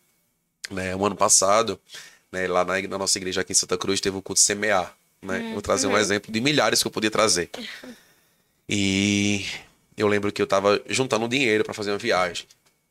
Né, 0.70 0.96
um 0.96 1.06
ano 1.06 1.18
passado, 1.18 1.78
né, 2.32 2.48
lá 2.48 2.64
na, 2.64 2.82
na, 2.82 2.98
nossa 2.98 3.18
igreja 3.18 3.42
aqui 3.42 3.52
em 3.52 3.56
Santa 3.56 3.78
Cruz, 3.78 4.00
teve 4.00 4.18
o 4.18 4.22
culto 4.22 4.40
semear. 4.40 4.96
Né? 5.22 5.40
Uhum. 5.40 5.54
Vou 5.54 5.62
trazer 5.62 5.88
um 5.88 5.98
exemplo 5.98 6.32
de 6.32 6.42
milhares 6.42 6.82
que 6.82 6.88
eu 6.88 6.92
podia 6.92 7.12
trazer. 7.12 7.50
E 8.74 9.46
eu 9.98 10.08
lembro 10.08 10.32
que 10.32 10.42
eu 10.42 10.46
estava 10.46 10.82
juntando 10.88 11.28
dinheiro 11.28 11.62
para 11.62 11.74
fazer 11.74 11.92
uma 11.92 11.98
viagem. 11.98 12.46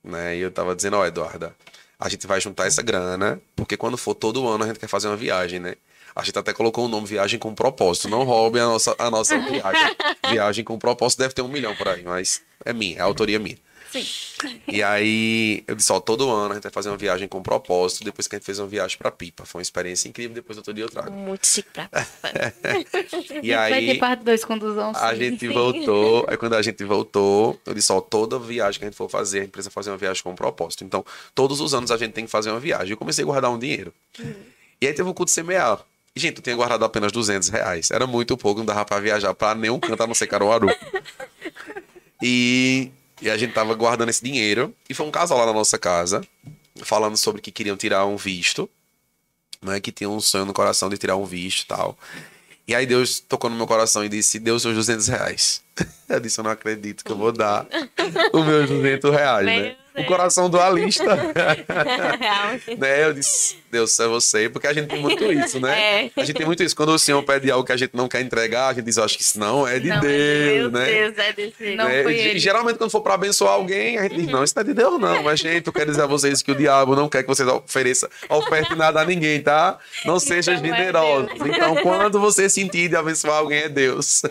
Né? 0.05 0.37
E 0.37 0.41
eu 0.41 0.51
estava 0.51 0.77
dizendo, 0.77 0.99
ó, 0.99 1.01
oh, 1.01 1.07
Eduarda, 1.07 1.57
a 1.99 2.07
gente 2.09 2.27
vai 2.27 2.39
juntar 2.39 2.67
essa 2.67 2.83
grana, 2.83 3.41
porque 3.57 3.79
quando 3.79 3.97
for 3.97 4.15
todo 4.15 4.47
ano 4.47 4.65
a 4.65 4.67
gente 4.67 4.79
quer 4.79 4.89
fazer 4.89 5.09
uma 5.09 5.17
viagem, 5.17 5.59
né? 5.59 5.77
A 6.15 6.23
gente 6.23 6.39
até 6.39 6.53
colocou 6.53 6.85
o 6.85 6.89
nome 6.89 7.07
Viagem 7.07 7.39
com 7.39 7.55
Propósito. 7.55 8.09
Não 8.09 8.25
roube 8.25 8.59
a 8.59 8.67
nossa, 8.67 8.95
a 8.99 9.11
nossa 9.11 9.39
viagem. 9.39 9.97
Viagem 10.31 10.65
com 10.65 10.79
Propósito 10.79 11.21
deve 11.21 11.35
ter 11.35 11.43
um 11.43 11.49
milhão 11.49 11.75
por 11.77 11.89
aí, 11.89 12.03
mas 12.03 12.43
é 12.65 12.73
minha, 12.73 12.99
é 12.99 13.01
autoria 13.01 13.39
minha. 13.39 13.57
Sim. 13.91 14.61
E 14.69 14.83
aí, 14.83 15.65
eu 15.67 15.75
disse, 15.75 15.93
ó, 15.93 15.99
todo 15.99 16.31
ano 16.31 16.53
a 16.53 16.55
gente 16.55 16.63
vai 16.63 16.73
fazer 16.73 16.89
uma 16.91 16.97
viagem 16.97 17.27
com 17.27 17.43
propósito, 17.43 18.05
depois 18.05 18.29
que 18.29 18.37
a 18.37 18.39
gente 18.39 18.47
fez 18.47 18.59
uma 18.59 18.69
viagem 18.69 18.97
pra 18.97 19.11
Pipa. 19.11 19.45
Foi 19.45 19.59
uma 19.59 19.63
experiência 19.63 20.09
incrível, 20.09 20.35
depois 20.35 20.57
outro 20.57 20.73
dia 20.73 20.85
eu 20.85 20.89
trago. 20.89 21.11
Muito 21.11 21.47
chique 21.47 21.69
pra 21.73 21.89
Pipa. 21.89 23.41
e 23.43 23.53
aí, 23.53 23.71
vai 23.71 23.81
ter 23.87 23.99
parte 23.99 24.25
2 24.25 24.45
condução. 24.45 24.93
A 24.95 25.15
gente 25.15 25.49
voltou, 25.49 26.25
aí 26.29 26.37
quando 26.37 26.55
a 26.55 26.63
gente 26.63 26.85
voltou, 26.85 27.61
eu 27.67 27.75
disse, 27.75 27.93
ó, 27.93 28.01
toda 28.01 28.39
viagem 28.39 28.79
que 28.79 28.85
a 28.85 28.89
gente 28.89 28.97
for 28.97 29.09
fazer, 29.09 29.39
a 29.39 29.43
gente 29.43 29.51
precisa 29.51 29.71
fazer 29.71 29.91
uma 29.91 29.99
viagem 29.99 30.23
com 30.23 30.35
propósito. 30.35 30.85
Então, 30.85 31.05
todos 31.35 31.61
os 31.61 31.75
anos 31.75 31.91
a 31.91 31.97
gente 31.97 32.13
tem 32.13 32.25
que 32.25 32.31
fazer 32.31 32.51
uma 32.51 32.61
viagem. 32.61 32.91
Eu 32.93 32.97
comecei 32.97 33.25
a 33.25 33.27
guardar 33.27 33.51
um 33.51 33.59
dinheiro. 33.59 33.93
Uhum. 34.19 34.35
E 34.81 34.87
aí 34.87 34.95
teve 34.95 35.09
o 35.09 35.15
culto 35.15 35.31
semear. 35.31 35.81
Gente, 36.15 36.39
eu 36.39 36.43
tinha 36.43 36.57
guardado 36.57 36.85
apenas 36.85 37.13
200 37.13 37.49
reais. 37.49 37.91
Era 37.91 38.07
muito 38.07 38.37
pouco, 38.37 38.59
não 38.59 38.67
dava 38.67 38.85
pra 38.85 38.99
viajar 38.99 39.33
pra 39.35 39.55
nenhum 39.55 39.79
canto 39.79 40.03
a 40.03 40.07
não 40.07 40.15
ser 40.15 40.27
Caruaru. 40.27 40.69
E, 42.23 42.91
e 43.21 43.31
a 43.31 43.37
gente 43.37 43.53
tava 43.53 43.75
guardando 43.75 44.09
esse 44.09 44.23
dinheiro. 44.23 44.75
E 44.89 44.95
foi 44.95 45.07
um 45.07 45.11
casal 45.11 45.39
lá 45.39 45.47
na 45.47 45.53
nossa 45.53 45.79
casa, 45.79 46.23
falando 46.83 47.17
sobre 47.17 47.41
que 47.41 47.51
queriam 47.51 47.77
tirar 47.77 48.07
um 48.07 48.17
visto. 48.17 48.69
Né, 49.63 49.79
que 49.79 49.93
tinha 49.93 50.09
um 50.09 50.21
sonho 50.21 50.47
no 50.47 50.55
coração 50.55 50.89
de 50.89 50.97
tirar 50.97 51.17
um 51.17 51.27
visto 51.27 51.65
e 51.65 51.67
tal. 51.67 51.99
E 52.67 52.75
aí 52.75 52.87
Deus 52.87 53.21
tocou 53.21 53.51
no 53.51 53.57
meu 53.57 53.67
coração 53.67 54.03
e 54.03 54.09
disse: 54.09 54.39
Deu 54.39 54.59
seus 54.59 54.75
200 54.75 55.07
reais. 55.09 55.63
Eu 56.09 56.21
disse: 56.21 56.41
Eu 56.41 56.45
não 56.45 56.51
acredito 56.51 57.05
que 57.05 57.13
eu 57.13 57.17
vou 57.17 57.33
dar 57.33 57.67
os 58.33 58.45
meus 58.45 58.69
200 58.69 59.11
reais, 59.13 59.47
né? 59.47 59.77
O 59.97 60.05
coração 60.05 60.49
dualista. 60.49 61.17
né? 62.79 63.05
Eu 63.05 63.13
disse: 63.13 63.57
Deus, 63.71 63.99
é 63.99 64.07
você. 64.07 64.49
Porque 64.49 64.67
a 64.67 64.73
gente 64.73 64.89
tem 64.89 65.01
muito 65.01 65.25
isso, 65.33 65.61
né? 65.61 66.05
É. 66.05 66.11
A 66.17 66.25
gente 66.25 66.37
tem 66.37 66.47
muito 66.47 66.63
isso. 66.63 66.77
Quando 66.77 66.91
o 66.91 66.99
Senhor 66.99 67.23
pede 67.23 67.51
algo 67.51 67.65
que 67.65 67.73
a 67.73 67.77
gente 67.77 67.95
não 67.95 68.09
quer 68.09 68.21
entregar, 68.21 68.69
a 68.69 68.73
gente 68.73 68.85
diz: 68.85 68.97
Eu 68.97 69.05
acho 69.05 69.17
que 69.17 69.23
isso 69.23 69.39
não 69.39 69.67
é 69.67 69.79
de 69.79 69.89
não, 69.89 70.01
Deus, 70.01 70.69
é 70.69 70.79
né? 70.79 70.85
Deus, 70.85 71.19
é 71.19 71.33
desse 71.33 71.75
não 71.75 71.85
né? 71.87 72.39
Geralmente, 72.39 72.79
quando 72.79 72.91
for 72.91 73.01
para 73.01 73.15
abençoar 73.15 73.53
alguém, 73.53 73.99
a 73.99 74.03
gente 74.05 74.17
diz: 74.17 74.27
Não, 74.27 74.45
isso 74.45 74.55
não 74.57 74.63
é 74.63 74.65
de 74.65 74.75
Deus, 74.75 75.01
não. 75.01 75.23
Mas, 75.25 75.41
gente, 75.41 75.67
eu 75.67 75.73
quero 75.73 75.91
dizer 75.91 76.03
a 76.03 76.07
vocês 76.07 76.41
que 76.41 76.53
o 76.53 76.55
diabo 76.55 76.95
não 76.95 77.09
quer 77.09 77.23
que 77.23 77.29
vocês 77.29 77.49
ofereçam, 77.49 78.09
oferte 78.29 78.75
nada 78.75 79.01
a 79.01 79.05
ninguém, 79.05 79.41
tá? 79.43 79.79
Não 80.05 80.21
seja 80.21 80.53
então 80.53 80.65
generosos. 80.65 81.31
É 81.41 81.49
então, 81.49 81.77
quando 81.77 82.21
você 82.21 82.49
sentir 82.49 82.89
de 82.89 82.97
abençoar 82.97 83.39
alguém, 83.39 83.63
é 83.63 83.69
Deus. 83.69 84.23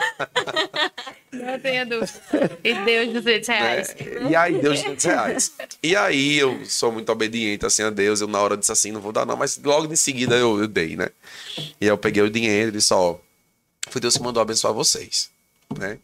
Não 1.44 1.60
tenha 1.60 1.86
dúvida. 1.86 2.12
E 2.64 2.74
Deus 2.74 3.14
200 3.14 3.48
reais. 3.48 3.96
É, 3.98 4.30
e 4.30 4.36
aí, 4.36 4.60
Deus 4.60 4.82
200 4.82 5.06
reais. 5.06 5.54
E 5.82 5.96
aí, 5.96 6.38
eu 6.38 6.66
sou 6.66 6.92
muito 6.92 7.12
obediente 7.12 7.66
assim 7.66 7.84
a 7.84 7.90
Deus. 7.90 8.22
Eu, 8.22 8.28
na 8.28 8.40
hora, 8.42 8.58
disse 8.58 8.72
assim: 8.72 8.92
não 8.92 9.02
vou 9.02 9.12
dar, 9.12 9.26
não. 9.26 9.36
Mas 9.36 9.60
logo 9.64 9.92
em 9.92 9.96
seguida 9.96 10.36
eu, 10.36 10.60
eu 10.60 10.68
dei, 10.68 10.96
né? 10.96 11.10
E 11.58 11.86
aí, 11.86 11.88
eu 11.88 11.98
peguei 11.98 12.22
o 12.22 12.30
dinheiro 12.30 12.70
e 12.70 12.72
disse: 12.74 12.94
ó, 12.94 13.18
foi 13.90 14.02
Deus 14.02 14.16
que 14.16 14.24
mandou 14.24 14.42
abençoar 14.42 14.74
vocês, 14.74 15.30
né? 15.78 15.98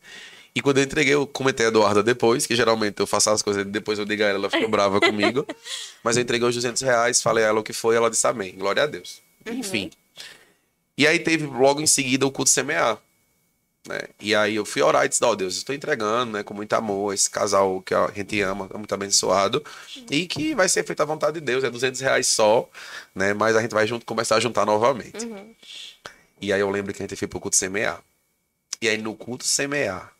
E 0.56 0.62
quando 0.62 0.78
eu 0.78 0.84
entreguei, 0.84 1.14
eu 1.14 1.28
comentei 1.28 1.66
a 1.66 1.70
Eduarda 1.70 2.02
depois, 2.02 2.48
que 2.48 2.56
geralmente 2.56 3.02
eu 3.02 3.06
faço 3.06 3.30
as 3.30 3.42
coisas 3.42 3.66
depois 3.66 4.00
eu 4.00 4.06
digo 4.06 4.24
a 4.24 4.28
ela, 4.28 4.40
ela 4.40 4.50
ficou 4.50 4.70
brava 4.70 5.02
comigo. 5.02 5.46
Mas 6.02 6.16
eu 6.16 6.24
entreguei 6.24 6.48
os 6.48 6.56
200 6.56 6.82
reais, 6.82 7.22
falei 7.22 7.44
a 7.44 7.48
ela 7.48 7.60
o 7.60 7.64
que 7.64 7.74
foi, 7.74 7.98
ela 7.98 8.10
disse 8.10 8.26
amém, 8.26 8.56
glória 8.56 8.84
a 8.84 8.86
Deus. 8.86 9.22
Uhum. 9.46 9.56
Enfim. 9.56 9.92
E 10.98 11.06
aí 11.06 11.20
teve 11.20 11.46
logo 11.46 11.82
em 11.82 11.88
seguida 11.88 12.26
o 12.26 12.32
culto 12.32 12.50
semear. 12.50 12.98
Né? 13.88 14.00
E 14.20 14.34
aí 14.34 14.56
eu 14.56 14.66
fui 14.66 14.82
orar 14.82 15.06
e 15.06 15.10
disse, 15.10 15.24
ó 15.24 15.30
oh, 15.30 15.36
Deus, 15.36 15.56
estou 15.58 15.76
entregando, 15.76 16.34
né, 16.34 16.44
com 16.44 16.54
muito 16.54 16.74
amor, 16.74 17.14
esse 17.14 17.30
casal 17.30 17.82
que 17.82 17.94
a 17.94 18.10
gente 18.16 18.42
ama, 18.42 18.68
é 18.74 18.78
muito 18.78 18.94
abençoado, 18.94 19.64
e 20.10 20.26
que 20.28 20.56
vai 20.56 20.68
ser 20.68 20.84
feita 20.84 21.04
a 21.04 21.06
vontade 21.06 21.40
de 21.40 21.46
Deus, 21.46 21.64
é 21.64 21.70
200 21.70 22.02
reais 22.02 22.28
só, 22.28 22.68
né, 23.14 23.34
mas 23.34 23.56
a 23.56 23.62
gente 23.62 23.74
vai 23.74 23.86
junto, 23.86 24.06
começar 24.06 24.38
a 24.38 24.40
juntar 24.40 24.66
novamente. 24.66 25.26
Uhum. 25.26 25.54
E 26.42 26.52
aí 26.52 26.60
eu 26.60 26.70
lembro 26.70 26.94
que 26.94 27.02
a 27.02 27.04
gente 27.04 27.16
foi 27.16 27.28
pro 27.28 27.40
culto 27.40 27.56
semear. 27.56 28.02
E 28.82 28.90
aí 28.90 28.98
no 28.98 29.16
culto 29.16 29.46
semear, 29.46 30.12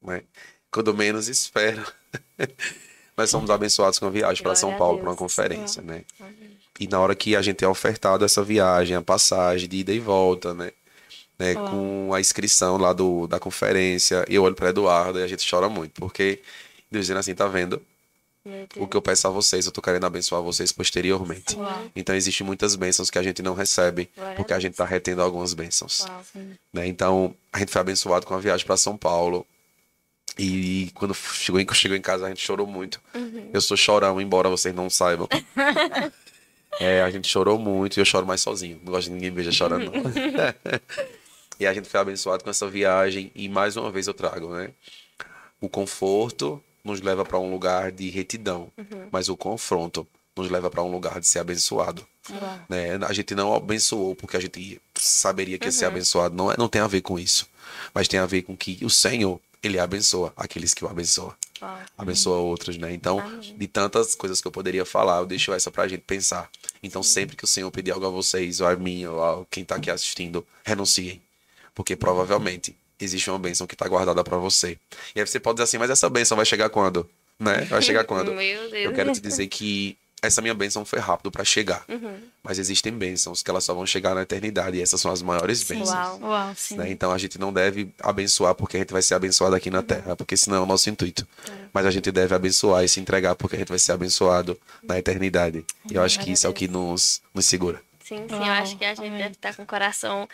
né, 0.00 0.22
quando 0.70 0.94
menos 0.94 1.28
espero, 1.28 1.84
nós 3.16 3.28
somos 3.28 3.50
abençoados 3.50 3.98
com 3.98 4.06
a 4.06 4.10
viagem 4.10 4.42
para 4.42 4.54
São 4.54 4.76
Paulo, 4.78 4.98
para 4.98 5.10
uma 5.10 5.16
conferência, 5.16 5.82
né. 5.82 6.04
E 6.80 6.86
na 6.86 7.00
hora 7.00 7.14
que 7.14 7.36
a 7.36 7.42
gente 7.42 7.62
é 7.62 7.68
ofertado 7.68 8.24
essa 8.24 8.42
viagem, 8.42 8.96
a 8.96 9.02
passagem 9.02 9.68
de 9.68 9.78
ida 9.78 9.92
e 9.92 9.98
volta, 9.98 10.54
né, 10.54 10.72
né, 11.38 11.54
com 11.54 12.12
a 12.12 12.20
inscrição 12.20 12.76
lá 12.76 12.92
do, 12.92 13.26
da 13.26 13.38
conferência. 13.38 14.24
E 14.28 14.34
eu 14.34 14.42
olho 14.42 14.54
para 14.54 14.70
Eduardo 14.70 15.18
e 15.18 15.22
a 15.22 15.26
gente 15.26 15.48
chora 15.48 15.68
muito, 15.68 15.92
porque 16.00 16.40
Deus 16.90 17.04
dizendo 17.04 17.18
assim, 17.18 17.34
tá 17.34 17.46
vendo? 17.46 17.80
O 18.76 18.86
que 18.86 18.96
eu 18.96 19.02
peço 19.02 19.26
a 19.26 19.30
vocês, 19.30 19.66
eu 19.66 19.72
tô 19.72 19.82
querendo 19.82 20.06
abençoar 20.06 20.40
vocês 20.42 20.72
posteriormente. 20.72 21.54
Uau. 21.54 21.90
Então, 21.94 22.14
existem 22.14 22.46
muitas 22.46 22.74
bênçãos 22.76 23.10
que 23.10 23.18
a 23.18 23.22
gente 23.22 23.42
não 23.42 23.54
recebe, 23.54 24.08
porque 24.36 24.54
a 24.54 24.58
gente 24.58 24.74
tá 24.74 24.84
retendo 24.84 25.22
algumas 25.22 25.52
bênçãos. 25.52 26.06
Uau, 26.06 26.22
né? 26.72 26.86
Então, 26.86 27.34
a 27.52 27.58
gente 27.58 27.70
foi 27.70 27.80
abençoado 27.80 28.26
com 28.26 28.34
a 28.34 28.38
viagem 28.38 28.64
para 28.64 28.76
São 28.76 28.96
Paulo. 28.96 29.46
E 30.38 30.90
quando 30.94 31.14
chegou 31.14 31.60
em, 31.60 31.66
chegou 31.74 31.96
em 31.96 32.00
casa, 32.00 32.26
a 32.26 32.28
gente 32.28 32.40
chorou 32.40 32.66
muito. 32.66 33.00
Uhum. 33.14 33.50
Eu 33.52 33.60
sou 33.60 33.76
chorão, 33.76 34.20
embora 34.20 34.48
vocês 34.48 34.74
não 34.74 34.88
saibam. 34.88 35.28
é, 36.80 37.02
a 37.02 37.10
gente 37.10 37.28
chorou 37.28 37.58
muito 37.58 37.98
e 37.98 38.00
eu 38.00 38.04
choro 38.04 38.26
mais 38.26 38.40
sozinho. 38.40 38.80
Não 38.82 38.92
gosto 38.92 39.08
de 39.08 39.14
ninguém 39.14 39.30
me 39.30 39.36
veja 39.36 39.52
chorando. 39.52 39.92
E 41.58 41.66
a 41.66 41.74
gente 41.74 41.88
foi 41.88 42.00
abençoado 42.00 42.44
com 42.44 42.50
essa 42.50 42.68
viagem. 42.68 43.32
E 43.34 43.48
mais 43.48 43.76
uma 43.76 43.90
vez 43.90 44.06
eu 44.06 44.14
trago, 44.14 44.48
né? 44.54 44.70
O 45.60 45.68
conforto 45.68 46.62
nos 46.84 47.00
leva 47.00 47.24
para 47.24 47.38
um 47.38 47.50
lugar 47.50 47.90
de 47.90 48.08
retidão, 48.08 48.70
uhum. 48.78 49.08
mas 49.10 49.28
o 49.28 49.36
confronto 49.36 50.06
nos 50.36 50.48
leva 50.50 50.70
para 50.70 50.82
um 50.82 50.90
lugar 50.90 51.20
de 51.20 51.26
ser 51.26 51.40
abençoado. 51.40 52.06
Uhum. 52.30 52.36
Né? 52.68 52.94
A 53.06 53.12
gente 53.12 53.34
não 53.34 53.54
abençoou 53.54 54.14
porque 54.14 54.36
a 54.36 54.40
gente 54.40 54.80
saberia 54.94 55.58
que 55.58 55.66
ia 55.66 55.72
ser 55.72 55.86
uhum. 55.86 55.92
abençoado. 55.92 56.36
Não, 56.36 56.52
é, 56.52 56.54
não 56.56 56.68
tem 56.68 56.80
a 56.80 56.86
ver 56.86 57.00
com 57.00 57.18
isso. 57.18 57.46
Mas 57.92 58.06
tem 58.06 58.20
a 58.20 58.26
ver 58.26 58.42
com 58.42 58.56
que 58.56 58.78
o 58.84 58.90
Senhor, 58.90 59.40
ele 59.62 59.78
abençoa 59.78 60.32
aqueles 60.36 60.72
que 60.72 60.84
o 60.84 60.88
abençoam. 60.88 61.34
Abençoa 61.96 62.38
outros, 62.38 62.78
né? 62.78 62.92
Então, 62.92 63.18
Amém. 63.18 63.56
de 63.58 63.66
tantas 63.66 64.14
coisas 64.14 64.40
que 64.40 64.46
eu 64.46 64.52
poderia 64.52 64.84
falar, 64.84 65.18
eu 65.18 65.26
deixo 65.26 65.52
essa 65.52 65.72
pra 65.72 65.88
gente 65.88 66.02
pensar. 66.02 66.48
Então, 66.80 67.02
sempre 67.02 67.34
que 67.34 67.44
o 67.44 67.48
Senhor 67.48 67.68
pedir 67.72 67.90
algo 67.90 68.06
a 68.06 68.10
vocês, 68.10 68.60
ou 68.60 68.68
a 68.68 68.76
mim, 68.76 69.04
ou 69.06 69.22
a 69.22 69.44
quem 69.50 69.64
tá 69.64 69.74
aqui 69.74 69.90
assistindo, 69.90 70.46
renunciem 70.64 71.20
porque 71.78 71.94
provavelmente 71.94 72.74
existe 72.98 73.30
uma 73.30 73.38
bênção 73.38 73.64
que 73.64 73.76
está 73.76 73.86
guardada 73.86 74.24
para 74.24 74.36
você. 74.36 74.76
E 75.14 75.20
aí 75.20 75.24
você 75.24 75.38
pode 75.38 75.54
dizer 75.54 75.62
assim, 75.62 75.78
mas 75.78 75.88
essa 75.90 76.10
bênção 76.10 76.36
vai 76.36 76.44
chegar 76.44 76.68
quando? 76.70 77.08
Né? 77.38 77.60
Vai 77.66 77.80
chegar 77.80 78.02
quando? 78.04 78.34
Meu 78.34 78.68
Deus. 78.68 78.84
Eu 78.84 78.92
quero 78.92 79.12
te 79.12 79.20
dizer 79.20 79.46
que 79.46 79.96
essa 80.20 80.42
minha 80.42 80.54
bênção 80.54 80.84
foi 80.84 80.98
rápido 80.98 81.30
para 81.30 81.44
chegar. 81.44 81.84
Uhum. 81.88 82.18
Mas 82.42 82.58
existem 82.58 82.92
bênçãos 82.92 83.44
que 83.44 83.48
elas 83.48 83.62
só 83.62 83.74
vão 83.74 83.86
chegar 83.86 84.12
na 84.12 84.22
eternidade. 84.22 84.76
E 84.76 84.82
essas 84.82 85.00
são 85.00 85.12
as 85.12 85.22
maiores 85.22 85.62
bênçãos. 85.62 85.90
Uau, 85.90 86.20
uau, 86.20 86.52
sim. 86.56 86.76
Né? 86.76 86.90
Então 86.90 87.12
a 87.12 87.18
gente 87.18 87.38
não 87.38 87.52
deve 87.52 87.94
abençoar 88.00 88.56
porque 88.56 88.76
a 88.76 88.80
gente 88.80 88.92
vai 88.92 89.00
ser 89.00 89.14
abençoado 89.14 89.54
aqui 89.54 89.70
na 89.70 89.84
terra, 89.84 90.16
porque 90.16 90.36
senão 90.36 90.56
é 90.56 90.60
o 90.60 90.66
nosso 90.66 90.90
intuito. 90.90 91.24
É. 91.48 91.52
Mas 91.72 91.86
a 91.86 91.92
gente 91.92 92.10
deve 92.10 92.34
abençoar 92.34 92.82
e 92.82 92.88
se 92.88 92.98
entregar 92.98 93.36
porque 93.36 93.54
a 93.54 93.58
gente 93.60 93.68
vai 93.68 93.78
ser 93.78 93.92
abençoado 93.92 94.58
na 94.82 94.98
eternidade. 94.98 95.64
E 95.88 95.94
eu 95.94 96.02
acho 96.02 96.18
que 96.18 96.32
isso 96.32 96.44
é 96.44 96.50
o 96.50 96.52
que 96.52 96.66
nos, 96.66 97.22
nos 97.32 97.46
segura. 97.46 97.80
Sim, 98.02 98.26
sim. 98.28 98.34
Uau, 98.34 98.44
eu 98.44 98.52
acho 98.54 98.76
que 98.76 98.84
a 98.84 98.88
gente 98.88 99.06
amém. 99.06 99.18
deve 99.18 99.34
estar 99.34 99.54
com 99.54 99.62
o 99.62 99.66
coração 99.66 100.28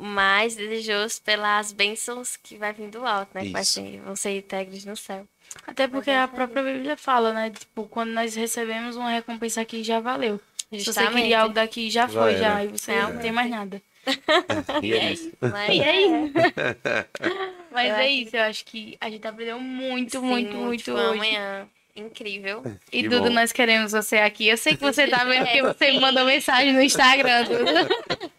mais 0.00 0.56
desejoso 0.56 1.20
pelas 1.22 1.72
bênçãos 1.72 2.36
que 2.36 2.56
vai 2.56 2.72
vir 2.72 2.88
do 2.88 3.06
alto, 3.06 3.30
né? 3.34 3.42
Isso. 3.42 3.48
Que 3.48 3.52
vai 3.52 3.64
ser, 3.64 4.00
vão 4.00 4.16
ser 4.16 4.36
integres 4.36 4.84
no 4.84 4.96
céu. 4.96 5.26
Até 5.66 5.86
porque 5.86 6.10
a 6.10 6.26
própria 6.28 6.62
Bíblia 6.62 6.96
fala, 6.96 7.32
né? 7.32 7.50
Tipo, 7.50 7.84
quando 7.84 8.10
nós 8.10 8.34
recebemos 8.34 8.96
uma 8.96 9.10
recompensa 9.10 9.60
aqui, 9.60 9.82
já 9.82 10.00
valeu. 10.00 10.40
Justamente. 10.72 10.84
Se 10.84 10.92
você 10.92 11.20
queria 11.22 11.40
algo 11.40 11.54
daqui, 11.54 11.90
já 11.90 12.08
foi, 12.08 12.34
já. 12.34 12.38
já 12.38 12.64
e 12.64 12.68
você 12.68 12.92
é. 12.92 13.02
não 13.02 13.18
tem 13.18 13.32
mais 13.32 13.50
nada. 13.50 13.82
e 14.82 14.92
é 14.92 15.12
isso. 15.12 15.32
Mas, 15.40 15.68
e 15.68 15.80
é 15.80 16.00
isso. 16.02 16.32
Mas 17.70 17.92
é 17.92 18.08
isso, 18.08 18.36
eu 18.36 18.42
acho 18.42 18.64
que 18.64 18.96
a 19.00 19.10
gente 19.10 19.26
aprendeu 19.26 19.60
muito, 19.60 20.20
Sim, 20.20 20.26
muito, 20.26 20.56
muito 20.56 20.92
hoje. 20.92 21.14
Amanhã. 21.14 21.68
Incrível. 21.94 22.62
E 22.92 23.02
que 23.02 23.08
Dudu, 23.08 23.24
bom. 23.24 23.30
nós 23.30 23.52
queremos 23.52 23.92
você 23.92 24.18
aqui. 24.18 24.46
Eu 24.46 24.56
sei 24.56 24.76
que 24.76 24.82
você 24.82 25.08
tá 25.08 25.24
vendo 25.24 25.46
que 25.46 25.60
você 25.60 25.90
me 25.90 26.00
mandou 26.00 26.24
mensagem 26.24 26.72
no 26.72 26.80
Instagram, 26.80 27.44
Dudu. 27.44 28.30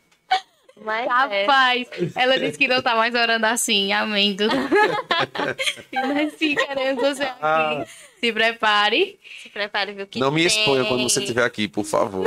Mas 0.84 1.08
Rapaz, 1.08 1.88
é. 1.92 2.24
ela 2.24 2.40
disse 2.40 2.58
que 2.58 2.68
não 2.68 2.82
tá 2.82 2.96
mais 2.96 3.14
orando 3.14 3.46
assim. 3.46 3.92
Amém. 3.92 4.36
Tudo. 4.36 4.56
Mas 5.94 6.34
sim, 6.34 6.56
queremos 6.56 7.02
você 7.02 7.24
aqui. 7.24 7.40
Ah. 7.42 7.86
Se 8.20 8.32
prepare. 8.32 9.20
Se 9.42 9.50
prepare, 9.50 9.94
viu? 9.94 10.08
Que 10.08 10.20
não 10.20 10.32
me 10.32 10.46
exponha 10.46 10.86
quando 10.86 11.04
você 11.04 11.22
estiver 11.22 11.44
aqui, 11.44 11.68
por 11.68 11.84
favor. 11.84 12.26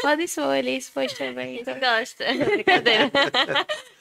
Pode 0.00 0.28
ser, 0.28 0.58
eles 0.58 0.88
foi 0.88 1.06
também. 1.06 1.56
Gente 1.56 1.80
gosta. 1.80 2.24
Brincadeira. 2.44 3.10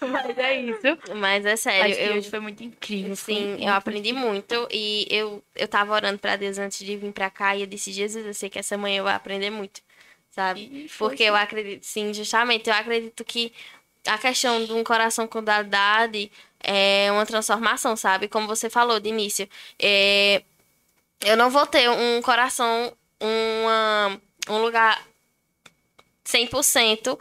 Mas 0.01 0.37
é 0.37 0.61
isso. 0.61 1.15
Mas 1.15 1.45
é 1.45 1.55
sério, 1.55 1.85
Acho 1.85 1.95
que 1.95 2.03
eu 2.03 2.15
hoje 2.17 2.29
foi 2.29 2.39
muito 2.39 2.63
incrível. 2.63 3.15
Sim, 3.15 3.47
muito 3.47 3.63
eu 3.63 3.73
aprendi 3.73 4.11
muito 4.11 4.67
e 4.69 5.07
eu, 5.09 5.41
eu 5.55 5.67
tava 5.67 5.93
orando 5.93 6.19
pra 6.19 6.35
Deus 6.35 6.57
antes 6.57 6.85
de 6.85 6.97
vir 6.97 7.13
pra 7.13 7.29
cá 7.29 7.55
e 7.55 7.61
eu 7.61 7.67
disse, 7.67 7.91
Jesus, 7.91 8.25
eu 8.25 8.33
sei 8.33 8.49
que 8.49 8.59
essa 8.59 8.77
manhã 8.77 8.97
eu 8.97 9.03
vou 9.05 9.13
aprender 9.13 9.49
muito, 9.49 9.81
sabe? 10.29 10.87
Porque 10.97 11.23
eu 11.23 11.35
acredito, 11.35 11.83
sim, 11.83 12.13
justamente, 12.13 12.69
eu 12.69 12.75
acredito 12.75 13.23
que 13.23 13.53
a 14.07 14.17
questão 14.17 14.65
de 14.65 14.73
um 14.73 14.83
coração 14.83 15.27
com 15.27 15.43
dualidade 15.43 16.31
é 16.59 17.11
uma 17.11 17.25
transformação, 17.25 17.95
sabe? 17.95 18.27
Como 18.27 18.47
você 18.47 18.69
falou 18.69 18.99
de 18.99 19.09
início, 19.09 19.47
é, 19.79 20.41
eu 21.21 21.37
não 21.37 21.49
vou 21.49 21.65
ter 21.65 21.89
um 21.89 22.21
coração, 22.21 22.93
uma, 23.19 24.19
um 24.49 24.57
lugar 24.61 25.05
100% 26.25 27.17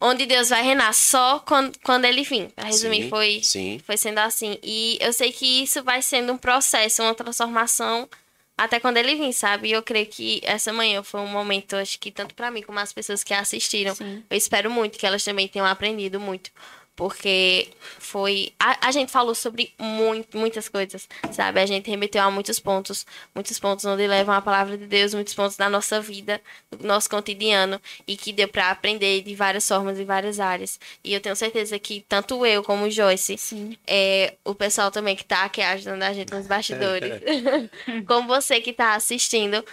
onde 0.00 0.26
Deus 0.26 0.50
vai 0.50 0.62
reinar 0.62 0.92
só 0.92 1.38
quando, 1.40 1.78
quando 1.82 2.04
ele 2.04 2.22
vir. 2.22 2.50
Pra 2.50 2.66
resumir, 2.66 3.04
Sim, 3.04 3.08
foi 3.08 3.40
Sim. 3.42 3.80
foi 3.84 3.96
sendo 3.96 4.18
assim. 4.18 4.58
E 4.62 4.98
eu 5.00 5.12
sei 5.12 5.32
que 5.32 5.62
isso 5.62 5.82
vai 5.82 6.02
sendo 6.02 6.32
um 6.32 6.38
processo, 6.38 7.02
uma 7.02 7.14
transformação 7.14 8.08
até 8.56 8.78
quando 8.78 8.96
ele 8.96 9.16
vir, 9.16 9.32
sabe? 9.32 9.68
E 9.68 9.72
eu 9.72 9.82
creio 9.82 10.06
que 10.06 10.40
essa 10.44 10.72
manhã 10.72 11.02
foi 11.02 11.20
um 11.20 11.26
momento, 11.26 11.76
acho 11.76 11.98
que 11.98 12.10
tanto 12.10 12.34
pra 12.34 12.50
mim 12.50 12.62
como 12.62 12.78
as 12.78 12.92
pessoas 12.92 13.24
que 13.24 13.34
assistiram, 13.34 13.94
Sim. 13.94 14.22
eu 14.28 14.36
espero 14.36 14.70
muito 14.70 14.98
que 14.98 15.06
elas 15.06 15.24
também 15.24 15.48
tenham 15.48 15.66
aprendido 15.66 16.20
muito. 16.20 16.50
Porque 16.96 17.68
foi. 17.98 18.52
A, 18.58 18.88
a 18.88 18.92
gente 18.92 19.10
falou 19.10 19.34
sobre 19.34 19.72
muito, 19.78 20.38
muitas 20.38 20.68
coisas, 20.68 21.08
sabe? 21.32 21.60
A 21.60 21.66
gente 21.66 21.90
remeteu 21.90 22.22
a 22.22 22.30
muitos 22.30 22.60
pontos, 22.60 23.04
muitos 23.34 23.58
pontos 23.58 23.84
onde 23.84 24.06
levam 24.06 24.34
a 24.34 24.40
palavra 24.40 24.78
de 24.78 24.86
Deus, 24.86 25.12
muitos 25.12 25.34
pontos 25.34 25.56
da 25.56 25.68
nossa 25.68 26.00
vida, 26.00 26.40
do 26.70 26.86
nosso 26.86 27.10
cotidiano, 27.10 27.80
e 28.06 28.16
que 28.16 28.32
deu 28.32 28.46
pra 28.46 28.70
aprender 28.70 29.22
de 29.22 29.34
várias 29.34 29.66
formas 29.66 29.98
e 29.98 30.04
várias 30.04 30.38
áreas. 30.38 30.78
E 31.02 31.12
eu 31.12 31.20
tenho 31.20 31.34
certeza 31.34 31.76
que 31.80 32.04
tanto 32.08 32.46
eu 32.46 32.62
como 32.62 32.84
o 32.84 32.90
Joyce, 32.90 33.36
Sim. 33.38 33.76
é, 33.86 34.34
o 34.44 34.54
pessoal 34.54 34.92
também 34.92 35.16
que 35.16 35.24
tá 35.24 35.44
aqui 35.44 35.62
ajudando 35.62 36.02
a 36.04 36.12
gente 36.12 36.32
nos 36.32 36.46
bastidores, 36.46 37.12
como 38.06 38.28
você 38.28 38.60
que 38.60 38.72
tá 38.72 38.94
assistindo, 38.94 39.64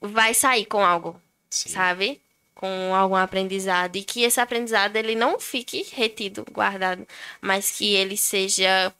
vai 0.00 0.32
sair 0.32 0.66
com 0.66 0.84
algo, 0.84 1.20
Sim. 1.50 1.70
sabe? 1.70 2.20
Com 2.56 2.92
algum 2.94 3.14
aprendizado. 3.14 3.94
E 3.96 4.02
que 4.02 4.24
esse 4.24 4.40
aprendizado 4.40 4.96
ele 4.96 5.14
não 5.14 5.38
fique 5.38 5.86
retido, 5.92 6.44
guardado, 6.50 7.06
mas 7.40 7.70
que 7.70 7.94
ele 7.94 8.16
seja 8.16 8.92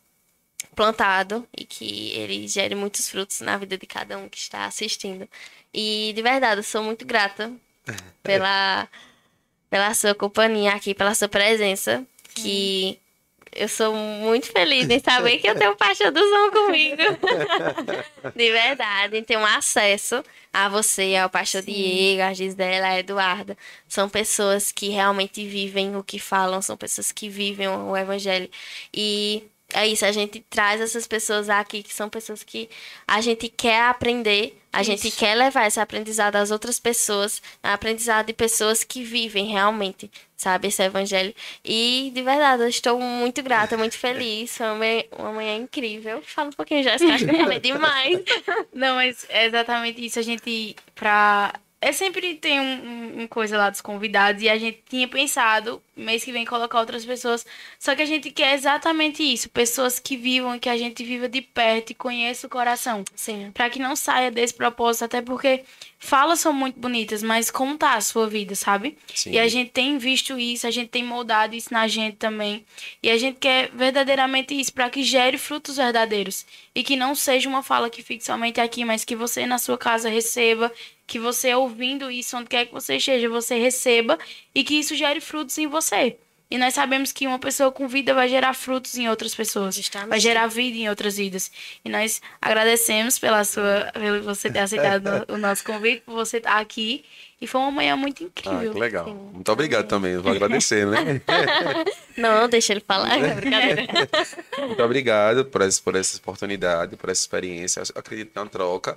plantado 0.76 1.48
e 1.56 1.64
que 1.64 2.10
ele 2.12 2.46
gere 2.46 2.74
muitos 2.74 3.08
frutos 3.08 3.40
na 3.40 3.56
vida 3.56 3.76
de 3.78 3.86
cada 3.86 4.18
um 4.18 4.28
que 4.28 4.38
está 4.38 4.66
assistindo. 4.66 5.28
E 5.72 6.12
de 6.14 6.22
verdade, 6.22 6.60
eu 6.60 6.64
sou 6.64 6.82
muito 6.82 7.04
grata 7.04 7.50
pela, 8.22 8.88
pela 9.70 9.94
sua 9.94 10.14
companhia 10.14 10.72
aqui, 10.72 10.94
pela 10.94 11.14
sua 11.14 11.28
presença, 11.28 12.06
que 12.34 13.00
eu 13.56 13.68
sou 13.68 13.94
muito 13.94 14.46
feliz 14.46 14.88
em 14.88 14.98
saber 15.00 15.38
que 15.38 15.48
eu 15.48 15.54
tenho 15.54 15.76
paixão 15.76 16.12
do 16.12 16.20
som 16.20 16.50
comigo. 16.50 17.02
De 18.34 18.50
verdade, 18.50 19.16
em 19.16 19.24
ter 19.24 19.36
um 19.36 19.44
acesso 19.44 20.22
a 20.52 20.68
você, 20.68 21.16
ao 21.16 21.28
pastor 21.28 21.62
Diego, 21.62 22.22
a 22.22 22.32
Gisela, 22.32 22.88
a 22.88 22.98
Eduarda. 22.98 23.56
São 23.88 24.08
pessoas 24.08 24.72
que 24.72 24.88
realmente 24.88 25.46
vivem 25.46 25.96
o 25.96 26.02
que 26.02 26.18
falam, 26.18 26.62
são 26.62 26.76
pessoas 26.76 27.12
que 27.12 27.28
vivem 27.28 27.68
o 27.68 27.96
evangelho. 27.96 28.48
E 28.92 29.44
é 29.72 29.86
isso, 29.86 30.04
a 30.04 30.12
gente 30.12 30.44
traz 30.48 30.80
essas 30.80 31.06
pessoas 31.06 31.48
aqui, 31.50 31.82
que 31.82 31.92
são 31.92 32.08
pessoas 32.08 32.42
que 32.44 32.68
a 33.06 33.20
gente 33.20 33.48
quer 33.48 33.82
aprender, 33.82 34.56
a 34.72 34.82
gente 34.82 35.08
Isso. 35.08 35.18
quer 35.18 35.34
levar 35.34 35.66
esse 35.66 35.80
aprendizado 35.80 36.36
às 36.36 36.50
outras 36.50 36.78
pessoas, 36.78 37.42
aprendizado 37.62 38.26
de 38.26 38.34
pessoas 38.34 38.84
que 38.84 39.02
vivem 39.02 39.46
realmente, 39.46 40.10
sabe, 40.36 40.68
esse 40.68 40.82
evangelho. 40.82 41.34
E, 41.64 42.12
de 42.14 42.22
verdade, 42.22 42.62
eu 42.62 42.68
estou 42.68 43.00
muito 43.00 43.42
grata, 43.42 43.76
muito 43.78 43.96
feliz, 43.96 44.54
foi 44.54 44.66
uma 44.66 44.74
manhã, 44.74 45.02
uma 45.18 45.32
manhã 45.32 45.56
incrível. 45.56 46.22
Fala 46.22 46.48
um 46.48 46.52
pouquinho, 46.52 46.82
Jéssica, 46.82 47.14
acho 47.14 47.24
que 47.24 47.30
eu 47.30 47.38
falei 47.38 47.58
demais. 47.58 48.20
Não, 48.72 48.96
mas 48.96 49.24
é 49.30 49.46
exatamente 49.46 50.04
isso. 50.04 50.18
A 50.18 50.22
gente, 50.22 50.76
pra. 50.94 51.54
É 51.78 51.92
sempre 51.92 52.34
tem 52.36 52.58
um, 52.58 52.64
um- 52.64 53.22
um 53.22 53.26
coisa 53.28 53.58
lá 53.58 53.68
dos 53.68 53.80
convidados 53.82 54.42
e 54.42 54.48
a 54.48 54.56
gente 54.56 54.82
tinha 54.88 55.06
pensado 55.06 55.80
mês 55.94 56.24
que 56.24 56.32
vem 56.32 56.44
colocar 56.44 56.80
outras 56.80 57.04
pessoas. 57.04 57.44
Só 57.78 57.94
que 57.94 58.02
a 58.02 58.06
gente 58.06 58.30
quer 58.30 58.54
exatamente 58.54 59.22
isso. 59.22 59.48
Pessoas 59.50 59.98
que 59.98 60.16
vivam, 60.16 60.58
que 60.58 60.68
a 60.68 60.76
gente 60.76 61.04
viva 61.04 61.28
de 61.28 61.40
perto 61.42 61.90
e 61.90 61.94
conheça 61.94 62.46
o 62.46 62.50
coração. 62.50 63.04
Sim. 63.14 63.50
Pra 63.52 63.68
que 63.70 63.78
não 63.78 63.94
saia 63.94 64.30
desse 64.30 64.54
propósito, 64.54 65.04
até 65.04 65.20
porque 65.22 65.64
falas 65.98 66.40
são 66.40 66.52
muito 66.52 66.78
bonitas, 66.78 67.22
mas 67.22 67.50
como 67.50 67.76
tá 67.78 67.94
a 67.94 68.00
sua 68.00 68.26
vida, 68.28 68.54
sabe? 68.54 68.96
Sim. 69.14 69.32
E 69.32 69.38
a 69.38 69.46
gente 69.48 69.70
tem 69.70 69.96
visto 69.98 70.38
isso, 70.38 70.66
a 70.66 70.70
gente 70.70 70.88
tem 70.88 71.04
moldado 71.04 71.54
isso 71.54 71.72
na 71.72 71.86
gente 71.88 72.16
também. 72.16 72.64
E 73.02 73.10
a 73.10 73.16
gente 73.18 73.38
quer 73.38 73.70
verdadeiramente 73.72 74.58
isso, 74.58 74.72
para 74.72 74.90
que 74.90 75.02
gere 75.02 75.38
frutos 75.38 75.76
verdadeiros. 75.76 76.44
E 76.74 76.82
que 76.82 76.96
não 76.96 77.14
seja 77.14 77.48
uma 77.48 77.62
fala 77.62 77.88
que 77.88 78.02
fique 78.02 78.24
somente 78.24 78.60
aqui, 78.60 78.84
mas 78.84 79.04
que 79.04 79.16
você 79.16 79.46
na 79.46 79.56
sua 79.58 79.78
casa 79.78 80.08
receba, 80.10 80.70
que 81.06 81.18
você 81.18 81.54
ouvindo 81.54 82.10
isso, 82.10 82.36
onde 82.36 82.48
quer 82.48 82.66
que 82.66 82.72
você 82.72 82.96
esteja, 82.96 83.28
você 83.28 83.58
receba 83.58 84.18
e 84.54 84.64
que 84.64 84.74
isso 84.74 84.94
gere 84.96 85.20
frutos 85.20 85.56
em 85.58 85.66
você. 85.66 86.16
E 86.48 86.56
nós 86.58 86.74
sabemos 86.74 87.10
que 87.10 87.26
uma 87.26 87.40
pessoa 87.40 87.72
com 87.72 87.88
vida 87.88 88.14
vai 88.14 88.28
gerar 88.28 88.54
frutos 88.54 88.96
em 88.96 89.08
outras 89.08 89.34
pessoas. 89.34 89.74
Justamente. 89.74 90.08
Vai 90.10 90.20
gerar 90.20 90.46
vida 90.46 90.76
em 90.76 90.88
outras 90.88 91.16
vidas. 91.16 91.50
E 91.84 91.88
nós 91.88 92.22
agradecemos 92.40 93.18
pela 93.18 93.42
sua, 93.42 93.90
pelo 93.92 94.22
você 94.22 94.48
ter 94.48 94.60
aceitado 94.60 95.24
o 95.32 95.36
nosso 95.36 95.64
convite, 95.64 96.02
por 96.06 96.14
você 96.14 96.36
estar 96.36 96.58
aqui. 96.60 97.04
E 97.40 97.48
foi 97.48 97.60
uma 97.60 97.72
manhã 97.72 97.96
muito 97.96 98.22
Ah, 98.22 98.26
incrível. 98.28 98.72
que 98.72 98.78
legal. 98.78 99.08
Muito 99.12 99.50
obrigado 99.50 99.88
também. 99.88 100.12
Eu 100.12 100.22
vou 100.22 100.30
agradecer, 100.32 100.86
né? 100.86 101.20
Não, 102.16 102.48
deixa 102.48 102.72
ele 102.72 102.80
falar. 102.80 103.18
Muito 104.66 104.82
obrigado 104.82 105.44
por 105.44 105.60
essa, 105.62 105.82
por 105.82 105.94
essa 105.96 106.16
oportunidade, 106.16 106.96
por 106.96 107.10
essa 107.10 107.20
experiência. 107.20 107.80
Eu 107.80 108.00
acredito 108.00 108.32
que 108.32 108.38
é 108.38 108.42
uma 108.42 108.48
troca. 108.48 108.96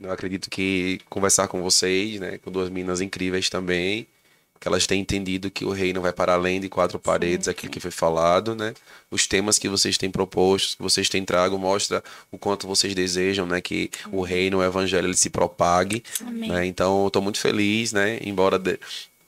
Eu 0.00 0.10
acredito 0.10 0.48
que 0.50 1.00
conversar 1.08 1.48
com 1.48 1.62
vocês, 1.62 2.18
né, 2.20 2.38
com 2.38 2.50
duas 2.50 2.68
meninas 2.70 3.00
incríveis 3.00 3.48
também, 3.50 4.06
que 4.58 4.68
elas 4.68 4.86
têm 4.86 5.00
entendido 5.00 5.50
que 5.50 5.64
o 5.64 5.70
reino 5.70 6.00
vai 6.00 6.12
para 6.12 6.34
além 6.34 6.60
de 6.60 6.68
quatro 6.68 6.96
paredes, 6.98 7.48
aquilo 7.48 7.72
que 7.72 7.80
foi 7.80 7.90
falado, 7.90 8.54
né? 8.54 8.72
Os 9.10 9.26
temas 9.26 9.58
que 9.58 9.68
vocês 9.68 9.98
têm 9.98 10.08
proposto, 10.08 10.76
que 10.76 10.82
vocês 10.84 11.08
têm 11.08 11.24
trago, 11.24 11.58
mostra 11.58 12.02
o 12.30 12.38
quanto 12.38 12.66
vocês 12.68 12.94
desejam, 12.94 13.44
né, 13.44 13.60
que 13.60 13.90
o 14.12 14.22
reino, 14.22 14.58
o 14.58 14.62
evangelho, 14.62 15.06
ele 15.08 15.16
se 15.16 15.28
propague. 15.30 16.04
Né? 16.48 16.64
Então, 16.64 17.02
eu 17.04 17.10
tô 17.10 17.20
muito 17.20 17.38
feliz, 17.40 17.92
né? 17.92 18.20
Embora 18.22 18.56
de- 18.56 18.78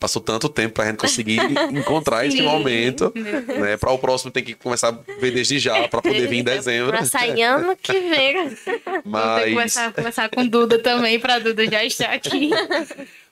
passou 0.05 0.21
tanto 0.21 0.51
tempo 0.51 0.75
pra 0.75 0.85
gente 0.85 0.99
conseguir 0.99 1.41
encontrar 1.73 2.27
esse 2.27 2.37
Sim. 2.37 2.43
momento, 2.43 3.11
né? 3.15 3.79
Para 3.79 3.91
o 3.91 3.99
próximo 3.99 4.31
tem 4.31 4.45
que 4.45 4.53
começar 4.53 4.89
a 4.89 4.93
ver 5.19 5.31
desde 5.31 5.59
já 5.59 5.89
para 5.89 6.03
poder 6.03 6.29
vir 6.29 6.41
em 6.41 6.45
dezembro. 6.45 6.91
Pra 6.93 7.07
sair 7.07 7.41
ano 7.43 7.75
que 7.75 7.93
vem. 7.93 8.35
Vamos 8.45 8.55
ter 8.55 8.99
que 9.01 9.09
Mas 9.09 9.53
começar, 9.55 9.93
conversar 9.95 10.29
com 10.29 10.47
Duda 10.47 10.79
também, 10.79 11.19
pra 11.19 11.39
Duda 11.39 11.65
já 11.65 11.83
estar 11.83 12.11
aqui. 12.13 12.51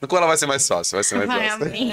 no 0.00 0.08
qual 0.08 0.26
vai 0.26 0.36
ser 0.38 0.46
mais 0.46 0.66
fácil, 0.66 0.96
vai 0.96 1.04
ser 1.04 1.16
mais 1.16 1.28
Vai, 1.28 1.50
fácil. 1.50 1.66
amém. 1.66 1.92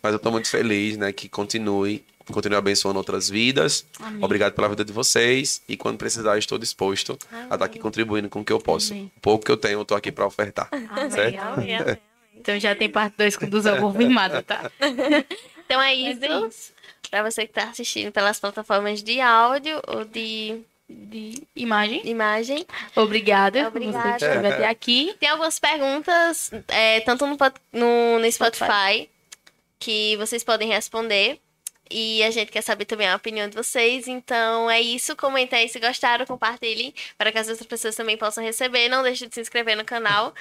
Mas 0.00 0.12
eu 0.12 0.18
tô 0.20 0.30
muito 0.30 0.48
feliz, 0.48 0.96
né? 0.96 1.10
Que 1.12 1.28
continue, 1.28 2.04
continue 2.30 2.56
abençoando 2.56 2.98
outras 2.98 3.28
vidas. 3.28 3.84
Amém. 4.00 4.24
Obrigado 4.24 4.52
pela 4.52 4.68
vida 4.68 4.84
de 4.84 4.92
vocês. 4.92 5.60
E 5.68 5.76
quando 5.76 5.98
precisar, 5.98 6.38
estou 6.38 6.56
disposto 6.56 7.18
a 7.50 7.54
estar 7.54 7.64
aqui 7.64 7.80
contribuindo 7.80 8.28
com 8.28 8.42
o 8.42 8.44
que 8.44 8.52
eu 8.52 8.60
posso. 8.60 8.92
Amém. 8.92 9.10
O 9.16 9.20
pouco 9.20 9.44
que 9.44 9.50
eu 9.50 9.56
tenho, 9.56 9.80
eu 9.80 9.84
tô 9.84 9.96
aqui 9.96 10.12
para 10.12 10.24
ofertar. 10.24 10.68
certo? 11.10 11.36
Amém, 11.40 11.74
amém. 11.76 11.98
Então 12.40 12.58
já 12.58 12.74
tem 12.74 12.88
parte 12.88 13.14
2 13.16 13.36
com 13.36 13.46
Duzão 13.48 13.78
confirmada, 13.80 14.42
tá? 14.42 14.70
Então 15.68 15.82
é 15.82 15.94
isso. 15.94 16.24
é 16.24 16.46
isso. 16.46 16.72
Pra 17.10 17.22
você 17.22 17.46
que 17.46 17.52
tá 17.52 17.64
assistindo 17.64 18.10
pelas 18.10 18.40
plataformas 18.40 19.02
de 19.02 19.20
áudio 19.20 19.78
ou 19.86 20.02
de 20.02 20.60
De 20.88 21.42
imagem. 21.54 22.00
imagem. 22.08 22.66
Obrigada. 22.96 23.68
Obrigada. 23.68 24.18
Você 24.18 24.40
que 24.40 24.46
até 24.46 24.66
aqui. 24.66 25.14
Tem 25.20 25.28
algumas 25.28 25.58
perguntas, 25.58 26.50
é, 26.68 27.00
tanto 27.00 27.26
no, 27.26 27.36
no, 27.70 28.18
no 28.18 28.32
Spotify, 28.32 29.10
que 29.78 30.16
vocês 30.16 30.42
podem 30.42 30.68
responder. 30.70 31.38
E 31.90 32.22
a 32.22 32.30
gente 32.30 32.50
quer 32.50 32.62
saber 32.62 32.84
também 32.84 33.08
a 33.08 33.16
opinião 33.16 33.48
de 33.48 33.56
vocês. 33.56 34.08
Então 34.08 34.70
é 34.70 34.80
isso. 34.80 35.16
Comentem 35.16 35.58
aí 35.58 35.68
se 35.68 35.78
gostaram, 35.78 36.26
compartilhem 36.26 36.94
para 37.16 37.32
que 37.32 37.38
as 37.38 37.48
outras 37.48 37.66
pessoas 37.66 37.94
também 37.94 38.16
possam 38.16 38.42
receber. 38.42 38.88
Não 38.88 39.02
deixe 39.02 39.26
de 39.26 39.34
se 39.34 39.40
inscrever 39.40 39.76
no 39.76 39.84
canal. 39.84 40.34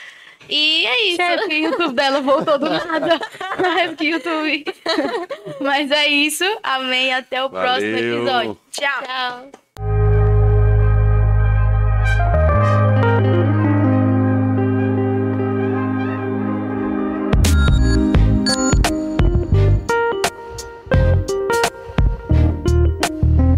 E 0.50 0.86
é 0.86 1.08
isso. 1.08 1.18
Chefe, 1.18 1.48
o 1.48 1.54
YouTube 1.54 1.94
dela 1.94 2.22
voltou 2.22 2.60
do 2.60 2.70
nada. 2.70 3.20
Mas 3.60 3.96
que 3.96 4.06
YouTube. 4.06 4.66
Mas 5.60 5.92
é 5.92 6.08
isso. 6.08 6.46
Amém. 6.64 7.14
Até 7.14 7.44
o 7.44 7.50
próximo 7.50 7.92
Valeu. 7.92 8.18
episódio. 8.18 8.58
Tchau. 8.72 9.04
Tchau. 9.04 9.67